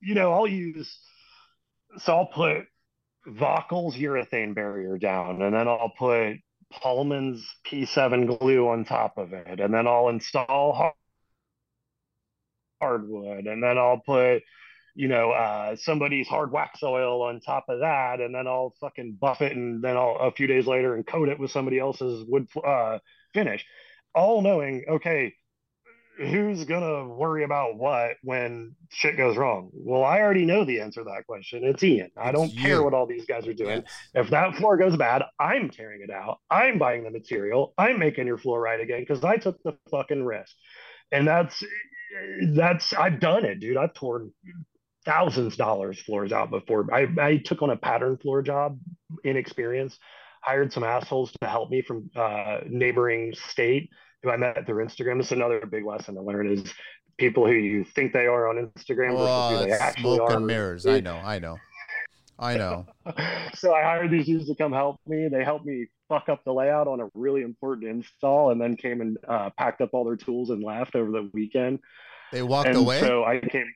you 0.00 0.14
know, 0.14 0.32
I'll 0.32 0.46
use 0.46 0.98
so 1.98 2.16
I'll 2.16 2.26
put 2.26 2.66
Wakol's 3.26 3.96
urethane 3.96 4.54
barrier 4.54 4.98
down, 4.98 5.42
and 5.42 5.54
then 5.54 5.68
I'll 5.68 5.92
put 5.98 6.36
Pallmann's 6.72 7.44
P7 7.66 8.38
glue 8.38 8.68
on 8.68 8.84
top 8.84 9.18
of 9.18 9.32
it, 9.32 9.60
and 9.60 9.72
then 9.74 9.86
I'll 9.86 10.08
install 10.08 10.94
hardwood, 12.80 13.46
and 13.46 13.62
then 13.62 13.78
I'll 13.78 14.00
put, 14.04 14.42
you 14.94 15.08
know, 15.08 15.32
uh, 15.32 15.76
somebody's 15.76 16.28
hard 16.28 16.52
wax 16.52 16.82
oil 16.82 17.22
on 17.22 17.40
top 17.40 17.66
of 17.68 17.80
that, 17.80 18.20
and 18.20 18.34
then 18.34 18.46
I'll 18.46 18.74
fucking 18.80 19.18
buff 19.20 19.42
it, 19.42 19.52
and 19.52 19.82
then 19.82 19.96
I'll 19.96 20.16
a 20.20 20.32
few 20.32 20.46
days 20.46 20.66
later 20.66 20.94
and 20.94 21.06
coat 21.06 21.28
it 21.28 21.38
with 21.38 21.50
somebody 21.50 21.78
else's 21.78 22.24
wood 22.26 22.48
uh, 22.64 22.98
finish, 23.34 23.64
all 24.14 24.42
knowing, 24.42 24.84
okay, 24.88 25.34
who's 26.20 26.64
gonna 26.64 27.08
worry 27.08 27.44
about 27.44 27.76
what 27.76 28.16
when 28.22 28.74
shit 28.90 29.16
goes 29.16 29.36
wrong? 29.36 29.70
Well, 29.72 30.04
I 30.04 30.20
already 30.20 30.44
know 30.44 30.64
the 30.64 30.80
answer 30.80 31.00
to 31.00 31.04
that 31.04 31.26
question. 31.26 31.64
It's 31.64 31.82
Ian. 31.82 32.10
I 32.16 32.32
don't 32.32 32.50
care 32.56 32.82
what 32.82 32.94
all 32.94 33.06
these 33.06 33.26
guys 33.26 33.46
are 33.46 33.54
doing. 33.54 33.82
Yes. 33.82 34.26
If 34.26 34.30
that 34.30 34.54
floor 34.56 34.76
goes 34.76 34.96
bad, 34.96 35.22
I'm 35.38 35.70
tearing 35.70 36.02
it 36.02 36.10
out. 36.10 36.38
I'm 36.50 36.78
buying 36.78 37.04
the 37.04 37.10
material. 37.10 37.72
I'm 37.78 37.98
making 37.98 38.26
your 38.26 38.38
floor 38.38 38.60
right 38.60 38.80
again 38.80 39.00
because 39.00 39.24
I 39.24 39.36
took 39.36 39.62
the 39.62 39.76
fucking 39.90 40.24
risk. 40.24 40.54
And 41.10 41.26
that's 41.26 41.64
that's 42.54 42.92
I've 42.92 43.20
done 43.20 43.44
it, 43.44 43.60
dude. 43.60 43.76
I've 43.76 43.94
torn 43.94 44.32
thousands 45.04 45.54
of 45.54 45.58
dollars 45.58 46.00
floors 46.00 46.32
out 46.32 46.50
before. 46.50 46.86
I, 46.92 47.06
I 47.20 47.36
took 47.38 47.62
on 47.62 47.70
a 47.70 47.76
pattern 47.76 48.18
floor 48.18 48.42
job 48.42 48.78
in 49.24 49.36
experience. 49.36 49.98
hired 50.42 50.72
some 50.72 50.84
assholes 50.84 51.32
to 51.40 51.48
help 51.48 51.70
me 51.70 51.82
from 51.82 52.10
uh, 52.16 52.60
neighboring 52.68 53.32
state 53.34 53.90
who 54.22 54.30
I 54.30 54.36
met 54.36 54.66
through 54.66 54.84
Instagram. 54.84 55.18
This 55.18 55.26
is 55.26 55.32
another 55.32 55.64
big 55.66 55.84
lesson 55.84 56.14
to 56.14 56.22
learn 56.22 56.50
is 56.50 56.72
people 57.18 57.46
who 57.46 57.52
you 57.52 57.84
think 57.84 58.12
they 58.12 58.26
are 58.26 58.48
on 58.48 58.56
Instagram 58.56 59.16
versus 59.16 59.60
who 59.60 59.66
they 59.66 59.72
actually 59.72 60.16
smoke 60.16 60.30
are. 60.30 60.36
and 60.36 60.46
mirrors. 60.46 60.86
I 60.86 61.00
know, 61.00 61.16
I 61.16 61.38
know. 61.38 61.58
I 62.38 62.56
know. 62.56 62.86
so 63.54 63.74
I 63.74 63.82
hired 63.82 64.10
these 64.10 64.26
dudes 64.26 64.46
to 64.48 64.54
come 64.54 64.72
help 64.72 64.96
me. 65.06 65.28
They 65.28 65.44
helped 65.44 65.66
me 65.66 65.86
fuck 66.08 66.28
up 66.30 66.42
the 66.44 66.52
layout 66.52 66.88
on 66.88 67.00
a 67.00 67.08
really 67.14 67.42
important 67.42 67.90
install 67.90 68.50
and 68.50 68.60
then 68.60 68.76
came 68.76 69.02
and 69.02 69.18
uh, 69.28 69.50
packed 69.58 69.82
up 69.82 69.90
all 69.92 70.04
their 70.04 70.16
tools 70.16 70.48
and 70.48 70.62
left 70.62 70.96
over 70.96 71.10
the 71.10 71.30
weekend. 71.34 71.80
They 72.32 72.42
walked 72.42 72.68
and 72.68 72.78
away. 72.78 73.00
So 73.00 73.24
I 73.24 73.40
came. 73.40 73.66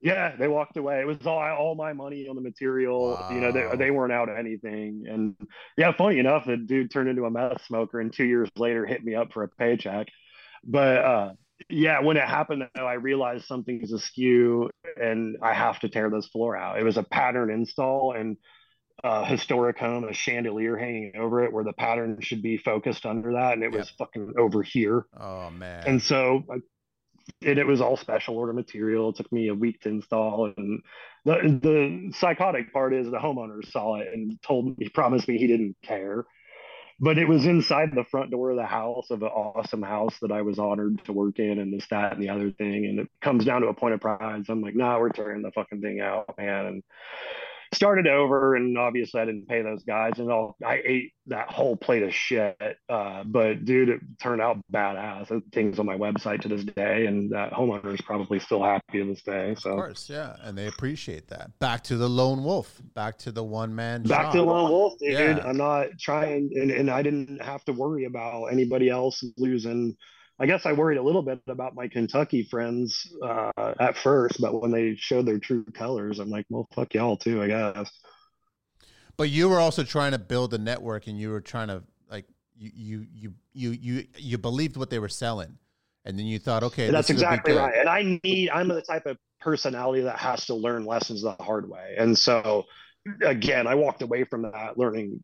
Yeah, 0.00 0.36
they 0.36 0.46
walked 0.46 0.76
away. 0.76 1.00
It 1.00 1.06
was 1.06 1.26
all 1.26 1.40
all 1.40 1.74
my 1.74 1.92
money 1.92 2.28
on 2.28 2.36
the 2.36 2.42
material. 2.42 3.12
Wow. 3.12 3.30
You 3.32 3.40
know, 3.40 3.52
they, 3.52 3.76
they 3.76 3.90
weren't 3.90 4.12
out 4.12 4.28
of 4.28 4.36
anything. 4.36 5.06
And 5.08 5.34
yeah, 5.76 5.92
funny 5.92 6.18
enough, 6.18 6.46
the 6.46 6.56
dude 6.56 6.90
turned 6.90 7.08
into 7.08 7.24
a 7.24 7.30
meth 7.30 7.64
smoker, 7.66 8.00
and 8.00 8.12
two 8.12 8.24
years 8.24 8.48
later 8.56 8.86
hit 8.86 9.04
me 9.04 9.14
up 9.14 9.32
for 9.32 9.42
a 9.42 9.48
paycheck. 9.48 10.06
But 10.64 10.98
uh, 10.98 11.32
yeah, 11.68 12.00
when 12.00 12.16
it 12.16 12.24
happened, 12.24 12.68
though, 12.74 12.86
I 12.86 12.94
realized 12.94 13.46
something 13.46 13.80
is 13.82 13.92
askew, 13.92 14.70
and 15.00 15.36
I 15.42 15.52
have 15.52 15.80
to 15.80 15.88
tear 15.88 16.10
this 16.10 16.26
floor 16.26 16.56
out. 16.56 16.78
It 16.78 16.84
was 16.84 16.96
a 16.96 17.02
pattern 17.02 17.50
install, 17.50 18.12
and 18.12 18.36
uh, 19.02 19.24
historic 19.24 19.78
home, 19.78 20.04
a 20.04 20.12
chandelier 20.12 20.76
hanging 20.76 21.12
over 21.16 21.44
it 21.44 21.52
where 21.52 21.64
the 21.64 21.72
pattern 21.72 22.18
should 22.20 22.42
be 22.42 22.56
focused 22.56 23.06
under 23.06 23.32
that, 23.32 23.54
and 23.54 23.62
it 23.62 23.72
yep. 23.72 23.80
was 23.80 23.90
fucking 23.90 24.34
over 24.38 24.62
here. 24.62 25.06
Oh 25.18 25.50
man! 25.50 25.84
And 25.86 26.02
so, 26.02 26.44
and 27.42 27.58
it 27.58 27.66
was 27.66 27.80
all 27.80 27.96
special 27.96 28.36
order 28.36 28.52
material. 28.52 29.10
It 29.10 29.16
took 29.16 29.30
me 29.32 29.48
a 29.48 29.54
week 29.54 29.80
to 29.82 29.88
install, 29.88 30.52
and 30.56 30.82
the 31.24 31.58
the 31.62 32.12
psychotic 32.16 32.72
part 32.72 32.94
is 32.94 33.10
the 33.10 33.18
homeowner 33.18 33.64
saw 33.70 33.96
it 33.96 34.08
and 34.12 34.40
told 34.42 34.66
me, 34.66 34.74
he 34.78 34.88
promised 34.88 35.28
me 35.28 35.38
he 35.38 35.46
didn't 35.46 35.76
care, 35.82 36.24
but 37.00 37.18
it 37.18 37.28
was 37.28 37.46
inside 37.46 37.90
the 37.94 38.04
front 38.04 38.30
door 38.30 38.50
of 38.50 38.56
the 38.56 38.66
house 38.66 39.10
of 39.10 39.22
an 39.22 39.28
awesome 39.28 39.82
house 39.82 40.16
that 40.20 40.32
I 40.32 40.42
was 40.42 40.58
honored 40.58 41.04
to 41.04 41.12
work 41.12 41.38
in, 41.38 41.58
and 41.58 41.72
this, 41.72 41.86
that, 41.90 42.12
and 42.14 42.22
the 42.22 42.30
other 42.30 42.50
thing, 42.50 42.86
and 42.86 43.00
it 43.00 43.08
comes 43.20 43.44
down 43.44 43.62
to 43.62 43.68
a 43.68 43.74
point 43.74 43.94
of 43.94 44.00
pride. 44.00 44.46
So 44.46 44.52
I'm 44.52 44.62
like, 44.62 44.74
nah, 44.74 44.98
we're 44.98 45.10
tearing 45.10 45.42
the 45.42 45.52
fucking 45.52 45.80
thing 45.80 46.00
out, 46.00 46.36
man, 46.38 46.66
and 46.66 46.82
started 47.74 48.06
over 48.06 48.56
and 48.56 48.78
obviously 48.78 49.20
I 49.20 49.24
didn't 49.24 49.46
pay 49.46 49.62
those 49.62 49.82
guys 49.84 50.12
and 50.18 50.30
all 50.30 50.56
I 50.64 50.80
ate 50.84 51.12
that 51.26 51.50
whole 51.50 51.76
plate 51.76 52.02
of 52.02 52.14
shit. 52.14 52.56
Uh, 52.88 53.22
but 53.24 53.64
dude, 53.64 53.90
it 53.90 54.00
turned 54.20 54.40
out 54.40 54.58
badass. 54.72 55.42
Things 55.52 55.78
on 55.78 55.86
my 55.86 55.96
website 55.96 56.40
to 56.42 56.48
this 56.48 56.64
day 56.64 57.06
and 57.06 57.30
that 57.32 57.52
homeowner 57.52 57.92
is 57.92 58.00
probably 58.00 58.38
still 58.38 58.62
happy 58.62 58.98
to 58.98 59.04
this 59.04 59.22
day. 59.22 59.54
So 59.58 59.70
of 59.70 59.76
course, 59.76 60.08
yeah. 60.08 60.36
And 60.42 60.56
they 60.56 60.66
appreciate 60.66 61.28
that. 61.28 61.58
Back 61.58 61.84
to 61.84 61.96
the 61.96 62.08
lone 62.08 62.44
wolf, 62.44 62.80
back 62.94 63.18
to 63.18 63.32
the 63.32 63.44
one 63.44 63.74
man. 63.74 64.02
Back 64.02 64.26
job. 64.26 64.32
to 64.32 64.38
the 64.38 64.44
lone 64.44 64.70
wolf, 64.70 64.98
dude. 64.98 65.12
Yeah. 65.12 65.42
I'm 65.44 65.56
not 65.56 65.88
trying 66.00 66.50
and, 66.54 66.70
and 66.70 66.90
I 66.90 67.02
didn't 67.02 67.42
have 67.42 67.64
to 67.66 67.72
worry 67.72 68.04
about 68.04 68.46
anybody 68.46 68.88
else 68.88 69.22
losing 69.36 69.96
I 70.40 70.46
guess 70.46 70.66
I 70.66 70.72
worried 70.72 70.98
a 70.98 71.02
little 71.02 71.22
bit 71.22 71.40
about 71.48 71.74
my 71.74 71.88
Kentucky 71.88 72.44
friends 72.44 73.12
uh, 73.22 73.74
at 73.80 73.96
first, 73.96 74.40
but 74.40 74.60
when 74.60 74.70
they 74.70 74.94
showed 74.96 75.26
their 75.26 75.38
true 75.38 75.64
colors, 75.74 76.20
I'm 76.20 76.30
like, 76.30 76.46
well, 76.48 76.68
fuck 76.74 76.94
y'all 76.94 77.16
too, 77.16 77.42
I 77.42 77.48
guess. 77.48 77.90
But 79.16 79.30
you 79.30 79.48
were 79.48 79.58
also 79.58 79.82
trying 79.82 80.12
to 80.12 80.18
build 80.18 80.54
a 80.54 80.58
network, 80.58 81.08
and 81.08 81.18
you 81.18 81.30
were 81.30 81.40
trying 81.40 81.68
to 81.68 81.82
like 82.08 82.24
you 82.56 82.70
you 82.74 83.06
you 83.12 83.34
you 83.52 83.70
you 83.72 84.06
you 84.16 84.38
believed 84.38 84.76
what 84.76 84.90
they 84.90 85.00
were 85.00 85.08
selling, 85.08 85.58
and 86.04 86.16
then 86.16 86.26
you 86.26 86.38
thought, 86.38 86.62
okay, 86.62 86.88
that's 86.88 87.10
exactly 87.10 87.54
right. 87.54 87.74
And 87.76 87.88
I 87.88 88.20
need 88.22 88.50
I'm 88.50 88.68
the 88.68 88.82
type 88.82 89.06
of 89.06 89.18
personality 89.40 90.02
that 90.02 90.18
has 90.18 90.46
to 90.46 90.54
learn 90.54 90.84
lessons 90.84 91.22
the 91.22 91.32
hard 91.32 91.68
way, 91.68 91.96
and 91.98 92.16
so 92.16 92.64
again, 93.24 93.66
I 93.66 93.74
walked 93.74 94.02
away 94.02 94.24
from 94.24 94.42
that 94.42 94.78
learning 94.78 95.20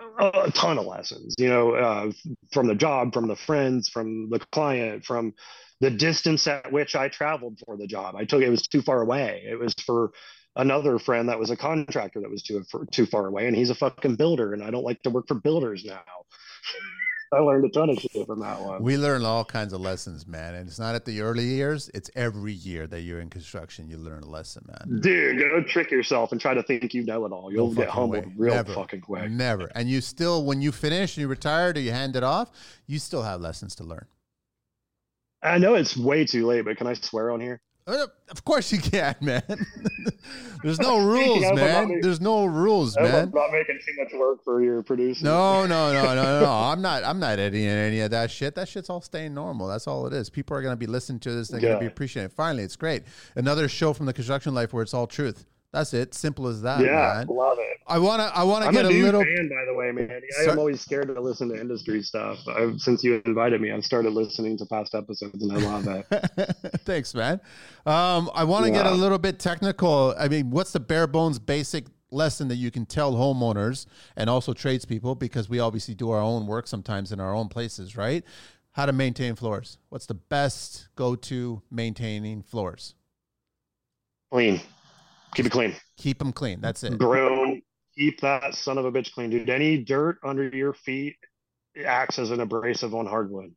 a 0.00 0.50
ton 0.52 0.78
of 0.78 0.86
lessons, 0.86 1.34
you 1.38 1.48
know, 1.48 1.74
uh, 1.74 2.12
from 2.52 2.66
the 2.66 2.74
job, 2.74 3.12
from 3.12 3.28
the 3.28 3.36
friends, 3.36 3.88
from 3.88 4.28
the 4.30 4.38
client, 4.52 5.04
from 5.04 5.34
the 5.80 5.90
distance 5.90 6.46
at 6.46 6.72
which 6.72 6.96
I 6.96 7.08
traveled 7.08 7.60
for 7.64 7.76
the 7.76 7.86
job. 7.86 8.16
I 8.16 8.24
took 8.24 8.42
it 8.42 8.50
was 8.50 8.62
too 8.62 8.82
far 8.82 9.00
away. 9.00 9.44
It 9.48 9.58
was 9.58 9.74
for 9.74 10.12
another 10.56 10.98
friend 10.98 11.28
that 11.28 11.38
was 11.38 11.50
a 11.50 11.56
contractor 11.56 12.20
that 12.20 12.30
was 12.30 12.42
too 12.42 12.64
too 12.90 13.06
far 13.06 13.26
away, 13.26 13.46
and 13.46 13.56
he's 13.56 13.70
a 13.70 13.74
fucking 13.74 14.16
builder, 14.16 14.52
and 14.52 14.62
I 14.62 14.70
don't 14.70 14.84
like 14.84 15.02
to 15.02 15.10
work 15.10 15.28
for 15.28 15.34
builders 15.34 15.84
now. 15.84 16.00
I 17.30 17.40
learned 17.40 17.64
a 17.66 17.68
ton 17.68 17.90
of 17.90 17.98
shit 17.98 18.26
from 18.26 18.40
that 18.40 18.60
one. 18.60 18.82
We 18.82 18.96
learn 18.96 19.22
all 19.24 19.44
kinds 19.44 19.74
of 19.74 19.80
lessons, 19.80 20.26
man. 20.26 20.54
And 20.54 20.66
it's 20.66 20.78
not 20.78 20.94
at 20.94 21.04
the 21.04 21.20
early 21.20 21.44
years, 21.44 21.90
it's 21.92 22.10
every 22.16 22.52
year 22.52 22.86
that 22.86 23.02
you're 23.02 23.20
in 23.20 23.28
construction, 23.28 23.88
you 23.88 23.98
learn 23.98 24.22
a 24.22 24.28
lesson, 24.28 24.64
man. 24.66 25.00
Dude, 25.00 25.38
don't 25.38 25.68
trick 25.68 25.90
yourself 25.90 26.32
and 26.32 26.40
try 26.40 26.54
to 26.54 26.62
think 26.62 26.94
you 26.94 27.04
know 27.04 27.26
it 27.26 27.32
all. 27.32 27.52
You'll 27.52 27.70
no 27.72 27.82
get 27.82 27.90
humbled 27.90 28.26
way. 28.26 28.32
real 28.36 28.54
Never. 28.54 28.72
fucking 28.72 29.02
quick. 29.02 29.30
Never. 29.30 29.70
And 29.74 29.90
you 29.90 30.00
still, 30.00 30.44
when 30.44 30.62
you 30.62 30.72
finish 30.72 31.16
and 31.16 31.22
you 31.22 31.28
retired 31.28 31.76
or 31.76 31.80
you 31.80 31.92
hand 31.92 32.16
it 32.16 32.24
off, 32.24 32.50
you 32.86 32.98
still 32.98 33.22
have 33.22 33.40
lessons 33.42 33.74
to 33.76 33.84
learn. 33.84 34.06
I 35.42 35.58
know 35.58 35.74
it's 35.74 35.96
way 35.96 36.24
too 36.24 36.46
late, 36.46 36.64
but 36.64 36.76
can 36.78 36.86
I 36.86 36.94
swear 36.94 37.30
on 37.30 37.40
here? 37.40 37.60
Uh, 37.88 38.06
of 38.30 38.44
course 38.44 38.70
you 38.70 38.78
can, 38.78 39.16
man. 39.22 39.42
There's 40.62 40.78
no 40.78 40.98
rules, 41.06 41.40
man. 41.54 42.00
There's 42.02 42.20
no 42.20 42.44
rules, 42.44 42.94
man. 42.96 43.06
I'm 43.06 43.30
not 43.30 43.50
making 43.50 43.78
too 43.84 43.94
much 43.96 44.12
work 44.12 44.44
for 44.44 44.62
your 44.62 44.82
producer. 44.82 45.24
No, 45.24 45.64
no, 45.64 45.92
no, 45.94 46.14
no, 46.14 46.40
no. 46.40 46.52
I'm 46.52 46.82
not. 46.82 47.02
I'm 47.02 47.18
not 47.18 47.38
editing 47.38 47.66
any 47.66 48.00
of 48.00 48.10
that 48.10 48.30
shit. 48.30 48.54
That 48.56 48.68
shit's 48.68 48.90
all 48.90 49.00
staying 49.00 49.32
normal. 49.32 49.68
That's 49.68 49.86
all 49.86 50.06
it 50.06 50.12
is. 50.12 50.28
People 50.28 50.54
are 50.56 50.62
gonna 50.62 50.76
be 50.76 50.86
listening 50.86 51.20
to 51.20 51.32
this. 51.32 51.48
They're 51.48 51.60
yeah. 51.60 51.68
gonna 51.68 51.80
be 51.80 51.86
appreciating 51.86 52.26
it. 52.26 52.32
Finally, 52.32 52.64
it's 52.64 52.76
great. 52.76 53.04
Another 53.36 53.68
show 53.68 53.94
from 53.94 54.04
the 54.04 54.12
construction 54.12 54.54
life 54.54 54.74
where 54.74 54.82
it's 54.82 54.92
all 54.92 55.06
truth. 55.06 55.46
That's 55.72 55.92
it. 55.92 56.14
Simple 56.14 56.46
as 56.46 56.62
that. 56.62 56.80
Yeah, 56.80 57.14
man. 57.18 57.26
love 57.26 57.58
it. 57.60 57.78
I 57.86 57.98
wanna. 57.98 58.30
I 58.34 58.42
wanna 58.42 58.72
get 58.72 58.86
a, 58.86 58.88
a 58.88 59.02
little. 59.02 59.22
Fan, 59.22 59.50
by 59.50 59.64
the 59.66 59.74
way, 59.74 59.92
man. 59.92 60.22
I 60.40 60.50
am 60.50 60.58
always 60.58 60.80
scared 60.80 61.08
to 61.08 61.20
listen 61.20 61.50
to 61.50 61.60
industry 61.60 62.02
stuff. 62.02 62.38
I've, 62.48 62.80
since 62.80 63.04
you 63.04 63.20
invited 63.26 63.60
me, 63.60 63.70
I've 63.70 63.84
started 63.84 64.14
listening 64.14 64.56
to 64.58 64.66
past 64.66 64.94
episodes, 64.94 65.42
and 65.42 65.52
I 65.52 65.56
love 65.56 65.86
it. 65.86 66.06
Thanks, 66.86 67.14
man. 67.14 67.40
Um, 67.84 68.30
I 68.34 68.44
want 68.44 68.64
to 68.64 68.70
yeah. 68.70 68.82
get 68.82 68.86
a 68.86 68.94
little 68.94 69.18
bit 69.18 69.38
technical. 69.38 70.14
I 70.18 70.28
mean, 70.28 70.50
what's 70.50 70.72
the 70.72 70.80
bare 70.80 71.06
bones 71.06 71.38
basic 71.38 71.84
lesson 72.10 72.48
that 72.48 72.56
you 72.56 72.70
can 72.70 72.86
tell 72.86 73.12
homeowners 73.12 73.84
and 74.16 74.30
also 74.30 74.54
tradespeople 74.54 75.14
because 75.14 75.50
we 75.50 75.58
obviously 75.58 75.94
do 75.94 76.10
our 76.10 76.20
own 76.20 76.46
work 76.46 76.66
sometimes 76.66 77.12
in 77.12 77.20
our 77.20 77.34
own 77.34 77.48
places, 77.48 77.94
right? 77.94 78.24
How 78.72 78.86
to 78.86 78.92
maintain 78.92 79.34
floors. 79.34 79.76
What's 79.90 80.06
the 80.06 80.14
best 80.14 80.88
go 80.94 81.14
to 81.14 81.60
maintaining 81.70 82.42
floors? 82.42 82.94
Clean. 84.30 84.60
Keep 85.34 85.46
it 85.46 85.52
clean. 85.52 85.74
Keep 85.96 86.18
them 86.18 86.32
clean. 86.32 86.60
That's 86.60 86.82
it. 86.82 86.98
Groom. 86.98 87.62
Keep 87.96 88.20
that 88.20 88.54
son 88.54 88.78
of 88.78 88.84
a 88.84 88.92
bitch 88.92 89.12
clean, 89.12 89.30
dude. 89.30 89.50
Any 89.50 89.78
dirt 89.78 90.18
under 90.22 90.48
your 90.48 90.72
feet 90.72 91.16
acts 91.84 92.18
as 92.18 92.30
an 92.30 92.40
abrasive 92.40 92.94
on 92.94 93.06
hardwood 93.06 93.54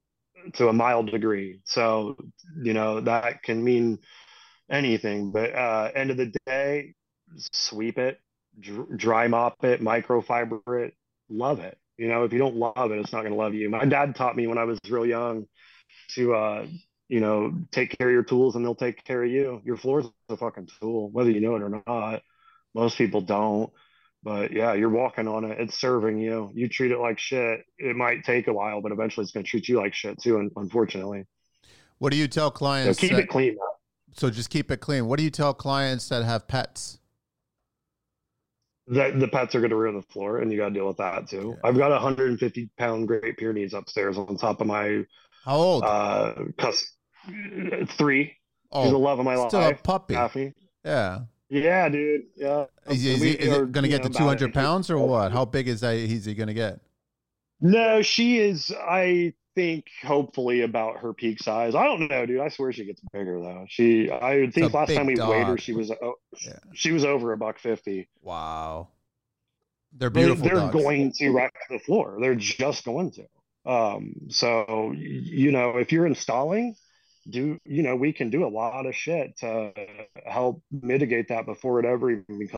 to 0.53 0.67
a 0.67 0.73
mild 0.73 1.11
degree. 1.11 1.61
So, 1.65 2.17
you 2.61 2.73
know, 2.73 3.01
that 3.01 3.43
can 3.43 3.63
mean 3.63 3.99
anything. 4.69 5.31
But 5.31 5.53
uh, 5.53 5.91
end 5.93 6.11
of 6.11 6.17
the 6.17 6.33
day, 6.45 6.93
sweep 7.53 7.97
it, 7.97 8.19
dr- 8.59 8.97
dry 8.97 9.27
mop 9.27 9.63
it, 9.63 9.81
microfiber 9.81 10.85
it, 10.85 10.95
love 11.29 11.59
it. 11.59 11.77
You 11.97 12.07
know, 12.07 12.23
if 12.23 12.33
you 12.33 12.39
don't 12.39 12.55
love 12.55 12.91
it, 12.91 12.99
it's 12.99 13.13
not 13.13 13.21
going 13.21 13.33
to 13.33 13.37
love 13.37 13.53
you. 13.53 13.69
My 13.69 13.85
dad 13.85 14.15
taught 14.15 14.35
me 14.35 14.47
when 14.47 14.57
I 14.57 14.63
was 14.63 14.79
real 14.89 15.05
young 15.05 15.45
to 16.15 16.33
uh, 16.33 16.65
you 17.11 17.19
know, 17.19 17.53
take 17.71 17.97
care 17.97 18.07
of 18.07 18.13
your 18.13 18.23
tools 18.23 18.55
and 18.55 18.63
they'll 18.63 18.73
take 18.73 19.03
care 19.03 19.21
of 19.21 19.29
you. 19.29 19.61
Your 19.65 19.75
floor 19.75 19.99
is 19.99 20.05
a 20.29 20.37
fucking 20.37 20.69
tool, 20.79 21.09
whether 21.09 21.29
you 21.29 21.41
know 21.41 21.57
it 21.57 21.61
or 21.61 21.83
not. 21.85 22.21
Most 22.73 22.97
people 22.97 23.19
don't. 23.19 23.69
But 24.23 24.53
yeah, 24.53 24.73
you're 24.75 24.87
walking 24.87 25.27
on 25.27 25.43
it. 25.43 25.59
It's 25.59 25.77
serving 25.77 26.19
you. 26.19 26.51
You 26.53 26.69
treat 26.69 26.91
it 26.91 26.99
like 26.99 27.19
shit. 27.19 27.65
It 27.77 27.97
might 27.97 28.23
take 28.23 28.47
a 28.47 28.53
while, 28.53 28.79
but 28.79 28.93
eventually 28.93 29.25
it's 29.25 29.33
going 29.33 29.43
to 29.43 29.49
treat 29.49 29.67
you 29.67 29.77
like 29.77 29.93
shit 29.93 30.21
too, 30.21 30.49
unfortunately. 30.55 31.25
What 31.97 32.13
do 32.13 32.17
you 32.17 32.29
tell 32.29 32.49
clients? 32.49 32.97
So 32.97 33.01
keep 33.01 33.11
that, 33.11 33.23
it 33.23 33.27
clean. 33.27 33.57
So 34.13 34.29
just 34.29 34.49
keep 34.49 34.71
it 34.71 34.77
clean. 34.77 35.05
What 35.05 35.17
do 35.17 35.25
you 35.25 35.31
tell 35.31 35.53
clients 35.53 36.07
that 36.09 36.23
have 36.23 36.47
pets? 36.47 36.99
That 38.87 39.19
the 39.19 39.27
pets 39.27 39.53
are 39.53 39.59
going 39.59 39.71
to 39.71 39.75
ruin 39.75 39.95
the 39.95 40.01
floor, 40.13 40.37
and 40.37 40.49
you 40.49 40.57
got 40.57 40.69
to 40.69 40.75
deal 40.75 40.87
with 40.87 40.97
that 40.97 41.27
too. 41.27 41.57
Yeah. 41.57 41.69
I've 41.69 41.77
got 41.77 41.87
a 41.87 41.95
150 41.95 42.69
pound 42.77 43.09
Great 43.09 43.35
Pyrenees 43.37 43.73
upstairs 43.73 44.17
on 44.17 44.37
top 44.37 44.61
of 44.61 44.67
my 44.67 45.03
how 45.43 45.55
old? 45.55 45.83
Uh, 45.83 46.33
three. 47.97 48.35
Oh, 48.71 48.83
He's 48.83 48.91
the 48.91 48.97
love 48.97 49.19
of 49.19 49.25
my 49.25 49.35
still 49.47 49.59
life. 49.59 49.79
a 49.79 49.83
puppy. 49.83 50.53
Yeah. 50.85 51.19
Yeah, 51.49 51.89
dude. 51.89 52.21
Yeah. 52.37 52.65
Is, 52.87 53.05
is, 53.05 53.21
he, 53.21 53.31
is 53.31 53.53
it 53.53 53.71
going 53.71 53.83
to 53.83 53.89
get 53.89 54.03
to 54.03 54.09
200 54.09 54.53
pounds 54.53 54.89
or 54.89 54.97
what? 54.99 55.33
How 55.33 55.43
big 55.43 55.67
is 55.67 55.81
that? 55.81 55.95
Is 55.95 56.25
he 56.25 56.33
going 56.33 56.47
to 56.47 56.53
get? 56.53 56.79
No, 57.59 58.01
she 58.01 58.39
is. 58.39 58.71
I 58.71 59.33
think 59.53 59.87
hopefully 60.01 60.61
about 60.61 60.99
her 60.99 61.13
peak 61.13 61.43
size. 61.43 61.75
I 61.75 61.83
don't 61.83 62.07
know, 62.09 62.25
dude. 62.25 62.39
I 62.39 62.47
swear 62.47 62.71
she 62.71 62.85
gets 62.85 63.01
bigger 63.11 63.39
though. 63.39 63.65
She, 63.67 64.09
I 64.09 64.49
think 64.49 64.73
last 64.73 64.93
time 64.93 65.05
we 65.05 65.15
dog. 65.15 65.29
weighed 65.29 65.45
her, 65.45 65.57
she 65.57 65.73
was, 65.73 65.91
oh, 65.91 66.15
yeah. 66.41 66.53
she 66.73 66.93
was 66.93 67.03
over 67.03 67.33
a 67.33 67.37
buck 67.37 67.59
fifty. 67.59 68.07
Wow. 68.21 68.87
They're 69.93 70.09
beautiful. 70.09 70.47
They're, 70.47 70.55
they're 70.55 70.71
going 70.71 71.11
to 71.17 71.29
wreck 71.31 71.53
the 71.69 71.79
floor. 71.79 72.17
They're 72.21 72.35
just 72.35 72.85
going 72.85 73.11
to. 73.11 73.25
Um, 73.69 74.13
so 74.29 74.93
you 74.95 75.51
know, 75.51 75.77
if 75.77 75.91
you're 75.91 76.07
installing, 76.07 76.75
do 77.29 77.59
you 77.65 77.83
know 77.83 77.95
we 77.95 78.13
can 78.13 78.29
do 78.29 78.45
a 78.45 78.49
lot 78.49 78.85
of 78.85 78.95
shit 78.95 79.37
to 79.37 79.71
help 80.25 80.61
mitigate 80.71 81.27
that 81.29 81.45
before 81.45 81.79
it 81.79 81.85
ever 81.85 82.11
even 82.11 82.39
becomes 82.39 82.57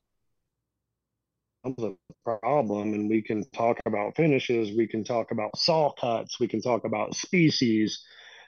a 1.79 1.93
problem. 2.25 2.93
And 2.93 3.09
we 3.09 3.21
can 3.21 3.43
talk 3.51 3.79
about 3.85 4.15
finishes 4.15 4.75
we 4.75 4.87
can 4.87 5.03
talk 5.03 5.31
about 5.31 5.57
saw 5.57 5.93
cuts 5.93 6.39
we 6.39 6.47
can 6.47 6.61
talk 6.61 6.85
about 6.85 7.15
species 7.15 8.03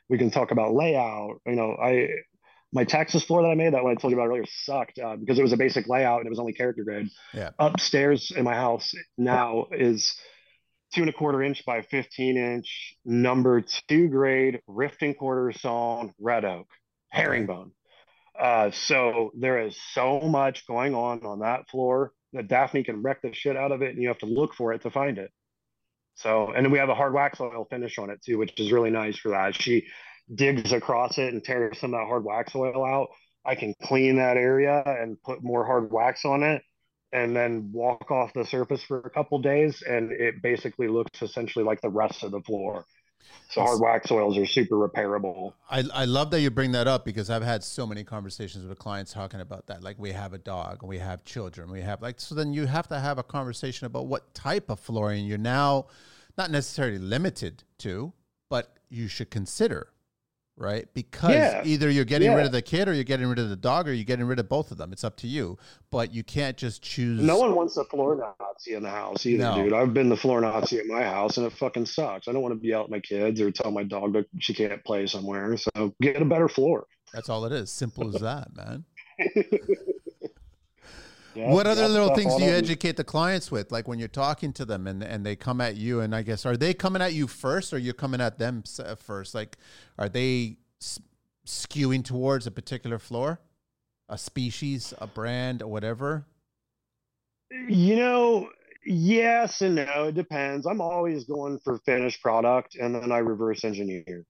we 0.10 0.18
can 0.18 0.32
talk 0.32 0.52
about 0.52 0.74
layout. 0.74 1.42
You 1.46 1.56
know 1.56 1.76
i 1.82 2.08
my 2.74 2.84
texas 2.84 3.24
floor 3.24 3.42
that 3.44 3.50
i 3.50 3.56
made 3.56 3.74
that 3.74 3.84
one 3.84 3.92
i 3.92 3.96
told 3.96 4.12
you 4.12 4.18
about 4.20 4.30
earlier 4.30 4.46
sucked 4.48 5.00
uh, 5.00 5.16
because 5.16 5.40
it 5.40 5.44
was 5.44 5.54
a 5.54 5.58
basic 5.58 5.88
layout 5.88 6.20
and 6.20 6.28
it 6.28 6.30
was 6.30 6.40
only 6.40 6.54
character 6.54 6.84
grade. 6.84 7.08
Yeah. 7.34 7.52
Upstairs 7.60 8.32
in 8.36 8.44
my 8.44 8.56
house 8.56 8.94
now 9.18 9.68
is 9.72 10.14
two 10.96 11.02
and 11.02 11.10
a 11.10 11.14
quarter 11.14 11.44
inch 11.44 11.66
by 11.66 11.82
15 11.82 12.38
inch 12.38 12.96
number 13.04 13.62
two 13.88 14.08
grade 14.08 14.62
rifting 14.68 15.14
quarter 15.14 15.52
sawn 15.52 16.14
red 16.20 16.46
oak 16.46 16.68
herringbone 17.10 17.72
uh, 18.40 18.72
so 18.72 19.32
there 19.38 19.62
is 19.62 19.78
so 19.94 20.20
much 20.20 20.68
going 20.68 20.94
on 20.94 21.26
on 21.26 21.40
that 21.40 21.70
floor 21.70 22.12
that 22.34 22.48
Daphne 22.48 22.84
can 22.84 23.02
wreck 23.02 23.22
the 23.22 23.34
shit 23.34 23.56
out 23.56 23.72
of 23.72 23.82
it, 23.82 23.94
and 23.94 24.02
you 24.02 24.10
have 24.10 24.18
to 24.20 24.26
look 24.26 24.54
for 24.54 24.74
it 24.74 24.82
to 24.82 24.92
find 24.92 25.18
it. 25.18 25.32
So, 26.16 26.52
and 26.52 26.66
then 26.66 26.72
we 26.72 26.80
have 26.80 26.90
a 26.90 26.96
hard 26.96 27.14
wax 27.14 27.40
oil 27.40 27.66
finish 27.70 27.98
on 27.98 28.10
it 28.10 28.22
too, 28.22 28.38
which 28.38 28.60
is 28.60 28.72
really 28.72 28.90
nice 28.90 29.18
for 29.18 29.30
that. 29.30 29.56
She 29.56 29.86
digs 30.34 30.72
across 30.72 31.18
it 31.18 31.34
and 31.34 31.44
tears 31.44 31.80
some 31.80 31.94
of 31.94 32.00
that 32.00 32.08
hard 32.08 32.26
wax 32.26 32.56
oil 32.56 32.84
out. 32.86 33.10
I 33.46 33.56
can 33.56 33.74
clean 33.84 34.18
that 34.18 34.38
area 34.38 34.84
and 34.86 35.22
put 35.22 35.44
more 35.44 35.66
hard 35.66 35.92
wax 35.92 36.26
on 36.26 36.44
it 36.44 36.62
and 37.16 37.34
then 37.34 37.70
walk 37.72 38.12
off 38.12 38.34
the 38.34 38.44
surface 38.44 38.84
for 38.84 39.00
a 39.00 39.10
couple 39.10 39.40
days 39.40 39.82
and 39.82 40.12
it 40.12 40.42
basically 40.42 40.90
looks 40.90 41.22
essentially 41.22 41.64
like 41.64 41.80
the 41.80 41.90
rest 41.90 42.24
of 42.24 42.32
the 42.32 42.42
floor. 42.42 42.86
So 43.50 43.62
hard 43.62 43.80
wax 43.80 44.12
oils 44.12 44.38
are 44.38 44.46
super 44.46 44.76
repairable. 44.76 45.54
I, 45.70 45.84
I 45.94 46.06
love 46.06 46.30
that 46.32 46.42
you 46.42 46.52
bring 46.52 46.74
that 46.74 46.88
up 46.88 47.06
because 47.06 47.30
I've 47.30 47.42
had 47.42 47.64
so 47.64 47.88
many 47.88 48.04
conversations 48.04 48.66
with 48.66 48.78
clients 48.80 49.14
talking 49.14 49.40
about 49.40 49.68
that. 49.68 49.82
Like 49.82 49.98
we 49.98 50.12
have 50.12 50.34
a 50.34 50.38
dog, 50.38 50.84
we 50.84 50.98
have 50.98 51.24
children, 51.24 51.72
we 51.72 51.80
have 51.82 52.02
like 52.02 52.20
so 52.20 52.36
then 52.36 52.52
you 52.52 52.66
have 52.66 52.90
to 52.90 53.00
have 53.00 53.18
a 53.18 53.24
conversation 53.24 53.88
about 53.88 54.08
what 54.08 54.34
type 54.34 54.70
of 54.70 54.82
flooring 54.82 55.26
you're 55.26 55.38
now 55.38 55.88
not 56.38 56.52
necessarily 56.52 56.98
limited 56.98 57.64
to, 57.80 58.12
but 58.50 58.78
you 58.90 59.08
should 59.08 59.32
consider 59.32 59.88
right? 60.58 60.88
Because 60.94 61.32
yeah. 61.32 61.62
either 61.66 61.90
you're 61.90 62.06
getting 62.06 62.30
yeah. 62.30 62.36
rid 62.36 62.46
of 62.46 62.52
the 62.52 62.62
kid 62.62 62.88
or 62.88 62.94
you're 62.94 63.04
getting 63.04 63.28
rid 63.28 63.40
of 63.40 63.50
the 63.50 63.56
dog 63.56 63.88
or 63.88 63.94
you're 63.94 64.06
getting 64.06 64.26
rid 64.26 64.40
of 64.40 64.48
both 64.48 64.72
of 64.72 64.78
them. 64.78 64.94
It's 64.94 65.04
up 65.04 65.18
to 65.18 65.28
you. 65.28 65.58
But 65.92 66.14
you 66.14 66.24
can't 66.24 66.58
just 66.58 66.82
choose. 66.82 67.22
No 67.22 67.38
one 67.38 67.56
wants 67.56 67.78
a 67.78 67.86
floor 67.86 68.16
Nazi 68.16 68.74
in 68.74 68.84
the 68.84 68.90
house 68.90 69.26
either, 69.26 69.44
no. 69.44 69.64
dude. 69.64 69.74
I've 69.74 69.94
been 69.94 70.10
the 70.10 70.18
floor 70.18 70.42
Nazi 70.42 70.80
at 70.80 70.86
my 70.86 71.04
house 71.04 71.38
and 71.38 71.46
it 71.46 71.54
fucking 71.54 71.86
sucks. 71.86 72.28
I 72.28 72.32
don't 72.32 72.42
want 72.42 72.54
to 72.54 72.60
be 72.60 72.74
out 72.74 72.90
with 72.90 72.92
my 72.92 73.00
kids 73.00 73.42
or 73.42 73.52
tell 73.52 73.72
my 73.72 73.84
dog 73.84 74.14
that 74.14 74.26
she 74.40 74.54
can't 74.54 74.84
play 74.84 75.08
somewhere. 75.08 75.58
So 75.58 75.94
get 76.02 76.22
a 76.22 76.26
better 76.26 76.50
floor. 76.50 76.88
That's 77.14 77.30
all 77.30 77.46
it 77.46 77.52
is. 77.52 77.72
Simple 77.72 78.14
as 78.14 78.22
that, 78.22 78.56
man. 78.56 78.86
Yep, 81.36 81.50
what 81.50 81.68
other 81.68 81.88
little 81.90 82.16
things 82.16 82.36
do 82.36 82.44
you 82.44 82.52
educate 82.52 82.96
the 82.96 83.04
clients 83.04 83.52
with? 83.52 83.72
Like 83.72 83.88
when 83.88 84.00
you're 84.00 84.08
talking 84.08 84.54
to 84.54 84.66
them 84.66 84.88
and, 84.88 85.04
and 85.04 85.26
they 85.26 85.36
come 85.36 85.60
at 85.60 85.76
you 85.76 86.00
and 86.00 86.16
i 86.16 86.22
guess 86.22 86.46
are 86.46 86.56
they 86.56 86.74
coming 86.74 87.02
at 87.02 87.14
you 87.14 87.28
first 87.28 87.74
or 87.74 87.78
you're 87.78 87.94
coming 87.94 88.22
at 88.22 88.38
them 88.38 88.64
uh, 88.80 88.96
first? 88.96 89.36
Like 89.36 89.58
are 89.98 90.08
they 90.08 90.58
s- 90.82 91.00
skewing 91.46 92.06
towards 92.06 92.48
a 92.48 92.52
particular 92.52 93.00
floor? 93.00 93.40
A 94.08 94.18
species 94.18 94.94
a 95.00 95.08
brand 95.08 95.62
or 95.62 95.68
whatever? 95.68 96.26
You 97.52 97.96
know 97.98 98.50
yes 98.86 99.62
and 99.62 99.76
no. 99.76 100.06
It 100.06 100.16
depends. 100.16 100.66
I'm 100.66 100.80
always 100.80 101.26
going 101.26 101.60
for 101.64 101.80
finished 101.80 102.22
product 102.22 102.76
and 102.76 102.96
then 102.96 103.12
i 103.12 103.18
reverse 103.18 103.66
engineer 103.66 104.26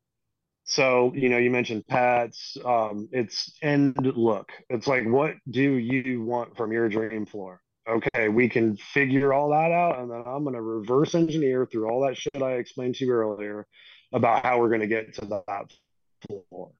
so, 0.65 1.11
you 1.15 1.29
know, 1.29 1.37
you 1.37 1.51
mentioned 1.51 1.87
pets. 1.87 2.57
Um, 2.65 3.07
it's 3.11 3.53
end 3.61 3.95
look, 4.15 4.51
it's 4.69 4.87
like, 4.87 5.05
what 5.05 5.35
do 5.49 5.61
you 5.61 6.23
want 6.23 6.57
from 6.57 6.71
your 6.71 6.89
dream 6.89 7.27
floor? 7.27 7.61
Okay, 7.87 8.29
we 8.29 8.49
can 8.49 8.75
figure 8.75 9.31
all 9.31 9.49
that 9.49 9.71
out, 9.71 9.99
and 9.99 10.09
then 10.09 10.23
I'm 10.25 10.43
going 10.43 10.55
to 10.55 10.61
reverse 10.61 11.13
engineer 11.13 11.67
through 11.71 11.87
all 11.87 12.01
that 12.07 12.17
shit 12.17 12.41
I 12.41 12.53
explained 12.53 12.95
to 12.95 13.05
you 13.05 13.11
earlier 13.11 13.67
about 14.11 14.43
how 14.43 14.59
we're 14.59 14.69
going 14.69 14.81
to 14.81 14.87
get 14.87 15.13
to 15.15 15.43
that 15.47 15.71
floor. 16.27 16.71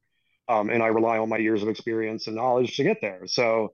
Um, 0.47 0.71
and 0.71 0.81
I 0.81 0.87
rely 0.87 1.19
on 1.19 1.29
my 1.29 1.37
years 1.37 1.61
of 1.61 1.69
experience 1.69 2.25
and 2.25 2.35
knowledge 2.35 2.75
to 2.77 2.83
get 2.83 3.01
there. 3.01 3.27
So, 3.27 3.73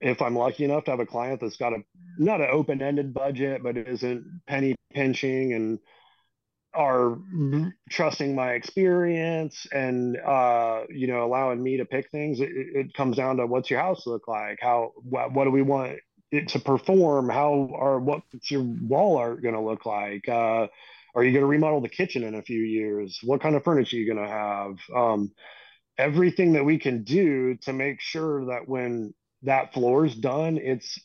if 0.00 0.22
I'm 0.22 0.36
lucky 0.36 0.64
enough 0.64 0.84
to 0.84 0.92
have 0.92 1.00
a 1.00 1.06
client 1.06 1.40
that's 1.40 1.56
got 1.56 1.72
a 1.72 1.82
not 2.16 2.40
an 2.40 2.48
open 2.52 2.80
ended 2.80 3.12
budget, 3.12 3.64
but 3.64 3.76
isn't 3.76 4.40
penny 4.46 4.76
pinching 4.92 5.54
and 5.54 5.80
are 6.78 7.18
trusting 7.90 8.36
my 8.36 8.52
experience 8.52 9.66
and 9.72 10.16
uh, 10.16 10.84
you 10.88 11.08
know 11.08 11.24
allowing 11.24 11.60
me 11.60 11.78
to 11.78 11.84
pick 11.84 12.08
things 12.10 12.40
it, 12.40 12.50
it, 12.52 12.94
comes 12.94 13.16
down 13.16 13.36
to 13.36 13.46
what's 13.46 13.68
your 13.68 13.80
house 13.80 14.06
look 14.06 14.28
like? 14.28 14.58
How 14.62 14.92
what, 14.96 15.32
what 15.32 15.44
do 15.44 15.50
we 15.50 15.62
want 15.62 15.98
it 16.30 16.48
to 16.50 16.60
perform? 16.60 17.28
How 17.28 17.50
or 17.50 17.98
what's 17.98 18.50
your 18.50 18.62
wall 18.62 19.18
art 19.18 19.42
going 19.42 19.56
to 19.56 19.60
look 19.60 19.86
like? 19.86 20.28
Uh, 20.28 20.68
are 21.14 21.24
you 21.24 21.32
going 21.32 21.42
to 21.42 21.46
remodel 21.46 21.80
the 21.80 21.88
kitchen 21.88 22.22
in 22.22 22.36
a 22.36 22.42
few 22.42 22.60
years? 22.60 23.18
What 23.24 23.40
kind 23.40 23.56
of 23.56 23.64
furniture 23.64 23.96
are 23.96 24.00
you 24.00 24.14
going 24.14 24.24
to 24.24 24.32
have? 24.32 24.76
Um, 24.94 25.32
everything 25.98 26.52
that 26.52 26.64
we 26.64 26.78
can 26.78 27.02
do 27.02 27.56
to 27.62 27.72
make 27.72 28.00
sure 28.00 28.46
that 28.46 28.68
when 28.68 29.12
that 29.42 29.74
floor 29.74 30.06
is 30.06 30.14
done 30.14 30.58
it's 30.58 30.98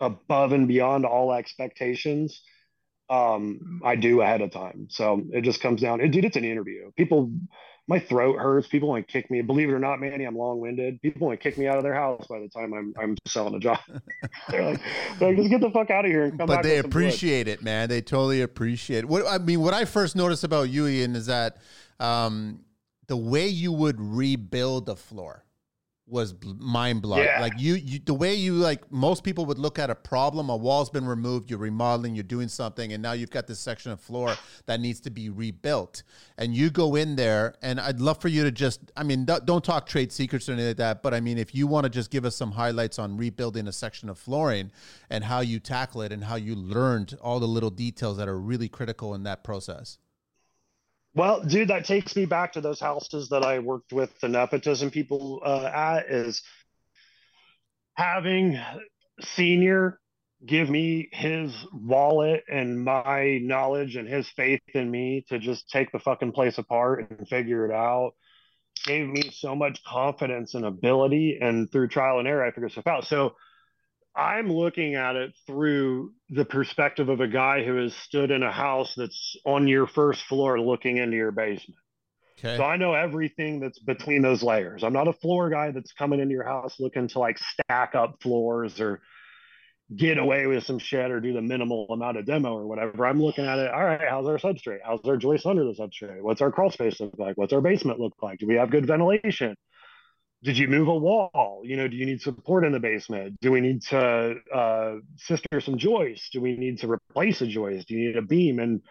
above 0.00 0.52
and 0.52 0.66
beyond 0.68 1.06
all 1.06 1.32
expectations 1.32 2.42
um, 3.10 3.80
I 3.84 3.96
do 3.96 4.20
ahead 4.20 4.40
of 4.40 4.52
time. 4.52 4.86
So 4.88 5.22
it 5.32 5.42
just 5.42 5.60
comes 5.60 5.80
down. 5.80 6.00
It, 6.00 6.08
dude, 6.08 6.24
it's 6.24 6.36
an 6.36 6.44
interview. 6.44 6.92
People, 6.92 7.32
my 7.88 7.98
throat 7.98 8.38
hurts. 8.38 8.68
People 8.68 8.88
want 8.88 9.06
to 9.06 9.12
kick 9.12 9.30
me. 9.32 9.42
Believe 9.42 9.68
it 9.68 9.72
or 9.72 9.80
not, 9.80 9.98
Manny, 9.98 10.24
I'm 10.24 10.36
long 10.36 10.60
winded. 10.60 11.02
People 11.02 11.26
want 11.26 11.40
to 11.40 11.42
kick 11.42 11.58
me 11.58 11.66
out 11.66 11.76
of 11.76 11.82
their 11.82 11.94
house 11.94 12.24
by 12.28 12.38
the 12.38 12.48
time 12.48 12.72
I'm 12.72 12.94
I'm 12.96 13.16
selling 13.26 13.54
a 13.54 13.58
job. 13.58 13.80
they're, 14.48 14.62
like, 14.62 14.80
they're 15.18 15.28
like, 15.30 15.36
just 15.38 15.50
get 15.50 15.60
the 15.60 15.70
fuck 15.70 15.90
out 15.90 16.04
of 16.04 16.10
here 16.10 16.24
and 16.24 16.38
come 16.38 16.46
but 16.46 16.62
they 16.62 16.78
appreciate 16.78 17.48
it, 17.48 17.62
man. 17.62 17.88
They 17.88 18.00
totally 18.00 18.42
appreciate 18.42 19.00
it. 19.00 19.08
What 19.08 19.26
I 19.26 19.38
mean, 19.38 19.60
what 19.60 19.74
I 19.74 19.84
first 19.84 20.14
noticed 20.14 20.44
about 20.44 20.70
you, 20.70 20.86
Ian, 20.86 21.16
is 21.16 21.26
that 21.26 21.56
um, 21.98 22.60
the 23.08 23.16
way 23.16 23.48
you 23.48 23.72
would 23.72 24.00
rebuild 24.00 24.86
the 24.86 24.96
floor 24.96 25.44
was 26.10 26.34
mind 26.58 27.02
blowing. 27.02 27.24
Yeah. 27.24 27.40
Like 27.40 27.54
you, 27.58 27.74
you, 27.74 28.00
the 28.04 28.14
way 28.14 28.34
you 28.34 28.54
like 28.54 28.90
most 28.90 29.24
people 29.24 29.46
would 29.46 29.58
look 29.58 29.78
at 29.78 29.90
a 29.90 29.94
problem, 29.94 30.50
a 30.50 30.56
wall's 30.56 30.90
been 30.90 31.06
removed, 31.06 31.50
you're 31.50 31.58
remodeling, 31.58 32.14
you're 32.14 32.24
doing 32.24 32.48
something, 32.48 32.92
and 32.92 33.02
now 33.02 33.12
you've 33.12 33.30
got 33.30 33.46
this 33.46 33.58
section 33.58 33.92
of 33.92 34.00
floor 34.00 34.34
that 34.66 34.80
needs 34.80 35.00
to 35.00 35.10
be 35.10 35.30
rebuilt. 35.30 36.02
And 36.36 36.54
you 36.54 36.70
go 36.70 36.96
in 36.96 37.16
there, 37.16 37.54
and 37.62 37.80
I'd 37.80 38.00
love 38.00 38.20
for 38.20 38.28
you 38.28 38.44
to 38.44 38.50
just, 38.50 38.80
I 38.96 39.02
mean, 39.02 39.24
don't 39.24 39.64
talk 39.64 39.86
trade 39.86 40.12
secrets 40.12 40.48
or 40.48 40.52
anything 40.52 40.68
like 40.68 40.76
that, 40.78 41.02
but 41.02 41.14
I 41.14 41.20
mean, 41.20 41.38
if 41.38 41.54
you 41.54 41.66
want 41.66 41.84
to 41.84 41.90
just 41.90 42.10
give 42.10 42.24
us 42.24 42.36
some 42.36 42.52
highlights 42.52 42.98
on 42.98 43.16
rebuilding 43.16 43.68
a 43.68 43.72
section 43.72 44.08
of 44.08 44.18
flooring 44.18 44.72
and 45.08 45.24
how 45.24 45.40
you 45.40 45.60
tackle 45.60 46.02
it 46.02 46.12
and 46.12 46.24
how 46.24 46.36
you 46.36 46.54
learned 46.54 47.16
all 47.22 47.40
the 47.40 47.48
little 47.48 47.70
details 47.70 48.16
that 48.16 48.28
are 48.28 48.38
really 48.38 48.68
critical 48.68 49.14
in 49.14 49.22
that 49.24 49.44
process. 49.44 49.98
Well, 51.14 51.42
dude, 51.42 51.68
that 51.68 51.86
takes 51.86 52.14
me 52.14 52.24
back 52.24 52.52
to 52.52 52.60
those 52.60 52.80
houses 52.80 53.30
that 53.30 53.42
I 53.42 53.58
worked 53.58 53.92
with 53.92 54.10
the 54.20 54.28
nepotism 54.28 54.90
people 54.90 55.42
uh, 55.44 55.64
at 55.64 56.10
is 56.10 56.42
having 57.94 58.58
senior 59.20 60.00
give 60.46 60.70
me 60.70 61.08
his 61.12 61.52
wallet 61.72 62.44
and 62.50 62.82
my 62.82 63.38
knowledge 63.42 63.96
and 63.96 64.08
his 64.08 64.28
faith 64.30 64.62
in 64.72 64.90
me 64.90 65.24
to 65.28 65.38
just 65.38 65.68
take 65.68 65.92
the 65.92 65.98
fucking 65.98 66.32
place 66.32 66.56
apart 66.56 67.10
and 67.10 67.28
figure 67.28 67.66
it 67.66 67.72
out 67.72 68.12
gave 68.84 69.06
me 69.06 69.30
so 69.32 69.54
much 69.54 69.82
confidence 69.84 70.54
and 70.54 70.64
ability. 70.64 71.38
And 71.40 71.70
through 71.70 71.88
trial 71.88 72.18
and 72.18 72.28
error 72.28 72.44
i 72.44 72.50
figured 72.50 72.72
stuff 72.72 72.86
out. 72.86 73.04
So 73.04 73.34
I'm 74.16 74.52
looking 74.52 74.96
at 74.96 75.16
it 75.16 75.32
through 75.46 76.12
the 76.30 76.44
perspective 76.44 77.08
of 77.08 77.20
a 77.20 77.28
guy 77.28 77.64
who 77.64 77.76
has 77.76 77.94
stood 77.94 78.30
in 78.30 78.42
a 78.42 78.50
house 78.50 78.94
that's 78.96 79.36
on 79.44 79.68
your 79.68 79.86
first 79.86 80.24
floor 80.24 80.60
looking 80.60 80.96
into 80.96 81.16
your 81.16 81.30
basement. 81.30 81.78
Okay. 82.38 82.56
So 82.56 82.64
I 82.64 82.76
know 82.76 82.94
everything 82.94 83.60
that's 83.60 83.78
between 83.78 84.22
those 84.22 84.42
layers. 84.42 84.82
I'm 84.82 84.94
not 84.94 85.08
a 85.08 85.12
floor 85.12 85.50
guy 85.50 85.70
that's 85.70 85.92
coming 85.92 86.20
into 86.20 86.32
your 86.32 86.44
house 86.44 86.76
looking 86.80 87.06
to 87.08 87.18
like 87.18 87.38
stack 87.38 87.94
up 87.94 88.16
floors 88.22 88.80
or 88.80 89.00
get 89.94 90.18
away 90.18 90.46
with 90.46 90.64
some 90.64 90.78
shit 90.78 91.10
or 91.10 91.20
do 91.20 91.32
the 91.32 91.42
minimal 91.42 91.86
amount 91.90 92.16
of 92.16 92.24
demo 92.24 92.56
or 92.56 92.66
whatever. 92.66 93.06
I'm 93.06 93.20
looking 93.20 93.44
at 93.44 93.58
it. 93.58 93.70
All 93.70 93.84
right, 93.84 94.00
how's 94.08 94.26
our 94.26 94.38
substrate? 94.38 94.78
How's 94.84 95.00
our 95.04 95.16
joist 95.16 95.46
under 95.46 95.64
the 95.64 95.72
substrate? 95.72 96.22
What's 96.22 96.40
our 96.40 96.50
crawl 96.50 96.70
space 96.70 96.98
look 97.00 97.14
like? 97.18 97.36
What's 97.36 97.52
our 97.52 97.60
basement 97.60 98.00
look 98.00 98.14
like? 98.22 98.38
Do 98.38 98.46
we 98.46 98.54
have 98.54 98.70
good 98.70 98.86
ventilation? 98.86 99.56
Did 100.42 100.56
you 100.56 100.68
move 100.68 100.88
a 100.88 100.94
wall? 100.94 101.62
You 101.64 101.76
know 101.76 101.88
do 101.88 101.96
you 101.96 102.06
need 102.06 102.22
support 102.22 102.64
in 102.64 102.72
the 102.72 102.80
basement? 102.80 103.38
Do 103.40 103.52
we 103.52 103.60
need 103.60 103.82
to 103.82 104.36
uh, 104.54 104.94
sister 105.16 105.60
some 105.60 105.76
joists? 105.78 106.30
Do 106.30 106.40
we 106.40 106.56
need 106.56 106.78
to 106.80 106.90
replace 106.90 107.40
a 107.42 107.46
joist? 107.46 107.88
Do 107.88 107.94
you 107.94 108.08
need 108.08 108.16
a 108.16 108.22
beam? 108.22 108.58
And 108.58 108.82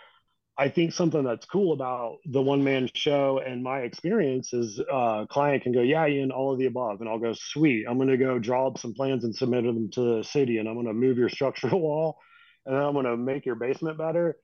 i 0.57 0.67
think 0.67 0.91
something 0.91 1.23
that's 1.23 1.45
cool 1.45 1.71
about 1.71 2.17
the 2.25 2.41
one 2.41 2.61
man 2.65 2.89
show 2.93 3.39
and 3.39 3.63
my 3.63 3.79
experience 3.79 4.51
is 4.51 4.81
uh, 4.91 5.25
client 5.27 5.63
can 5.63 5.71
go 5.71 5.81
yeah 5.81 6.05
in 6.05 6.31
all 6.31 6.51
of 6.53 6.59
the 6.59 6.65
above. 6.67 6.99
And 6.99 7.09
i'll 7.09 7.19
go 7.19 7.33
sweet. 7.33 7.85
I'm 7.87 7.97
going 7.97 8.09
to 8.09 8.17
go 8.17 8.37
draw 8.39 8.67
up 8.67 8.77
some 8.77 8.93
plans 8.93 9.23
and 9.23 9.35
submit 9.35 9.63
them 9.63 9.89
to 9.93 10.17
the 10.17 10.23
city 10.23 10.57
and 10.57 10.67
i'm 10.67 10.75
going 10.75 10.87
to 10.87 10.93
move 10.93 11.17
your 11.17 11.29
structural 11.29 11.79
wall 11.87 12.19
and 12.65 12.75
then 12.75 12.83
i'm 12.83 12.93
going 12.93 13.05
to 13.05 13.17
make 13.17 13.45
your 13.45 13.55
basement 13.55 13.97
better 13.97 14.37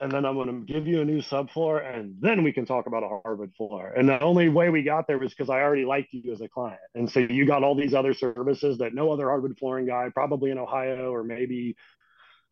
and 0.00 0.12
then 0.12 0.24
I'm 0.24 0.34
going 0.34 0.48
to 0.48 0.72
give 0.72 0.86
you 0.86 1.00
a 1.00 1.04
new 1.04 1.20
subfloor, 1.20 1.84
and 1.84 2.16
then 2.20 2.44
we 2.44 2.52
can 2.52 2.66
talk 2.66 2.86
about 2.86 3.02
a 3.02 3.08
hardwood 3.08 3.54
floor. 3.56 3.92
And 3.96 4.08
the 4.08 4.20
only 4.20 4.48
way 4.48 4.68
we 4.68 4.82
got 4.82 5.06
there 5.06 5.18
was 5.18 5.30
because 5.30 5.50
I 5.50 5.60
already 5.60 5.84
liked 5.84 6.12
you 6.12 6.32
as 6.32 6.40
a 6.40 6.48
client, 6.48 6.80
and 6.94 7.10
so 7.10 7.20
you 7.20 7.46
got 7.46 7.64
all 7.64 7.74
these 7.74 7.94
other 7.94 8.14
services 8.14 8.78
that 8.78 8.94
no 8.94 9.12
other 9.12 9.28
hardwood 9.28 9.58
flooring 9.58 9.86
guy, 9.86 10.08
probably 10.14 10.50
in 10.50 10.58
Ohio 10.58 11.12
or 11.12 11.24
maybe 11.24 11.76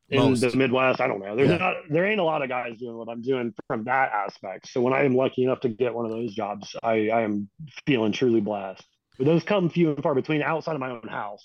in 0.09 0.18
Most. 0.18 0.40
the 0.40 0.56
Midwest. 0.56 1.01
I 1.01 1.06
don't 1.09 1.20
know. 1.20 1.35
There's 1.36 1.51
yeah. 1.51 1.56
not, 1.56 1.74
there 1.90 2.06
ain't 2.06 2.20
a 2.20 2.24
lot 2.24 2.43
of 2.43 2.48
guys 2.48 2.78
doing 2.78 2.97
what 2.97 3.09
I'm 3.09 3.23
doing 3.23 3.52
from 3.66 3.85
that 3.85 4.12
aspect. 4.12 4.68
So 4.68 4.81
when 4.81 4.93
I 4.93 5.05
am 5.05 5.16
lucky 5.16 5.44
enough 5.44 5.60
to 5.60 5.68
get 5.68 5.94
one 5.94 6.05
of 6.05 6.12
those 6.12 6.35
jobs, 6.35 6.77
I, 6.82 7.09
I 7.09 7.23
am 7.23 7.48
feeling 7.86 8.12
truly 8.12 8.40
blessed. 8.40 8.85
But 9.18 9.27
those 9.27 9.43
come 9.43 9.68
few 9.70 9.93
and 9.93 10.02
far 10.02 10.14
between 10.14 10.43
outside 10.43 10.74
of 10.74 10.81
my 10.81 10.90
own 10.90 11.09
house, 11.09 11.44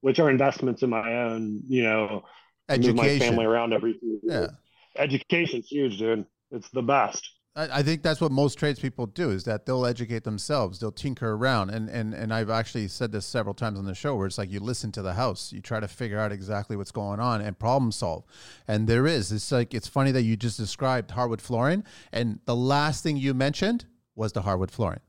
which 0.00 0.18
are 0.18 0.28
investments 0.28 0.82
in 0.82 0.90
my 0.90 1.14
own, 1.14 1.62
you 1.68 1.84
know, 1.84 2.24
Education. 2.68 2.96
move 2.96 3.04
my 3.04 3.18
family 3.18 3.44
around 3.44 3.72
every 3.72 3.94
few 3.94 4.20
years. 4.22 4.50
Yeah. 4.50 4.56
Education's 4.98 5.68
huge, 5.68 5.98
dude. 5.98 6.26
It's 6.50 6.68
the 6.70 6.82
best. 6.82 7.30
I 7.58 7.82
think 7.82 8.02
that's 8.02 8.20
what 8.20 8.32
most 8.32 8.58
tradespeople 8.58 9.06
do 9.06 9.30
is 9.30 9.44
that 9.44 9.64
they'll 9.64 9.86
educate 9.86 10.24
themselves. 10.24 10.78
They'll 10.78 10.92
tinker 10.92 11.32
around. 11.32 11.70
And, 11.70 11.88
and, 11.88 12.12
and 12.12 12.34
I've 12.34 12.50
actually 12.50 12.86
said 12.88 13.12
this 13.12 13.24
several 13.24 13.54
times 13.54 13.78
on 13.78 13.86
the 13.86 13.94
show 13.94 14.14
where 14.14 14.26
it's 14.26 14.36
like 14.36 14.52
you 14.52 14.60
listen 14.60 14.92
to 14.92 15.00
the 15.00 15.14
house, 15.14 15.54
you 15.54 15.62
try 15.62 15.80
to 15.80 15.88
figure 15.88 16.18
out 16.18 16.32
exactly 16.32 16.76
what's 16.76 16.92
going 16.92 17.18
on 17.18 17.40
and 17.40 17.58
problem 17.58 17.92
solve. 17.92 18.24
And 18.68 18.86
there 18.86 19.06
is. 19.06 19.32
It's 19.32 19.50
like, 19.50 19.72
it's 19.72 19.88
funny 19.88 20.10
that 20.12 20.22
you 20.22 20.36
just 20.36 20.58
described 20.58 21.12
hardwood 21.12 21.40
flooring. 21.40 21.84
And 22.12 22.40
the 22.44 22.54
last 22.54 23.02
thing 23.02 23.16
you 23.16 23.32
mentioned 23.32 23.86
was 24.14 24.32
the 24.32 24.42
hardwood 24.42 24.70
flooring. 24.70 25.00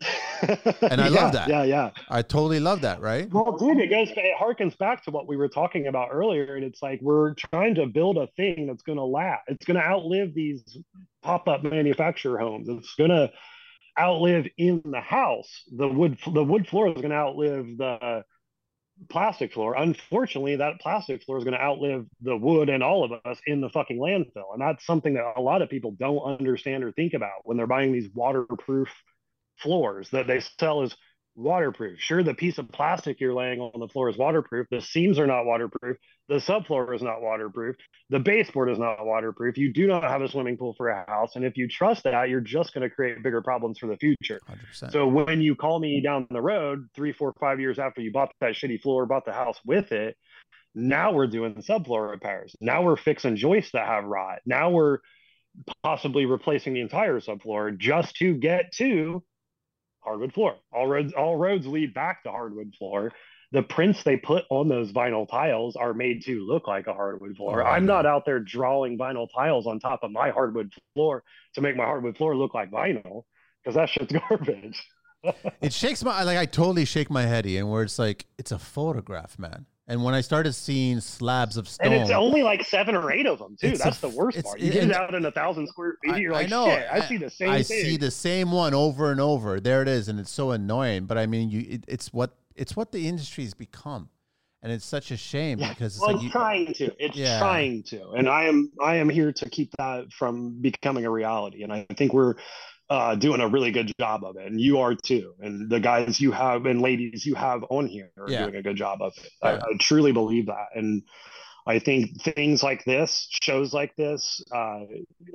And 0.00 1.00
I 1.00 1.08
yeah, 1.08 1.22
love 1.22 1.32
that. 1.32 1.48
Yeah, 1.48 1.64
yeah. 1.64 1.90
I 2.08 2.22
totally 2.22 2.60
love 2.60 2.80
that, 2.82 3.00
right? 3.00 3.30
Well, 3.30 3.56
dude, 3.56 3.78
it 3.78 3.90
goes 3.90 4.10
it 4.10 4.36
harkens 4.40 4.76
back 4.78 5.04
to 5.04 5.10
what 5.10 5.28
we 5.28 5.36
were 5.36 5.48
talking 5.48 5.86
about 5.86 6.08
earlier. 6.12 6.54
And 6.56 6.64
it's 6.64 6.82
like 6.82 7.00
we're 7.02 7.34
trying 7.34 7.74
to 7.76 7.86
build 7.86 8.16
a 8.16 8.28
thing 8.36 8.66
that's 8.66 8.82
gonna 8.82 9.04
last. 9.04 9.42
It's 9.48 9.64
gonna 9.64 9.80
outlive 9.80 10.34
these 10.34 10.78
pop-up 11.22 11.62
manufacturer 11.62 12.38
homes. 12.38 12.68
It's 12.68 12.94
gonna 12.94 13.30
outlive 13.98 14.46
in 14.56 14.82
the 14.84 15.00
house. 15.00 15.64
The 15.76 15.88
wood 15.88 16.18
the 16.32 16.44
wood 16.44 16.66
floor 16.68 16.88
is 16.88 17.00
gonna 17.00 17.14
outlive 17.14 17.76
the 17.76 18.24
plastic 19.08 19.52
floor. 19.52 19.74
Unfortunately, 19.76 20.56
that 20.56 20.80
plastic 20.80 21.22
floor 21.22 21.38
is 21.38 21.44
going 21.44 21.56
to 21.56 21.62
outlive 21.62 22.06
the 22.20 22.36
wood 22.36 22.68
and 22.68 22.82
all 22.82 23.04
of 23.04 23.12
us 23.24 23.40
in 23.46 23.60
the 23.60 23.70
fucking 23.70 23.98
landfill. 23.98 24.52
And 24.52 24.60
that's 24.60 24.84
something 24.84 25.14
that 25.14 25.32
a 25.36 25.40
lot 25.40 25.62
of 25.62 25.70
people 25.70 25.92
don't 25.92 26.38
understand 26.38 26.84
or 26.84 26.92
think 26.92 27.14
about 27.14 27.40
when 27.44 27.56
they're 27.56 27.66
buying 27.66 27.92
these 27.92 28.10
waterproof 28.14 28.88
floors 29.60 30.10
that 30.10 30.26
they 30.26 30.40
sell 30.58 30.82
as 30.82 30.94
waterproof. 31.36 31.98
Sure, 32.00 32.22
the 32.22 32.34
piece 32.34 32.58
of 32.58 32.70
plastic 32.70 33.20
you're 33.20 33.34
laying 33.34 33.60
on 33.60 33.78
the 33.80 33.88
floor 33.88 34.08
is 34.08 34.16
waterproof. 34.16 34.66
The 34.70 34.80
seams 34.80 35.18
are 35.18 35.26
not 35.26 35.46
waterproof. 35.46 35.96
The 36.28 36.36
subfloor 36.36 36.94
is 36.94 37.02
not 37.02 37.22
waterproof. 37.22 37.76
The 38.10 38.18
baseboard 38.18 38.70
is 38.70 38.78
not 38.78 39.04
waterproof. 39.04 39.56
You 39.56 39.72
do 39.72 39.86
not 39.86 40.02
have 40.02 40.22
a 40.22 40.28
swimming 40.28 40.56
pool 40.56 40.74
for 40.76 40.88
a 40.88 41.04
house. 41.08 41.36
And 41.36 41.44
if 41.44 41.56
you 41.56 41.68
trust 41.68 42.04
that, 42.04 42.28
you're 42.28 42.40
just 42.40 42.74
going 42.74 42.88
to 42.88 42.94
create 42.94 43.22
bigger 43.22 43.42
problems 43.42 43.78
for 43.78 43.86
the 43.86 43.96
future. 43.96 44.40
100%. 44.74 44.92
So 44.92 45.06
when 45.06 45.40
you 45.40 45.54
call 45.54 45.78
me 45.78 46.00
down 46.00 46.26
the 46.30 46.42
road 46.42 46.88
three, 46.94 47.12
four, 47.12 47.34
five 47.40 47.60
years 47.60 47.78
after 47.78 48.00
you 48.00 48.12
bought 48.12 48.32
that 48.40 48.52
shitty 48.52 48.80
floor, 48.80 49.06
bought 49.06 49.24
the 49.24 49.32
house 49.32 49.58
with 49.64 49.92
it, 49.92 50.16
now 50.74 51.12
we're 51.12 51.26
doing 51.26 51.54
subfloor 51.54 52.10
repairs. 52.10 52.54
Now 52.60 52.82
we're 52.82 52.96
fixing 52.96 53.36
joists 53.36 53.72
that 53.72 53.86
have 53.86 54.04
rot. 54.04 54.38
Now 54.46 54.70
we're 54.70 54.98
possibly 55.82 56.26
replacing 56.26 56.74
the 56.74 56.80
entire 56.80 57.18
subfloor 57.20 57.76
just 57.76 58.14
to 58.16 58.34
get 58.34 58.72
to 58.74 59.22
hardwood 60.00 60.32
floor. 60.32 60.56
All 60.72 60.86
roads 60.86 61.12
all 61.12 61.36
roads 61.36 61.66
lead 61.66 61.94
back 61.94 62.22
to 62.24 62.30
hardwood 62.30 62.74
floor. 62.78 63.12
The 63.52 63.62
prints 63.62 64.04
they 64.04 64.16
put 64.16 64.44
on 64.48 64.68
those 64.68 64.92
vinyl 64.92 65.28
tiles 65.28 65.74
are 65.74 65.92
made 65.92 66.22
to 66.26 66.46
look 66.46 66.68
like 66.68 66.86
a 66.86 66.94
hardwood 66.94 67.36
floor. 67.36 67.62
Oh, 67.62 67.66
I'm 67.66 67.84
not 67.84 68.06
out 68.06 68.24
there 68.24 68.38
drawing 68.38 68.96
vinyl 68.96 69.28
tiles 69.34 69.66
on 69.66 69.80
top 69.80 70.04
of 70.04 70.12
my 70.12 70.30
hardwood 70.30 70.72
floor 70.94 71.24
to 71.54 71.60
make 71.60 71.76
my 71.76 71.84
hardwood 71.84 72.16
floor 72.16 72.36
look 72.36 72.54
like 72.54 72.70
vinyl 72.70 73.24
because 73.62 73.74
that 73.74 73.88
shit's 73.88 74.12
garbage. 74.28 74.80
it 75.60 75.72
shakes 75.72 76.02
my 76.04 76.22
like 76.22 76.38
I 76.38 76.46
totally 76.46 76.84
shake 76.84 77.10
my 77.10 77.22
head, 77.22 77.44
Ian, 77.44 77.68
where 77.68 77.82
it's 77.82 77.98
like 77.98 78.26
it's 78.38 78.52
a 78.52 78.58
photograph, 78.58 79.38
man. 79.38 79.66
And 79.90 80.04
when 80.04 80.14
I 80.14 80.20
started 80.20 80.52
seeing 80.52 81.00
slabs 81.00 81.56
of 81.56 81.68
stone, 81.68 81.92
and 81.92 82.00
it's 82.00 82.12
only 82.12 82.44
like 82.44 82.64
seven 82.64 82.94
or 82.94 83.10
eight 83.10 83.26
of 83.26 83.40
them 83.40 83.56
too. 83.60 83.76
That's 83.76 83.98
a, 83.98 84.02
the 84.02 84.08
worst 84.10 84.40
part. 84.44 84.60
You 84.60 84.70
get 84.70 84.84
it 84.84 84.92
out 84.92 85.12
in 85.16 85.24
a 85.24 85.32
thousand 85.32 85.66
square 85.66 85.96
feet, 86.04 86.18
you're 86.18 86.30
like, 86.30 86.46
I 86.46 86.48
know, 86.48 86.66
Shit, 86.66 86.86
I, 86.92 87.00
see 87.00 87.16
the 87.16 87.28
same. 87.28 87.50
I 87.50 87.62
thing. 87.64 87.84
see 87.84 87.96
the 87.96 88.12
same 88.12 88.52
one 88.52 88.72
over 88.72 89.10
and 89.10 89.20
over. 89.20 89.58
There 89.58 89.82
it 89.82 89.88
is, 89.88 90.08
and 90.08 90.20
it's 90.20 90.30
so 90.30 90.52
annoying. 90.52 91.06
But 91.06 91.18
I 91.18 91.26
mean, 91.26 91.50
you, 91.50 91.66
it, 91.68 91.84
it's 91.88 92.12
what 92.12 92.36
it's 92.54 92.76
what 92.76 92.92
the 92.92 93.08
industry's 93.08 93.52
become, 93.52 94.10
and 94.62 94.70
it's 94.70 94.84
such 94.84 95.10
a 95.10 95.16
shame 95.16 95.58
yeah. 95.58 95.70
because 95.70 95.96
it's, 95.96 96.00
well, 96.00 96.14
like 96.14 96.24
it's 96.24 96.32
trying 96.32 96.72
to. 96.74 97.04
It's 97.04 97.16
yeah. 97.16 97.40
trying 97.40 97.82
to, 97.88 98.10
and 98.10 98.28
I 98.28 98.44
am 98.44 98.70
I 98.80 98.94
am 98.94 99.08
here 99.08 99.32
to 99.32 99.50
keep 99.50 99.72
that 99.78 100.12
from 100.12 100.62
becoming 100.62 101.04
a 101.04 101.10
reality. 101.10 101.64
And 101.64 101.72
I 101.72 101.84
think 101.96 102.12
we're 102.12 102.36
uh, 102.90 103.14
doing 103.14 103.40
a 103.40 103.46
really 103.46 103.70
good 103.70 103.92
job 104.00 104.24
of 104.24 104.36
it, 104.36 104.46
and 104.46 104.60
you 104.60 104.80
are 104.80 104.96
too. 104.96 105.32
And 105.38 105.70
the 105.70 105.78
guys 105.78 106.20
you 106.20 106.32
have 106.32 106.66
and 106.66 106.82
ladies 106.82 107.24
you 107.24 107.36
have 107.36 107.64
on 107.70 107.86
here 107.86 108.10
are 108.18 108.28
yeah. 108.28 108.42
doing 108.42 108.56
a 108.56 108.62
good 108.62 108.76
job 108.76 109.00
of 109.00 109.12
it. 109.16 109.30
Yeah. 109.42 109.50
I, 109.50 109.54
I, 109.58 109.76
truly 109.78 110.10
believe 110.10 110.46
that, 110.46 110.66
and 110.74 111.02
I 111.68 111.78
think 111.78 112.20
things 112.20 112.64
like 112.64 112.84
this, 112.84 113.28
shows 113.42 113.72
like 113.72 113.94
this, 113.94 114.42
uh, 114.52 114.80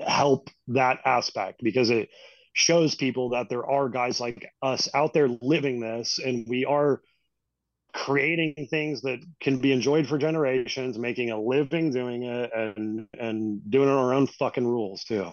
help 0.05 0.49
that 0.67 0.99
aspect 1.05 1.61
because 1.63 1.89
it 1.89 2.09
shows 2.51 2.95
people 2.95 3.29
that 3.29 3.47
there 3.47 3.65
are 3.65 3.87
guys 3.87 4.19
like 4.19 4.51
us 4.61 4.89
out 4.93 5.13
there 5.13 5.29
living 5.41 5.79
this, 5.79 6.19
and 6.19 6.45
we 6.49 6.65
are 6.65 7.01
creating 7.93 8.67
things 8.69 9.01
that 9.03 9.19
can 9.39 9.59
be 9.59 9.71
enjoyed 9.71 10.07
for 10.07 10.17
generations, 10.17 10.99
making 10.99 11.31
a 11.31 11.39
living 11.39 11.91
doing 11.91 12.23
it, 12.23 12.51
and 12.53 13.07
and 13.17 13.71
doing 13.71 13.87
it 13.87 13.91
on 13.93 13.97
our 13.97 14.13
own 14.13 14.27
fucking 14.27 14.67
rules 14.67 15.05
too. 15.05 15.31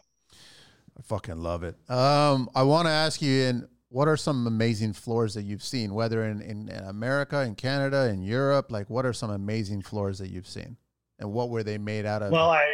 I 0.99 1.03
fucking 1.03 1.39
love 1.39 1.63
it. 1.63 1.77
Um, 1.91 2.49
I 2.55 2.63
want 2.63 2.87
to 2.87 2.93
ask 2.93 3.23
you, 3.23 3.43
in 3.43 3.69
what 3.89 4.09
are 4.09 4.17
some 4.17 4.47
amazing 4.47 4.93
floors 4.93 5.35
that 5.35 5.43
you've 5.43 5.63
seen, 5.63 5.95
whether 5.95 6.25
in, 6.25 6.41
in, 6.41 6.69
in, 6.69 6.85
America, 6.85 7.43
in 7.43 7.55
Canada, 7.55 8.09
in 8.09 8.23
Europe? 8.23 8.71
Like, 8.71 8.89
what 8.89 9.05
are 9.05 9.13
some 9.13 9.31
amazing 9.31 9.83
floors 9.83 10.19
that 10.19 10.31
you've 10.31 10.47
seen, 10.47 10.77
and 11.19 11.33
what 11.33 11.51
were 11.51 11.63
they 11.63 11.79
made 11.79 12.07
out 12.07 12.23
of? 12.23 12.33
Well, 12.33 12.51
I 12.51 12.65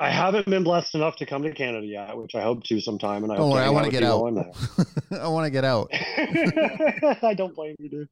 I 0.00 0.10
haven't 0.10 0.46
been 0.46 0.62
blessed 0.62 0.94
enough 0.94 1.16
to 1.16 1.26
come 1.26 1.42
to 1.42 1.52
Canada 1.52 1.84
yet, 1.84 2.16
which 2.16 2.34
I 2.36 2.42
hope 2.42 2.62
to 2.64 2.80
sometime. 2.80 3.24
And 3.24 3.32
I 3.32 3.36
don't 3.36 3.50
worry, 3.50 3.64
I 3.64 3.70
want 3.70 3.86
to 3.86 3.90
get 3.92 4.04
out. 4.04 4.22
I 5.10 5.28
want 5.28 5.44
to 5.44 5.50
get 5.50 5.64
out. 5.64 5.88
I 5.92 7.34
don't 7.36 7.54
blame 7.54 7.74
you, 7.80 7.88
dude. 7.88 8.08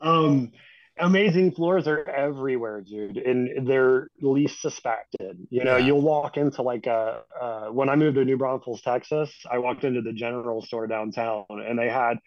Um, 0.00 0.52
amazing 1.00 1.52
floors 1.52 1.86
are 1.86 2.08
everywhere, 2.08 2.80
dude, 2.80 3.16
and 3.16 3.66
they're 3.66 4.08
least 4.20 4.60
suspected. 4.60 5.46
You 5.50 5.64
know, 5.64 5.76
yeah. 5.76 5.86
you'll 5.86 6.02
walk 6.02 6.36
into 6.36 6.62
like 6.62 6.86
a 6.86 7.22
uh, 7.40 7.66
when 7.66 7.88
I 7.88 7.96
moved 7.96 8.16
to 8.16 8.24
New 8.24 8.36
Braunfels, 8.36 8.82
Texas, 8.82 9.30
I 9.50 9.58
walked 9.58 9.84
into 9.84 10.02
the 10.02 10.12
general 10.12 10.62
store 10.62 10.86
downtown, 10.86 11.44
and 11.50 11.78
they 11.78 11.88
had 11.88 12.18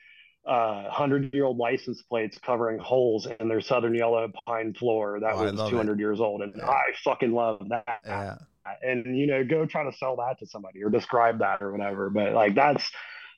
uh, 0.46 0.90
hundred 0.90 1.34
year 1.34 1.46
old 1.46 1.58
license 1.58 2.02
plates 2.04 2.38
covering 2.40 2.80
holes 2.80 3.28
in 3.40 3.48
their 3.48 3.62
southern 3.62 3.94
yellow 3.96 4.32
pine 4.46 4.74
floor 4.74 5.20
that 5.20 5.34
oh, 5.34 5.44
was 5.44 5.70
200 5.70 5.94
it. 5.94 6.00
years 6.00 6.20
old, 6.20 6.42
and 6.42 6.54
yeah. 6.56 6.68
I 6.68 6.82
fucking 7.04 7.32
love 7.32 7.62
that. 7.70 8.00
Yeah. 8.06 8.36
And 8.84 9.18
you 9.18 9.28
know, 9.28 9.44
go 9.44 9.66
try 9.66 9.84
to 9.84 9.96
sell 9.98 10.16
that 10.18 10.40
to 10.40 10.48
somebody 10.48 10.84
or 10.84 10.90
describe 10.90 11.40
that 11.40 11.62
or 11.62 11.72
whatever. 11.72 12.10
But 12.10 12.34
like, 12.34 12.56
that's 12.56 12.90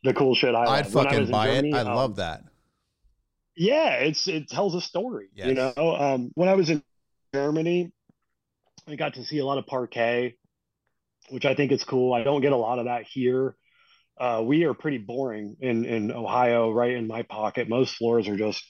the 0.04 0.14
cool 0.14 0.36
shit. 0.36 0.54
I 0.54 0.64
I'd 0.64 0.94
love. 0.94 1.06
fucking 1.06 1.32
buy 1.32 1.48
Germany, 1.48 1.70
it. 1.72 1.76
I 1.76 1.82
um, 1.82 1.96
love 1.96 2.18
that 2.18 2.44
yeah 3.56 3.96
it's 3.96 4.28
it 4.28 4.50
tells 4.50 4.76
a 4.76 4.82
story 4.82 5.30
yes. 5.34 5.48
you 5.48 5.54
know? 5.54 5.74
Um, 5.76 6.32
when 6.36 6.50
i 6.50 6.56
was 6.56 6.70
in 6.70 6.84
germany 7.34 7.92
i 8.88 8.96
got 8.96 9.16
to 9.16 9.24
see 9.24 9.40
a 9.40 9.46
lot 9.46 9.58
of 9.58 9.68
parquet 9.68 10.36
which 11.30 11.46
i 11.46 11.56
think 11.56 11.72
is 11.72 11.84
cool. 11.84 12.14
I 12.14 12.24
don't 12.24 12.42
get 12.42 12.52
a 12.52 12.58
lot 12.58 12.80
of 12.80 12.86
that 12.86 13.04
here. 13.04 13.56
Uh, 14.20 14.44
we 14.46 14.66
are 14.66 14.74
pretty 14.74 15.00
boring 15.00 15.56
in 15.60 15.86
in 15.86 16.12
ohio 16.12 16.72
right 16.72 16.92
in 16.92 17.08
my 17.08 17.24
pocket. 17.24 17.70
Most 17.70 17.96
floors 17.96 18.28
are 18.28 18.38
just 18.38 18.64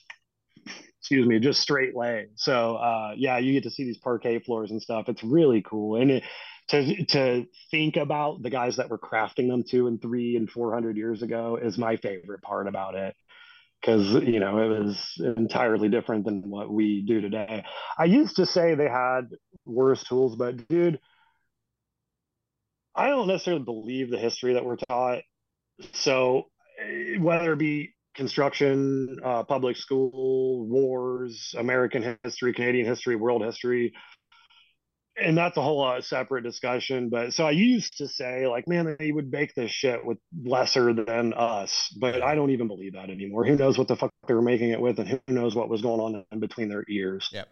excuse 1.00 1.26
me 1.26 1.38
just 1.38 1.60
straight 1.60 1.94
lay 1.94 2.28
so 2.34 2.76
uh, 2.76 3.12
yeah 3.14 3.36
you 3.36 3.52
get 3.52 3.64
to 3.64 3.70
see 3.70 3.84
these 3.84 3.98
parquet 3.98 4.38
floors 4.38 4.70
and 4.70 4.80
stuff. 4.80 5.08
It's 5.08 5.22
really 5.22 5.62
cool. 5.62 6.00
And 6.00 6.10
it, 6.10 6.24
to 6.68 7.04
to 7.06 7.46
think 7.70 7.96
about 7.96 8.42
the 8.42 8.50
guys 8.50 8.76
that 8.76 8.88
were 8.88 8.98
crafting 8.98 9.48
them 9.48 9.64
two 9.68 9.86
and 9.86 10.00
three 10.00 10.36
and 10.36 10.48
four 10.48 10.72
hundred 10.72 10.96
years 10.96 11.22
ago 11.22 11.58
is 11.60 11.76
my 11.76 11.96
favorite 11.96 12.40
part 12.40 12.66
about 12.68 12.94
it 12.94 13.14
because 13.84 14.14
you 14.24 14.40
know 14.40 14.58
it 14.58 14.80
was 14.80 15.20
entirely 15.36 15.88
different 15.88 16.24
than 16.24 16.48
what 16.48 16.72
we 16.72 17.02
do 17.02 17.20
today. 17.20 17.64
I 17.98 18.04
used 18.04 18.36
to 18.36 18.46
say 18.46 18.74
they 18.74 18.88
had 18.88 19.28
worse 19.66 20.02
tools, 20.04 20.36
but 20.36 20.68
dude, 20.68 20.98
I 22.94 23.08
don't 23.08 23.28
necessarily 23.28 23.62
believe 23.62 24.10
the 24.10 24.18
history 24.18 24.54
that 24.54 24.64
we're 24.64 24.76
taught. 24.76 25.22
So 25.92 26.44
whether 27.18 27.52
it 27.52 27.58
be 27.58 27.94
construction, 28.14 29.18
uh, 29.24 29.42
public 29.42 29.76
school, 29.76 30.66
wars, 30.66 31.54
American 31.58 32.16
history, 32.22 32.52
Canadian 32.52 32.86
history, 32.86 33.16
world 33.16 33.42
history, 33.42 33.92
and 35.16 35.36
that's 35.36 35.56
a 35.56 35.62
whole 35.62 35.82
uh, 35.84 36.00
separate 36.00 36.42
discussion. 36.42 37.08
But 37.08 37.32
so 37.32 37.46
I 37.46 37.52
used 37.52 37.98
to 37.98 38.08
say, 38.08 38.46
like, 38.46 38.66
man, 38.66 38.96
they 38.98 39.12
would 39.12 39.30
make 39.30 39.54
this 39.54 39.70
shit 39.70 40.04
with 40.04 40.18
lesser 40.44 40.92
than 40.92 41.32
us, 41.34 41.94
but 41.98 42.22
I 42.22 42.34
don't 42.34 42.50
even 42.50 42.68
believe 42.68 42.94
that 42.94 43.10
anymore. 43.10 43.44
Who 43.44 43.56
knows 43.56 43.78
what 43.78 43.88
the 43.88 43.96
fuck 43.96 44.12
they 44.26 44.34
were 44.34 44.42
making 44.42 44.70
it 44.70 44.80
with, 44.80 44.98
and 44.98 45.08
who 45.08 45.20
knows 45.28 45.54
what 45.54 45.68
was 45.68 45.82
going 45.82 46.00
on 46.00 46.24
in 46.32 46.40
between 46.40 46.68
their 46.68 46.84
ears? 46.88 47.28
Yep. 47.32 47.48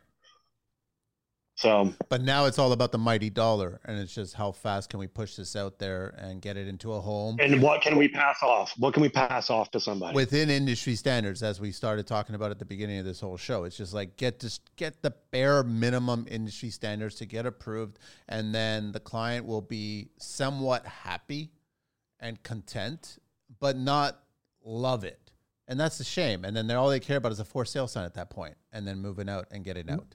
So, 1.55 1.93
but 2.09 2.23
now 2.23 2.47
it's 2.47 2.59
all 2.59 2.73
about 2.73 2.93
the 2.93 2.99
mighty 2.99 3.29
dollar, 3.29 3.79
and 3.85 3.99
it's 3.99 4.15
just 4.15 4.35
how 4.35 4.53
fast 4.53 4.89
can 4.89 4.99
we 4.99 5.07
push 5.07 5.37
this 5.37 5.55
out 5.55 5.79
there 5.79 6.15
and 6.19 6.41
get 6.41 6.57
it 6.57 6.67
into 6.67 6.95
a 6.95 7.01
home. 7.01 7.37
And 7.41 7.61
what 7.61 7.83
can 7.83 7.97
we 7.97 8.09
pass 8.09 8.43
off? 8.43 8.73
What 8.79 8.95
can 8.95 9.03
we 9.03 9.11
pass 9.11 9.51
off 9.51 9.71
to 9.73 9.81
somebody 9.81 10.15
within 10.15 10.49
industry 10.49 10.95
standards? 10.95 11.43
As 11.43 11.61
we 11.61 11.71
started 11.71 12.07
talking 12.07 12.35
about 12.35 12.51
at 12.51 12.59
the 12.59 12.65
beginning 12.65 12.99
of 12.99 13.05
this 13.05 13.21
whole 13.21 13.37
show, 13.37 13.65
it's 13.65 13.77
just 13.77 13.93
like 13.93 14.17
get 14.17 14.41
just 14.41 14.75
get 14.77 15.03
the 15.03 15.13
bare 15.31 15.63
minimum 15.63 16.27
industry 16.31 16.71
standards 16.71 17.17
to 17.17 17.27
get 17.27 17.45
approved, 17.45 17.99
and 18.29 18.55
then 18.55 18.93
the 18.93 19.01
client 19.01 19.45
will 19.47 19.63
be 19.63 20.09
somewhat 20.19 20.87
happy 20.87 21.53
and 22.19 22.43
content, 22.43 23.19
but 23.61 23.77
not 23.77 24.19
love 24.65 25.05
it. 25.05 25.33
And 25.69 25.79
that's 25.79 26.01
a 26.01 26.05
shame. 26.05 26.45
And 26.45 26.57
then 26.57 26.71
all 26.71 26.89
they 26.89 27.01
care 27.01 27.19
about 27.19 27.33
is 27.33 27.41
a 27.41 27.45
for 27.45 27.65
sale 27.65 27.89
sign 27.89 28.05
at 28.05 28.15
that 28.15 28.31
point, 28.31 28.57
and 28.73 28.87
then 28.87 29.01
moving 29.01 29.29
out 29.29 29.49
and 29.51 29.63
getting 29.63 29.85
mm-hmm. 29.85 30.01
out 30.01 30.15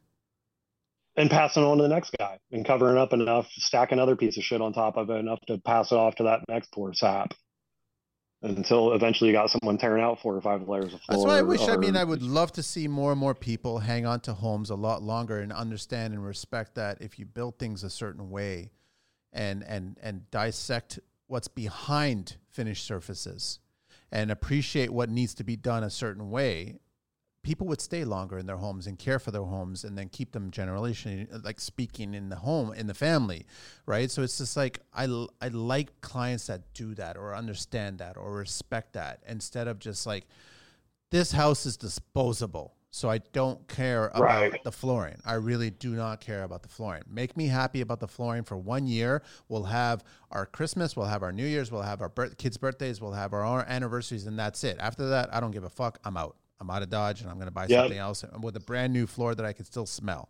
and 1.18 1.30
passing 1.30 1.64
on 1.64 1.78
to 1.78 1.84
the 1.84 1.90
next 1.90 2.16
guy 2.18 2.38
and 2.52 2.66
covering 2.66 2.98
up 2.98 3.12
enough, 3.12 3.48
stack 3.52 3.92
another 3.92 4.16
piece 4.16 4.38
of 4.38 4.44
shit 4.44 4.62
on 4.62 4.72
top 4.72 4.96
of 4.96 5.10
it 5.10 5.16
enough 5.16 5.40
to 5.48 5.58
pass 5.58 5.92
it 5.92 5.96
off 5.96 6.16
to 6.16 6.24
that 6.24 6.42
next 6.48 6.72
poor 6.72 6.94
sap. 6.94 7.34
Until 8.44 8.94
eventually 8.94 9.32
you 9.32 9.36
got 9.36 9.50
someone 9.50 9.80
tearing 9.80 10.04
out 10.04 10.22
four 10.22 10.36
or 10.36 10.42
five 10.42 10.70
layers 10.70 10.94
of 10.94 11.02
floor. 11.02 11.18
That's 11.18 11.26
why 11.26 11.40
I 11.40 11.42
wish. 11.42 11.62
Or, 11.62 11.72
I 11.72 11.78
mean, 11.78 11.98
I 11.98 12.04
would 12.04 12.22
love 12.22 12.52
to 12.52 12.62
see 12.62 12.88
more 12.88 13.12
and 13.12 13.20
more 13.20 13.34
people 13.34 13.80
hang 13.80 14.06
on 14.06 14.20
to 14.22 14.34
homes 14.34 14.70
a 14.70 14.76
lot 14.76 15.02
longer 15.02 15.40
and 15.40 15.52
understand 15.52 16.14
and 16.14 16.24
respect 16.24 16.76
that 16.76 17.02
if 17.02 17.18
you 17.18 17.26
build 17.26 17.58
things 17.58 17.84
a 17.84 17.90
certain 17.90 18.30
way, 18.30 18.70
and 19.34 19.64
and 19.64 19.98
and 20.04 20.30
dissect 20.30 21.00
what's 21.26 21.48
behind 21.48 22.38
finished 22.52 22.86
surfaces, 22.86 23.58
and 24.12 24.30
appreciate 24.30 24.92
what 24.92 25.10
needs 25.10 25.34
to 25.34 25.44
be 25.44 25.56
done 25.56 25.84
a 25.84 25.90
certain 25.90 26.30
way, 26.30 26.78
people 27.48 27.66
would 27.66 27.80
stay 27.80 28.04
longer 28.04 28.38
in 28.38 28.46
their 28.46 28.58
homes 28.58 28.88
and 28.88 29.00
care 29.00 29.20
for 29.20 29.32
their 29.32 29.42
homes 29.42 29.86
and 29.86 29.98
then 29.98 30.10
keep 30.10 30.34
them 30.34 30.52
generation 30.52 31.26
like 31.46 31.62
speaking 31.62 32.14
in 32.14 32.28
the 32.28 32.36
home 32.36 32.74
in 32.74 32.88
the 32.88 32.94
family 32.94 33.46
right 33.86 34.12
so 34.12 34.22
it's 34.22 34.38
just 34.38 34.58
like 34.58 34.82
i 34.94 35.06
i 35.42 35.48
like 35.48 36.02
clients 36.02 36.48
that 36.48 36.62
do 36.74 36.94
that 36.94 37.16
or 37.16 37.34
understand 37.34 38.00
that 38.00 38.18
or 38.18 38.34
respect 38.34 38.92
that 38.92 39.24
instead 39.30 39.66
of 39.66 39.80
just 39.80 40.06
like 40.06 40.26
this 41.10 41.32
house 41.32 41.66
is 41.66 41.78
disposable 41.78 42.74
so 42.90 43.10
I 43.10 43.20
don't 43.20 43.68
care 43.68 44.08
about 44.08 44.22
right. 44.24 44.64
the 44.64 44.72
flooring. 44.72 45.18
I 45.24 45.34
really 45.34 45.70
do 45.70 45.92
not 45.92 46.20
care 46.20 46.44
about 46.44 46.64
the 46.64 46.70
flooring. 46.70 47.04
Make 47.08 47.38
me 47.38 47.46
happy 47.46 47.82
about 47.82 48.00
the 48.00 48.08
flooring 48.08 48.44
for 48.44 48.58
one 48.58 48.88
year. 48.88 49.22
We'll 49.50 49.66
have 49.66 50.04
our 50.32 50.48
Christmas, 50.48 50.96
we'll 50.96 51.06
have 51.06 51.22
our 51.22 51.34
New 51.34 51.46
Year's, 51.46 51.72
we'll 51.72 51.84
have 51.84 52.02
our 52.02 52.10
birth- 52.10 52.38
kids' 52.38 52.58
birthdays, 52.58 53.00
we'll 53.00 53.12
have 53.12 53.34
our 53.34 53.66
anniversaries, 53.68 54.26
and 54.26 54.40
that's 54.40 54.64
it. 54.64 54.78
After 54.80 55.10
that, 55.10 55.32
I 55.36 55.42
don't 55.42 55.52
give 55.52 55.66
a 55.66 55.70
fuck. 55.70 56.00
I'm 56.06 56.18
out. 56.18 56.38
I'm 56.60 56.70
out 56.70 56.82
of 56.82 56.90
Dodge 56.90 57.22
and 57.22 57.30
I'm 57.30 57.36
going 57.36 57.48
to 57.48 57.54
buy 57.54 57.68
yep. 57.68 57.84
something 57.84 57.98
else 57.98 58.24
with 58.42 58.56
a 58.56 58.60
brand 58.60 58.94
new 58.94 59.08
floor 59.08 59.36
that 59.36 59.46
I 59.46 59.54
can 59.54 59.66
still 59.66 59.86
smell. 59.86 60.30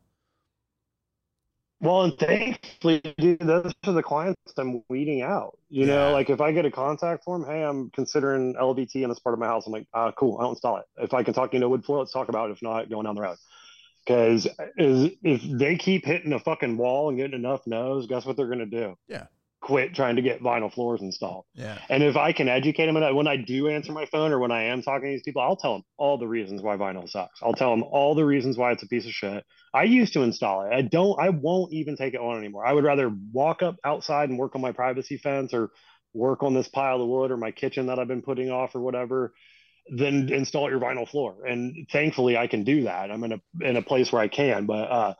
Well, 1.80 2.04
and 2.04 2.18
thankfully, 2.18 3.02
dude, 3.20 3.40
those 3.40 3.72
are 3.86 3.94
the 3.94 4.02
clients 4.02 4.54
I'm 4.58 4.84
weeding 4.90 5.22
out. 5.22 5.60
You 5.70 5.86
yeah. 5.86 5.94
know, 5.94 6.12
like 6.12 6.32
if 6.32 6.42
I 6.42 6.52
get 6.52 6.66
a 6.66 6.72
contact 6.72 7.24
form, 7.24 7.46
hey, 7.46 7.64
I'm 7.64 7.92
considering 7.92 8.56
LVT 8.56 8.96
in 8.96 9.10
this 9.10 9.20
part 9.20 9.34
of 9.34 9.40
my 9.40 9.46
house. 9.46 9.68
I'm 9.68 9.74
like, 9.74 9.86
ah, 9.94 10.12
cool, 10.12 10.40
I'll 10.40 10.50
install 10.50 10.78
it. 10.78 10.86
If 10.98 11.14
I 11.14 11.22
can 11.22 11.36
talk 11.36 11.54
you 11.54 11.58
into 11.58 11.70
wood 11.70 11.86
floor, 11.86 12.00
let's 12.00 12.12
talk 12.12 12.30
about 12.30 12.50
it. 12.50 12.54
If 12.54 12.64
not, 12.64 12.90
going 12.90 13.06
down 13.06 13.16
the 13.16 13.22
road. 13.22 13.38
Because 14.04 14.48
if 14.78 15.60
they 15.60 15.76
keep 15.76 16.06
hitting 16.06 16.34
a 16.34 16.40
fucking 16.40 16.78
wall 16.78 17.10
and 17.10 17.18
getting 17.18 17.36
enough 17.36 17.68
no's, 17.68 18.08
guess 18.08 18.26
what 18.26 18.38
they're 18.38 18.48
going 18.48 18.60
to 18.60 18.66
do? 18.66 18.98
Yeah 19.08 19.26
quit 19.68 19.94
trying 19.94 20.16
to 20.16 20.22
get 20.22 20.42
vinyl 20.42 20.74
floors 20.74 21.02
installed. 21.02 21.44
Yeah. 21.54 21.78
And 21.90 22.02
if 22.02 22.16
I 22.16 22.32
can 22.32 22.48
educate 22.48 22.86
them, 22.86 22.96
and 22.96 23.16
when 23.18 23.28
I 23.28 23.36
do 23.36 23.68
answer 23.68 23.92
my 23.92 24.06
phone 24.06 24.32
or 24.32 24.40
when 24.40 24.50
I 24.50 24.64
am 24.64 24.82
talking 24.82 25.10
to 25.10 25.14
these 25.14 25.24
people, 25.24 25.42
I'll 25.42 25.58
tell 25.58 25.74
them 25.74 25.84
all 25.98 26.18
the 26.18 26.28
reasons 26.28 26.62
why 26.62 26.78
vinyl 26.78 27.10
sucks. 27.10 27.42
I'll 27.44 27.54
tell 27.54 27.72
them 27.72 27.84
all 27.84 28.16
the 28.16 28.24
reasons 28.24 28.58
why 28.58 28.72
it's 28.72 28.82
a 28.82 28.88
piece 28.88 29.06
of 29.06 29.12
shit. 29.12 29.44
I 29.74 29.84
used 29.84 30.14
to 30.14 30.22
install 30.22 30.62
it. 30.62 30.74
I 30.74 30.84
don't. 30.84 31.20
I 31.20 31.30
won't 31.30 31.74
even 31.74 31.98
take 31.98 32.14
it 32.14 32.22
on 32.22 32.38
anymore. 32.38 32.66
I 32.66 32.72
would 32.72 32.86
rather 32.86 33.12
walk 33.34 33.62
up 33.62 33.76
outside 33.84 34.30
and 34.30 34.40
work 34.40 34.56
on 34.56 34.62
my 34.62 34.72
privacy 34.72 35.18
fence 35.18 35.54
or 35.54 35.72
work 36.14 36.44
on 36.44 36.54
this 36.54 36.70
pile 36.70 37.02
of 37.02 37.10
wood 37.10 37.32
or 37.32 37.38
my 37.38 37.52
kitchen 37.52 37.88
that 37.88 38.00
I've 38.00 38.08
been 38.08 38.22
putting 38.22 38.50
off 38.50 38.74
or 38.74 38.80
whatever 38.80 39.34
than 39.90 40.32
install 40.32 40.70
your 40.70 40.80
vinyl 40.80 41.08
floor. 41.08 41.46
And 41.46 41.88
thankfully, 41.92 42.38
I 42.38 42.48
can 42.48 42.64
do 42.64 42.84
that. 42.84 43.12
I'm 43.12 43.24
in 43.26 43.34
a 43.34 43.42
in 43.62 43.76
a 43.76 43.82
place 43.82 44.14
where 44.14 44.22
I 44.22 44.30
can. 44.30 44.66
But 44.66 44.92
uh, 44.92 45.14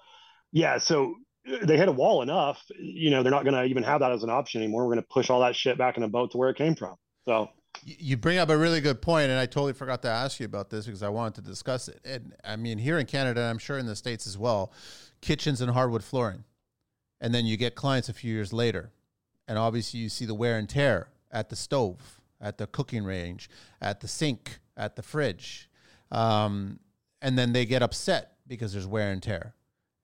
yeah, 0.54 0.78
so 0.78 1.16
they 1.62 1.78
hit 1.78 1.88
a 1.88 1.92
wall 1.92 2.22
enough, 2.22 2.64
you 2.78 3.10
know, 3.10 3.24
they're 3.24 3.32
not 3.32 3.44
going 3.44 3.56
to 3.56 3.64
even 3.64 3.84
have 3.84 4.02
that 4.02 4.12
as 4.12 4.24
an 4.24 4.30
option 4.30 4.62
anymore. 4.62 4.84
We're 4.86 4.96
going 4.96 5.04
to 5.04 5.10
push 5.10 5.30
all 5.30 5.40
that 5.42 5.56
shit 5.56 5.78
back 5.78 5.98
in 5.98 6.04
a 6.04 6.08
boat 6.08 6.32
to 6.32 6.38
where 6.38 6.50
it 6.50 6.58
came 6.58 6.76
from. 6.76 6.96
So 7.26 7.50
you 7.86 8.18
bring 8.18 8.38
up 8.38 8.50
a 8.50 8.58
really 8.58 8.82
good 8.82 9.02
point, 9.02 9.30
and 9.30 9.40
I 9.40 9.46
totally 9.46 9.74
forgot 9.74 10.02
to 10.04 10.10
ask 10.10 10.40
you 10.40 10.46
about 10.46 10.70
this 10.70 10.86
because 10.86 11.04
I 11.04 11.10
wanted 11.10 11.44
to 11.44 11.50
discuss 11.50 11.88
it. 11.88 12.00
And 12.04 12.34
I 12.44 12.56
mean, 12.56 12.78
here 12.78 12.98
in 12.98 13.06
Canada, 13.06 13.44
I'm 13.44 13.58
sure 13.58 13.78
in 13.78 13.86
the 13.86 13.96
states 13.96 14.28
as 14.28 14.38
well, 14.38 14.72
kitchens 15.22 15.62
and 15.62 15.72
hardwood 15.72 16.04
flooring, 16.04 16.44
and 17.22 17.34
then 17.34 17.46
you 17.46 17.58
get 17.58 17.76
clients 17.76 18.10
a 18.10 18.14
few 18.14 18.34
years 18.34 18.52
later, 18.52 18.92
and 19.48 19.58
obviously 19.58 20.00
you 20.00 20.10
see 20.10 20.26
the 20.26 20.36
wear 20.36 20.58
and 20.58 20.68
tear 20.68 21.10
at 21.32 21.50
the 21.50 21.56
stove, 21.56 22.20
at 22.42 22.58
the 22.58 22.68
cooking 22.68 23.04
range, 23.04 23.50
at 23.82 24.02
the 24.02 24.08
sink, 24.08 24.60
at 24.76 24.96
the 24.96 25.04
fridge, 25.04 25.70
um, 26.12 26.80
and 27.22 27.38
then 27.38 27.54
they 27.54 27.66
get 27.66 27.82
upset 27.82 28.34
because 28.48 28.74
there's 28.74 28.88
wear 28.88 29.12
and 29.12 29.22
tear 29.22 29.54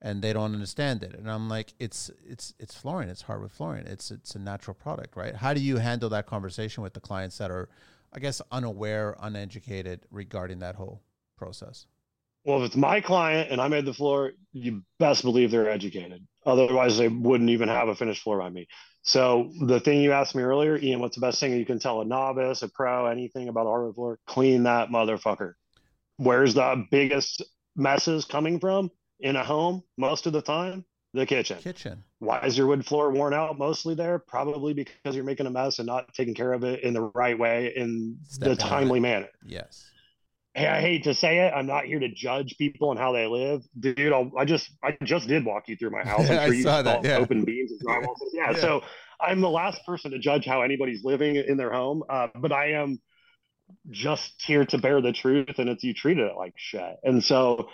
and 0.04 0.22
they 0.22 0.34
don't 0.34 0.54
understand 0.54 1.02
it. 1.02 1.16
And 1.16 1.32
I'm 1.32 1.50
like, 1.50 1.74
it's 1.80 2.12
it's 2.28 2.54
it's 2.60 2.76
flooring, 2.76 3.10
it's 3.10 3.22
hardwood 3.22 3.54
flooring, 3.54 3.88
it's 3.88 4.12
it's 4.12 4.36
a 4.36 4.40
natural 4.40 4.76
product, 4.76 5.16
right? 5.16 5.36
How 5.36 5.54
do 5.54 5.62
you 5.62 5.78
handle 5.78 6.10
that 6.10 6.28
conversation 6.28 6.84
with 6.84 6.94
the 6.94 7.00
clients 7.00 7.38
that 7.38 7.50
are, 7.50 7.70
I 8.12 8.20
guess, 8.20 8.42
unaware, 8.52 9.16
uneducated 9.22 10.02
regarding 10.12 10.60
that 10.60 10.76
whole 10.76 11.02
process? 11.38 11.88
Well, 12.46 12.62
if 12.62 12.68
it's 12.68 12.76
my 12.76 13.00
client 13.00 13.52
and 13.52 13.62
I 13.62 13.70
made 13.70 13.86
the 13.86 13.94
floor, 13.94 14.34
you 14.52 14.84
best 15.00 15.24
believe 15.24 15.50
they're 15.50 15.70
educated. 15.70 16.28
Otherwise, 16.46 16.98
they 16.98 17.08
wouldn't 17.08 17.50
even 17.50 17.70
have 17.70 17.88
a 17.88 17.96
finished 17.96 18.22
floor 18.22 18.40
by 18.40 18.50
me. 18.50 18.68
So 19.04 19.52
the 19.62 19.80
thing 19.80 20.02
you 20.02 20.12
asked 20.12 20.36
me 20.36 20.44
earlier, 20.44 20.78
Ian, 20.78 21.00
what's 21.00 21.16
the 21.16 21.22
best 21.22 21.40
thing 21.40 21.54
you 21.54 21.66
can 21.66 21.80
tell 21.80 22.02
a 22.02 22.06
novice, 22.06 22.62
a 22.62 22.68
pro, 22.68 23.06
anything 23.06 23.48
about 23.48 23.66
a 23.66 23.70
hardwood 23.70 23.96
floor? 23.96 24.20
Clean 24.28 24.64
that 24.64 24.90
motherfucker. 24.90 25.54
Where's 26.18 26.54
the 26.54 26.86
biggest 26.92 27.44
messes 27.78 28.26
coming 28.26 28.60
from? 28.60 28.92
In 29.24 29.36
a 29.38 29.44
home 29.44 29.82
most 29.98 30.28
of 30.28 30.34
the 30.34 30.42
time 30.42 30.86
the 31.14 31.26
kitchen. 31.26 31.58
Kitchen. 31.60 32.04
Why 32.20 32.42
is 32.42 32.58
your 32.58 32.68
wood 32.68 32.86
floor 32.86 33.12
worn 33.12 33.34
out 33.34 33.58
mostly 33.58 33.96
there 33.96 34.20
probably 34.20 34.74
because 34.74 35.16
you're 35.16 35.24
making 35.24 35.46
a 35.46 35.52
mess 35.52 35.80
and 35.80 35.86
not 35.86 36.14
taking 36.14 36.34
care 36.34 36.54
of 36.54 36.64
it 36.64 36.84
in 36.84 36.94
the 36.94 37.02
right 37.02 37.38
way 37.38 37.72
in 37.76 38.18
Step 38.28 38.50
the 38.50 38.56
timely 38.56 39.00
manner. 39.00 39.30
Yes. 39.46 39.90
Hey 40.56 40.68
i 40.68 40.82
hate 40.82 41.06
to 41.06 41.16
say 41.16 41.40
it 41.40 41.54
i'm 41.56 41.66
not 41.66 41.86
here 41.86 42.00
to 42.00 42.10
judge 42.10 42.58
people 42.60 42.92
and 42.92 43.00
how 43.00 43.12
they 43.12 43.26
live. 43.26 43.62
Dude 43.80 44.12
I'll, 44.12 44.32
i 44.38 44.46
just 44.46 44.70
i 44.84 44.98
just 45.04 45.28
did 45.28 45.46
walk 45.46 45.68
you 45.68 45.76
through 45.76 45.92
my 45.92 46.04
house. 46.04 46.30
I'm 46.30 46.46
sure 46.46 46.54
you 46.54 46.64
saw 46.64 46.82
that 46.82 47.04
yeah. 47.04 47.18
open 47.18 47.44
beams 47.44 47.72
and 47.72 47.80
drywall. 47.82 48.16
Yeah, 48.34 48.52
yeah. 48.52 48.60
so 48.60 48.82
i'm 49.22 49.42
the 49.42 49.50
last 49.50 49.86
person 49.86 50.12
to 50.12 50.20
judge 50.20 50.46
how 50.46 50.62
anybody's 50.62 51.04
living 51.04 51.36
in 51.36 51.58
their 51.58 51.72
home 51.72 52.04
uh, 52.10 52.28
but 52.36 52.52
i 52.52 52.72
am 52.72 53.00
just 53.90 54.34
here 54.46 54.66
to 54.66 54.78
bear 54.78 55.02
the 55.02 55.12
truth 55.12 55.58
and 55.58 55.70
it's 55.70 55.84
you 55.84 55.94
treated 55.94 56.28
it 56.28 56.36
like 56.38 56.54
shit. 56.56 56.98
And 57.04 57.24
so 57.24 57.70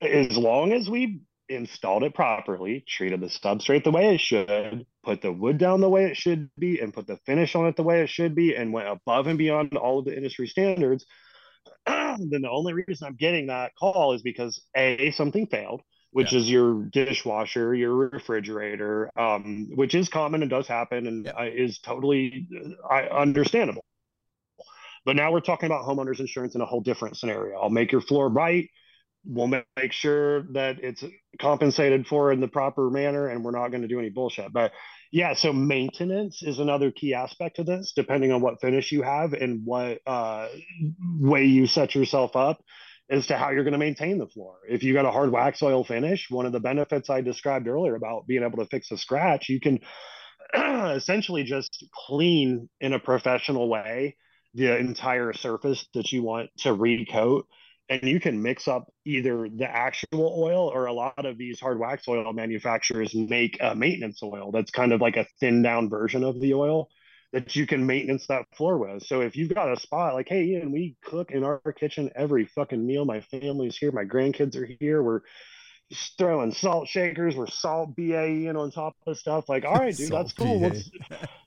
as 0.00 0.36
long 0.36 0.72
as 0.72 0.88
we 0.88 1.20
installed 1.48 2.04
it 2.04 2.14
properly, 2.14 2.84
treated 2.86 3.20
the 3.20 3.26
substrate 3.26 3.84
the 3.84 3.90
way 3.90 4.14
it 4.14 4.20
should, 4.20 4.86
put 5.02 5.22
the 5.22 5.32
wood 5.32 5.58
down 5.58 5.80
the 5.80 5.88
way 5.88 6.04
it 6.04 6.16
should 6.16 6.50
be, 6.58 6.80
and 6.80 6.92
put 6.92 7.06
the 7.06 7.16
finish 7.24 7.54
on 7.54 7.66
it 7.66 7.76
the 7.76 7.82
way 7.82 8.02
it 8.02 8.10
should 8.10 8.34
be, 8.34 8.54
and 8.54 8.72
went 8.72 8.88
above 8.88 9.26
and 9.26 9.38
beyond 9.38 9.76
all 9.76 9.98
of 9.98 10.04
the 10.04 10.16
industry 10.16 10.46
standards, 10.46 11.06
then 11.86 12.42
the 12.42 12.50
only 12.50 12.74
reason 12.74 13.06
I'm 13.06 13.16
getting 13.16 13.46
that 13.46 13.72
call 13.78 14.12
is 14.12 14.22
because 14.22 14.62
A, 14.76 15.10
something 15.12 15.46
failed, 15.46 15.82
which 16.10 16.32
yeah. 16.32 16.40
is 16.40 16.50
your 16.50 16.84
dishwasher, 16.84 17.74
your 17.74 17.94
refrigerator, 17.94 19.10
um, 19.18 19.68
which 19.74 19.94
is 19.94 20.08
common 20.08 20.42
and 20.42 20.50
does 20.50 20.66
happen 20.66 21.06
and 21.06 21.24
yeah. 21.26 21.44
is 21.44 21.78
totally 21.78 22.46
uh, 22.90 22.94
understandable. 22.94 23.84
But 25.04 25.16
now 25.16 25.32
we're 25.32 25.40
talking 25.40 25.66
about 25.66 25.86
homeowners 25.86 26.20
insurance 26.20 26.54
in 26.54 26.60
a 26.60 26.66
whole 26.66 26.82
different 26.82 27.16
scenario. 27.16 27.58
I'll 27.58 27.70
make 27.70 27.92
your 27.92 28.02
floor 28.02 28.28
right 28.28 28.68
we'll 29.28 29.46
make 29.46 29.92
sure 29.92 30.42
that 30.54 30.82
it's 30.82 31.04
compensated 31.40 32.06
for 32.06 32.32
in 32.32 32.40
the 32.40 32.48
proper 32.48 32.90
manner 32.90 33.28
and 33.28 33.44
we're 33.44 33.50
not 33.50 33.68
going 33.68 33.82
to 33.82 33.88
do 33.88 33.98
any 33.98 34.10
bullshit. 34.10 34.52
But 34.52 34.72
yeah 35.12 35.34
so 35.34 35.52
maintenance 35.52 36.42
is 36.42 36.58
another 36.58 36.90
key 36.90 37.14
aspect 37.14 37.58
of 37.58 37.66
this 37.66 37.92
depending 37.94 38.32
on 38.32 38.40
what 38.40 38.60
finish 38.60 38.92
you 38.92 39.02
have 39.02 39.32
and 39.32 39.64
what 39.64 39.98
uh, 40.06 40.48
way 41.18 41.44
you 41.44 41.66
set 41.66 41.94
yourself 41.94 42.36
up 42.36 42.60
as 43.10 43.26
to 43.26 43.38
how 43.38 43.50
you're 43.50 43.64
going 43.64 43.72
to 43.72 43.78
maintain 43.78 44.18
the 44.18 44.26
floor. 44.26 44.56
If 44.68 44.82
you 44.82 44.92
got 44.92 45.06
a 45.06 45.10
hard 45.10 45.32
wax 45.32 45.62
oil 45.62 45.84
finish 45.84 46.30
one 46.30 46.46
of 46.46 46.52
the 46.52 46.60
benefits 46.60 47.10
i 47.10 47.20
described 47.20 47.68
earlier 47.68 47.94
about 47.94 48.26
being 48.26 48.42
able 48.42 48.58
to 48.58 48.66
fix 48.66 48.90
a 48.90 48.98
scratch 48.98 49.48
you 49.48 49.60
can 49.60 49.80
essentially 50.54 51.44
just 51.44 51.84
clean 52.06 52.68
in 52.80 52.92
a 52.92 52.98
professional 52.98 53.68
way 53.68 54.16
the 54.54 54.76
entire 54.76 55.32
surface 55.32 55.86
that 55.94 56.10
you 56.10 56.22
want 56.22 56.50
to 56.58 56.70
recoat 56.70 57.44
and 57.88 58.02
you 58.02 58.20
can 58.20 58.42
mix 58.42 58.68
up 58.68 58.92
either 59.04 59.48
the 59.48 59.68
actual 59.68 60.34
oil 60.38 60.70
or 60.72 60.86
a 60.86 60.92
lot 60.92 61.24
of 61.24 61.38
these 61.38 61.58
hard 61.58 61.78
wax 61.78 62.06
oil 62.06 62.32
manufacturers 62.32 63.14
make 63.14 63.58
a 63.60 63.74
maintenance 63.74 64.22
oil 64.22 64.52
that's 64.52 64.70
kind 64.70 64.92
of 64.92 65.00
like 65.00 65.16
a 65.16 65.26
thin 65.40 65.62
down 65.62 65.88
version 65.88 66.22
of 66.22 66.38
the 66.40 66.54
oil 66.54 66.88
that 67.32 67.54
you 67.56 67.66
can 67.66 67.86
maintenance 67.86 68.26
that 68.26 68.46
floor 68.56 68.78
with. 68.78 69.02
So 69.02 69.20
if 69.20 69.36
you've 69.36 69.54
got 69.54 69.72
a 69.72 69.78
spot 69.78 70.14
like, 70.14 70.28
hey, 70.28 70.44
Ian, 70.44 70.72
we 70.72 70.96
cook 71.04 71.30
in 71.30 71.44
our 71.44 71.60
kitchen 71.78 72.10
every 72.14 72.46
fucking 72.46 72.86
meal. 72.86 73.04
My 73.04 73.20
family's 73.20 73.76
here, 73.76 73.92
my 73.92 74.04
grandkids 74.04 74.56
are 74.56 74.68
here. 74.80 75.02
We're 75.02 75.20
throwing 76.18 76.52
salt 76.52 76.86
shakers 76.88 77.34
we're 77.34 77.46
salt 77.46 77.96
BAE 77.96 78.46
in 78.46 78.56
on 78.56 78.70
top 78.70 78.94
of 79.06 79.18
stuff. 79.18 79.48
Like, 79.48 79.64
all 79.64 79.74
right, 79.74 79.96
dude, 79.96 80.10
that's 80.12 80.32
cool. 80.32 80.72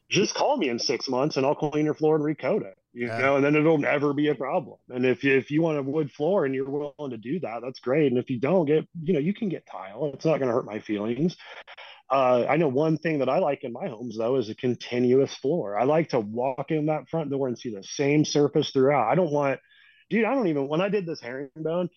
just 0.10 0.36
call 0.36 0.58
me 0.58 0.70
in 0.70 0.80
six 0.80 1.08
months 1.08 1.38
and 1.38 1.46
I'll 1.46 1.56
clean 1.56 1.86
your 1.86 1.94
floor 1.94 2.16
and 2.16 2.24
recoat 2.24 2.64
it. 2.64 2.78
You 2.94 3.08
yeah. 3.08 3.20
know, 3.20 3.36
and 3.38 3.46
then 3.46 3.56
it'll 3.56 3.78
never 3.78 4.14
be 4.14 4.28
a 4.28 4.36
problem. 4.36 4.78
And 4.90 5.06
if 5.06 5.24
you, 5.24 5.38
if 5.38 5.50
you 5.50 5.62
want 5.62 5.78
a 5.78 5.84
wood 5.84 6.12
floor 6.12 6.46
and 6.46 6.54
you're 6.54 6.70
willing 6.70 7.12
to 7.12 7.18
do 7.18 7.40
that, 7.40 7.62
that's 7.64 7.80
great. 7.80 8.12
And 8.12 8.18
if 8.18 8.30
you 8.30 8.38
don't 8.40 8.66
get, 8.66 8.86
you 9.02 9.14
know, 9.14 9.20
you 9.20 9.34
can 9.34 9.48
get 9.48 9.66
tile. 9.66 10.12
It's 10.14 10.26
not 10.26 10.40
going 10.40 10.50
to 10.50 10.54
hurt 10.54 10.66
my 10.66 10.80
feelings. 10.80 11.38
Uh, 12.12 12.46
I 12.50 12.58
know 12.58 12.68
one 12.68 12.98
thing 12.98 13.20
that 13.20 13.30
I 13.30 13.40
like 13.40 13.64
in 13.64 13.72
my 13.72 13.88
homes 13.88 14.18
though 14.18 14.36
is 14.36 14.50
a 14.50 14.56
continuous 14.56 15.34
floor. 15.34 15.80
I 15.80 15.86
like 15.86 16.10
to 16.10 16.20
walk 16.20 16.70
in 16.70 16.88
that 16.88 17.08
front 17.08 17.32
door 17.32 17.48
and 17.48 17.58
see 17.58 17.74
the 17.74 17.84
same 17.84 18.26
surface 18.26 18.72
throughout. 18.72 19.10
I 19.10 19.16
don't 19.16 19.32
want, 19.32 19.62
dude. 20.10 20.26
I 20.26 20.36
don't 20.36 20.48
even 20.48 20.68
when 20.68 20.82
I 20.82 20.90
did 20.90 21.06
this 21.06 21.22
herringbone, 21.22 21.90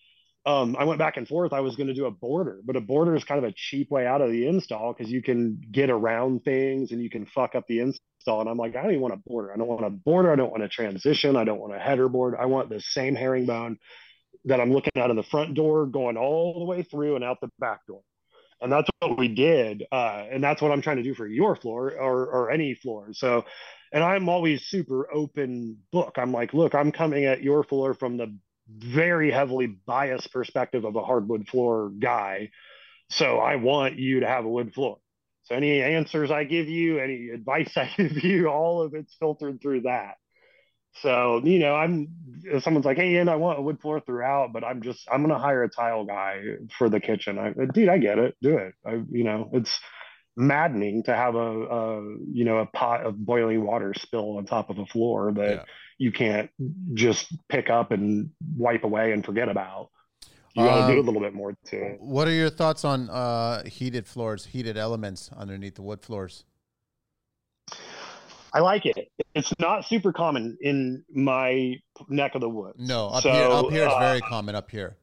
um, 0.45 0.75
I 0.77 0.83
went 0.83 0.99
back 0.99 1.17
and 1.17 1.27
forth. 1.27 1.53
I 1.53 1.61
was 1.61 1.75
going 1.75 1.87
to 1.87 1.93
do 1.93 2.05
a 2.05 2.11
border, 2.11 2.59
but 2.63 2.75
a 2.75 2.81
border 2.81 3.15
is 3.15 3.23
kind 3.23 3.43
of 3.43 3.49
a 3.49 3.53
cheap 3.55 3.89
way 3.89 4.05
out 4.05 4.21
of 4.21 4.29
the 4.31 4.47
install 4.47 4.93
because 4.93 5.11
you 5.11 5.21
can 5.21 5.59
get 5.71 5.89
around 5.89 6.43
things 6.43 6.91
and 6.91 7.01
you 7.01 7.09
can 7.09 7.25
fuck 7.25 7.55
up 7.55 7.65
the 7.67 7.79
install. 7.79 8.41
And 8.41 8.49
I'm 8.49 8.57
like, 8.57 8.75
I 8.75 8.81
don't 8.81 8.91
even 8.91 9.01
want 9.01 9.15
a 9.15 9.29
border. 9.29 9.51
I 9.51 9.57
don't 9.57 9.67
want 9.67 9.85
a 9.85 9.89
border. 9.89 10.31
I 10.31 10.35
don't 10.35 10.51
want 10.51 10.63
a 10.63 10.69
transition. 10.69 11.35
I 11.35 11.45
don't 11.45 11.59
want 11.59 11.73
a 11.73 11.79
header 11.79 12.09
board. 12.09 12.35
I 12.39 12.45
want 12.45 12.69
the 12.69 12.79
same 12.79 13.15
herringbone 13.15 13.77
that 14.45 14.61
I'm 14.61 14.71
looking 14.71 14.91
at 14.95 15.09
in 15.09 15.15
the 15.15 15.23
front 15.23 15.55
door, 15.55 15.87
going 15.87 16.17
all 16.17 16.59
the 16.59 16.65
way 16.65 16.83
through 16.83 17.15
and 17.15 17.23
out 17.23 17.37
the 17.41 17.49
back 17.59 17.85
door 17.87 18.01
and 18.61 18.71
that's 18.71 18.89
what 18.99 19.17
we 19.17 19.27
did 19.27 19.83
uh, 19.91 20.23
and 20.31 20.43
that's 20.43 20.61
what 20.61 20.71
i'm 20.71 20.81
trying 20.81 20.97
to 20.97 21.03
do 21.03 21.13
for 21.13 21.27
your 21.27 21.55
floor 21.55 21.91
or, 21.91 22.25
or 22.25 22.51
any 22.51 22.73
floor 22.73 23.09
so 23.11 23.43
and 23.91 24.03
i'm 24.03 24.29
always 24.29 24.63
super 24.63 25.11
open 25.13 25.77
book 25.91 26.15
i'm 26.17 26.31
like 26.31 26.53
look 26.53 26.73
i'm 26.73 26.91
coming 26.91 27.25
at 27.25 27.43
your 27.43 27.63
floor 27.63 27.93
from 27.93 28.17
the 28.17 28.35
very 28.67 29.31
heavily 29.31 29.67
biased 29.67 30.31
perspective 30.31 30.85
of 30.85 30.95
a 30.95 31.03
hardwood 31.03 31.47
floor 31.47 31.91
guy 31.99 32.49
so 33.09 33.37
i 33.37 33.55
want 33.55 33.95
you 33.95 34.21
to 34.21 34.27
have 34.27 34.45
a 34.45 34.49
wood 34.49 34.73
floor 34.73 34.97
so 35.43 35.55
any 35.55 35.81
answers 35.81 36.31
i 36.31 36.43
give 36.43 36.67
you 36.67 36.99
any 36.99 37.29
advice 37.29 37.71
i 37.77 37.89
give 37.97 38.23
you 38.23 38.47
all 38.47 38.81
of 38.81 38.93
it's 38.93 39.15
filtered 39.19 39.61
through 39.61 39.81
that 39.81 40.15
so, 41.01 41.41
you 41.43 41.59
know, 41.59 41.75
I'm 41.75 42.07
if 42.43 42.63
someone's 42.63 42.85
like, 42.85 42.97
hey, 42.97 43.15
and 43.17 43.29
I 43.29 43.35
want 43.35 43.59
a 43.59 43.61
wood 43.61 43.81
floor 43.81 43.99
throughout, 43.99 44.53
but 44.53 44.63
I'm 44.63 44.81
just 44.81 45.07
I'm 45.11 45.21
gonna 45.21 45.39
hire 45.39 45.63
a 45.63 45.69
tile 45.69 46.05
guy 46.05 46.41
for 46.77 46.89
the 46.89 47.01
kitchen. 47.01 47.37
I 47.37 47.53
dude, 47.65 47.89
I 47.89 47.97
get 47.97 48.17
it, 48.17 48.35
do 48.41 48.57
it. 48.57 48.75
I 48.85 49.01
you 49.11 49.23
know, 49.25 49.49
it's 49.51 49.77
maddening 50.37 51.03
to 51.03 51.15
have 51.15 51.35
a, 51.35 51.39
a 51.39 52.01
you 52.31 52.45
know 52.45 52.59
a 52.59 52.65
pot 52.65 53.05
of 53.05 53.17
boiling 53.17 53.65
water 53.65 53.93
spill 53.93 54.37
on 54.37 54.45
top 54.45 54.69
of 54.69 54.77
a 54.77 54.85
floor 54.85 55.33
that 55.33 55.49
yeah. 55.49 55.63
You 55.97 56.11
can't 56.11 56.49
just 56.93 57.27
pick 57.49 57.69
up 57.69 57.91
and 57.91 58.29
wipe 58.57 58.83
away 58.83 59.11
and 59.11 59.25
forget 59.25 59.49
about. 59.49 59.89
You 60.55 60.63
gotta 60.63 60.83
um, 60.83 60.91
do 60.91 60.99
a 60.99 61.03
little 61.03 61.21
bit 61.21 61.33
more 61.33 61.53
to 61.65 61.75
it. 61.75 61.97
What 61.99 62.27
are 62.27 62.33
your 62.33 62.49
thoughts 62.49 62.85
on 62.85 63.09
uh, 63.09 63.63
heated 63.65 64.07
floors, 64.07 64.45
heated 64.45 64.77
elements 64.77 65.29
underneath 65.35 65.75
the 65.75 65.81
wood 65.81 66.01
floors? 66.01 66.45
I 68.53 68.59
like 68.59 68.85
it. 68.85 69.11
It's 69.33 69.51
not 69.59 69.83
super 69.83 70.13
common 70.13 70.57
in 70.61 71.03
my 71.13 71.75
neck 72.07 72.35
of 72.35 72.41
the 72.41 72.47
woods. 72.47 72.79
No, 72.79 73.07
up 73.07 73.23
so, 73.23 73.33
here, 73.33 73.43
up 73.43 73.69
here 73.69 73.87
is 73.87 73.93
uh, 73.93 73.99
very 73.99 74.21
common. 74.21 74.55
Up 74.55 74.71
here, 74.71 74.95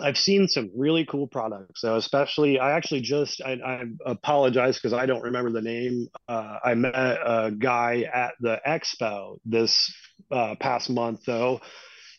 I've 0.00 0.18
seen 0.18 0.48
some 0.48 0.70
really 0.76 1.04
cool 1.04 1.26
products. 1.26 1.80
So 1.80 1.96
especially, 1.96 2.58
I 2.58 2.72
actually 2.72 3.00
just 3.00 3.40
I, 3.42 3.52
I 3.52 3.84
apologize 4.06 4.76
because 4.76 4.92
I 4.92 5.06
don't 5.06 5.22
remember 5.22 5.50
the 5.50 5.62
name. 5.62 6.08
Uh, 6.28 6.58
I 6.64 6.74
met 6.74 6.94
a 6.94 7.52
guy 7.56 8.04
at 8.12 8.34
the 8.40 8.60
expo 8.66 9.38
this 9.44 9.92
uh, 10.30 10.54
past 10.60 10.90
month 10.90 11.20
though 11.26 11.60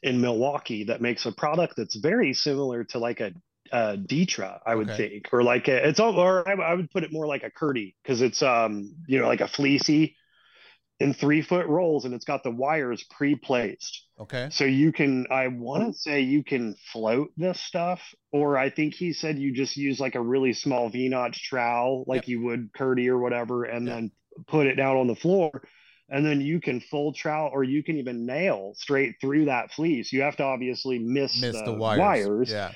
in 0.03 0.21
Milwaukee 0.21 0.85
that 0.85 1.01
makes 1.01 1.25
a 1.25 1.31
product 1.31 1.73
that's 1.77 1.95
very 1.95 2.33
similar 2.33 2.83
to 2.83 2.99
like 2.99 3.19
a 3.19 3.31
uh 3.71 3.95
Ditra, 3.95 4.59
I 4.63 4.75
would 4.75 4.91
okay. 4.91 5.09
think, 5.09 5.33
or 5.33 5.41
like 5.41 5.67
a, 5.67 5.87
it's 5.87 5.99
all, 5.99 6.19
or 6.19 6.47
I, 6.47 6.53
I, 6.53 6.75
would 6.75 6.91
put 6.91 7.03
it 7.03 7.11
more 7.11 7.25
like 7.25 7.41
a 7.43 7.49
Kerdi 7.49 7.95
because 8.03 8.21
it's 8.21 8.43
um 8.43 8.95
you 9.07 9.19
know 9.19 9.25
like 9.25 9.41
a 9.41 9.47
fleecy 9.47 10.15
in 10.99 11.13
three 11.13 11.41
foot 11.41 11.67
rolls 11.67 12.05
and 12.05 12.13
it's 12.13 12.25
got 12.25 12.43
the 12.43 12.51
wires 12.51 13.03
pre-placed. 13.03 14.03
Okay. 14.19 14.47
So 14.51 14.63
you 14.63 14.91
can, 14.93 15.27
I 15.29 15.47
want 15.47 15.83
to 15.83 15.89
oh. 15.89 15.93
say 15.93 16.21
you 16.21 16.43
can 16.43 16.75
float 16.91 17.31
this 17.35 17.59
stuff, 17.59 18.01
or 18.31 18.57
I 18.57 18.69
think 18.69 18.93
he 18.93 19.11
said 19.11 19.37
you 19.37 19.53
just 19.53 19.75
use 19.75 19.99
like 19.99 20.15
a 20.15 20.21
really 20.21 20.53
small 20.53 20.89
V 20.89 21.09
notch 21.09 21.43
trowel, 21.43 22.05
like 22.07 22.23
yep. 22.23 22.27
you 22.29 22.43
would 22.43 22.71
Kerdi 22.73 23.07
or 23.07 23.17
whatever, 23.17 23.65
and 23.65 23.85
yep. 23.85 23.95
then 23.95 24.11
put 24.47 24.67
it 24.67 24.75
down 24.75 24.97
on 24.97 25.07
the 25.07 25.15
floor. 25.15 25.67
And 26.07 26.23
then 26.23 26.39
you 26.39 26.61
can 26.61 26.79
full 26.79 27.13
trowel, 27.13 27.49
or 27.51 27.63
you 27.63 27.83
can 27.83 27.97
even 27.97 28.27
nail 28.27 28.73
straight 28.75 29.15
through 29.19 29.45
that 29.45 29.71
fleece. 29.71 30.13
You 30.13 30.21
have 30.21 30.37
to 30.37 30.43
obviously 30.43 30.99
miss, 30.99 31.41
miss 31.41 31.55
the, 31.55 31.63
the 31.65 31.73
wires. 31.73 31.99
wires. 31.99 32.51
Yeah 32.51 32.71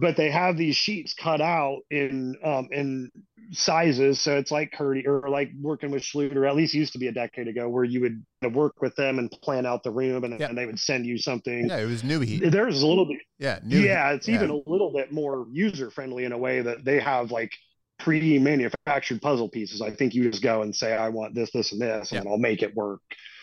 but 0.00 0.16
they 0.16 0.30
have 0.30 0.56
these 0.56 0.76
sheets 0.76 1.14
cut 1.14 1.40
out 1.40 1.80
in 1.90 2.36
um, 2.42 2.68
in 2.72 3.10
sizes. 3.52 4.20
So 4.20 4.36
it's 4.36 4.50
like 4.50 4.72
Kerdi 4.72 5.06
or 5.06 5.28
like 5.28 5.50
working 5.60 5.90
with 5.90 6.02
Schluter, 6.02 6.48
at 6.48 6.56
least 6.56 6.74
used 6.74 6.92
to 6.92 6.98
be 6.98 7.08
a 7.08 7.12
decade 7.12 7.48
ago, 7.48 7.68
where 7.68 7.84
you 7.84 8.00
would 8.00 8.54
work 8.54 8.80
with 8.80 8.94
them 8.96 9.18
and 9.18 9.30
plan 9.42 9.66
out 9.66 9.82
the 9.82 9.90
room 9.90 10.24
and, 10.24 10.40
and 10.40 10.56
they 10.56 10.66
would 10.66 10.78
send 10.78 11.06
you 11.06 11.18
something. 11.18 11.68
Yeah, 11.68 11.78
it 11.78 11.86
was 11.86 12.02
NuHeat. 12.02 12.50
There's 12.50 12.82
a 12.82 12.86
little 12.86 13.06
bit. 13.06 13.18
Yeah. 13.38 13.58
yeah. 13.66 14.12
It's 14.12 14.28
yeah. 14.28 14.36
even 14.36 14.50
a 14.50 14.60
little 14.70 14.92
bit 14.92 15.12
more 15.12 15.46
user 15.52 15.90
friendly 15.90 16.24
in 16.24 16.32
a 16.32 16.38
way 16.38 16.62
that 16.62 16.84
they 16.84 17.00
have 17.00 17.30
like 17.30 17.52
pre 17.98 18.38
manufactured 18.38 19.20
puzzle 19.20 19.48
pieces. 19.48 19.82
I 19.82 19.90
think 19.90 20.14
you 20.14 20.30
just 20.30 20.42
go 20.42 20.62
and 20.62 20.74
say, 20.74 20.96
I 20.96 21.08
want 21.08 21.34
this, 21.34 21.50
this, 21.52 21.72
and 21.72 21.80
this, 21.80 22.12
yeah. 22.12 22.20
and 22.20 22.28
I'll 22.28 22.38
make 22.38 22.62
it 22.62 22.74
work. 22.74 23.00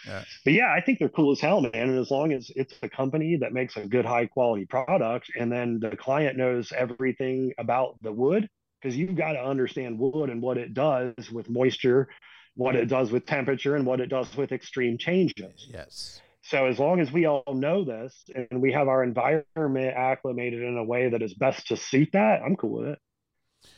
Yeah. 0.07 0.23
But 0.45 0.53
yeah, 0.53 0.73
I 0.73 0.81
think 0.81 0.99
they're 0.99 1.09
cool 1.09 1.31
as 1.31 1.39
hell, 1.39 1.61
man. 1.61 1.71
And 1.73 1.99
as 1.99 2.09
long 2.09 2.31
as 2.31 2.49
it's 2.55 2.73
a 2.81 2.89
company 2.89 3.37
that 3.41 3.53
makes 3.53 3.75
a 3.77 3.85
good, 3.85 4.05
high 4.05 4.25
quality 4.25 4.65
product, 4.65 5.31
and 5.37 5.51
then 5.51 5.79
the 5.79 5.97
client 5.97 6.37
knows 6.37 6.71
everything 6.71 7.53
about 7.57 7.97
the 8.01 8.11
wood, 8.11 8.49
because 8.81 8.95
you've 8.95 9.15
got 9.15 9.33
to 9.33 9.43
understand 9.43 9.99
wood 9.99 10.29
and 10.29 10.41
what 10.41 10.57
it 10.57 10.73
does 10.73 11.13
with 11.31 11.49
moisture, 11.49 12.07
what 12.55 12.75
it 12.75 12.87
does 12.87 13.11
with 13.11 13.25
temperature, 13.25 13.75
and 13.75 13.85
what 13.85 13.99
it 13.99 14.07
does 14.07 14.35
with 14.35 14.51
extreme 14.51 14.97
changes. 14.97 15.67
Yes. 15.71 16.21
So 16.43 16.65
as 16.65 16.79
long 16.79 17.01
as 17.01 17.11
we 17.11 17.25
all 17.25 17.43
know 17.47 17.83
this 17.83 18.13
and 18.33 18.61
we 18.61 18.71
have 18.71 18.87
our 18.87 19.03
environment 19.03 19.97
acclimated 19.97 20.63
in 20.63 20.77
a 20.77 20.83
way 20.83 21.09
that 21.09 21.21
is 21.21 21.33
best 21.33 21.67
to 21.67 21.75
suit 21.75 22.09
that, 22.13 22.41
I'm 22.41 22.55
cool 22.55 22.79
with 22.79 22.87
it. 22.89 22.99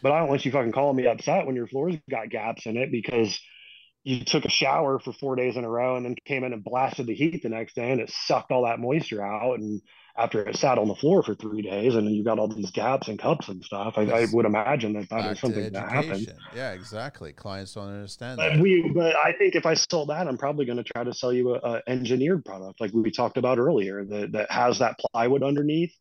But 0.03 0.11
I 0.11 0.19
don't 0.19 0.29
want 0.29 0.45
you 0.45 0.51
fucking 0.51 0.71
calling 0.71 0.95
me 0.95 1.07
upset 1.07 1.47
when 1.47 1.55
your 1.55 1.65
floor's 1.65 1.95
got 2.09 2.29
gaps 2.29 2.67
in 2.67 2.77
it 2.77 2.91
because 2.91 3.39
you 4.03 4.23
took 4.23 4.45
a 4.45 4.49
shower 4.49 4.97
for 4.99 5.11
four 5.11 5.35
days 5.35 5.57
in 5.57 5.63
a 5.63 5.69
row 5.69 5.97
and 5.97 6.05
then 6.05 6.15
came 6.25 6.43
in 6.43 6.53
and 6.53 6.63
blasted 6.63 7.07
the 7.07 7.13
heat 7.13 7.43
the 7.43 7.49
next 7.49 7.75
day 7.75 7.91
and 7.91 7.99
it 7.99 8.09
sucked 8.09 8.51
all 8.51 8.63
that 8.63 8.79
moisture 8.79 9.21
out 9.21 9.59
and 9.59 9.81
after 10.17 10.41
it 10.47 10.55
sat 10.55 10.77
on 10.77 10.87
the 10.87 10.95
floor 10.95 11.21
for 11.21 11.35
three 11.35 11.61
days 11.61 11.95
and 11.95 12.09
you 12.13 12.23
got 12.23 12.39
all 12.39 12.47
these 12.47 12.71
gaps 12.71 13.07
and 13.09 13.19
cups 13.19 13.49
and 13.49 13.63
stuff 13.63 13.95
i, 13.97 14.03
I 14.03 14.25
would 14.31 14.45
imagine 14.45 14.93
that 14.93 15.09
that 15.09 15.31
is 15.31 15.39
something 15.39 15.71
that 15.71 15.89
happened. 15.89 16.33
yeah 16.55 16.71
exactly. 16.71 17.33
Clients 17.33 17.73
don't 17.73 17.89
understand 17.89 18.37
but 18.37 18.53
that. 18.53 18.59
we 18.59 18.89
but 18.93 19.15
i 19.17 19.33
think 19.33 19.55
if 19.55 19.65
i 19.65 19.73
sold 19.73 20.09
that 20.09 20.27
i'm 20.27 20.37
probably 20.37 20.65
going 20.65 20.77
to 20.77 20.83
try 20.83 21.03
to 21.03 21.13
sell 21.13 21.33
you 21.33 21.55
a, 21.55 21.59
a 21.59 21.81
engineered 21.87 22.45
product 22.45 22.79
like 22.79 22.91
we 22.93 23.11
talked 23.11 23.37
about 23.37 23.59
earlier 23.59 24.05
that, 24.05 24.31
that 24.31 24.51
has 24.51 24.79
that 24.79 24.97
plywood 25.11 25.43
underneath 25.43 25.93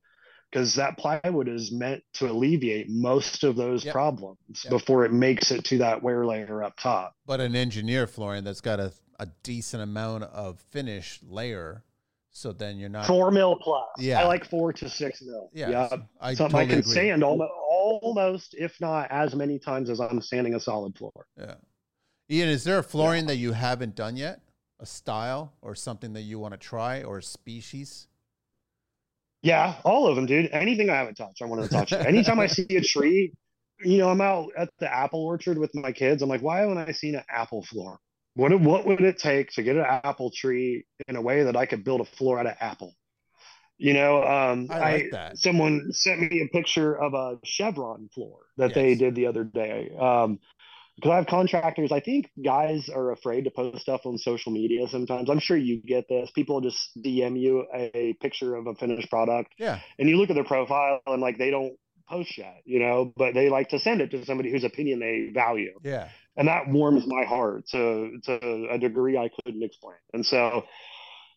because 0.51 0.75
that 0.77 0.97
plywood 0.99 1.49
is 1.49 1.71
meant 1.73 2.03
to 2.15 2.31
alleviate 2.31 2.89
most 2.89 3.45
of 3.45 3.57
those 3.57 3.85
yep. 3.85 3.93
problems 3.93 4.39
yep. 4.65 4.71
before 4.71 5.05
it 5.05 5.13
makes 5.13 5.51
it 5.51 5.65
to 5.65 5.79
that 5.79 6.03
wear 6.03 6.25
layer 6.25 6.63
up 6.63 6.77
top. 6.79 7.15
But 7.27 7.41
an 7.41 7.55
engineer 7.55 8.07
flooring 8.07 8.45
that's 8.45 8.61
got 8.61 8.81
a, 8.81 8.93
a 9.19 9.27
decent 9.43 9.83
amount 9.83 10.25
of 10.25 10.61
finish 10.71 11.21
layer. 11.23 11.85
So 12.31 12.53
then 12.53 12.79
you're 12.79 12.89
not 12.89 13.07
four 13.07 13.31
mil 13.31 13.57
plus. 13.57 13.89
Yeah, 13.99 14.21
I 14.21 14.25
like 14.27 14.49
four 14.49 14.73
to 14.75 14.89
six 14.89 15.23
mil. 15.23 15.51
Yeah, 15.53 15.71
yeah. 15.71 15.89
I 16.21 16.35
something 16.35 16.53
totally 16.53 16.63
I 16.63 16.67
can 16.67 16.79
agree. 16.81 16.93
stand 16.93 17.25
almost, 17.25 17.53
almost, 17.69 18.55
if 18.57 18.81
not 18.81 19.11
as 19.11 19.35
many 19.35 19.59
times 19.59 19.91
as 19.91 20.01
I'm 20.01 20.21
standing 20.21 20.55
a 20.55 20.61
solid 20.61 20.97
floor. 20.97 21.27
Yeah, 21.37 21.55
Ian, 22.31 22.49
is 22.49 22.65
there 22.65 22.79
a 22.79 22.83
flooring 22.85 23.25
yeah. 23.25 23.29
that 23.29 23.37
you 23.37 23.53
haven't 23.53 23.97
done 23.97 24.17
yet? 24.17 24.41
A 24.81 24.87
style 24.87 25.55
or 25.61 25.75
something 25.75 26.13
that 26.13 26.21
you 26.21 26.39
want 26.39 26.55
to 26.55 26.59
try 26.59 27.03
or 27.03 27.19
a 27.19 27.23
species? 27.23 28.08
Yeah, 29.43 29.77
all 29.85 30.07
of 30.09 30.17
them, 30.17 30.27
dude. 30.27 30.51
Anything 30.53 30.91
I 30.91 30.97
haven't 30.97 31.15
touched, 31.15 31.43
I 31.43 31.47
want 31.47 31.63
to 31.63 31.69
touch. 31.69 31.93
Anytime 31.93 32.41
I 32.41 32.49
see 32.49 32.67
a 32.71 32.81
tree, 32.81 33.33
you 33.81 33.99
know, 33.99 34.11
I'm 34.11 34.21
out 34.21 34.51
at 34.57 34.71
the 34.81 34.93
apple 34.93 35.25
orchard 35.25 35.59
with 35.59 35.75
my 35.75 35.93
kids. 35.93 36.23
I'm 36.23 36.29
like, 36.29 36.43
why 36.43 36.61
haven't 36.61 36.79
I 36.79 36.93
seen 36.93 37.15
an 37.15 37.25
apple 37.31 37.63
floor? 37.63 38.01
What 38.35 38.59
what 38.61 38.87
would 38.87 39.01
it 39.01 39.19
take 39.19 39.51
to 39.53 39.63
get 39.63 39.77
an 39.77 39.85
apple 39.85 40.31
tree 40.31 40.85
in 41.07 41.17
a 41.17 41.23
way 41.23 41.45
that 41.45 41.57
I 41.57 41.67
could 41.67 41.85
build 41.85 42.01
a 42.01 42.05
floor 42.05 42.39
out 42.39 42.47
of 42.47 42.55
apple? 42.61 42.95
You 43.79 43.95
know, 43.95 44.25
um, 44.25 44.67
I, 44.71 44.79
like 44.79 45.05
I 45.05 45.09
that. 45.13 45.39
someone 45.39 45.93
sent 45.93 46.21
me 46.21 46.43
a 46.43 46.49
picture 46.49 47.01
of 47.01 47.15
a 47.15 47.39
chevron 47.45 48.09
floor 48.13 48.41
that 48.57 48.71
yes. 48.71 48.75
they 48.75 48.95
did 48.97 49.15
the 49.15 49.27
other 49.27 49.45
day. 49.45 49.91
Um, 49.99 50.41
because 50.99 51.13
I 51.13 51.17
have 51.17 51.27
contractors. 51.27 51.93
I 51.93 52.01
think 52.01 52.29
guys 52.45 52.89
are 52.89 53.13
afraid 53.13 53.45
to 53.45 53.51
post 53.51 53.79
stuff 53.79 54.01
on 54.05 54.19
social 54.19 54.51
media 54.51 54.89
sometimes. 54.89 55.31
I'm 55.31 55.39
sure 55.39 55.57
you 55.57 55.81
get 55.81 56.09
this. 56.09 56.31
People 56.35 56.61
just 56.61 56.79
DM 56.99 57.39
you 57.39 57.67
a 57.73 58.15
picture 58.21 58.57
of 58.57 58.67
a 58.67 58.75
finished 58.75 59.09
product. 59.09 59.55
Yeah. 59.59 59.79
And 59.99 60.09
you 60.09 60.17
look 60.17 60.31
at 60.31 60.35
their 60.35 60.45
profile 60.45 61.01
and 61.07 61.23
like 61.23 61.39
they 61.39 61.51
don't 61.51 61.75
post 62.09 62.37
yet, 62.37 62.63
you 62.65 62.81
know, 62.81 63.13
but 63.17 63.35
they 63.35 63.49
like 63.49 63.69
to 63.69 63.79
send 63.79 64.01
it 64.01 64.11
to 64.11 64.25
somebody 64.25 64.51
whose 64.51 64.65
opinion 64.65 64.99
they 64.99 65.31
value. 65.33 65.79
Yeah. 65.85 66.09
And 66.37 66.49
that 66.49 66.69
warms 66.69 67.05
my 67.07 67.25
heart 67.25 67.69
to 67.71 68.19
to 68.25 68.69
a 68.71 68.79
degree 68.79 69.17
I 69.17 69.31
couldn't 69.45 69.63
explain. 69.63 69.99
And 70.13 70.27
so 70.27 70.65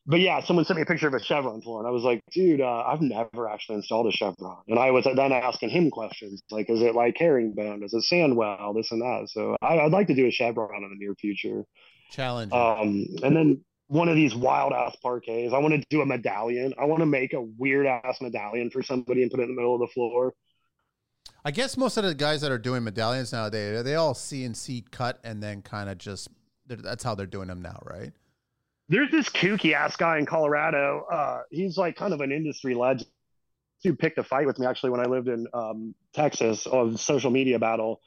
but 0.05 0.19
yeah, 0.19 0.41
someone 0.43 0.65
sent 0.65 0.77
me 0.77 0.81
a 0.83 0.85
picture 0.85 1.07
of 1.07 1.13
a 1.13 1.23
Chevron 1.23 1.61
floor, 1.61 1.79
and 1.79 1.87
I 1.87 1.91
was 1.91 2.03
like, 2.03 2.21
dude, 2.31 2.61
uh, 2.61 2.83
I've 2.87 3.01
never 3.01 3.47
actually 3.47 3.75
installed 3.75 4.07
a 4.07 4.11
Chevron. 4.11 4.63
And 4.67 4.79
I 4.79 4.91
was 4.91 5.05
then 5.05 5.31
asking 5.31 5.69
him 5.69 5.91
questions 5.91 6.41
like, 6.49 6.69
is 6.69 6.81
it 6.81 6.95
like 6.95 7.17
herringbone? 7.17 7.83
Is 7.83 7.93
it 7.93 8.03
sandwell? 8.11 8.75
This 8.75 8.91
and 8.91 9.01
that. 9.01 9.29
So 9.29 9.55
I, 9.61 9.83
would 9.83 9.91
like 9.91 10.07
to 10.07 10.15
do 10.15 10.25
a 10.25 10.31
Chevron 10.31 10.83
in 10.83 10.89
the 10.89 10.95
near 10.97 11.13
future. 11.15 11.65
Challenge. 12.11 12.51
Um, 12.51 13.05
and 13.23 13.35
then 13.35 13.63
one 13.87 14.09
of 14.09 14.15
these 14.15 14.33
wild 14.33 14.73
ass 14.73 14.95
parquets. 15.03 15.53
I 15.53 15.59
want 15.59 15.73
to 15.75 15.83
do 15.89 16.01
a 16.01 16.05
medallion. 16.05 16.73
I 16.79 16.85
want 16.85 17.01
to 17.01 17.05
make 17.05 17.33
a 17.33 17.41
weird 17.41 17.85
ass 17.85 18.21
medallion 18.21 18.69
for 18.69 18.81
somebody 18.81 19.21
and 19.21 19.29
put 19.29 19.39
it 19.39 19.43
in 19.43 19.49
the 19.49 19.55
middle 19.55 19.75
of 19.75 19.81
the 19.81 19.87
floor. 19.87 20.33
I 21.43 21.51
guess 21.51 21.75
most 21.75 21.97
of 21.97 22.05
the 22.05 22.15
guys 22.15 22.41
that 22.41 22.51
are 22.51 22.57
doing 22.57 22.83
medallions 22.83 23.33
nowadays, 23.33 23.83
they 23.83 23.95
all 23.95 24.13
CNC 24.13 24.91
cut 24.91 25.19
and 25.23 25.43
then 25.43 25.61
kind 25.61 25.89
of 25.89 25.97
just 25.97 26.29
that's 26.67 27.03
how 27.03 27.15
they're 27.15 27.25
doing 27.25 27.49
them 27.49 27.61
now, 27.61 27.81
right? 27.83 28.13
There's 28.91 29.09
this 29.09 29.29
kooky 29.29 29.71
ass 29.73 29.95
guy 29.95 30.19
in 30.19 30.25
Colorado. 30.25 31.05
Uh, 31.09 31.41
he's 31.49 31.77
like 31.77 31.95
kind 31.95 32.13
of 32.13 32.19
an 32.19 32.31
industry 32.33 32.75
legend. 32.75 33.09
He 33.79 33.93
picked 33.93 34.17
a 34.17 34.23
fight 34.23 34.45
with 34.45 34.59
me 34.59 34.67
actually 34.67 34.89
when 34.89 34.99
I 34.99 35.05
lived 35.05 35.29
in 35.29 35.47
um, 35.53 35.95
Texas 36.13 36.67
on 36.67 36.97
social 36.97 37.31
media 37.31 37.57
battle. 37.57 38.01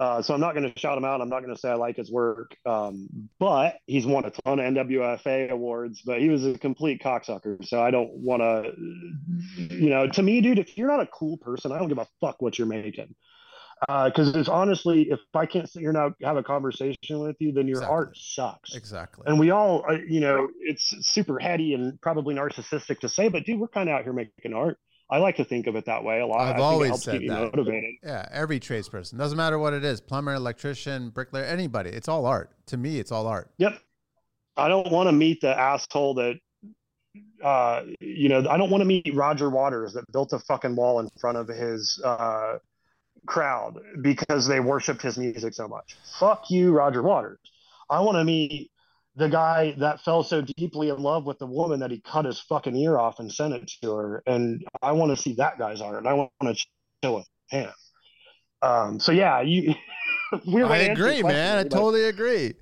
Uh, 0.00 0.20
so 0.20 0.34
I'm 0.34 0.40
not 0.40 0.54
going 0.54 0.70
to 0.70 0.78
shout 0.78 0.98
him 0.98 1.04
out. 1.04 1.20
I'm 1.20 1.28
not 1.28 1.42
going 1.42 1.54
to 1.54 1.60
say 1.60 1.70
I 1.70 1.74
like 1.74 1.96
his 1.96 2.10
work. 2.10 2.56
Um, 2.66 3.08
but 3.38 3.76
he's 3.86 4.06
won 4.06 4.24
a 4.24 4.30
ton 4.30 4.58
of 4.58 4.74
NWFA 4.74 5.50
awards, 5.50 6.02
but 6.04 6.20
he 6.20 6.28
was 6.28 6.44
a 6.44 6.58
complete 6.58 7.00
cocksucker. 7.00 7.64
So 7.64 7.80
I 7.80 7.92
don't 7.92 8.10
want 8.10 8.42
to, 8.42 8.72
you 9.74 9.90
know, 9.90 10.08
to 10.08 10.22
me, 10.22 10.40
dude, 10.40 10.58
if 10.58 10.76
you're 10.76 10.88
not 10.88 11.00
a 11.00 11.06
cool 11.06 11.36
person, 11.36 11.70
I 11.70 11.78
don't 11.78 11.88
give 11.88 11.98
a 11.98 12.08
fuck 12.20 12.42
what 12.42 12.58
you're 12.58 12.68
making 12.68 13.14
because 13.86 14.34
uh, 14.34 14.38
it's 14.38 14.48
honestly, 14.48 15.10
if 15.10 15.20
I 15.34 15.46
can't 15.46 15.68
sit 15.68 15.80
here 15.80 15.92
now 15.92 16.12
have 16.22 16.36
a 16.36 16.42
conversation 16.42 17.20
with 17.20 17.36
you, 17.38 17.52
then 17.52 17.68
your 17.68 17.78
exactly. 17.78 17.94
art 17.94 18.16
sucks. 18.16 18.74
Exactly. 18.74 19.24
And 19.26 19.38
we 19.38 19.50
all, 19.50 19.84
uh, 19.88 19.98
you 20.06 20.20
know, 20.20 20.48
it's 20.60 20.94
super 21.00 21.38
heady 21.38 21.74
and 21.74 22.00
probably 22.00 22.34
narcissistic 22.34 23.00
to 23.00 23.08
say, 23.08 23.28
but 23.28 23.44
dude, 23.44 23.60
we're 23.60 23.68
kind 23.68 23.88
of 23.88 23.94
out 23.94 24.04
here 24.04 24.12
making 24.12 24.54
art. 24.54 24.78
I 25.10 25.18
like 25.18 25.36
to 25.36 25.44
think 25.44 25.66
of 25.66 25.76
it 25.76 25.86
that 25.86 26.04
way 26.04 26.20
a 26.20 26.26
lot. 26.26 26.40
I've 26.40 26.60
always 26.60 27.02
said 27.02 27.22
that. 27.28 27.56
Motivated. 27.56 27.94
Yeah, 28.02 28.28
every 28.30 28.60
tradesperson 28.60 29.16
doesn't 29.16 29.38
matter 29.38 29.58
what 29.58 29.72
it 29.72 29.82
is, 29.82 30.02
plumber, 30.02 30.34
electrician, 30.34 31.10
bricklayer, 31.10 31.44
anybody. 31.44 31.90
It's 31.90 32.08
all 32.08 32.26
art. 32.26 32.50
To 32.66 32.76
me, 32.76 32.98
it's 32.98 33.10
all 33.10 33.26
art. 33.26 33.50
Yep. 33.56 33.78
I 34.58 34.68
don't 34.68 34.90
want 34.90 35.08
to 35.08 35.12
meet 35.12 35.40
the 35.40 35.58
asshole 35.58 36.14
that 36.14 36.38
uh, 37.42 37.82
you 38.00 38.28
know, 38.28 38.46
I 38.48 38.56
don't 38.56 38.70
want 38.70 38.80
to 38.82 38.84
meet 38.84 39.10
Roger 39.14 39.48
Waters 39.48 39.92
that 39.94 40.04
built 40.12 40.32
a 40.32 40.38
fucking 40.40 40.74
wall 40.74 41.00
in 41.00 41.08
front 41.20 41.38
of 41.38 41.48
his 41.48 42.00
uh, 42.04 42.58
crowd 43.28 43.78
because 44.02 44.48
they 44.48 44.58
worshipped 44.58 45.02
his 45.02 45.18
music 45.18 45.54
so 45.54 45.68
much. 45.68 45.96
Fuck 46.18 46.50
you, 46.50 46.72
Roger 46.72 47.02
Waters. 47.02 47.38
I 47.88 48.00
want 48.00 48.16
to 48.16 48.24
meet 48.24 48.70
the 49.16 49.28
guy 49.28 49.74
that 49.78 50.00
fell 50.00 50.22
so 50.22 50.40
deeply 50.40 50.88
in 50.88 51.02
love 51.02 51.24
with 51.24 51.38
the 51.38 51.46
woman 51.46 51.80
that 51.80 51.90
he 51.90 52.00
cut 52.00 52.24
his 52.24 52.40
fucking 52.40 52.74
ear 52.76 52.98
off 52.98 53.18
and 53.18 53.30
sent 53.30 53.52
it 53.52 53.70
to 53.82 53.92
her. 53.92 54.22
And 54.26 54.64
I 54.82 54.92
want 54.92 55.14
to 55.14 55.22
see 55.22 55.34
that 55.34 55.58
guy's 55.58 55.80
art. 55.80 55.98
And 55.98 56.08
I 56.08 56.14
want 56.14 56.30
to 56.42 56.54
chill 57.02 57.16
with 57.16 57.26
him. 57.48 57.70
Um, 58.62 58.98
so 58.98 59.12
yeah, 59.12 59.40
you. 59.42 59.74
I 60.32 60.76
agree, 60.78 61.22
man. 61.22 61.58
I 61.58 61.62
totally 61.64 62.04
agree. 62.04 62.54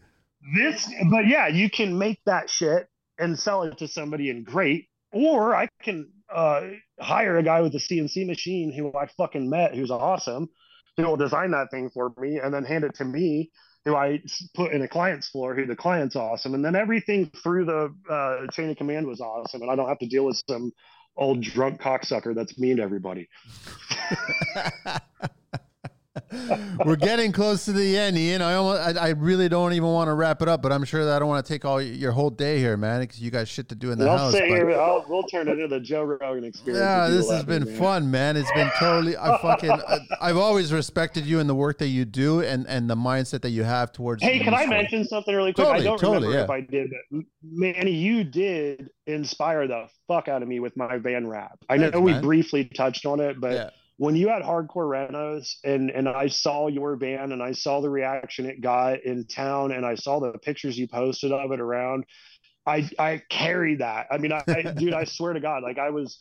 This, 0.55 0.89
but 1.11 1.27
yeah, 1.27 1.49
you 1.49 1.69
can 1.69 1.99
make 1.99 2.21
that 2.27 2.49
shit 2.49 2.89
and 3.19 3.39
sell 3.39 3.65
it 3.65 3.79
to 3.79 3.89
somebody 3.89 4.31
and 4.31 4.45
great, 4.45 4.89
or 5.13 5.55
I 5.55 5.69
can 5.83 6.09
uh, 6.35 6.63
hire 7.01 7.39
a 7.39 7.43
guy 7.43 7.61
with 7.61 7.75
a 7.75 7.79
CNC 7.79 8.27
machine 8.27 8.73
who 8.73 8.97
I 8.97 9.07
fucking 9.17 9.49
met, 9.49 9.75
who's 9.75 9.91
awesome, 9.91 10.49
who 10.97 11.05
will 11.05 11.17
design 11.17 11.51
that 11.53 11.71
thing 11.71 11.91
for 11.91 12.13
me 12.19 12.39
and 12.39 12.53
then 12.53 12.65
hand 12.65 12.85
it 12.85 12.95
to 12.97 13.05
me, 13.05 13.51
who 13.85 13.95
I 13.95 14.23
put 14.55 14.73
in 14.73 14.83
a 14.83 14.89
client's 14.89 15.29
floor, 15.29 15.55
who 15.55 15.67
the 15.67 15.77
client's 15.77 16.17
awesome. 16.17 16.55
And 16.55 16.65
then 16.65 16.75
everything 16.75 17.31
through 17.43 17.67
the 17.67 17.95
uh, 18.11 18.47
chain 18.53 18.71
of 18.71 18.77
command 18.77 19.07
was 19.07 19.21
awesome. 19.21 19.63
And 19.63 19.71
I 19.71 19.77
don't 19.77 19.89
have 19.89 20.01
to 20.01 20.07
deal 20.07 20.25
with 20.25 20.43
some 20.49 20.73
old 21.17 21.43
drunk 21.43 21.81
cocksucker 21.81 22.35
that's 22.35 22.59
mean 22.59 22.79
to 22.79 22.83
everybody. 22.83 23.29
We're 26.85 26.97
getting 26.97 27.33
close 27.33 27.65
to 27.65 27.73
the 27.73 27.97
end, 27.97 28.17
Ian. 28.19 28.43
I 28.43 28.55
almost, 28.55 28.97
I, 28.97 29.07
I, 29.07 29.09
really 29.11 29.49
don't 29.49 29.73
even 29.73 29.89
want 29.89 30.09
to 30.09 30.15
wrap 30.15 30.43
it 30.43 30.49
up, 30.49 30.63
but 30.63 30.73
I'm 30.73 30.85
sure 30.85 31.05
that 31.05 31.17
I 31.17 31.19
don't 31.19 31.29
want 31.29 31.45
to 31.45 31.53
take 31.53 31.65
all 31.65 31.81
your 31.81 32.13
whole 32.13 32.31
day 32.31 32.59
here, 32.59 32.77
man, 32.77 33.01
because 33.01 33.21
you 33.21 33.31
got 33.31 33.49
shit 33.49 33.69
to 33.71 33.75
do 33.75 33.91
in 33.91 33.99
the 33.99 34.09
I'll 34.09 34.19
house. 34.19 34.33
Say 34.33 34.49
here, 34.49 34.71
I'll, 34.73 35.05
we'll 35.09 35.23
turn 35.25 35.49
it 35.49 35.53
into 35.53 35.69
the 35.69 35.81
Joe 35.81 36.03
Rogan 36.03 36.45
experience. 36.45 36.81
Yeah, 36.81 37.09
this 37.09 37.31
has 37.31 37.45
been 37.45 37.65
man. 37.65 37.77
fun, 37.77 38.11
man. 38.11 38.37
It's 38.37 38.51
been 38.53 38.71
totally. 38.79 39.17
I 39.17 39.39
fucking. 39.39 39.71
I, 39.71 39.99
I've 40.21 40.37
always 40.37 40.73
respected 40.73 41.27
you 41.27 41.41
and 41.41 41.49
the 41.49 41.55
work 41.55 41.79
that 41.79 41.89
you 41.89 42.05
do, 42.05 42.43
and 42.43 42.67
and 42.67 42.89
the 42.89 42.97
mindset 42.97 43.43
that 43.43 43.51
you 43.51 43.65
have 43.65 43.93
towards. 43.93 44.23
Hey, 44.23 44.39
can 44.39 44.55
I 44.55 44.67
mention 44.67 45.05
something 45.05 45.35
really 45.35 45.53
quick? 45.53 45.67
Totally, 45.67 45.81
I 45.81 45.85
don't 45.85 45.99
totally, 45.99 46.29
remember 46.29 46.39
yeah. 46.39 46.45
if 46.45 46.51
I 46.51 46.61
did, 46.61 46.91
but 47.11 47.25
Manny, 47.43 47.93
you 47.93 48.25
did 48.25 48.91
inspire 49.07 49.67
the 49.67 49.89
fuck 50.09 50.29
out 50.29 50.43
of 50.43 50.49
me 50.49 50.61
with 50.61 50.77
my 50.77 50.99
van 50.99 51.27
wrap. 51.27 51.59
I 51.69 51.77
know 51.77 52.01
we 52.01 52.13
man. 52.13 52.23
briefly 52.23 52.65
touched 52.65 53.07
on 53.07 53.21
it, 53.21 53.41
but. 53.41 53.53
Yeah 53.53 53.71
when 53.99 54.15
you 54.15 54.29
had 54.29 54.43
hardcore 54.43 54.89
renos 54.89 55.55
and 55.65 55.91
and 55.91 56.09
I 56.09 56.29
saw 56.29 56.69
your 56.69 56.97
band 56.97 57.33
and 57.33 57.43
I 57.43 57.53
saw 57.53 57.81
the 57.81 57.91
reaction 57.91 58.47
it 58.47 58.61
got 58.61 59.03
in 59.03 59.27
town 59.27 59.73
and 59.73 59.87
I 59.87 59.95
saw 59.95 60.21
the 60.21 60.39
pictures 60.39 60.79
you 60.79 60.87
posted 60.87 61.33
of 61.33 61.51
it 61.53 61.61
around, 61.61 62.05
I 62.67 62.89
I 62.99 63.23
carried 63.31 63.81
that. 63.81 64.09
I 64.11 64.19
mean, 64.19 64.33
I, 64.33 64.45
I 64.49 64.63
dude, 64.77 64.93
I 64.93 65.05
swear 65.05 65.33
to 65.33 65.41
God, 65.41 65.63
like 65.63 65.79
I 65.79 65.91
was, 65.91 66.19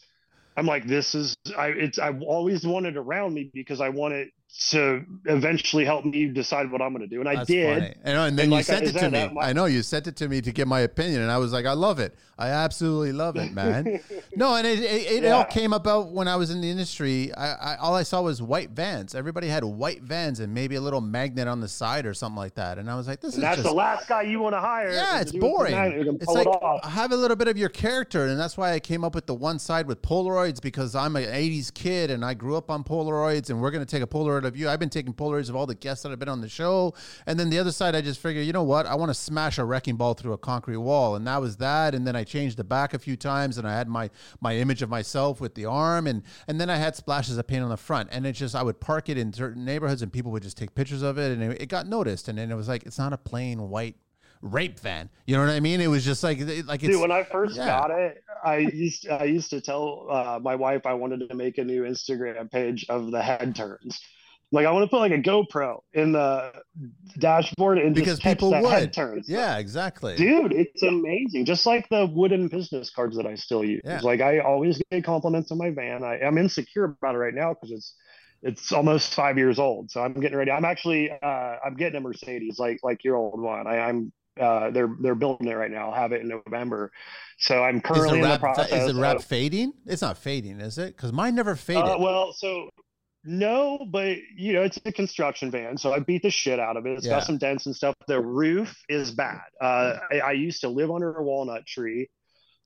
I'm 0.55 0.65
like, 0.65 0.87
this 0.87 1.15
is 1.15 1.35
I 1.57 1.67
it's 1.67 1.99
I've 1.99 2.21
always 2.21 2.65
wanted 2.65 2.95
around 2.95 3.33
me 3.33 3.51
because 3.53 3.81
I 3.81 3.89
wanted 3.89 4.29
to 4.69 5.03
eventually 5.25 5.83
help 5.83 6.05
me 6.05 6.27
decide 6.27 6.71
what 6.71 6.81
I'm 6.81 6.93
going 6.93 7.07
to 7.07 7.13
do. 7.13 7.19
And 7.19 7.27
I 7.27 7.35
That's 7.35 7.47
did. 7.47 7.73
Funny. 7.73 7.93
And, 8.03 8.17
and 8.17 8.37
then 8.37 8.45
and 8.45 8.51
you 8.51 8.57
like 8.57 8.65
sent 8.65 8.85
I, 8.85 8.89
it 8.89 8.93
to 8.93 9.11
me. 9.11 9.29
My- 9.33 9.49
I 9.49 9.53
know 9.53 9.65
you 9.65 9.83
sent 9.83 10.07
it 10.07 10.15
to 10.17 10.29
me 10.29 10.41
to 10.41 10.51
get 10.51 10.67
my 10.67 10.81
opinion. 10.81 11.21
And 11.21 11.31
I 11.31 11.37
was 11.37 11.51
like, 11.51 11.65
I 11.65 11.73
love 11.73 11.99
it. 11.99 12.15
I 12.37 12.49
absolutely 12.49 13.13
love 13.13 13.37
it, 13.37 13.53
man. 13.53 14.01
no, 14.35 14.55
and 14.55 14.67
it, 14.67 14.79
it, 14.79 15.11
it 15.11 15.23
yeah. 15.23 15.31
all 15.31 15.45
came 15.45 15.71
about 15.71 16.11
when 16.11 16.27
I 16.27 16.35
was 16.35 16.51
in 16.51 16.59
the 16.59 16.69
industry. 16.69 17.33
I, 17.33 17.53
I, 17.53 17.75
all 17.77 17.95
I 17.95 18.03
saw 18.03 18.21
was 18.21 18.41
white 18.41 18.71
vans. 18.71 19.15
Everybody 19.15 19.47
had 19.47 19.63
white 19.63 20.01
vans 20.01 20.41
and 20.41 20.53
maybe 20.53 20.75
a 20.75 20.81
little 20.81 20.99
magnet 20.99 21.47
on 21.47 21.61
the 21.61 21.67
side 21.69 22.05
or 22.05 22.13
something 22.13 22.37
like 22.37 22.55
that. 22.55 22.77
And 22.77 22.89
I 22.89 22.95
was 22.95 23.07
like, 23.07 23.21
this 23.21 23.35
and 23.35 23.43
is 23.43 23.47
that's 23.47 23.57
just, 23.57 23.69
the 23.69 23.73
last 23.73 24.09
guy 24.09 24.23
you 24.23 24.41
want 24.41 24.53
to 24.53 24.59
hire. 24.59 24.91
Yeah, 24.91 25.21
it's 25.21 25.31
boring. 25.31 25.73
It's 25.75 26.27
like 26.27 26.47
it 26.47 26.85
have 26.85 27.11
a 27.11 27.15
little 27.15 27.37
bit 27.37 27.47
of 27.47 27.57
your 27.57 27.69
character, 27.69 28.25
and 28.25 28.39
that's 28.39 28.57
why 28.57 28.73
I 28.73 28.79
came 28.79 29.03
up 29.03 29.15
with 29.15 29.27
the 29.27 29.33
one 29.33 29.59
side 29.59 29.87
with 29.87 30.01
Polaroids 30.01 30.61
because 30.61 30.95
I'm 30.95 31.15
an 31.15 31.23
'80s 31.23 31.73
kid 31.73 32.11
and 32.11 32.23
I 32.23 32.33
grew 32.33 32.57
up 32.57 32.69
on 32.69 32.83
Polaroids, 32.83 33.49
and 33.49 33.61
we're 33.61 33.71
gonna 33.71 33.85
take 33.85 34.03
a 34.03 34.07
Polaroid 34.07 34.44
of 34.45 34.55
you. 34.55 34.69
I've 34.69 34.79
been 34.79 34.89
taking 34.89 35.13
Polaroids 35.13 35.49
of 35.49 35.55
all 35.55 35.65
the 35.65 35.75
guests 35.75 36.03
that 36.03 36.09
have 36.09 36.19
been 36.19 36.29
on 36.29 36.41
the 36.41 36.49
show, 36.49 36.93
and 37.25 37.39
then 37.39 37.49
the 37.49 37.59
other 37.59 37.71
side, 37.71 37.95
I 37.95 38.01
just 38.01 38.19
figured, 38.19 38.45
you 38.45 38.53
know 38.53 38.63
what? 38.63 38.85
I 38.85 38.95
want 38.95 39.09
to 39.09 39.13
smash 39.13 39.57
a 39.57 39.65
wrecking 39.65 39.95
ball 39.95 40.13
through 40.13 40.33
a 40.33 40.37
concrete 40.37 40.77
wall, 40.77 41.15
and 41.15 41.25
that 41.27 41.41
was 41.41 41.57
that. 41.57 41.95
And 41.95 42.05
then 42.05 42.15
I 42.15 42.23
changed 42.23 42.57
the 42.57 42.63
back 42.63 42.93
a 42.93 42.99
few 42.99 43.15
times, 43.15 43.57
and 43.57 43.67
I 43.67 43.75
had 43.75 43.87
my 43.87 44.09
my 44.41 44.55
image 44.55 44.81
of 44.81 44.89
myself 44.89 45.41
with 45.41 45.55
the 45.55 45.65
arm, 45.65 46.07
and 46.07 46.23
and 46.47 46.59
then 46.59 46.69
I 46.69 46.77
had 46.77 46.95
splashes 46.95 47.37
of 47.37 47.47
paint 47.47 47.63
on 47.63 47.69
the 47.69 47.77
front, 47.77 48.09
and 48.11 48.25
it 48.25 48.33
just 48.33 48.55
I 48.55 48.63
would 48.63 48.79
park 48.79 49.09
it 49.09 49.17
in 49.17 49.33
certain 49.33 49.65
neighborhoods, 49.65 50.01
and 50.01 50.11
people 50.11 50.31
would 50.31 50.43
just 50.43 50.57
take 50.57 50.75
pictures 50.75 51.01
of 51.01 51.17
it, 51.17 51.31
and 51.31 51.43
it, 51.43 51.63
it 51.63 51.69
got 51.69 51.87
noticed, 51.87 52.27
and 52.27 52.37
then 52.37 52.51
it 52.51 52.55
was 52.55 52.67
like 52.67 52.83
it's 52.83 52.97
not 52.97 53.13
a 53.13 53.17
plain 53.17 53.69
white 53.69 53.95
rape 54.41 54.79
van. 54.79 55.09
You 55.25 55.35
know 55.35 55.45
what 55.45 55.51
I 55.51 55.59
mean? 55.59 55.81
It 55.81 55.87
was 55.87 56.05
just 56.05 56.23
like 56.23 56.39
like 56.65 56.81
Dude, 56.81 57.01
when 57.01 57.11
I 57.11 57.23
first 57.23 57.57
yeah. 57.57 57.65
got 57.65 57.91
it, 57.91 58.23
I 58.43 58.57
used 58.57 59.09
I 59.09 59.23
used 59.25 59.49
to 59.49 59.61
tell 59.61 60.07
uh, 60.09 60.39
my 60.41 60.55
wife 60.55 60.85
I 60.85 60.93
wanted 60.93 61.27
to 61.27 61.35
make 61.35 61.57
a 61.57 61.63
new 61.63 61.83
Instagram 61.83 62.51
page 62.51 62.85
of 62.89 63.11
the 63.11 63.21
head 63.21 63.55
turns. 63.55 63.99
Like 64.51 64.65
I 64.65 64.71
want 64.71 64.83
to 64.83 64.89
put 64.89 64.99
like 64.99 65.11
a 65.11 65.17
GoPro 65.17 65.79
in 65.93 66.11
the 66.11 66.51
dashboard 67.17 67.77
and 67.77 67.95
because 67.95 68.19
people 68.19 68.51
would 68.51 68.93
turns. 68.93 69.27
Yeah, 69.27 69.57
exactly. 69.57 70.15
Dude, 70.15 70.53
it's 70.53 70.83
amazing. 70.83 71.45
Just 71.45 71.65
like 71.65 71.89
the 71.89 72.05
wooden 72.05 72.47
business 72.47 72.89
cards 72.89 73.17
that 73.17 73.25
I 73.25 73.35
still 73.35 73.63
use. 73.63 73.81
Yeah. 73.83 73.99
Like 74.01 74.21
I 74.21 74.39
always 74.39 74.81
get 74.91 75.03
compliments 75.03 75.51
on 75.51 75.57
my 75.57 75.71
van. 75.71 76.03
I, 76.03 76.19
I'm 76.19 76.37
insecure 76.37 76.85
about 76.85 77.15
it 77.15 77.17
right 77.17 77.33
now 77.33 77.53
because 77.53 77.71
it's 77.71 77.95
it's 78.43 78.71
almost 78.71 79.13
five 79.13 79.37
years 79.37 79.57
old. 79.57 79.89
So 79.89 80.01
I'm 80.01 80.13
getting 80.13 80.37
ready. 80.37 80.51
I'm 80.51 80.65
actually 80.65 81.11
uh, 81.11 81.55
I'm 81.65 81.75
getting 81.75 81.97
a 81.97 82.01
Mercedes 82.01 82.59
like 82.59 82.79
like 82.83 83.03
your 83.03 83.15
old 83.15 83.41
one. 83.41 83.65
I, 83.67 83.79
I'm 83.79 84.13
uh, 84.39 84.69
they're 84.69 84.89
they're 85.01 85.15
building 85.15 85.47
it 85.47 85.53
right 85.53 85.71
now. 85.71 85.89
I'll 85.89 85.95
have 85.95 86.11
it 86.11 86.21
in 86.21 86.27
November. 86.27 86.91
So 87.39 87.63
I'm 87.63 87.81
currently 87.81 88.19
in 88.19 88.29
the 88.29 88.37
process. 88.37 88.71
Is 88.71 88.93
the 88.93 89.01
wrap 89.01 89.17
of, 89.17 89.25
fading? 89.25 89.73
It's 89.85 90.01
not 90.01 90.17
fading, 90.17 90.61
is 90.61 90.77
it? 90.77 90.95
Because 90.95 91.11
mine 91.11 91.35
never 91.35 91.55
faded. 91.55 91.83
Uh, 91.83 91.97
well, 91.99 92.33
so 92.33 92.69
no, 93.25 93.85
but 93.89 94.17
you 94.35 94.53
know, 94.53 94.63
it's 94.63 94.79
a 94.85 94.91
construction 94.91 95.51
van, 95.51 95.77
so 95.77 95.93
I 95.93 95.99
beat 95.99 96.21
the 96.21 96.29
shit 96.29 96.59
out 96.59 96.77
of 96.77 96.85
it. 96.85 96.93
It's 96.93 97.05
yeah. 97.05 97.13
got 97.13 97.23
some 97.23 97.37
dents 97.37 97.65
and 97.65 97.75
stuff. 97.75 97.95
The 98.07 98.21
roof 98.21 98.75
is 98.87 99.11
bad. 99.11 99.41
Uh, 99.59 99.97
I, 100.11 100.19
I, 100.19 100.31
used 100.33 100.61
to 100.61 100.69
live 100.69 100.91
under 100.91 101.13
a 101.13 101.23
walnut 101.23 101.65
tree, 101.65 102.09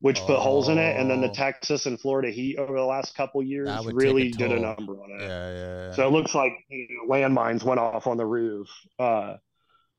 which 0.02 0.19
oh. 0.22 0.26
put 0.26 0.40
holes 0.40 0.68
in 0.68 0.77
it, 0.77 0.99
and 0.99 1.10
then 1.10 1.22
the 1.22 1.30
oh. 1.30 1.34
Texas 1.34 1.86
and 1.86 1.99
Florida 1.99 2.30
heat 2.30 2.57
over 2.57 2.73
the 2.73 2.84
last 2.84 3.15
couple 3.15 3.41
years 3.41 3.69
really 3.94 4.27
a 4.27 4.31
did 4.31 4.52
a 4.52 4.60
number 4.60 4.94
on 4.94 5.11
it. 5.11 5.22
Yeah, 5.22 5.27
yeah, 5.27 5.88
yeah. 5.88 5.94
So 5.94 6.07
it 6.07 6.11
looks 6.11 6.36
like 6.36 6.53
you 6.69 6.88
know, 6.90 7.14
landmines 7.14 7.64
went 7.64 7.80
off 7.80 8.06
on 8.06 8.18
the 8.18 8.26
roof. 8.26 8.68
Uh, 8.98 9.38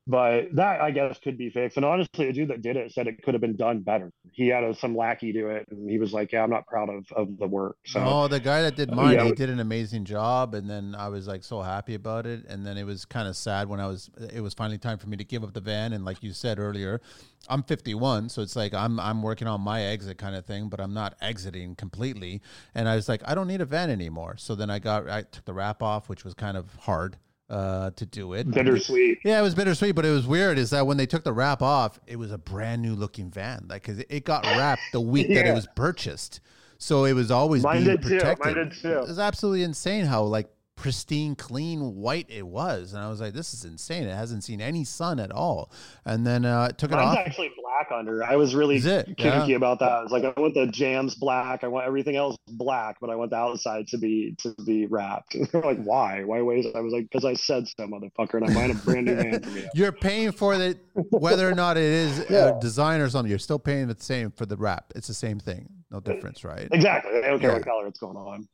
but 0.07 0.53
that 0.55 0.81
I 0.81 0.91
guess 0.91 1.19
could 1.19 1.37
be 1.37 1.49
fixed. 1.49 1.77
And 1.77 1.85
honestly, 1.85 2.25
the 2.25 2.33
dude 2.33 2.49
that 2.49 2.61
did 2.61 2.75
it 2.75 2.91
said 2.91 3.07
it 3.07 3.21
could 3.21 3.33
have 3.33 3.41
been 3.41 3.55
done 3.55 3.79
better. 3.79 4.11
He 4.31 4.47
had 4.47 4.63
a, 4.63 4.73
some 4.73 4.95
lackey 4.95 5.31
do 5.31 5.49
it, 5.49 5.67
and 5.69 5.89
he 5.89 5.99
was 5.99 6.11
like, 6.11 6.31
"Yeah, 6.31 6.43
I'm 6.43 6.49
not 6.49 6.65
proud 6.65 6.89
of, 6.89 7.05
of 7.11 7.37
the 7.37 7.47
work." 7.47 7.77
So, 7.85 8.03
oh, 8.03 8.27
the 8.27 8.39
guy 8.39 8.63
that 8.63 8.75
did 8.75 8.91
uh, 8.91 8.95
mine, 8.95 9.15
yeah. 9.15 9.25
he 9.25 9.31
did 9.31 9.49
an 9.49 9.59
amazing 9.59 10.05
job, 10.05 10.55
and 10.55 10.69
then 10.69 10.95
I 10.97 11.09
was 11.09 11.27
like 11.27 11.43
so 11.43 11.61
happy 11.61 11.93
about 11.93 12.25
it. 12.25 12.45
And 12.47 12.65
then 12.65 12.77
it 12.77 12.83
was 12.83 13.05
kind 13.05 13.27
of 13.27 13.37
sad 13.37 13.69
when 13.69 13.79
I 13.79 13.87
was, 13.87 14.09
it 14.33 14.41
was 14.41 14.53
finally 14.55 14.79
time 14.79 14.97
for 14.97 15.07
me 15.07 15.17
to 15.17 15.23
give 15.23 15.43
up 15.43 15.53
the 15.53 15.61
van. 15.61 15.93
And 15.93 16.03
like 16.03 16.23
you 16.23 16.33
said 16.33 16.57
earlier, 16.57 16.99
I'm 17.47 17.61
51, 17.61 18.29
so 18.29 18.41
it's 18.41 18.55
like 18.55 18.73
I'm 18.73 18.99
I'm 18.99 19.21
working 19.21 19.47
on 19.47 19.61
my 19.61 19.83
exit 19.83 20.17
kind 20.17 20.35
of 20.35 20.45
thing, 20.45 20.67
but 20.69 20.79
I'm 20.79 20.95
not 20.95 21.15
exiting 21.21 21.75
completely. 21.75 22.41
And 22.73 22.89
I 22.89 22.95
was 22.95 23.07
like, 23.07 23.21
I 23.25 23.35
don't 23.35 23.47
need 23.47 23.61
a 23.61 23.65
van 23.65 23.91
anymore. 23.91 24.35
So 24.37 24.55
then 24.55 24.71
I 24.71 24.79
got 24.79 25.07
I 25.07 25.21
took 25.21 25.45
the 25.45 25.53
wrap 25.53 25.83
off, 25.83 26.09
which 26.09 26.25
was 26.25 26.33
kind 26.33 26.57
of 26.57 26.73
hard 26.81 27.17
uh, 27.51 27.91
to 27.97 28.05
do 28.05 28.33
it. 28.33 28.49
bittersweet. 28.49 29.19
Yeah, 29.25 29.37
it 29.39 29.41
was 29.43 29.53
bittersweet, 29.53 29.93
but 29.93 30.05
it 30.05 30.09
was 30.11 30.25
weird. 30.25 30.57
Is 30.57 30.69
that 30.69 30.87
when 30.87 30.97
they 30.97 31.05
took 31.05 31.23
the 31.23 31.33
wrap 31.33 31.61
off, 31.61 31.99
it 32.07 32.15
was 32.15 32.31
a 32.31 32.37
brand 32.37 32.81
new 32.81 32.95
looking 32.95 33.29
van, 33.29 33.65
like 33.69 33.83
because 33.83 33.99
it 34.09 34.23
got 34.23 34.45
wrapped 34.45 34.81
the 34.93 35.01
week 35.01 35.27
that 35.27 35.45
it 35.45 35.53
was 35.53 35.67
purchased, 35.75 36.39
so 36.77 37.03
it 37.05 37.13
was 37.13 37.29
always 37.29 37.61
Mine 37.61 37.83
being 37.83 37.97
did 37.97 38.01
too. 38.01 38.07
protected. 38.17 38.45
Mine 38.45 38.55
did 38.55 38.71
too. 38.73 38.99
It 38.99 39.07
was 39.07 39.19
absolutely 39.19 39.63
insane 39.63 40.05
how 40.05 40.23
like 40.23 40.49
pristine, 40.81 41.35
clean, 41.35 41.95
white 41.95 42.25
it 42.27 42.41
was, 42.41 42.93
and 42.93 43.03
I 43.03 43.07
was 43.07 43.21
like, 43.21 43.33
this 43.33 43.53
is 43.53 43.63
insane. 43.65 44.03
It 44.07 44.15
hasn't 44.15 44.43
seen 44.43 44.59
any 44.59 44.83
sun 44.83 45.19
at 45.19 45.31
all, 45.31 45.71
and 46.05 46.25
then 46.25 46.43
uh, 46.43 46.69
took 46.69 46.91
it 46.91 46.95
Mine's 46.95 47.17
off. 47.19 47.23
actually 47.23 47.51
black 47.61 47.91
under. 47.95 48.23
I 48.23 48.35
was 48.35 48.55
really 48.55 48.77
it? 48.77 49.05
finicky 49.05 49.51
Yeah. 49.51 49.55
about 49.57 49.77
that. 49.79 49.91
I 49.91 50.01
was 50.01 50.11
like, 50.11 50.23
I 50.23 50.33
want 50.39 50.55
the 50.55 50.65
jams 50.67 51.13
black. 51.13 51.63
I 51.63 51.67
want 51.67 51.85
everything 51.85 52.15
else 52.15 52.35
black, 52.47 52.97
but 52.99 53.11
I 53.11 53.15
want 53.15 53.29
the 53.29 53.37
outside 53.37 53.87
to 53.89 53.99
be 53.99 54.35
to 54.39 54.55
be 54.65 54.87
wrapped. 54.87 55.35
They're 55.51 55.61
like, 55.71 55.83
why? 55.83 56.23
Why 56.23 56.41
waste? 56.41 56.69
I 56.75 56.81
was 56.81 56.91
like, 56.93 57.03
because 57.03 57.25
I 57.25 57.35
said 57.35 57.67
so, 57.67 57.85
motherfucker, 57.85 58.33
and 58.35 58.45
I'm 58.47 58.53
buying 58.55 58.71
a 58.71 58.73
brand 58.73 59.05
new 59.05 59.15
van 59.15 59.39
for 59.43 59.49
me. 59.51 59.65
You're 59.75 59.91
paying 59.91 60.31
for 60.31 60.55
it, 60.55 60.79
whether 61.11 61.47
or 61.47 61.53
not 61.53 61.77
it 61.77 61.83
is 61.83 62.25
Yeah. 62.27 62.57
a 62.57 62.59
design 62.59 63.01
or 63.01 63.09
something. 63.09 63.29
You're 63.29 63.37
still 63.39 63.59
paying 63.59 63.87
the 63.87 63.95
same 63.99 64.31
for 64.31 64.47
the 64.47 64.57
wrap. 64.57 64.91
It's 64.95 65.07
the 65.07 65.13
same 65.13 65.39
thing, 65.39 65.69
no 65.91 65.99
difference, 65.99 66.43
right? 66.43 66.67
Exactly. 66.71 67.11
I 67.23 67.27
don't 67.29 67.39
care 67.39 67.51
Yeah. 67.51 67.57
what 67.57 67.65
color 67.65 67.85
it's 67.85 67.99
going 67.99 68.17
on. 68.17 68.47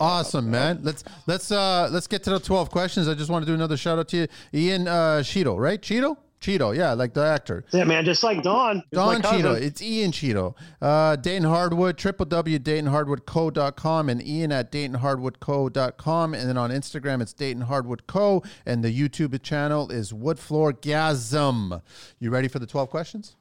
Awesome, 0.00 0.50
man. 0.50 0.80
Let's 0.82 1.04
let's 1.26 1.52
uh 1.52 1.88
let's 1.90 2.06
get 2.06 2.22
to 2.24 2.30
the 2.30 2.40
twelve 2.40 2.70
questions. 2.70 3.08
I 3.08 3.14
just 3.14 3.30
want 3.30 3.44
to 3.44 3.50
do 3.50 3.54
another 3.54 3.76
shout 3.76 3.98
out 3.98 4.08
to 4.08 4.16
you, 4.16 4.26
Ian 4.54 4.88
uh 4.88 5.22
Cheadle, 5.22 5.58
right? 5.58 5.80
Cheadle, 5.80 6.18
Cheadle, 6.42 6.74
yeah, 6.74 6.92
like 6.92 7.14
the 7.14 7.24
actor. 7.24 7.64
Yeah, 7.72 7.84
man, 7.84 8.04
just 8.04 8.24
like 8.24 8.42
Don. 8.42 8.82
Don. 8.90 9.22
Cheadle. 9.22 9.54
It's 9.54 9.80
Ian 9.80 10.10
Cheadle. 10.10 10.56
Uh, 10.80 11.14
Dayton 11.16 11.44
Hardwood, 11.44 11.96
www.daytonhardwoodco.com 11.96 14.08
and 14.08 14.26
Ian 14.26 14.50
at 14.50 14.72
daytonhardwoodco.com. 14.72 16.34
And 16.34 16.48
then 16.48 16.56
on 16.56 16.70
Instagram, 16.70 17.22
it's 17.22 17.32
Dayton 17.32 17.62
Hardwood 17.62 18.08
Co. 18.08 18.42
And 18.66 18.84
the 18.84 18.92
YouTube 18.92 19.40
channel 19.42 19.88
is 19.90 20.12
Woodfloorgasm. 20.12 21.82
You 22.18 22.30
ready 22.30 22.48
for 22.48 22.58
the 22.58 22.66
12 22.66 22.90
questions? 22.90 23.36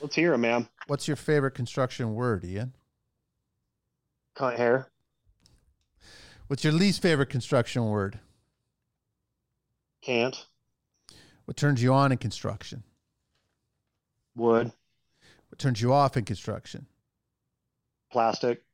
Let's 0.00 0.16
hear 0.16 0.32
him, 0.32 0.40
man. 0.40 0.68
What's 0.86 1.06
your 1.06 1.16
favorite 1.16 1.52
construction 1.52 2.14
word, 2.14 2.42
Ian? 2.44 2.72
Cunt 4.34 4.56
hair. 4.56 4.88
What's 6.52 6.64
your 6.64 6.74
least 6.74 7.00
favorite 7.00 7.30
construction 7.30 7.86
word? 7.86 8.20
Can't. 10.02 10.36
What 11.46 11.56
turns 11.56 11.82
you 11.82 11.94
on 11.94 12.12
in 12.12 12.18
construction? 12.18 12.82
Wood. 14.36 14.70
What 15.48 15.58
turns 15.58 15.80
you 15.80 15.94
off 15.94 16.14
in 16.18 16.26
construction? 16.26 16.88
Plastic. 18.10 18.64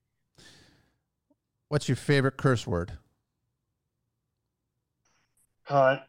What's 1.69 1.89
your 1.89 1.95
favorite 1.95 2.37
curse 2.37 2.67
word? 2.67 2.95
Cunt. 5.69 6.03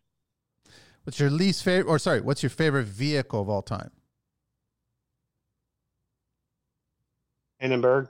What's 1.03 1.19
your 1.19 1.29
least 1.29 1.61
favorite, 1.63 1.87
or 1.87 1.99
sorry, 1.99 2.21
what's 2.21 2.41
your 2.41 2.49
favorite 2.49 2.87
vehicle 2.87 3.41
of 3.43 3.47
all 3.47 3.61
time? 3.61 3.91
Hindenburg. 7.59 8.09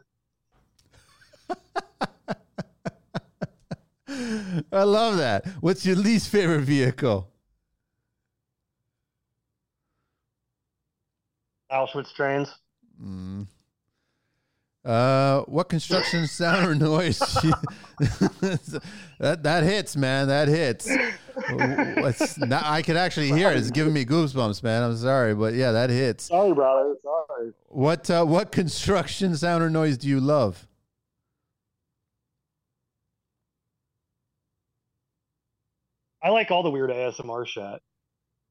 I 4.72 4.84
love 4.84 5.18
that. 5.18 5.46
What's 5.60 5.86
your 5.86 5.96
least 5.96 6.30
favorite 6.30 6.62
vehicle? 6.62 7.30
Auschwitz 11.72 12.14
trains. 12.16 12.54
Mm. 13.02 13.48
Uh, 14.84 15.42
what 15.42 15.70
construction 15.70 16.26
sound 16.28 16.66
or 16.66 16.76
noise? 16.76 17.20
that 19.20 19.44
that 19.44 19.64
hits, 19.64 19.96
man. 19.96 20.28
That 20.30 20.48
hits. 20.48 20.90
It's 21.38 22.38
not, 22.38 22.66
I 22.66 22.82
could 22.82 22.98
actually 22.98 23.32
hear 23.32 23.52
it. 23.52 23.58
It's 23.58 23.72
giving 23.72 23.94
me 23.94 24.06
goosebumps, 24.06 24.64
man. 24.64 24.84
I'm 24.84 24.98
sorry, 24.98 25.36
but 25.36 25.54
yeah, 25.54 25.72
that 25.72 25.90
hits. 25.90 26.26
Sorry, 26.26 26.54
brother. 26.54 26.96
Sorry. 27.04 27.52
What 27.68 28.10
uh, 28.10 28.26
what 28.26 28.52
construction 28.52 29.36
sound 29.36 29.64
or 29.64 29.70
noise 29.70 29.98
do 29.98 30.08
you 30.08 30.20
love? 30.20 30.68
I 36.22 36.30
like 36.30 36.52
all 36.52 36.64
the 36.64 36.70
weird 36.70 36.90
ASMR 36.90 37.48
shit. 37.48 37.82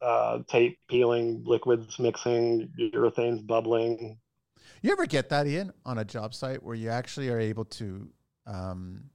Uh, 0.01 0.41
tape 0.49 0.79
peeling, 0.89 1.43
liquids 1.45 1.99
mixing, 1.99 2.71
urethanes 2.79 3.45
bubbling. 3.45 4.19
You 4.81 4.93
ever 4.93 5.07
get 5.07 5.29
that, 5.31 5.47
in 5.47 5.73
on 5.85 5.99
a 5.99 6.05
job 6.05 6.35
site 6.35 6.63
where 6.63 6.77
you 6.77 6.89
actually 6.89 7.31
are 7.31 7.41
able 7.41 7.65
to 7.65 8.09
um, 8.47 9.11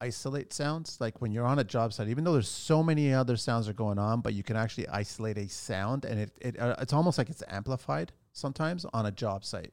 isolate 0.00 0.52
sounds? 0.52 0.96
Like 1.00 1.20
when 1.20 1.32
you're 1.32 1.44
on 1.44 1.58
a 1.58 1.64
job 1.64 1.92
site, 1.92 2.08
even 2.08 2.24
though 2.24 2.32
there's 2.32 2.48
so 2.48 2.82
many 2.82 3.12
other 3.12 3.36
sounds 3.36 3.68
are 3.68 3.74
going 3.74 3.98
on, 3.98 4.22
but 4.22 4.32
you 4.32 4.42
can 4.42 4.56
actually 4.56 4.88
isolate 4.88 5.36
a 5.36 5.48
sound, 5.48 6.06
and 6.06 6.20
it, 6.20 6.30
it 6.40 6.58
uh, 6.58 6.76
it's 6.78 6.94
almost 6.94 7.18
like 7.18 7.28
it's 7.28 7.42
amplified 7.48 8.12
sometimes 8.32 8.86
on 8.92 9.04
a 9.06 9.10
job 9.10 9.44
site. 9.44 9.72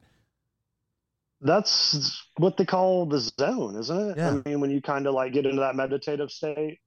That's 1.40 2.26
what 2.36 2.56
they 2.56 2.64
call 2.64 3.06
the 3.06 3.20
zone, 3.20 3.76
isn't 3.76 4.10
it? 4.10 4.18
Yeah. 4.18 4.40
I 4.44 4.48
mean, 4.48 4.60
when 4.60 4.70
you 4.70 4.82
kind 4.82 5.06
of 5.06 5.14
like 5.14 5.32
get 5.32 5.46
into 5.46 5.60
that 5.60 5.76
meditative 5.76 6.30
state. 6.30 6.80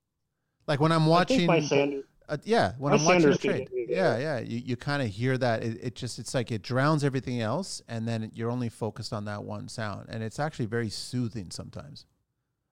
Like 0.71 0.79
when 0.79 0.93
I'm 0.93 1.05
watching, 1.05 1.47
my 1.47 1.59
Sanders, 1.59 2.05
uh, 2.29 2.37
yeah, 2.45 2.71
when 2.77 2.93
I'm 2.93 3.03
watching 3.03 3.29
a 3.29 3.35
Sanders 3.35 3.39
could 3.39 3.67
trade, 3.67 3.69
yeah, 3.89 4.17
yeah, 4.17 4.39
you, 4.39 4.57
you 4.59 4.75
kind 4.77 5.01
of 5.01 5.09
hear 5.09 5.37
that. 5.37 5.63
It, 5.63 5.79
it 5.83 5.95
just 5.95 6.17
it's 6.17 6.33
like 6.33 6.49
it 6.49 6.61
drowns 6.61 7.03
everything 7.03 7.41
else, 7.41 7.81
and 7.89 8.07
then 8.07 8.31
you're 8.33 8.49
only 8.49 8.69
focused 8.69 9.11
on 9.11 9.25
that 9.25 9.43
one 9.43 9.67
sound, 9.67 10.07
and 10.07 10.23
it's 10.23 10.39
actually 10.39 10.67
very 10.67 10.89
soothing 10.89 11.51
sometimes. 11.51 12.05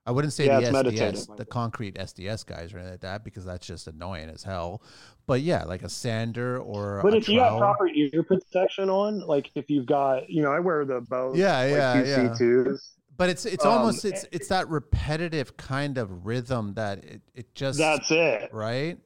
I 0.05 0.11
wouldn't 0.11 0.33
say 0.33 0.47
Yeah, 0.47 0.61
the 0.61 0.67
it's 0.67 0.71
meditative, 0.71 1.13
SDS, 1.13 1.35
the 1.35 1.45
concrete 1.45 1.95
SDS 1.95 2.45
guys 2.45 2.73
or 2.73 2.77
anything 2.77 2.93
like 2.93 3.01
that, 3.01 3.23
because 3.25 3.43
that's 3.43 3.67
just 3.67 3.85
annoying 3.87 4.29
as 4.29 4.43
hell. 4.43 4.81
But 5.27 5.41
yeah, 5.41 5.65
like 5.65 5.83
a 5.83 5.89
sander 5.89 6.57
or 6.57 7.01
but 7.03 7.13
if 7.13 7.27
you 7.27 7.41
have 7.41 7.57
proper 7.57 7.87
ear 7.87 8.23
protection 8.23 8.89
on, 8.89 9.19
like 9.27 9.51
if 9.55 9.69
you've 9.69 9.85
got, 9.85 10.29
you 10.29 10.41
know, 10.41 10.51
I 10.51 10.59
wear 10.59 10.85
the 10.85 11.01
Bose 11.01 11.37
Yeah, 11.37 11.59
like 11.59 11.69
yeah, 11.69 12.03
yeah. 12.03 12.37
QC2s. 12.37 12.79
But 13.19 13.29
it's 13.29 13.45
it's 13.45 13.65
um, 13.65 13.71
almost 13.73 14.05
it's 14.05 14.25
it's 14.31 14.47
that 14.47 14.67
repetitive 14.69 15.57
kind 15.57 15.97
of 15.99 16.25
rhythm 16.25 16.73
that 16.75 17.03
it, 17.03 17.21
it 17.35 17.53
just 17.53 17.77
That's 17.77 18.09
it. 18.09 18.49
right. 18.51 18.97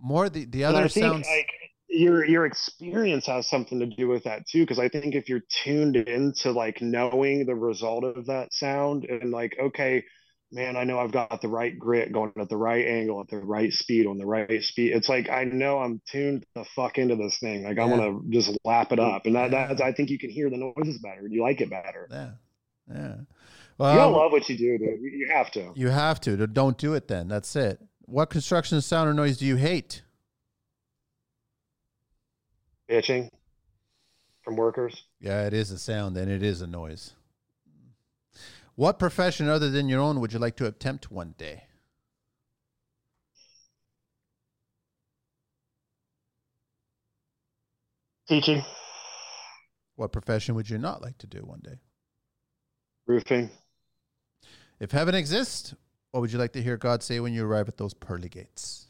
More 0.00 0.30
the 0.30 0.46
the 0.46 0.64
other 0.64 0.88
sounds. 0.88 1.26
like 1.28 1.48
your 1.88 2.24
your 2.24 2.46
experience 2.46 3.26
has 3.26 3.48
something 3.48 3.80
to 3.80 3.86
do 3.86 4.06
with 4.06 4.22
that 4.22 4.46
too 4.46 4.60
because 4.62 4.78
i 4.78 4.88
think 4.88 5.16
if 5.16 5.28
you're 5.28 5.42
tuned 5.64 5.96
into 5.96 6.52
like 6.52 6.80
knowing 6.80 7.44
the 7.44 7.54
result 7.54 8.04
of 8.04 8.26
that 8.26 8.54
sound 8.54 9.04
and 9.04 9.32
like 9.32 9.56
okay 9.60 10.04
man 10.52 10.76
i 10.76 10.84
know 10.84 11.00
i've 11.00 11.10
got 11.10 11.40
the 11.42 11.48
right 11.48 11.76
grit 11.80 12.12
going 12.12 12.32
at 12.38 12.48
the 12.48 12.56
right 12.56 12.86
angle 12.86 13.20
at 13.20 13.26
the 13.28 13.38
right 13.38 13.72
speed 13.72 14.06
on 14.06 14.18
the 14.18 14.24
right 14.24 14.62
speed 14.62 14.92
it's 14.92 15.08
like 15.08 15.28
i 15.30 15.42
know 15.42 15.80
i'm 15.80 16.00
tuned 16.08 16.46
the 16.54 16.64
fuck 16.76 16.96
into 16.96 17.16
this 17.16 17.36
thing 17.40 17.64
like 17.64 17.76
I 17.76 17.84
want 17.86 18.00
gonna 18.00 18.20
just 18.30 18.56
lap 18.64 18.92
it 18.92 19.00
up 19.00 19.26
and 19.26 19.34
that 19.34 19.50
Yeah. 19.50 19.66
that's 19.66 19.80
i 19.80 19.90
think 19.92 20.10
you 20.10 20.18
can 20.18 20.30
hear 20.30 20.48
the 20.48 20.58
noises 20.58 20.98
better 20.98 21.22
and 21.24 21.32
you 21.34 21.42
like 21.42 21.60
it 21.60 21.70
better 21.70 22.06
yeah, 22.08 22.30
yeah. 22.94 23.14
Um, 23.80 23.92
you 23.94 23.98
Well, 23.98 24.10
gotta 24.12 24.24
love 24.24 24.32
what 24.32 24.48
you 24.50 24.58
do 24.58 24.78
dude 24.78 25.00
you 25.00 25.10
you 25.10 25.28
have 25.32 25.50
to 25.52 25.72
You 25.74 25.88
have 25.88 26.20
to. 26.22 26.46
Don't 26.46 26.76
do 26.76 26.92
it 26.94 27.08
then. 27.08 27.28
That's 27.28 27.56
it. 27.56 27.80
What 28.02 28.28
construction 28.28 28.80
sound 28.82 29.08
or 29.08 29.14
noise 29.14 29.38
do 29.38 29.46
you 29.46 29.56
hate? 29.56 30.02
bitching 32.90 33.30
from 34.42 34.56
workers 34.56 35.04
Yeah, 35.20 35.46
it 35.46 35.54
is 35.54 35.70
a 35.70 35.78
sound 35.78 36.16
and 36.16 36.30
it 36.30 36.42
is 36.42 36.60
a 36.60 36.66
noise. 36.66 37.14
What 38.74 38.98
profession 38.98 39.48
other 39.48 39.70
than 39.70 39.88
your 39.88 40.00
own 40.00 40.20
would 40.20 40.32
you 40.32 40.38
like 40.38 40.56
to 40.56 40.66
attempt 40.66 41.10
one 41.10 41.34
day? 41.38 41.64
teaching 48.28 48.62
What 49.96 50.12
profession 50.12 50.54
would 50.54 50.68
you 50.70 50.78
not 50.78 51.02
like 51.02 51.18
to 51.18 51.26
do 51.26 51.40
one 51.40 51.60
day? 51.60 51.78
roofing 53.06 53.50
If 54.80 54.92
heaven 54.92 55.14
exists, 55.14 55.74
what 56.10 56.20
would 56.20 56.32
you 56.32 56.38
like 56.38 56.54
to 56.54 56.62
hear 56.62 56.78
God 56.78 57.02
say 57.02 57.20
when 57.20 57.34
you 57.34 57.44
arrive 57.44 57.68
at 57.68 57.76
those 57.76 57.92
pearly 57.92 58.30
gates? 58.30 58.86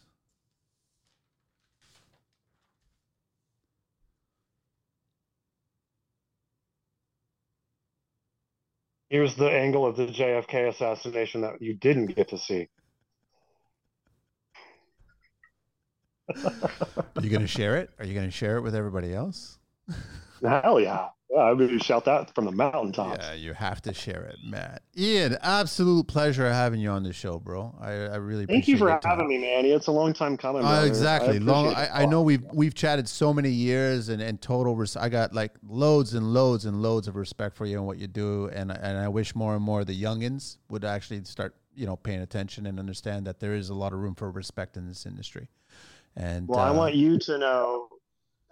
Here's 9.08 9.34
the 9.34 9.50
angle 9.50 9.84
of 9.84 9.96
the 9.96 10.06
JFK 10.06 10.68
assassination 10.68 11.40
that 11.40 11.60
you 11.60 11.74
didn't 11.74 12.14
get 12.14 12.28
to 12.28 12.38
see. 12.38 12.68
Are 16.44 16.52
you 17.20 17.28
going 17.28 17.40
to 17.40 17.48
share 17.48 17.78
it? 17.78 17.90
Are 17.98 18.06
you 18.06 18.14
going 18.14 18.28
to 18.28 18.30
share 18.30 18.56
it 18.56 18.60
with 18.60 18.76
everybody 18.76 19.12
else? 19.12 19.58
Hell 20.40 20.78
yeah. 20.78 21.08
Yeah, 21.32 21.42
I 21.42 21.52
would 21.52 21.82
shout 21.84 22.06
that 22.06 22.34
from 22.34 22.44
the 22.44 22.50
mountaintops. 22.50 23.24
Yeah, 23.24 23.34
you 23.34 23.52
have 23.54 23.80
to 23.82 23.94
share 23.94 24.24
it, 24.24 24.38
Matt. 24.44 24.82
Ian, 24.98 25.38
absolute 25.42 26.08
pleasure 26.08 26.52
having 26.52 26.80
you 26.80 26.90
on 26.90 27.04
the 27.04 27.12
show, 27.12 27.38
bro. 27.38 27.72
I, 27.80 27.92
I 27.92 28.16
really 28.16 28.46
thank 28.46 28.66
you 28.66 28.76
for 28.76 28.98
having 29.04 29.28
me, 29.28 29.38
man. 29.38 29.64
It's 29.64 29.86
a 29.86 29.92
long 29.92 30.12
time 30.12 30.36
coming. 30.36 30.64
Uh, 30.64 30.82
exactly. 30.82 31.36
I 31.36 31.38
long. 31.38 31.72
I, 31.72 32.02
I, 32.02 32.06
know 32.06 32.22
we've 32.22 32.42
we've 32.52 32.74
chatted 32.74 33.08
so 33.08 33.32
many 33.32 33.50
years, 33.50 34.08
and, 34.08 34.20
and 34.20 34.40
total. 34.40 34.74
Res- 34.74 34.96
I 34.96 35.08
got 35.08 35.32
like 35.32 35.52
loads 35.62 36.14
and 36.14 36.34
loads 36.34 36.64
and 36.64 36.82
loads 36.82 37.06
of 37.06 37.14
respect 37.14 37.56
for 37.56 37.64
you 37.64 37.78
and 37.78 37.86
what 37.86 37.98
you 37.98 38.08
do, 38.08 38.48
and 38.48 38.72
and 38.72 38.98
I 38.98 39.06
wish 39.06 39.36
more 39.36 39.54
and 39.54 39.62
more 39.62 39.82
of 39.82 39.86
the 39.86 40.02
youngins 40.02 40.58
would 40.68 40.84
actually 40.84 41.22
start, 41.22 41.54
you 41.76 41.86
know, 41.86 41.94
paying 41.94 42.22
attention 42.22 42.66
and 42.66 42.80
understand 42.80 43.28
that 43.28 43.38
there 43.38 43.54
is 43.54 43.68
a 43.68 43.74
lot 43.74 43.92
of 43.92 44.00
room 44.00 44.16
for 44.16 44.28
respect 44.32 44.76
in 44.76 44.88
this 44.88 45.06
industry. 45.06 45.46
And 46.16 46.48
well, 46.48 46.58
uh, 46.58 46.64
I 46.64 46.70
want 46.72 46.96
you 46.96 47.20
to 47.20 47.38
know 47.38 47.89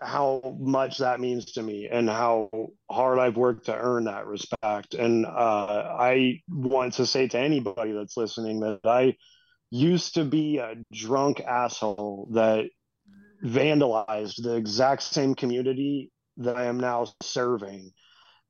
how 0.01 0.57
much 0.61 0.99
that 0.99 1.20
means 1.20 1.53
to 1.53 1.62
me 1.62 1.89
and 1.91 2.09
how 2.09 2.51
hard 2.91 3.19
I've 3.19 3.37
worked 3.37 3.66
to 3.66 3.77
earn 3.77 4.05
that 4.05 4.27
respect. 4.27 4.95
And 4.95 5.27
uh, 5.27 5.97
I 5.99 6.41
want 6.49 6.95
to 6.95 7.07
say 7.07 7.27
to 7.29 7.39
anybody 7.39 7.93
that's 7.93 8.16
listening 8.16 8.61
that 8.61 8.81
I 8.85 9.16
used 9.70 10.15
to 10.15 10.25
be 10.25 10.59
a 10.59 10.77
drunk 10.93 11.41
asshole 11.41 12.29
that 12.33 12.66
vandalized 13.45 14.43
the 14.43 14.55
exact 14.55 15.03
same 15.03 15.35
community 15.35 16.11
that 16.39 16.57
I 16.57 16.66
am 16.66 16.79
now 16.79 17.07
serving. 17.23 17.91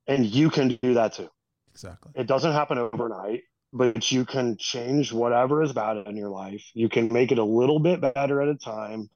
And 0.07 0.25
you 0.25 0.49
can 0.49 0.79
do 0.81 0.95
that 0.95 1.13
too. 1.13 1.29
Exactly. 1.71 2.11
It 2.15 2.27
doesn't 2.27 2.53
happen 2.53 2.77
overnight, 2.77 3.41
but 3.73 4.11
you 4.11 4.25
can 4.25 4.57
change 4.57 5.11
whatever 5.11 5.63
is 5.63 5.73
bad 5.73 5.97
in 6.07 6.15
your 6.15 6.29
life. 6.29 6.63
You 6.73 6.89
can 6.89 7.11
make 7.11 7.31
it 7.31 7.37
a 7.37 7.43
little 7.43 7.79
bit 7.79 8.01
better 8.01 8.41
at 8.41 8.49
a 8.49 8.55
time 8.55 9.09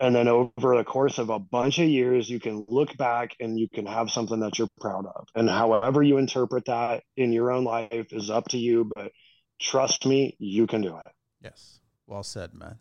and 0.00 0.14
then 0.14 0.28
over 0.28 0.76
the 0.76 0.84
course 0.84 1.18
of 1.18 1.30
a 1.30 1.38
bunch 1.38 1.78
of 1.78 1.88
years 1.88 2.28
you 2.28 2.40
can 2.40 2.64
look 2.68 2.96
back 2.96 3.34
and 3.40 3.58
you 3.58 3.68
can 3.68 3.86
have 3.86 4.10
something 4.10 4.40
that 4.40 4.58
you're 4.58 4.68
proud 4.80 5.06
of 5.06 5.26
and 5.34 5.48
however 5.48 6.02
you 6.02 6.18
interpret 6.18 6.64
that 6.66 7.02
in 7.16 7.32
your 7.32 7.50
own 7.50 7.64
life 7.64 8.12
is 8.12 8.30
up 8.30 8.48
to 8.48 8.58
you 8.58 8.90
but 8.94 9.12
trust 9.60 10.06
me 10.06 10.36
you 10.38 10.66
can 10.66 10.80
do 10.80 10.96
it 10.96 11.12
yes 11.42 11.80
well 12.06 12.22
said 12.22 12.54
man 12.54 12.78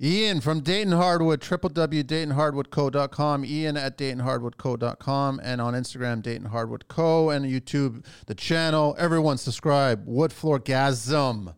Ian 0.00 0.40
from 0.40 0.60
Dayton 0.60 0.92
Hardwood, 0.92 1.40
www.daytonhardwoodco.com, 1.40 3.44
Ian 3.44 3.76
at 3.76 3.98
daytonhardwoodco.com, 3.98 5.40
and 5.42 5.60
on 5.60 5.74
Instagram, 5.74 6.22
Dayton 6.22 6.46
Hardwood 6.46 6.86
Co., 6.86 7.30
and 7.30 7.44
YouTube, 7.44 8.04
the 8.26 8.34
channel. 8.36 8.94
Everyone 8.96 9.38
subscribe. 9.38 10.06
WoodFloorgasm. 10.06 11.52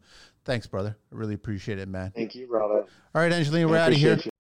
Thanks, 0.47 0.67
brother. 0.67 0.97
I 1.13 1.15
really 1.15 1.35
appreciate 1.35 1.79
it, 1.79 1.87
man. 1.87 2.13
Thank 2.17 2.35
you, 2.35 2.47
brother. 2.47 2.87
All 3.15 3.21
right, 3.21 3.31
Angelina, 3.31 3.69
we're 3.69 3.77
out 3.77 3.93
of 3.93 3.99
here. 3.99 4.15
You. 4.15 4.31